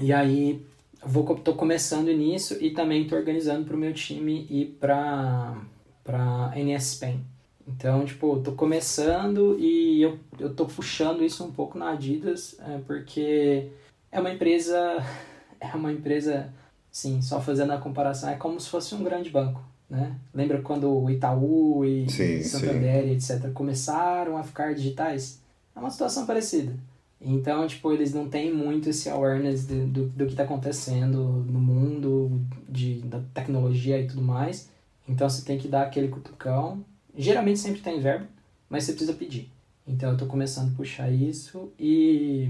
e 0.00 0.12
aí 0.12 0.66
vou, 1.00 1.24
tô 1.36 1.54
começando 1.54 2.08
nisso 2.08 2.56
e 2.60 2.72
também 2.72 3.06
tô 3.06 3.14
organizando 3.14 3.64
pro 3.64 3.78
meu 3.78 3.94
time 3.94 4.48
ir 4.50 4.76
pra, 4.80 5.56
pra 6.02 6.52
NS 6.56 6.94
Spain. 6.94 7.24
Então, 7.68 8.04
tipo, 8.04 8.40
tô 8.40 8.52
começando 8.52 9.56
e 9.60 10.02
eu, 10.02 10.18
eu 10.40 10.52
tô 10.52 10.66
puxando 10.66 11.22
isso 11.22 11.44
um 11.44 11.52
pouco 11.52 11.78
na 11.78 11.90
Adidas, 11.90 12.56
é, 12.60 12.78
porque 12.86 13.68
é 14.10 14.18
uma 14.18 14.32
empresa, 14.32 14.96
é 15.60 15.68
uma 15.76 15.92
empresa, 15.92 16.52
sim, 16.90 17.22
só 17.22 17.40
fazendo 17.40 17.72
a 17.72 17.78
comparação, 17.78 18.28
é 18.30 18.36
como 18.36 18.58
se 18.58 18.68
fosse 18.68 18.94
um 18.94 19.04
grande 19.04 19.30
banco, 19.30 19.62
né? 19.88 20.16
Lembra 20.34 20.60
quando 20.60 20.90
o 20.90 21.10
Itaú 21.10 21.84
e 21.84 22.10
sim, 22.10 22.42
Santander 22.42 23.06
e 23.06 23.12
etc. 23.12 23.50
começaram 23.52 24.36
a 24.36 24.42
ficar 24.42 24.74
digitais? 24.74 25.40
É 25.74 25.78
uma 25.78 25.90
situação 25.90 26.26
parecida. 26.26 26.74
Então, 27.20 27.66
tipo, 27.66 27.92
eles 27.92 28.14
não 28.14 28.28
têm 28.28 28.52
muito 28.54 28.90
esse 28.90 29.08
awareness 29.08 29.66
de, 29.66 29.86
do, 29.86 30.06
do 30.06 30.24
que 30.26 30.32
está 30.32 30.44
acontecendo 30.44 31.44
no 31.48 31.58
mundo, 31.58 32.40
de, 32.68 33.00
da 33.00 33.20
tecnologia 33.34 34.00
e 34.00 34.06
tudo 34.06 34.22
mais. 34.22 34.68
Então, 35.08 35.28
você 35.28 35.42
tem 35.42 35.58
que 35.58 35.66
dar 35.66 35.82
aquele 35.82 36.08
cutucão 36.08 36.84
Geralmente 37.18 37.58
sempre 37.58 37.80
tem 37.80 38.00
verbo, 38.00 38.26
mas 38.70 38.84
você 38.84 38.92
precisa 38.92 39.12
pedir. 39.12 39.50
Então 39.84 40.10
eu 40.10 40.12
estou 40.12 40.28
começando 40.28 40.72
a 40.72 40.76
puxar 40.76 41.10
isso 41.10 41.72
e 41.76 42.48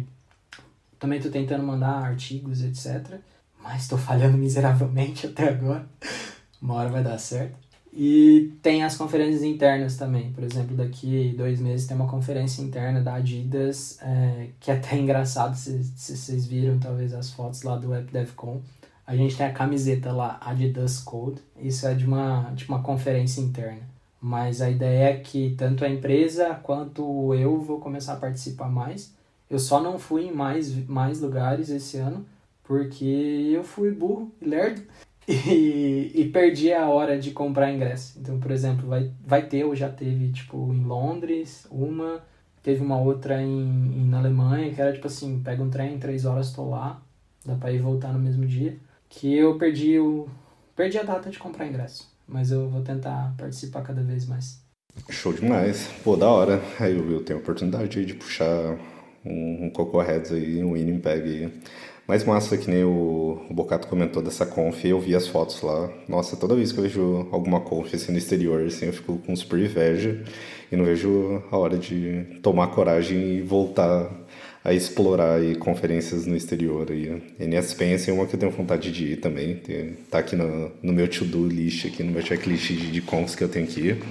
também 0.98 1.16
estou 1.16 1.32
tentando 1.32 1.64
mandar 1.64 2.04
artigos, 2.04 2.62
etc. 2.62 3.18
Mas 3.62 3.84
estou 3.84 3.96
falhando 3.96 4.36
miseravelmente 4.38 5.26
até 5.26 5.48
agora. 5.48 5.88
Uma 6.60 6.74
hora 6.74 6.88
vai 6.88 7.02
dar 7.02 7.18
certo. 7.18 7.56
E 7.92 8.52
tem 8.62 8.84
as 8.84 8.96
conferências 8.96 9.42
internas 9.42 9.96
também. 9.96 10.30
Por 10.32 10.44
exemplo, 10.44 10.76
daqui 10.76 11.34
dois 11.36 11.60
meses 11.60 11.86
tem 11.86 11.96
uma 11.96 12.06
conferência 12.06 12.62
interna 12.62 13.00
da 13.00 13.14
Adidas, 13.14 13.98
é, 14.02 14.48
que 14.60 14.70
é 14.70 14.74
até 14.74 14.96
engraçado 14.98 15.56
se, 15.56 15.82
se 15.96 16.16
vocês 16.16 16.46
viram 16.46 16.78
talvez 16.78 17.14
as 17.14 17.30
fotos 17.32 17.62
lá 17.62 17.76
do 17.76 17.90
WebDevCon. 17.90 18.60
A 19.06 19.16
gente 19.16 19.36
tem 19.36 19.46
a 19.46 19.52
camiseta 19.52 20.12
lá, 20.12 20.38
Adidas 20.40 20.98
Code. 21.00 21.40
Isso 21.58 21.86
é 21.86 21.94
de 21.94 22.04
uma, 22.04 22.50
de 22.54 22.68
uma 22.68 22.82
conferência 22.82 23.40
interna. 23.40 23.80
Mas 24.20 24.60
a 24.60 24.68
ideia 24.68 25.10
é 25.10 25.16
que 25.16 25.54
tanto 25.56 25.84
a 25.84 25.88
empresa 25.88 26.54
quanto 26.62 27.34
eu 27.34 27.60
vou 27.60 27.80
começar 27.80 28.14
a 28.14 28.16
participar 28.16 28.68
mais. 28.68 29.12
Eu 29.48 29.58
só 29.58 29.80
não 29.80 29.98
fui 29.98 30.26
em 30.26 30.32
mais, 30.32 30.74
mais 30.86 31.20
lugares 31.20 31.70
esse 31.70 31.96
ano 31.96 32.26
porque 32.64 33.50
eu 33.50 33.64
fui 33.64 33.90
burro 33.90 34.30
e 34.42 34.44
lerdo 34.44 34.82
e, 35.28 36.30
perdi 36.32 36.72
a 36.72 36.88
hora 36.88 37.18
de 37.18 37.32
comprar 37.32 37.72
ingresso. 37.72 38.18
Então, 38.18 38.38
por 38.40 38.50
exemplo, 38.50 38.88
vai, 38.88 39.10
vai 39.24 39.46
ter 39.46 39.64
ou 39.64 39.74
já 39.74 39.88
teve 39.88 40.32
tipo 40.32 40.72
em 40.72 40.84
Londres 40.84 41.66
uma, 41.70 42.22
teve 42.62 42.82
uma 42.82 42.98
outra 42.98 43.42
em, 43.42 43.60
em 43.60 44.08
na 44.08 44.18
Alemanha 44.18 44.72
que 44.72 44.80
era 44.80 44.92
tipo 44.92 45.06
assim, 45.06 45.40
pega 45.44 45.62
um 45.62 45.70
trem, 45.70 45.98
três 45.98 46.24
horas 46.24 46.52
tô 46.52 46.68
lá, 46.68 47.02
dá 47.44 47.54
para 47.54 47.72
ir 47.72 47.80
voltar 47.80 48.12
no 48.12 48.18
mesmo 48.18 48.46
dia. 48.46 48.76
Que 49.08 49.34
eu 49.34 49.58
perdi 49.58 49.98
o 49.98 50.28
perdi 50.76 50.98
a 50.98 51.02
data 51.02 51.30
de 51.30 51.38
comprar 51.38 51.66
ingresso 51.66 52.18
mas 52.28 52.52
eu 52.52 52.68
vou 52.68 52.82
tentar 52.82 53.34
participar 53.38 53.82
cada 53.82 54.02
vez 54.02 54.26
mais. 54.26 54.60
Show 55.08 55.32
demais. 55.32 55.88
Pô, 56.04 56.16
da 56.16 56.28
hora. 56.28 56.60
Aí 56.78 56.94
eu, 56.94 57.10
eu 57.10 57.24
tenho 57.24 57.38
a 57.38 57.42
oportunidade 57.42 58.04
de 58.04 58.14
puxar 58.14 58.76
um, 59.24 59.66
um 59.66 59.70
Coco 59.70 60.00
Heads 60.00 60.32
aí, 60.32 60.62
um 60.62 60.72
Winnipeg. 60.72 61.50
Mais 62.08 62.24
massa 62.24 62.56
que 62.56 62.70
nem 62.70 62.84
o, 62.84 63.44
o 63.50 63.52
Bocato 63.52 63.86
comentou 63.86 64.22
dessa 64.22 64.46
conf, 64.46 64.82
eu 64.82 64.98
vi 64.98 65.14
as 65.14 65.28
fotos 65.28 65.60
lá. 65.60 65.90
Nossa, 66.08 66.38
toda 66.38 66.54
vez 66.56 66.72
que 66.72 66.78
eu 66.78 66.82
vejo 66.84 67.28
alguma 67.30 67.60
conf 67.60 67.94
assim 67.94 68.12
no 68.12 68.16
exterior, 68.16 68.64
assim, 68.64 68.86
eu 68.86 68.94
fico 68.94 69.18
com 69.18 69.36
super 69.36 69.58
inveja 69.58 70.24
e 70.72 70.76
não 70.76 70.86
vejo 70.86 71.42
a 71.50 71.58
hora 71.58 71.76
de 71.76 72.38
tomar 72.42 72.68
coragem 72.68 73.36
e 73.36 73.42
voltar 73.42 74.10
a 74.64 74.72
explorar 74.72 75.34
aí, 75.34 75.54
conferências 75.54 76.24
no 76.24 76.34
exterior. 76.34 76.90
Aí. 76.90 77.22
NSPen 77.38 77.92
assim, 77.92 78.10
é 78.10 78.14
uma 78.14 78.26
que 78.26 78.34
eu 78.34 78.40
tenho 78.40 78.52
vontade 78.52 78.90
de 78.90 79.12
ir 79.12 79.16
também. 79.16 79.60
Tá 80.10 80.20
aqui 80.20 80.34
no, 80.34 80.72
no 80.82 80.94
meu 80.94 81.08
to-do 81.08 81.46
list, 81.46 81.84
aqui 81.86 82.02
no 82.02 82.10
meu 82.10 82.22
checklist 82.22 82.68
de, 82.68 82.90
de 82.90 83.02
cons 83.02 83.34
que 83.34 83.44
eu 83.44 83.50
tenho 83.50 83.66
que 83.66 83.80
ir. 83.80 84.02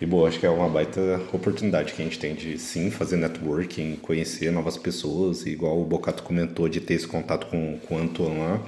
E, 0.00 0.06
bom, 0.06 0.26
acho 0.26 0.40
que 0.40 0.46
é 0.46 0.50
uma 0.50 0.68
baita 0.68 1.20
oportunidade 1.32 1.92
que 1.92 2.02
a 2.02 2.04
gente 2.04 2.18
tem 2.18 2.34
de, 2.34 2.58
sim, 2.58 2.90
fazer 2.90 3.16
networking, 3.16 3.96
conhecer 3.96 4.50
novas 4.50 4.76
pessoas, 4.76 5.46
igual 5.46 5.80
o 5.80 5.84
Bocato 5.84 6.22
comentou, 6.22 6.68
de 6.68 6.80
ter 6.80 6.94
esse 6.94 7.06
contato 7.06 7.46
com, 7.46 7.78
com 7.78 7.94
o 7.96 7.98
Antoine 7.98 8.38
lá. 8.38 8.60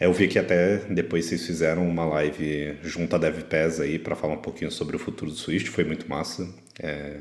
Eu 0.00 0.12
vi 0.12 0.28
que 0.28 0.38
até 0.38 0.78
depois 0.90 1.24
vocês 1.24 1.46
fizeram 1.46 1.88
uma 1.88 2.04
live 2.04 2.76
junto 2.82 3.14
à 3.14 3.18
DevPes 3.18 3.80
aí 3.80 3.98
para 3.98 4.16
falar 4.16 4.34
um 4.34 4.42
pouquinho 4.42 4.70
sobre 4.70 4.96
o 4.96 4.98
futuro 4.98 5.30
do 5.30 5.36
Swift, 5.36 5.70
foi 5.70 5.84
muito 5.84 6.08
massa. 6.08 6.48
É... 6.78 7.18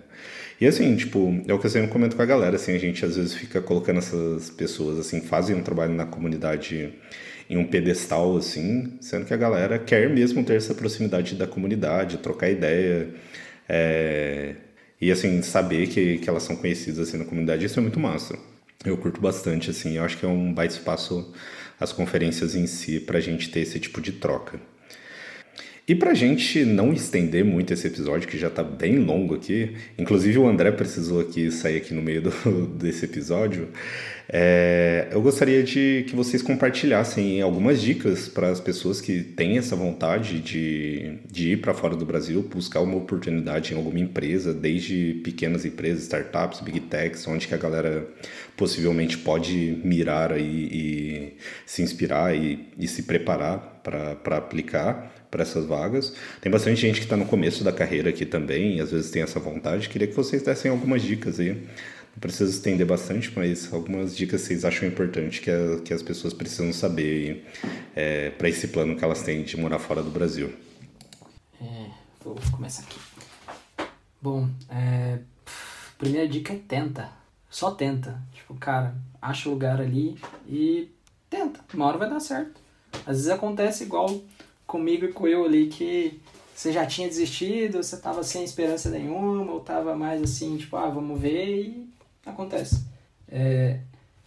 E 0.60 0.66
assim, 0.66 0.96
tipo, 0.96 1.42
é 1.48 1.54
o 1.54 1.60
que 1.60 1.66
eu 1.66 1.70
sempre 1.70 1.90
comento 1.90 2.16
com 2.16 2.22
a 2.22 2.26
galera, 2.26 2.56
assim, 2.56 2.74
a 2.74 2.80
gente 2.80 3.06
às 3.06 3.16
vezes 3.16 3.34
fica 3.34 3.62
colocando 3.62 3.98
essas 3.98 4.50
pessoas, 4.50 5.00
assim, 5.00 5.22
fazem 5.22 5.56
um 5.56 5.62
trabalho 5.62 5.94
na 5.94 6.06
comunidade 6.06 6.94
em 7.50 7.58
um 7.58 7.66
pedestal, 7.66 8.38
assim, 8.38 8.98
sendo 9.02 9.26
que 9.26 9.34
a 9.34 9.38
galera 9.38 9.80
quer 9.80 10.10
mesmo 10.10 10.44
ter 10.44 10.56
essa 10.56 10.74
proximidade 10.74 11.36
da 11.36 11.48
comunidade, 11.48 12.18
trocar 12.18 12.50
ideia, 12.50 13.10
é... 13.68 14.56
e 15.00 15.12
assim, 15.12 15.42
saber 15.42 15.88
que, 15.88 16.18
que 16.20 16.30
elas 16.30 16.44
são 16.44 16.56
conhecidas 16.56 17.08
assim 17.08 17.18
na 17.18 17.26
comunidade, 17.26 17.66
isso 17.66 17.80
é 17.80 17.82
muito 17.82 18.00
massa. 18.00 18.38
Eu 18.86 18.98
curto 18.98 19.22
bastante, 19.22 19.70
assim, 19.70 19.98
eu 19.98 20.04
acho 20.04 20.18
que 20.18 20.26
é 20.26 20.30
um 20.30 20.54
baita 20.54 20.74
espaço 20.74 21.34
as 21.80 21.92
conferências 21.92 22.56
em 22.56 22.68
si 22.68 23.00
para 23.00 23.18
a 23.18 23.22
gente 23.22 23.50
ter 23.50 23.62
esse 23.62 23.80
tipo 23.80 24.02
de 24.02 24.14
troca. 24.14 24.60
E 25.86 25.94
para 25.94 26.12
a 26.12 26.14
gente 26.14 26.64
não 26.64 26.94
estender 26.94 27.44
muito 27.44 27.74
esse 27.74 27.86
episódio, 27.88 28.26
que 28.26 28.38
já 28.38 28.48
está 28.48 28.64
bem 28.64 29.00
longo 29.00 29.36
aqui, 29.36 29.76
inclusive 29.98 30.38
o 30.38 30.48
André 30.48 30.72
precisou 30.72 31.20
aqui 31.20 31.52
sair 31.52 31.76
aqui 31.76 31.94
no 31.94 32.02
meio 32.02 32.22
do, 32.22 32.32
desse 32.80 33.04
episódio, 33.04 33.68
é, 34.30 35.10
eu 35.12 35.22
gostaria 35.22 35.62
de 35.62 36.06
que 36.08 36.16
vocês 36.16 36.42
compartilhassem 36.42 37.42
algumas 37.42 37.82
dicas 37.82 38.30
para 38.30 38.50
as 38.50 38.62
pessoas 38.62 39.02
que 39.02 39.22
têm 39.22 39.58
essa 39.58 39.76
vontade 39.76 40.40
de, 40.40 41.18
de 41.30 41.52
ir 41.52 41.58
para 41.58 41.74
fora 41.74 41.98
do 41.98 42.06
Brasil, 42.06 42.42
buscar 42.42 42.80
uma 42.80 42.96
oportunidade 42.96 43.74
em 43.74 43.76
alguma 43.76 44.00
empresa, 44.00 44.54
desde 44.54 45.20
pequenas 45.22 45.66
empresas, 45.66 46.04
startups, 46.04 46.62
big 46.62 46.80
techs, 46.80 47.28
onde 47.28 47.46
que 47.46 47.54
a 47.54 47.58
galera 47.58 48.08
possivelmente 48.56 49.18
pode 49.18 49.82
mirar 49.84 50.32
aí 50.32 50.70
e 50.72 51.34
se 51.66 51.82
inspirar 51.82 52.34
e, 52.34 52.70
e 52.80 52.88
se 52.88 53.04
preparar 53.04 53.82
para 53.84 54.38
aplicar 54.38 55.13
para 55.34 55.42
essas 55.42 55.66
vagas. 55.66 56.14
Tem 56.40 56.52
bastante 56.52 56.80
gente 56.80 57.00
que 57.00 57.06
está 57.06 57.18
no 57.18 57.26
começo 57.26 57.64
da 57.64 57.74
carreira 57.74 58.12
aqui 58.12 58.24
também, 58.24 58.78
e 58.78 58.82
às 58.82 58.92
vezes 58.92 59.10
tem 59.10 59.24
essa 59.24 59.40
vontade. 59.40 59.90
Queria 59.90 60.08
que 60.08 60.14
vocês 60.14 60.44
dessem 60.44 60.70
algumas 60.70 61.02
dicas 61.02 61.40
aí. 61.40 61.54
Não 61.54 62.20
preciso 62.22 62.52
estender 62.52 62.86
bastante, 62.86 63.34
mas 63.36 63.74
algumas 63.74 64.16
dicas 64.16 64.42
vocês 64.42 64.64
acham 64.64 64.88
importante 64.88 65.42
que, 65.42 65.50
a, 65.50 65.80
que 65.84 65.92
as 65.92 66.04
pessoas 66.04 66.32
precisam 66.36 66.72
saber 66.72 67.48
é, 67.96 68.30
para 68.30 68.48
esse 68.48 68.68
plano 68.68 68.96
que 68.96 69.04
elas 69.04 69.24
têm 69.24 69.42
de 69.42 69.58
morar 69.58 69.80
fora 69.80 70.04
do 70.04 70.12
Brasil. 70.12 70.54
É, 71.60 71.88
vou 72.24 72.36
começar 72.52 72.84
aqui. 72.84 73.00
Bom, 74.22 74.48
é, 74.70 75.18
primeira 75.98 76.28
dica 76.28 76.54
é 76.54 76.60
tenta. 76.68 77.10
Só 77.50 77.72
tenta. 77.72 78.22
Tipo, 78.32 78.54
cara, 78.54 78.94
acha 79.20 79.50
o 79.50 79.54
lugar 79.54 79.82
ali 79.82 80.16
e 80.48 80.92
tenta. 81.28 81.60
Uma 81.74 81.88
hora 81.88 81.98
vai 81.98 82.10
dar 82.12 82.20
certo. 82.20 82.62
Às 83.08 83.18
vezes 83.18 83.30
acontece 83.30 83.84
igual 83.84 84.22
comigo 84.66 85.06
e 85.06 85.14
com 85.14 85.28
eu 85.28 85.46
ali 85.46 85.68
que 85.68 86.20
você 86.56 86.72
já 86.72 86.86
tinha 86.86 87.08
desistido, 87.08 87.82
você 87.82 87.98
tava 87.98 88.24
sem 88.24 88.44
esperança 88.44 88.90
nenhuma, 88.90 89.52
ou 89.52 89.60
tava 89.60 89.96
mais 89.96 90.22
assim, 90.22 90.56
tipo, 90.58 90.76
ah, 90.78 90.90
vamos 90.90 91.20
ver 91.20 91.62
e 91.62 91.90
acontece. 92.26 92.86
É, 93.28 93.80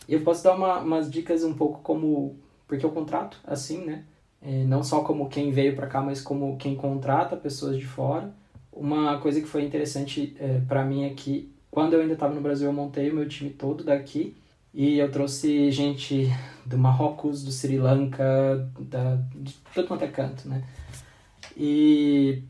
eu 0.09 0.21
posso 0.23 0.43
dar 0.43 0.55
uma, 0.55 0.81
umas 0.81 1.11
dicas 1.11 1.45
um 1.45 1.55
pouco 1.55 1.81
como, 1.83 2.37
porque 2.67 2.85
eu 2.85 2.91
contrato 2.91 3.39
assim, 3.45 3.85
né? 3.85 4.05
É, 4.43 4.65
não 4.65 4.83
só 4.83 5.03
como 5.03 5.29
quem 5.29 5.51
veio 5.51 5.75
para 5.75 5.87
cá, 5.87 6.01
mas 6.01 6.21
como 6.21 6.57
quem 6.57 6.77
contrata 6.77 7.37
pessoas 7.37 7.79
de 7.79 7.87
fora. 7.87 8.33
Uma 8.73 9.19
coisa 9.19 9.41
que 9.41 9.47
foi 9.47 9.65
interessante 9.65 10.37
é, 10.39 10.61
para 10.69 10.85
mim 10.85 11.05
é 11.05 11.11
que 11.11 11.51
quando 11.71 11.95
eu 11.95 12.01
ainda 12.01 12.15
estava 12.15 12.35
no 12.35 12.41
Brasil, 12.41 12.67
eu 12.67 12.73
montei 12.73 13.11
o 13.11 13.15
meu 13.15 13.29
time 13.29 13.51
todo 13.51 13.83
daqui 13.85 14.37
e 14.77 14.99
eu 14.99 15.11
trouxe 15.11 15.71
gente 15.73 16.31
do 16.67 16.77
Marrocos, 16.77 17.43
do 17.43 17.51
Sri 17.51 17.79
Lanka, 17.79 18.71
da, 18.79 19.17
de 19.35 19.55
todo 19.75 19.89
quanto 19.89 20.05
é 20.05 20.09
canto, 20.09 20.47
né? 20.47 20.63
E 21.57 22.43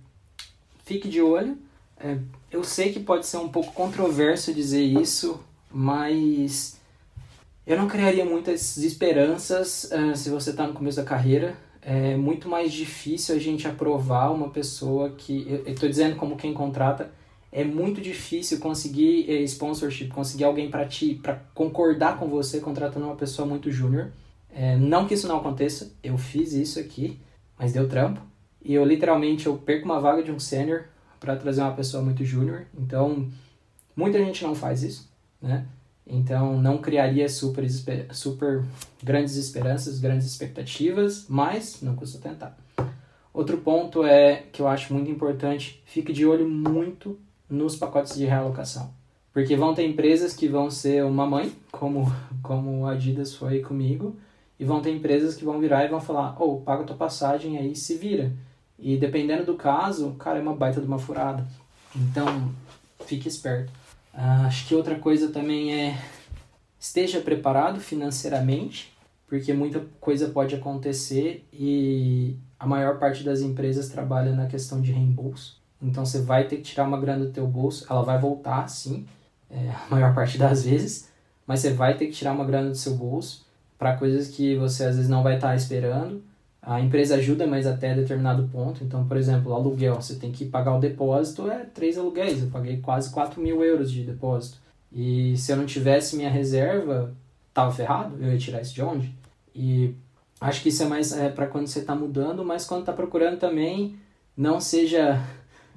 fique 0.85 1.09
de 1.09 1.23
olho. 1.23 1.57
É, 2.01 2.19
eu 2.51 2.65
sei 2.65 2.93
que 2.93 2.99
pode 2.99 3.27
ser 3.27 3.37
um 3.37 3.49
pouco 3.49 3.73
controverso 3.73 4.53
dizer 4.53 4.83
isso, 4.83 5.39
mas 5.71 6.81
eu 7.65 7.79
não 7.79 7.87
criaria 7.87 8.25
muitas 8.25 8.77
esperanças 8.79 9.85
uh, 9.93 10.17
se 10.17 10.29
você 10.29 10.51
está 10.51 10.67
no 10.67 10.73
começo 10.73 10.97
da 10.97 11.05
carreira. 11.05 11.57
É 11.81 12.17
muito 12.17 12.49
mais 12.49 12.73
difícil 12.73 13.37
a 13.37 13.39
gente 13.39 13.69
aprovar 13.69 14.33
uma 14.33 14.51
pessoa 14.51 15.11
que. 15.11 15.47
Eu 15.65 15.73
estou 15.73 15.89
dizendo 15.89 16.17
como 16.17 16.37
quem 16.37 16.53
contrata 16.53 17.09
é 17.53 17.65
muito 17.65 18.01
difícil 18.01 18.59
conseguir 18.59 19.31
eh, 19.31 19.43
sponsorship, 19.45 20.09
conseguir 20.09 20.45
alguém 20.45 20.71
para 20.71 20.87
ti, 20.87 21.19
para 21.23 21.37
concordar 21.55 22.19
com 22.19 22.29
você 22.29 22.61
contratando 22.61 23.07
uma 23.07 23.17
pessoa 23.17 23.47
muito 23.47 23.71
júnior. 23.71 24.11
É, 24.51 24.77
não 24.77 25.07
que 25.07 25.15
isso 25.15 25.29
não 25.29 25.39
aconteça, 25.39 25.93
eu 26.03 26.17
fiz 26.17 26.53
isso 26.53 26.79
aqui, 26.79 27.19
mas 27.59 27.73
deu 27.73 27.89
trampo. 27.89 28.21
E 28.65 28.75
eu 28.75 28.85
literalmente 28.85 29.47
eu 29.47 29.57
perco 29.57 29.85
uma 29.85 30.01
vaga 30.01 30.23
de 30.23 30.33
um 30.33 30.39
sênior 30.39 30.85
para 31.21 31.37
trazer 31.37 31.61
uma 31.61 31.75
pessoa 31.75 32.03
muito 32.03 32.25
júnior. 32.25 32.67
Então, 32.77 33.29
muita 33.95 34.19
gente 34.19 34.43
não 34.43 34.55
faz 34.55 34.83
isso, 34.83 35.11
né? 35.41 35.67
Então, 36.07 36.61
não 36.61 36.79
criaria 36.79 37.29
super, 37.29 37.69
super 38.13 38.65
grandes 39.03 39.37
esperanças, 39.37 39.99
grandes 39.99 40.27
expectativas, 40.27 41.27
mas 41.29 41.83
não 41.83 41.97
custa 41.97 42.19
tentar. 42.19 42.57
Outro 43.35 43.59
ponto 43.59 44.05
é 44.05 44.45
que 44.53 44.63
eu 44.63 44.69
acho 44.69 44.95
muito 44.95 45.11
importante, 45.11 45.83
fique 45.85 46.13
de 46.13 46.25
olho 46.25 46.49
muito 46.49 47.19
nos 47.49 47.77
pacotes 47.77 48.17
de 48.17 48.25
realocação. 48.25 48.93
Porque 49.33 49.55
vão 49.55 49.75
ter 49.75 49.87
empresas 49.87 50.35
que 50.35 50.49
vão 50.49 50.71
ser 50.71 51.05
uma 51.05 51.27
mãe, 51.27 51.53
como, 51.71 52.11
como 52.43 52.87
a 52.87 52.93
Adidas 52.93 53.35
foi 53.35 53.61
comigo, 53.61 54.17
e 54.59 54.65
vão 54.65 54.81
ter 54.81 54.91
empresas 54.91 55.37
que 55.37 55.45
vão 55.45 55.61
virar 55.61 55.85
e 55.85 55.89
vão 55.89 56.01
falar, 56.01 56.35
ou 56.41 56.57
oh, 56.57 56.61
paga 56.61 56.85
tua 56.85 56.97
passagem 56.97 57.59
aí 57.59 57.77
se 57.77 57.97
vira. 57.97 58.33
E 58.79 58.97
dependendo 58.97 59.45
do 59.45 59.55
caso, 59.55 60.13
cara, 60.19 60.39
é 60.39 60.43
uma 60.43 60.55
baita 60.55 60.81
de 60.81 60.87
uma 60.87 60.99
furada. 60.99 61.47
Então, 61.95 62.51
fique 63.05 63.29
esperto. 63.29 63.71
Uh, 64.15 64.47
acho 64.47 64.67
que 64.67 64.75
outra 64.75 64.95
coisa 64.97 65.29
também 65.29 65.75
é 65.75 65.99
esteja 66.79 67.21
preparado 67.21 67.81
financeiramente, 67.81 68.93
porque 69.27 69.53
muita 69.53 69.85
coisa 70.01 70.29
pode 70.29 70.55
acontecer 70.55 71.47
e 71.53 72.37
a 72.59 72.67
maior 72.67 72.99
parte 72.99 73.25
das 73.25 73.41
empresas 73.41 73.89
trabalha 73.89 74.33
na 74.35 74.47
questão 74.47 74.81
de 74.81 74.93
reembolso. 74.93 75.61
Então 75.87 76.05
você 76.05 76.21
vai 76.21 76.47
ter 76.47 76.57
que 76.57 76.63
tirar 76.63 76.85
uma 76.85 77.01
grana 77.01 77.25
do 77.25 77.33
teu 77.33 77.47
bolso, 77.47 77.87
ela 77.89 78.03
vai 78.03 78.19
voltar 78.19 78.69
sim, 78.69 79.07
é, 79.51 79.71
a 79.71 79.87
maior 79.91 80.15
parte 80.15 80.37
das 80.37 80.65
vezes, 80.65 81.09
mas 81.47 81.61
você 81.61 81.73
vai 81.73 81.97
ter 81.97 82.07
que 82.07 82.13
tirar 82.13 82.33
uma 82.33 82.45
grana 82.45 82.71
do 82.71 82.77
seu 82.77 82.95
bolso 82.95 83.47
para 83.79 83.97
coisas 83.97 84.29
que 84.29 84.57
você 84.57 84.85
às 84.85 84.97
vezes 84.97 85.11
não 85.11 85.23
vai 85.23 85.37
estar 85.37 85.49
tá 85.49 85.57
esperando. 85.57 86.23
A 86.61 86.81
empresa 86.81 87.15
ajuda, 87.15 87.47
mas 87.47 87.65
até 87.65 87.95
determinado 87.95 88.49
ponto. 88.49 88.83
Então, 88.83 89.07
por 89.07 89.17
exemplo, 89.17 89.55
aluguel, 89.55 89.95
você 89.95 90.17
tem 90.17 90.33
que 90.33 90.45
pagar 90.47 90.75
o 90.75 90.81
depósito, 90.81 91.49
é 91.49 91.65
três 91.65 91.97
aluguéis. 91.97 92.43
Eu 92.43 92.49
paguei 92.49 92.79
quase 92.79 93.11
4 93.11 93.41
mil 93.41 93.63
euros 93.63 93.93
de 93.93 94.03
depósito. 94.03 94.59
E 94.93 95.37
se 95.37 95.53
eu 95.53 95.57
não 95.57 95.67
tivesse 95.67 96.17
minha 96.17 96.31
reserva, 96.31 97.15
tava 97.55 97.71
ferrado, 97.71 98.17
eu 98.21 98.33
ia 98.33 98.39
tirar 98.39 98.63
isso 98.63 98.75
de 98.75 98.83
onde? 98.83 99.15
E 99.55 99.95
acho 100.41 100.61
que 100.61 100.71
isso 100.71 100.83
é 100.83 100.87
mais 100.87 101.13
é, 101.13 101.29
para 101.29 101.47
quando 101.47 101.69
você 101.69 101.79
está 101.79 101.95
mudando, 101.95 102.45
mas 102.45 102.67
quando 102.67 102.81
está 102.81 102.93
procurando 102.93 103.39
também, 103.39 103.97
não 104.37 104.61
seja 104.61 105.23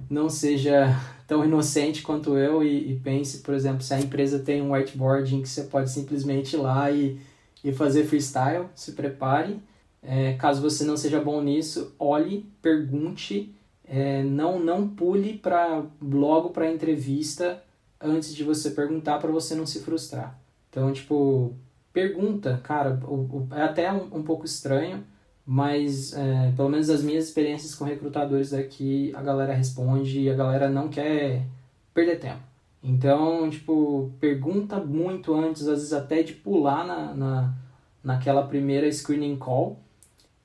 não 0.10 0.30
seja 0.30 0.96
tão 1.28 1.46
inocente 1.46 2.02
quanto 2.02 2.38
eu 2.38 2.64
e, 2.64 2.92
e, 2.92 3.00
pense, 3.00 3.40
por 3.40 3.54
exemplo, 3.54 3.82
se 3.82 3.94
a 3.94 4.00
empresa 4.00 4.40
tem 4.40 4.62
um 4.62 4.74
whiteboard 4.74 5.36
em 5.36 5.42
que 5.42 5.50
você 5.50 5.64
pode 5.64 5.92
simplesmente 5.92 6.56
ir 6.56 6.60
lá 6.60 6.90
e, 6.92 7.20
e 7.64 7.72
fazer 7.72 8.06
freestyle, 8.06 8.66
se 8.76 8.94
prepare. 8.94 9.60
É, 10.02 10.34
caso 10.34 10.62
você 10.62 10.84
não 10.84 10.98
seja 10.98 11.20
bom 11.20 11.42
nisso, 11.42 11.94
olhe, 12.00 12.46
pergunte, 12.62 13.54
é, 13.86 14.24
não 14.24 14.60
não 14.60 14.88
pule 14.88 15.34
para 15.38 15.84
logo 16.02 16.50
para 16.52 16.72
entrevista 16.72 17.62
antes 18.00 18.34
de 18.34 18.44
você 18.44 18.72
perguntar 18.72 19.20
para 19.20 19.32
você 19.32 19.56
não 19.56 19.66
se 19.66 19.82
frustrar. 19.82 20.40
Então, 20.70 20.92
tipo, 20.94 21.54
pergunta, 21.92 22.60
cara, 22.64 23.00
o, 23.04 23.16
o, 23.16 23.48
é 23.52 23.64
até 23.64 23.92
um, 23.92 24.20
um 24.20 24.24
pouco 24.24 24.46
estranho, 24.46 25.04
mas 25.52 26.14
é, 26.14 26.52
pelo 26.56 26.70
menos 26.70 26.92
as 26.92 27.02
minhas 27.02 27.26
experiências 27.26 27.74
com 27.74 27.84
recrutadores 27.84 28.54
aqui, 28.54 29.12
a 29.16 29.22
galera 29.24 29.52
responde 29.52 30.20
e 30.20 30.30
a 30.30 30.36
galera 30.36 30.70
não 30.70 30.90
quer 30.90 31.44
perder 31.92 32.20
tempo. 32.20 32.44
Então, 32.84 33.50
tipo, 33.50 34.12
pergunta 34.20 34.80
muito 34.80 35.34
antes, 35.34 35.64
às 35.64 35.80
vezes 35.80 35.92
até 35.92 36.22
de 36.22 36.34
pular 36.34 36.86
na, 36.86 37.16
na, 37.16 37.54
naquela 38.04 38.46
primeira 38.46 38.92
screening 38.92 39.38
call 39.38 39.80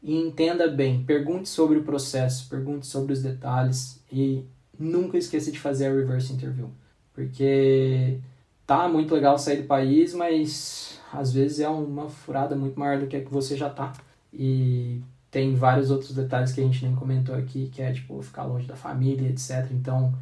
e 0.02 0.16
entenda 0.16 0.68
bem. 0.68 1.04
Pergunte 1.04 1.50
sobre 1.50 1.76
o 1.76 1.84
processo, 1.84 2.48
pergunte 2.48 2.86
sobre 2.86 3.12
os 3.12 3.20
detalhes 3.22 4.02
e 4.10 4.42
nunca 4.78 5.18
esqueça 5.18 5.52
de 5.52 5.60
fazer 5.60 5.88
a 5.88 5.92
reverse 5.92 6.32
interview. 6.32 6.70
Porque 7.12 8.20
tá 8.66 8.88
muito 8.88 9.14
legal 9.14 9.38
sair 9.38 9.58
do 9.58 9.68
país, 9.68 10.14
mas 10.14 10.98
às 11.12 11.30
vezes 11.30 11.60
é 11.60 11.68
uma 11.68 12.08
furada 12.08 12.56
muito 12.56 12.80
maior 12.80 12.98
do 12.98 13.06
que 13.06 13.16
a 13.16 13.22
que 13.22 13.30
você 13.30 13.54
já 13.54 13.68
tá. 13.68 13.92
E 14.36 15.00
tem 15.30 15.54
vários 15.54 15.90
outros 15.90 16.12
detalhes 16.14 16.52
que 16.52 16.60
a 16.60 16.64
gente 16.64 16.84
nem 16.84 16.94
comentou 16.94 17.34
aqui, 17.34 17.70
que 17.72 17.80
é 17.80 17.92
tipo 17.92 18.20
ficar 18.22 18.44
longe 18.44 18.66
da 18.66 18.76
família, 18.76 19.28
etc. 19.28 19.66
Então, 19.72 20.12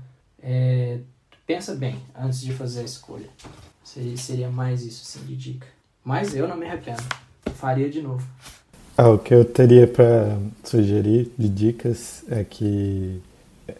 é, 0.43 0.99
pensa 1.47 1.75
bem 1.75 1.97
antes 2.15 2.41
de 2.41 2.53
fazer 2.53 2.81
a 2.81 2.85
escolha. 2.85 3.29
Seria, 3.85 4.17
seria 4.17 4.51
mais 4.51 4.85
isso, 4.85 5.03
assim, 5.03 5.27
de 5.27 5.37
dica. 5.37 5.67
Mas 6.05 6.35
eu 6.35 6.49
não 6.49 6.57
me 6.57 6.67
arrependo. 6.67 7.03
Faria 7.55 7.89
de 7.91 8.01
novo. 8.03 8.27
Ah, 8.97 9.09
o 9.09 9.19
que 9.19 9.33
eu 9.33 9.45
teria 9.45 9.87
para 9.87 10.39
sugerir 10.65 11.31
de 11.39 11.49
dicas 11.49 12.25
é 12.31 12.45
que 12.45 13.21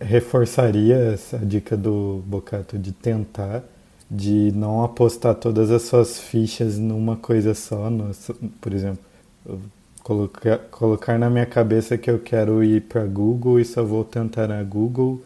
reforçaria 0.01 0.97
essa 0.97 1.39
dica 1.39 1.77
do 1.77 2.23
Bocato 2.27 2.79
de 2.79 2.93
tentar, 2.93 3.63
de 4.11 4.53
não 4.55 4.83
apostar 4.83 5.35
todas 5.35 5.71
as 5.71 5.83
suas 5.83 6.19
fichas 6.19 6.79
numa 6.79 7.17
coisa 7.17 7.55
só. 7.55 7.91
No, 7.91 8.11
por 8.61 8.73
exemplo, 8.73 9.05
colocar, 10.03 10.59
colocar 10.71 11.19
na 11.19 11.31
minha 11.31 11.47
cabeça 11.47 11.97
que 11.97 12.11
eu 12.11 12.19
quero 12.19 12.63
ir 12.63 12.83
para 12.83 13.05
Google 13.05 13.61
e 13.61 13.65
só 13.65 13.83
vou 13.83 14.05
tentar 14.05 14.49
na 14.49 14.63
Google, 14.63 15.23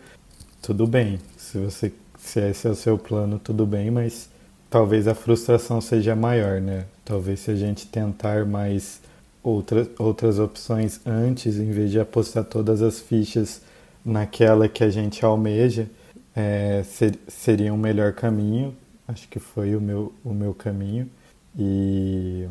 tudo 0.63 0.87
bem. 0.87 1.19
Se 1.37 1.59
você 1.59 1.93
se 2.19 2.41
esse 2.41 2.67
é 2.67 2.71
o 2.71 2.75
seu 2.75 2.99
plano, 2.99 3.39
tudo 3.39 3.65
bem, 3.65 3.91
mas 3.91 4.29
talvez 4.69 5.07
a 5.07 5.15
frustração 5.15 5.81
seja 5.81 6.17
maior, 6.17 6.61
né? 6.61 6.87
Talvez 7.05 7.41
se 7.41 7.53
a 7.53 7.55
gente 7.55 7.87
tentar 7.87 8.45
mais 8.45 9.01
outras 9.43 9.89
outras 9.99 10.39
opções 10.39 11.01
antes, 11.07 11.57
em 11.59 11.71
vez 11.71 11.91
de 11.91 12.01
apostar 12.01 12.45
todas 12.45 12.83
as 12.83 13.01
fichas 13.01 13.63
naquela 14.05 14.69
que 14.69 14.83
a 14.83 14.91
gente 14.91 15.25
almeja, 15.25 15.89
é, 16.35 16.83
ser, 16.85 17.19
seria 17.29 17.73
um 17.73 17.77
melhor 17.77 18.13
caminho. 18.13 18.75
Acho 19.09 19.29
que 19.29 19.39
foi 19.39 19.77
o 19.77 19.81
meu, 19.81 20.13
o 20.25 20.35
meu 20.35 20.53
caminho. 20.53 21.09
E 21.57 22.47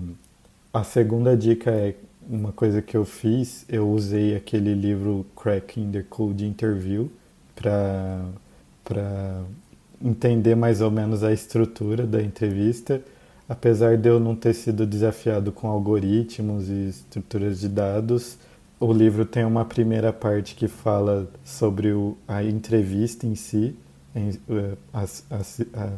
a 0.74 0.84
segunda 0.84 1.36
dica 1.36 1.70
é 1.70 1.96
uma 2.30 2.52
coisa 2.52 2.82
que 2.82 2.96
eu 2.96 3.06
fiz, 3.06 3.66
eu 3.70 3.90
usei 3.90 4.36
aquele 4.36 4.74
livro 4.74 5.26
Cracking 5.36 5.92
the 5.92 6.04
Code 6.04 6.46
Interview 6.46 7.12
para 7.56 9.44
entender 10.04 10.56
mais 10.56 10.82
ou 10.82 10.92
menos 10.92 11.24
a 11.24 11.32
estrutura 11.32 12.06
da 12.06 12.22
entrevista, 12.22 13.02
apesar 13.48 13.98
de 13.98 14.10
eu 14.10 14.20
não 14.20 14.36
ter 14.36 14.54
sido 14.54 14.86
desafiado 14.86 15.52
com 15.52 15.68
algoritmos 15.68 16.70
e 16.70 16.90
estruturas 16.90 17.60
de 17.60 17.70
dados, 17.70 18.38
o 18.80 18.92
livro 18.92 19.26
tem 19.26 19.46
uma 19.46 19.64
primeira 19.64 20.12
parte 20.12 20.56
que 20.56 20.68
fala 20.68 21.28
sobre 21.44 21.92
o, 21.94 22.18
a 22.28 22.44
entrevista 22.44 23.26
em 23.26 23.36
si, 23.36 23.76
em, 24.14 24.30
uh, 24.30 24.78
as, 24.92 25.24
as, 25.30 25.62
a, 25.74 25.94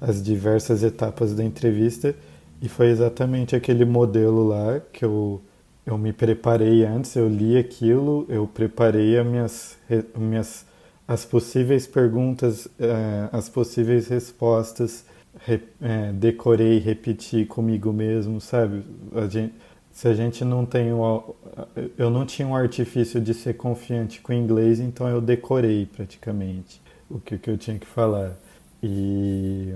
as 0.00 0.22
diversas 0.22 0.82
etapas 0.82 1.34
da 1.34 1.42
entrevista, 1.42 2.14
e 2.62 2.68
foi 2.68 2.88
exatamente 2.88 3.56
aquele 3.56 3.84
modelo 3.84 4.46
lá 4.46 4.80
que 4.92 5.04
eu, 5.04 5.40
eu 5.86 5.96
me 5.98 6.12
preparei 6.12 6.84
antes, 6.84 7.16
eu 7.16 7.28
li 7.28 7.56
aquilo, 7.56 8.26
eu 8.28 8.46
preparei 8.46 9.18
as 9.18 9.26
minhas, 9.26 9.78
minhas 10.16 10.66
as 11.06 11.24
possíveis 11.24 11.86
perguntas, 11.86 12.66
uh, 12.66 13.28
as 13.32 13.48
possíveis 13.48 14.06
respostas, 14.08 15.04
re, 15.44 15.56
uh, 15.56 16.12
decorei, 16.14 16.78
repeti 16.78 17.44
comigo 17.44 17.92
mesmo, 17.92 18.40
sabe? 18.40 18.84
A 19.14 19.26
gente, 19.26 19.54
se 19.90 20.06
a 20.06 20.14
gente 20.14 20.44
não 20.44 20.64
tem 20.64 20.92
o, 20.92 21.34
eu 21.98 22.10
não 22.10 22.24
tinha 22.24 22.46
um 22.46 22.54
artifício 22.54 23.20
de 23.20 23.34
ser 23.34 23.54
confiante 23.54 24.20
com 24.20 24.32
o 24.32 24.36
inglês, 24.36 24.78
então 24.78 25.08
eu 25.08 25.20
decorei 25.20 25.86
praticamente 25.86 26.80
o 27.08 27.18
que, 27.18 27.36
que 27.38 27.50
eu 27.50 27.58
tinha 27.58 27.78
que 27.78 27.86
falar. 27.86 28.36
E, 28.82 29.74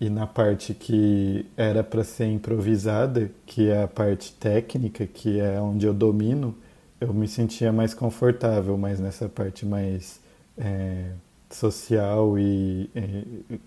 e 0.00 0.10
na 0.10 0.26
parte 0.26 0.74
que 0.74 1.46
era 1.56 1.82
para 1.82 2.04
ser 2.04 2.26
improvisada, 2.26 3.30
que 3.46 3.68
é 3.68 3.82
a 3.82 3.88
parte 3.88 4.32
técnica, 4.32 5.06
que 5.06 5.40
é 5.40 5.60
onde 5.60 5.86
eu 5.86 5.94
domino, 5.94 6.54
eu 7.00 7.12
me 7.14 7.26
sentia 7.28 7.72
mais 7.72 7.94
confortável, 7.94 8.76
mas 8.76 9.00
nessa 9.00 9.28
parte 9.28 9.64
mais 9.64 10.20
é, 10.58 11.12
social 11.50 12.38
e, 12.38 12.90
e 12.94 13.60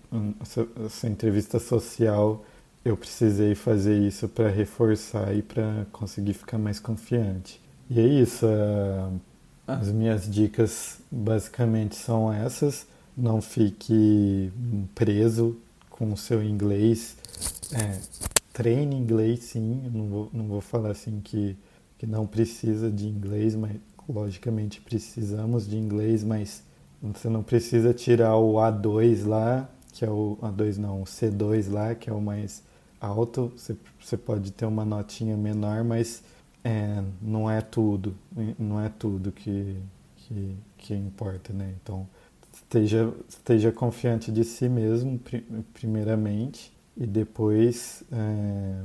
essa 0.84 1.08
entrevista 1.08 1.58
social 1.58 2.44
eu 2.84 2.96
precisei 2.96 3.54
fazer 3.54 3.98
isso 3.98 4.28
para 4.28 4.48
reforçar 4.48 5.34
e 5.34 5.42
para 5.42 5.86
conseguir 5.92 6.34
ficar 6.34 6.58
mais 6.58 6.80
confiante. 6.80 7.60
E 7.90 8.00
é 8.00 8.06
isso. 8.06 8.46
As 9.66 9.90
minhas 9.92 10.30
dicas 10.30 10.98
basicamente 11.10 11.94
são 11.96 12.32
essas. 12.32 12.86
Não 13.16 13.42
fique 13.42 14.50
preso 14.94 15.56
com 16.00 16.14
o 16.14 16.16
seu 16.16 16.42
inglês. 16.42 17.14
É, 17.74 18.00
treine 18.54 18.96
inglês, 18.96 19.40
sim. 19.40 19.82
Não 19.92 20.08
vou, 20.08 20.30
não 20.32 20.46
vou 20.46 20.60
falar 20.62 20.92
assim 20.92 21.20
que, 21.20 21.54
que 21.98 22.06
não 22.06 22.26
precisa 22.26 22.90
de 22.90 23.06
inglês, 23.06 23.54
mas 23.54 23.76
logicamente 24.08 24.80
precisamos 24.80 25.68
de 25.68 25.76
inglês, 25.76 26.24
mas 26.24 26.62
você 27.02 27.28
não 27.28 27.42
precisa 27.42 27.92
tirar 27.92 28.34
o 28.36 28.54
A2 28.54 29.26
lá, 29.26 29.68
que 29.92 30.02
é 30.02 30.10
o 30.10 30.38
A2 30.40 30.78
não, 30.78 31.02
o 31.02 31.04
C2 31.04 31.70
lá, 31.70 31.94
que 31.94 32.08
é 32.08 32.12
o 32.14 32.20
mais 32.20 32.62
alto, 32.98 33.52
você, 33.54 33.76
você 34.00 34.16
pode 34.16 34.52
ter 34.52 34.64
uma 34.64 34.86
notinha 34.86 35.36
menor, 35.36 35.84
mas 35.84 36.22
é, 36.64 37.02
não 37.20 37.50
é 37.50 37.60
tudo, 37.60 38.16
não 38.58 38.80
é 38.80 38.88
tudo 38.88 39.30
que, 39.30 39.76
que, 40.16 40.56
que 40.78 40.94
importa, 40.94 41.52
né? 41.52 41.74
Então, 41.82 42.06
esteja, 42.70 43.12
esteja 43.28 43.72
confiante 43.72 44.30
de 44.30 44.44
si 44.44 44.68
mesmo, 44.68 45.20
primeiramente, 45.74 46.72
e 46.96 47.04
depois 47.04 48.04
é, 48.12 48.82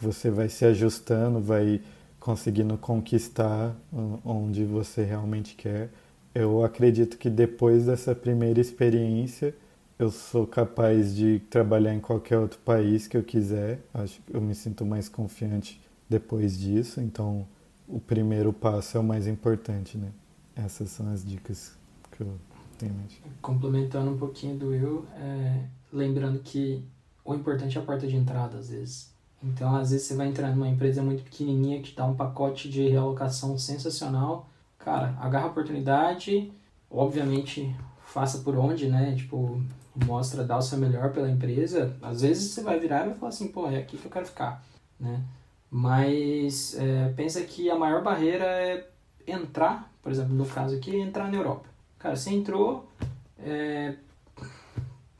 você 0.00 0.30
vai 0.30 0.48
se 0.48 0.64
ajustando, 0.64 1.40
vai 1.40 1.82
conseguindo 2.18 2.76
conquistar 2.78 3.76
onde 4.24 4.64
você 4.64 5.04
realmente 5.04 5.54
quer. 5.54 5.90
Eu 6.34 6.64
acredito 6.64 7.18
que 7.18 7.28
depois 7.28 7.86
dessa 7.86 8.14
primeira 8.14 8.60
experiência, 8.60 9.54
eu 9.98 10.10
sou 10.10 10.46
capaz 10.46 11.14
de 11.14 11.40
trabalhar 11.50 11.94
em 11.94 12.00
qualquer 12.00 12.38
outro 12.38 12.58
país 12.60 13.06
que 13.06 13.16
eu 13.16 13.22
quiser. 13.22 13.80
Acho 13.94 14.20
que 14.22 14.34
eu 14.34 14.40
me 14.40 14.54
sinto 14.54 14.84
mais 14.84 15.08
confiante 15.08 15.80
depois 16.08 16.58
disso. 16.58 17.00
Então, 17.00 17.46
o 17.88 18.00
primeiro 18.00 18.52
passo 18.52 18.96
é 18.96 19.00
o 19.00 19.04
mais 19.04 19.26
importante, 19.26 19.96
né? 19.96 20.08
Essas 20.54 20.90
são 20.90 21.10
as 21.12 21.24
dicas 21.24 21.72
que 22.12 22.22
eu 22.22 22.34
Complementando 23.40 24.10
um 24.10 24.18
pouquinho 24.18 24.56
do 24.56 24.74
eu, 24.74 25.06
é, 25.16 25.64
lembrando 25.92 26.38
que 26.40 26.84
o 27.24 27.34
importante 27.34 27.76
é 27.76 27.80
a 27.80 27.84
porta 27.84 28.06
de 28.06 28.16
entrada, 28.16 28.58
às 28.58 28.70
vezes. 28.70 29.12
Então, 29.42 29.74
às 29.76 29.90
vezes 29.90 30.06
você 30.06 30.14
vai 30.14 30.28
entrar 30.28 30.54
numa 30.54 30.68
empresa 30.68 31.02
muito 31.02 31.22
pequenininha 31.22 31.82
que 31.82 31.94
dá 31.94 32.04
um 32.06 32.14
pacote 32.14 32.68
de 32.68 32.88
realocação 32.88 33.58
sensacional. 33.58 34.48
Cara, 34.78 35.16
agarra 35.20 35.46
a 35.46 35.50
oportunidade, 35.50 36.52
obviamente 36.90 37.74
faça 38.04 38.38
por 38.38 38.56
onde, 38.56 38.88
né? 38.88 39.14
Tipo, 39.14 39.60
mostra, 40.04 40.44
dá 40.44 40.56
o 40.56 40.62
seu 40.62 40.78
melhor 40.78 41.12
pela 41.12 41.30
empresa. 41.30 41.96
Às 42.00 42.22
vezes 42.22 42.52
você 42.52 42.62
vai 42.62 42.78
virar 42.78 43.04
e 43.04 43.08
vai 43.08 43.18
falar 43.18 43.28
assim, 43.28 43.48
pô, 43.48 43.68
é 43.68 43.78
aqui 43.78 43.96
que 43.96 44.06
eu 44.06 44.10
quero 44.10 44.26
ficar, 44.26 44.64
né? 44.98 45.22
Mas 45.70 46.76
é, 46.78 47.12
pensa 47.16 47.42
que 47.42 47.70
a 47.70 47.76
maior 47.76 48.02
barreira 48.02 48.44
é 48.44 48.88
entrar, 49.26 49.92
por 50.02 50.12
exemplo, 50.12 50.34
no 50.34 50.46
caso 50.46 50.76
aqui, 50.76 50.96
entrar 50.96 51.30
na 51.30 51.36
Europa. 51.36 51.68
Cara, 51.98 52.16
você 52.16 52.30
entrou, 52.30 52.88
é, 53.38 53.94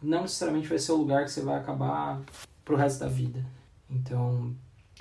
não 0.02 0.22
necessariamente 0.22 0.68
vai 0.68 0.78
ser 0.78 0.92
o 0.92 0.96
lugar 0.96 1.24
que 1.24 1.30
você 1.30 1.40
vai 1.40 1.56
acabar 1.56 2.20
pro 2.64 2.76
resto 2.76 3.00
da 3.00 3.08
vida. 3.08 3.44
Então, 3.90 4.54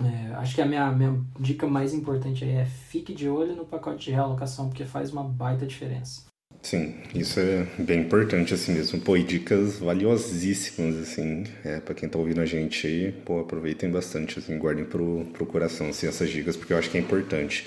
é, 0.04 0.34
acho 0.36 0.56
que 0.56 0.62
a 0.62 0.66
minha, 0.66 0.92
minha 0.92 1.22
dica 1.40 1.68
mais 1.68 1.94
importante 1.94 2.44
aí 2.44 2.52
é 2.52 2.66
fique 2.66 3.14
de 3.14 3.30
olho 3.30 3.56
no 3.56 3.66
pacote 3.66 4.06
de 4.06 4.12
realocação, 4.12 4.68
porque 4.68 4.86
faz 4.86 5.12
uma 5.12 5.24
baita 5.24 5.66
diferença. 5.66 6.24
Sim, 6.62 6.96
isso 7.14 7.40
é 7.40 7.68
bem 7.78 8.02
importante 8.02 8.54
assim 8.54 8.74
mesmo. 8.74 9.00
Pô, 9.00 9.16
e 9.16 9.24
dicas 9.24 9.78
valiosíssimas, 9.78 10.96
assim, 10.96 11.44
é, 11.64 11.80
para 11.80 11.94
quem 11.94 12.10
tá 12.10 12.18
ouvindo 12.18 12.42
a 12.42 12.46
gente 12.46 12.88
aí, 12.88 13.12
pô, 13.12 13.40
aproveitem 13.40 13.92
bastante, 13.92 14.40
assim, 14.40 14.58
guardem 14.58 14.84
pro, 14.84 15.26
pro 15.32 15.46
coração, 15.46 15.90
assim, 15.90 16.08
essas 16.08 16.30
dicas, 16.30 16.58
porque 16.58 16.74
eu 16.74 16.78
acho 16.78 16.90
que 16.90 16.98
é 16.98 17.02
importante. 17.02 17.66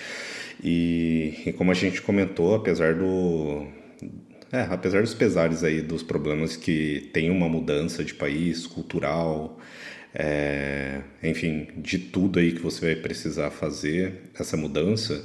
E, 0.63 1.45
e 1.47 1.53
como 1.53 1.71
a 1.71 1.75
gente 1.75 2.03
comentou, 2.03 2.57
apesar 2.57 2.95
do... 2.95 3.67
É, 4.51 4.62
apesar 4.62 5.03
dos 5.03 5.15
pesares 5.15 5.62
aí, 5.62 5.83
dos 5.83 6.03
problemas 6.03 6.57
que 6.57 7.11
tem 7.12 7.31
uma 7.31 7.49
mudança 7.49 8.03
de 8.03 8.15
país, 8.15 8.66
cultural, 8.66 9.59
é, 10.15 11.03
enfim, 11.23 11.69
de 11.77 11.99
tudo 11.99 12.39
aí 12.39 12.53
que 12.53 12.61
você 12.62 12.95
vai 12.95 12.97
precisar 12.97 13.51
fazer 13.51 14.23
essa 14.39 14.57
mudança, 14.57 15.23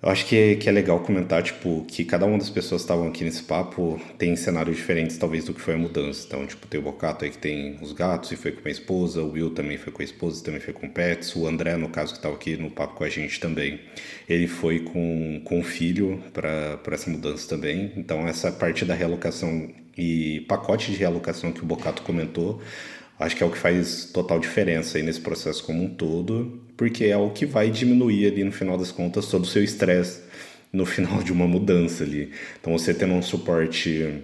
eu 0.00 0.10
acho 0.10 0.26
que 0.26 0.36
é, 0.36 0.54
que 0.54 0.68
é 0.68 0.72
legal 0.72 1.00
comentar, 1.00 1.42
tipo, 1.42 1.84
que 1.88 2.04
cada 2.04 2.24
uma 2.24 2.38
das 2.38 2.48
pessoas 2.48 2.82
que 2.82 2.84
estavam 2.84 3.08
aqui 3.08 3.24
nesse 3.24 3.42
papo 3.42 4.00
tem 4.16 4.36
cenários 4.36 4.76
diferentes, 4.76 5.18
talvez, 5.18 5.44
do 5.44 5.52
que 5.52 5.60
foi 5.60 5.74
a 5.74 5.78
mudança. 5.78 6.24
Então, 6.24 6.46
tipo, 6.46 6.68
tem 6.68 6.78
o 6.78 6.82
Bocato 6.84 7.24
aí 7.24 7.30
que 7.32 7.38
tem 7.38 7.76
os 7.82 7.92
gatos 7.92 8.30
e 8.30 8.36
foi 8.36 8.52
com 8.52 8.66
a 8.68 8.70
esposa, 8.70 9.22
o 9.22 9.32
Will 9.32 9.50
também 9.50 9.76
foi 9.76 9.92
com 9.92 10.00
a 10.00 10.04
esposa 10.04 10.44
também 10.44 10.60
foi 10.60 10.72
com 10.72 10.88
pets, 10.88 11.34
o 11.34 11.48
André, 11.48 11.76
no 11.76 11.88
caso, 11.88 12.12
que 12.12 12.18
estava 12.18 12.36
aqui 12.36 12.56
no 12.56 12.70
papo 12.70 12.94
com 12.94 13.02
a 13.02 13.08
gente 13.08 13.40
também, 13.40 13.80
ele 14.28 14.46
foi 14.46 14.80
com, 14.80 15.40
com 15.44 15.58
o 15.58 15.64
filho 15.64 16.22
para 16.32 16.78
essa 16.92 17.10
mudança 17.10 17.48
também. 17.48 17.92
Então, 17.96 18.26
essa 18.28 18.52
parte 18.52 18.84
da 18.84 18.94
realocação 18.94 19.68
e 19.96 20.42
pacote 20.48 20.92
de 20.92 20.96
realocação 20.96 21.50
que 21.50 21.60
o 21.60 21.66
Bocato 21.66 22.02
comentou, 22.02 22.62
acho 23.18 23.36
que 23.36 23.42
é 23.42 23.46
o 23.46 23.50
que 23.50 23.58
faz 23.58 24.06
total 24.12 24.38
diferença 24.38 24.98
aí 24.98 25.02
nesse 25.02 25.20
processo 25.20 25.64
como 25.64 25.82
um 25.82 25.88
todo, 25.88 26.60
porque 26.76 27.06
é 27.06 27.16
o 27.16 27.30
que 27.30 27.44
vai 27.44 27.70
diminuir 27.70 28.26
ali 28.26 28.44
no 28.44 28.52
final 28.52 28.78
das 28.78 28.92
contas 28.92 29.26
todo 29.26 29.44
o 29.44 29.46
seu 29.46 29.62
estresse 29.62 30.22
no 30.72 30.84
final 30.86 31.22
de 31.22 31.32
uma 31.32 31.46
mudança 31.46 32.04
ali. 32.04 32.30
Então 32.60 32.72
você 32.72 32.94
tendo 32.94 33.14
um 33.14 33.22
suporte 33.22 34.22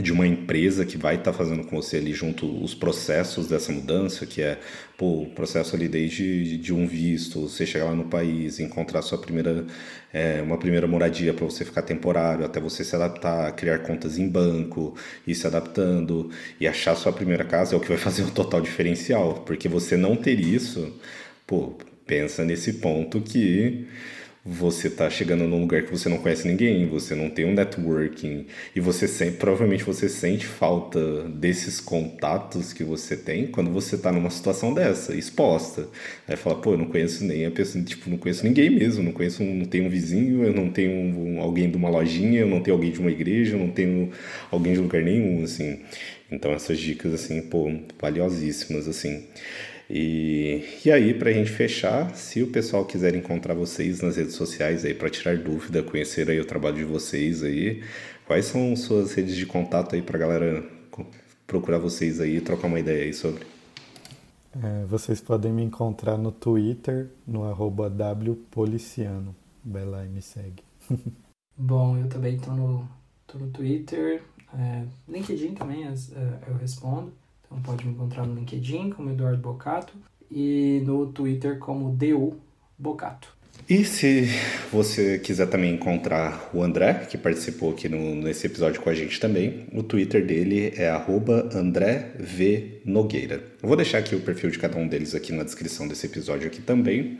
de 0.00 0.12
uma 0.12 0.26
empresa 0.26 0.84
que 0.84 0.98
vai 0.98 1.14
estar 1.14 1.32
tá 1.32 1.38
fazendo 1.38 1.64
com 1.64 1.76
você 1.76 1.96
ali 1.96 2.12
junto 2.12 2.46
os 2.62 2.74
processos 2.74 3.48
dessa 3.48 3.72
mudança, 3.72 4.26
que 4.26 4.42
é 4.42 4.58
pô, 4.96 5.22
o 5.22 5.30
processo 5.30 5.74
ali 5.74 5.88
desde 5.88 6.58
de 6.58 6.72
um 6.74 6.86
visto, 6.86 7.48
você 7.48 7.64
chegar 7.64 7.86
lá 7.86 7.94
no 7.94 8.04
país, 8.04 8.60
encontrar 8.60 9.02
sua 9.02 9.18
primeira 9.18 9.66
é, 10.12 10.40
uma 10.42 10.58
primeira 10.58 10.86
moradia 10.86 11.32
para 11.32 11.44
você 11.44 11.64
ficar 11.64 11.82
temporário, 11.82 12.44
até 12.44 12.60
você 12.60 12.84
se 12.84 12.94
adaptar, 12.94 13.52
criar 13.52 13.80
contas 13.80 14.18
em 14.18 14.28
banco, 14.28 14.94
ir 15.26 15.34
se 15.34 15.46
adaptando 15.46 16.30
e 16.60 16.66
achar 16.66 16.94
sua 16.94 17.12
primeira 17.12 17.44
casa 17.44 17.74
é 17.74 17.78
o 17.78 17.80
que 17.80 17.88
vai 17.88 17.98
fazer 17.98 18.22
o 18.22 18.30
total 18.30 18.60
diferencial, 18.60 19.42
porque 19.46 19.68
você 19.68 19.96
não 19.96 20.16
ter 20.16 20.38
isso, 20.40 20.94
pô, 21.46 21.74
pensa 22.06 22.44
nesse 22.44 22.74
ponto 22.74 23.20
que 23.20 23.86
você 24.46 24.88
tá 24.88 25.10
chegando 25.10 25.44
num 25.44 25.60
lugar 25.60 25.82
que 25.82 25.90
você 25.90 26.08
não 26.08 26.18
conhece 26.18 26.46
ninguém, 26.46 26.86
você 26.86 27.16
não 27.16 27.28
tem 27.28 27.44
um 27.44 27.52
networking 27.52 28.46
e 28.76 28.80
você 28.80 29.08
sempre, 29.08 29.38
provavelmente 29.38 29.82
você 29.82 30.08
sente 30.08 30.46
falta 30.46 31.24
desses 31.24 31.80
contatos 31.80 32.72
que 32.72 32.84
você 32.84 33.16
tem 33.16 33.48
quando 33.48 33.72
você 33.72 33.98
tá 33.98 34.12
numa 34.12 34.30
situação 34.30 34.72
dessa, 34.72 35.16
exposta. 35.16 35.88
Aí 36.28 36.36
fala, 36.36 36.56
pô, 36.60 36.74
eu 36.74 36.78
não 36.78 36.86
conheço 36.86 37.24
nem 37.24 37.44
a 37.44 37.50
pessoa, 37.50 37.82
tipo, 37.82 38.08
não 38.08 38.18
conheço 38.18 38.44
ninguém 38.44 38.70
mesmo, 38.70 39.02
não 39.02 39.10
conheço, 39.10 39.42
não 39.42 39.64
tenho 39.64 39.86
um 39.86 39.90
vizinho, 39.90 40.44
eu 40.44 40.54
não 40.54 40.70
tenho 40.70 40.92
um, 40.92 41.40
alguém 41.40 41.68
de 41.68 41.76
uma 41.76 41.88
lojinha, 41.88 42.40
eu 42.40 42.48
não 42.48 42.60
tenho 42.60 42.76
alguém 42.76 42.92
de 42.92 43.00
uma 43.00 43.10
igreja, 43.10 43.56
eu 43.56 43.58
não 43.58 43.70
tenho 43.70 44.12
alguém 44.50 44.74
de 44.74 44.78
lugar 44.78 45.02
nenhum, 45.02 45.42
assim. 45.42 45.80
Então 46.30 46.52
essas 46.52 46.78
dicas 46.78 47.12
assim, 47.12 47.42
pô, 47.42 47.68
valiosíssimas 48.00 48.86
assim. 48.86 49.24
E, 49.88 50.64
e 50.84 50.90
aí, 50.90 51.14
para 51.14 51.30
a 51.30 51.32
gente 51.32 51.50
fechar, 51.50 52.14
se 52.14 52.42
o 52.42 52.48
pessoal 52.48 52.84
quiser 52.84 53.14
encontrar 53.14 53.54
vocês 53.54 54.00
nas 54.00 54.16
redes 54.16 54.34
sociais 54.34 54.84
aí 54.84 54.94
para 54.94 55.08
tirar 55.08 55.36
dúvida, 55.38 55.82
conhecer 55.82 56.28
aí 56.28 56.40
o 56.40 56.44
trabalho 56.44 56.76
de 56.76 56.84
vocês 56.84 57.42
aí, 57.42 57.84
quais 58.26 58.46
são 58.46 58.74
suas 58.74 59.14
redes 59.14 59.36
de 59.36 59.46
contato 59.46 59.94
aí 59.94 60.02
para 60.02 60.16
a 60.16 60.20
galera 60.20 60.64
procurar 61.46 61.78
vocês 61.78 62.20
aí 62.20 62.36
e 62.36 62.40
trocar 62.40 62.66
uma 62.66 62.80
ideia 62.80 63.04
aí 63.04 63.14
sobre? 63.14 63.46
É, 64.62 64.84
vocês 64.86 65.20
podem 65.20 65.52
me 65.52 65.62
encontrar 65.62 66.16
no 66.16 66.32
Twitter, 66.32 67.10
no 67.26 67.44
arroba 67.44 67.88
wpoliciano. 67.88 69.36
Vai 69.64 69.84
lá 69.84 70.04
e 70.04 70.08
me 70.08 70.22
segue. 70.22 70.62
Bom, 71.56 71.96
eu 71.96 72.08
também 72.08 72.36
estou 72.36 72.54
no, 72.54 72.88
tô 73.26 73.38
no 73.38 73.50
Twitter, 73.50 74.22
é, 74.54 74.84
LinkedIn 75.08 75.54
também 75.54 75.84
é, 75.84 75.94
eu 76.48 76.56
respondo. 76.56 77.12
Então 77.46 77.60
pode 77.62 77.86
me 77.86 77.92
encontrar 77.92 78.26
no 78.26 78.34
LinkedIn 78.34 78.90
como 78.90 79.10
Eduardo 79.10 79.40
Bocato 79.40 79.94
e 80.30 80.82
no 80.84 81.06
Twitter 81.06 81.58
como 81.58 81.90
DU 81.90 82.36
Bocato. 82.78 83.36
E 83.68 83.84
se 83.84 84.28
você 84.70 85.18
quiser 85.18 85.46
também 85.48 85.74
encontrar 85.74 86.50
o 86.54 86.62
André, 86.62 87.06
que 87.10 87.18
participou 87.18 87.72
aqui 87.72 87.88
no, 87.88 88.14
nesse 88.14 88.46
episódio 88.46 88.80
com 88.80 88.88
a 88.88 88.94
gente 88.94 89.18
também, 89.18 89.66
o 89.72 89.82
Twitter 89.82 90.24
dele 90.24 90.72
é 90.76 90.88
@andré_v_nogueira. 91.52 93.42
Vou 93.60 93.74
deixar 93.74 93.98
aqui 93.98 94.14
o 94.14 94.20
perfil 94.20 94.50
de 94.50 94.58
cada 94.58 94.76
um 94.78 94.86
deles 94.86 95.16
aqui 95.16 95.32
na 95.32 95.42
descrição 95.42 95.88
desse 95.88 96.06
episódio 96.06 96.46
aqui 96.46 96.62
também. 96.62 97.18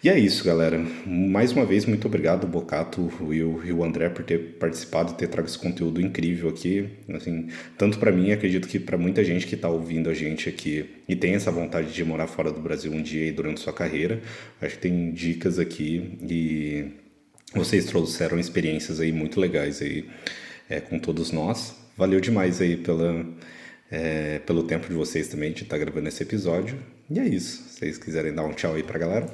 E 0.00 0.08
é 0.08 0.16
isso, 0.16 0.44
galera. 0.44 0.78
Mais 1.04 1.50
uma 1.50 1.64
vez, 1.64 1.84
muito 1.84 2.06
obrigado, 2.06 2.46
Bocato, 2.46 3.10
e 3.32 3.42
o 3.72 3.82
André, 3.82 4.08
por 4.08 4.24
ter 4.24 4.38
participado 4.56 5.12
e 5.12 5.16
ter 5.16 5.26
trago 5.26 5.48
esse 5.48 5.58
conteúdo 5.58 6.00
incrível 6.00 6.48
aqui. 6.48 6.88
Assim, 7.12 7.48
tanto 7.76 7.98
para 7.98 8.12
mim, 8.12 8.30
acredito 8.30 8.68
que 8.68 8.78
para 8.78 8.96
muita 8.96 9.24
gente 9.24 9.44
que 9.44 9.56
está 9.56 9.68
ouvindo 9.68 10.08
a 10.08 10.14
gente 10.14 10.48
aqui 10.48 10.88
e 11.08 11.16
tem 11.16 11.34
essa 11.34 11.50
vontade 11.50 11.92
de 11.92 12.04
morar 12.04 12.28
fora 12.28 12.52
do 12.52 12.60
Brasil 12.60 12.92
um 12.92 13.02
dia 13.02 13.26
e 13.26 13.32
durante 13.32 13.60
sua 13.60 13.72
carreira, 13.72 14.22
acho 14.60 14.76
que 14.76 14.82
tem 14.82 15.10
dicas 15.10 15.58
aqui 15.58 16.16
e 16.22 16.92
vocês 17.52 17.86
trouxeram 17.86 18.38
experiências 18.38 19.00
aí 19.00 19.10
muito 19.10 19.40
legais 19.40 19.82
aí 19.82 20.08
é, 20.70 20.80
com 20.80 21.00
todos 21.00 21.32
nós. 21.32 21.74
Valeu 21.96 22.20
demais 22.20 22.60
aí 22.60 22.76
pela, 22.76 23.26
é, 23.90 24.38
pelo 24.46 24.62
tempo 24.62 24.86
de 24.86 24.94
vocês 24.94 25.26
também 25.26 25.50
de 25.50 25.64
estar 25.64 25.76
tá 25.76 25.84
gravando 25.84 26.06
esse 26.06 26.22
episódio. 26.22 26.78
E 27.10 27.18
é 27.18 27.26
isso. 27.26 27.64
Se 27.68 27.78
vocês 27.80 27.98
quiserem 27.98 28.32
dar 28.32 28.44
um 28.44 28.52
tchau 28.52 28.74
aí 28.74 28.84
pra 28.84 28.96
galera. 28.96 29.26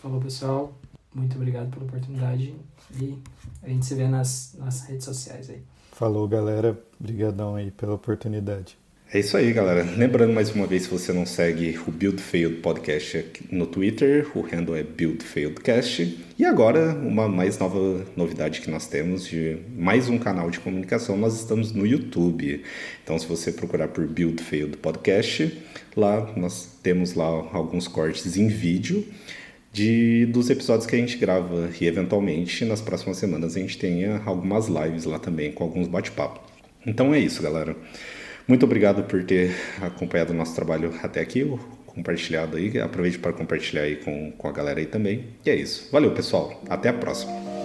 Falou, 0.00 0.18
pessoal. 0.18 0.72
Muito 1.14 1.36
obrigado 1.36 1.70
pela 1.70 1.84
oportunidade 1.84 2.54
e 2.98 3.18
a 3.62 3.68
gente 3.68 3.84
se 3.84 3.94
vê 3.94 4.08
nas, 4.08 4.54
nas 4.58 4.86
redes 4.86 5.04
sociais 5.04 5.50
aí. 5.50 5.60
Falou, 5.92 6.26
galera. 6.26 6.80
Obrigadão 6.98 7.54
aí 7.54 7.70
pela 7.70 7.94
oportunidade. 7.94 8.78
É 9.12 9.18
isso 9.18 9.36
aí, 9.36 9.52
galera. 9.52 9.82
Lembrando 9.82 10.32
mais 10.32 10.54
uma 10.54 10.66
vez, 10.66 10.84
se 10.84 10.88
você 10.88 11.12
não 11.12 11.26
segue 11.26 11.78
o 11.86 11.90
Build 11.90 12.22
Failed 12.22 12.62
Podcast 12.62 13.26
no 13.50 13.66
Twitter, 13.66 14.26
o 14.34 14.40
handle 14.40 14.74
é 14.76 14.84
Build 14.84 15.22
Cast. 15.62 16.24
E 16.38 16.44
agora, 16.46 16.94
uma 16.94 17.28
mais 17.28 17.58
nova 17.58 18.06
novidade 18.16 18.62
que 18.62 18.70
nós 18.70 18.86
temos 18.86 19.26
de 19.26 19.58
mais 19.76 20.08
um 20.08 20.16
canal 20.16 20.48
de 20.48 20.60
comunicação, 20.60 21.16
nós 21.16 21.38
estamos 21.38 21.72
no 21.72 21.84
YouTube. 21.84 22.62
Então, 23.02 23.18
se 23.18 23.26
você 23.26 23.52
procurar 23.52 23.88
por 23.88 24.06
Build 24.06 24.42
Failed 24.42 24.78
Podcast, 24.78 25.60
lá 25.94 26.32
nós 26.36 26.78
temos 26.82 27.12
lá 27.12 27.26
alguns 27.26 27.86
cortes 27.88 28.36
em 28.38 28.46
vídeo 28.46 29.04
de 29.72 30.26
dos 30.26 30.50
episódios 30.50 30.86
que 30.86 30.96
a 30.96 30.98
gente 30.98 31.16
grava 31.16 31.70
e 31.80 31.86
eventualmente 31.86 32.64
nas 32.64 32.80
próximas 32.80 33.18
semanas 33.18 33.56
a 33.56 33.60
gente 33.60 33.78
tenha 33.78 34.20
algumas 34.24 34.68
lives 34.68 35.04
lá 35.04 35.18
também 35.18 35.52
com 35.52 35.64
alguns 35.64 35.86
bate-papos. 35.86 36.42
Então 36.86 37.14
é 37.14 37.18
isso, 37.18 37.42
galera. 37.42 37.76
Muito 38.48 38.64
obrigado 38.64 39.04
por 39.04 39.22
ter 39.22 39.54
acompanhado 39.80 40.32
o 40.32 40.36
nosso 40.36 40.54
trabalho 40.54 40.92
até 41.02 41.20
aqui, 41.20 41.46
compartilhado 41.86 42.56
aí. 42.56 42.80
Aproveite 42.80 43.18
para 43.18 43.32
compartilhar 43.32 43.82
aí 43.82 43.96
com, 43.96 44.32
com 44.32 44.48
a 44.48 44.52
galera 44.52 44.80
aí 44.80 44.86
também. 44.86 45.26
E 45.44 45.50
é 45.50 45.54
isso. 45.54 45.88
Valeu, 45.92 46.10
pessoal. 46.12 46.60
Até 46.68 46.88
a 46.88 46.92
próxima. 46.92 47.59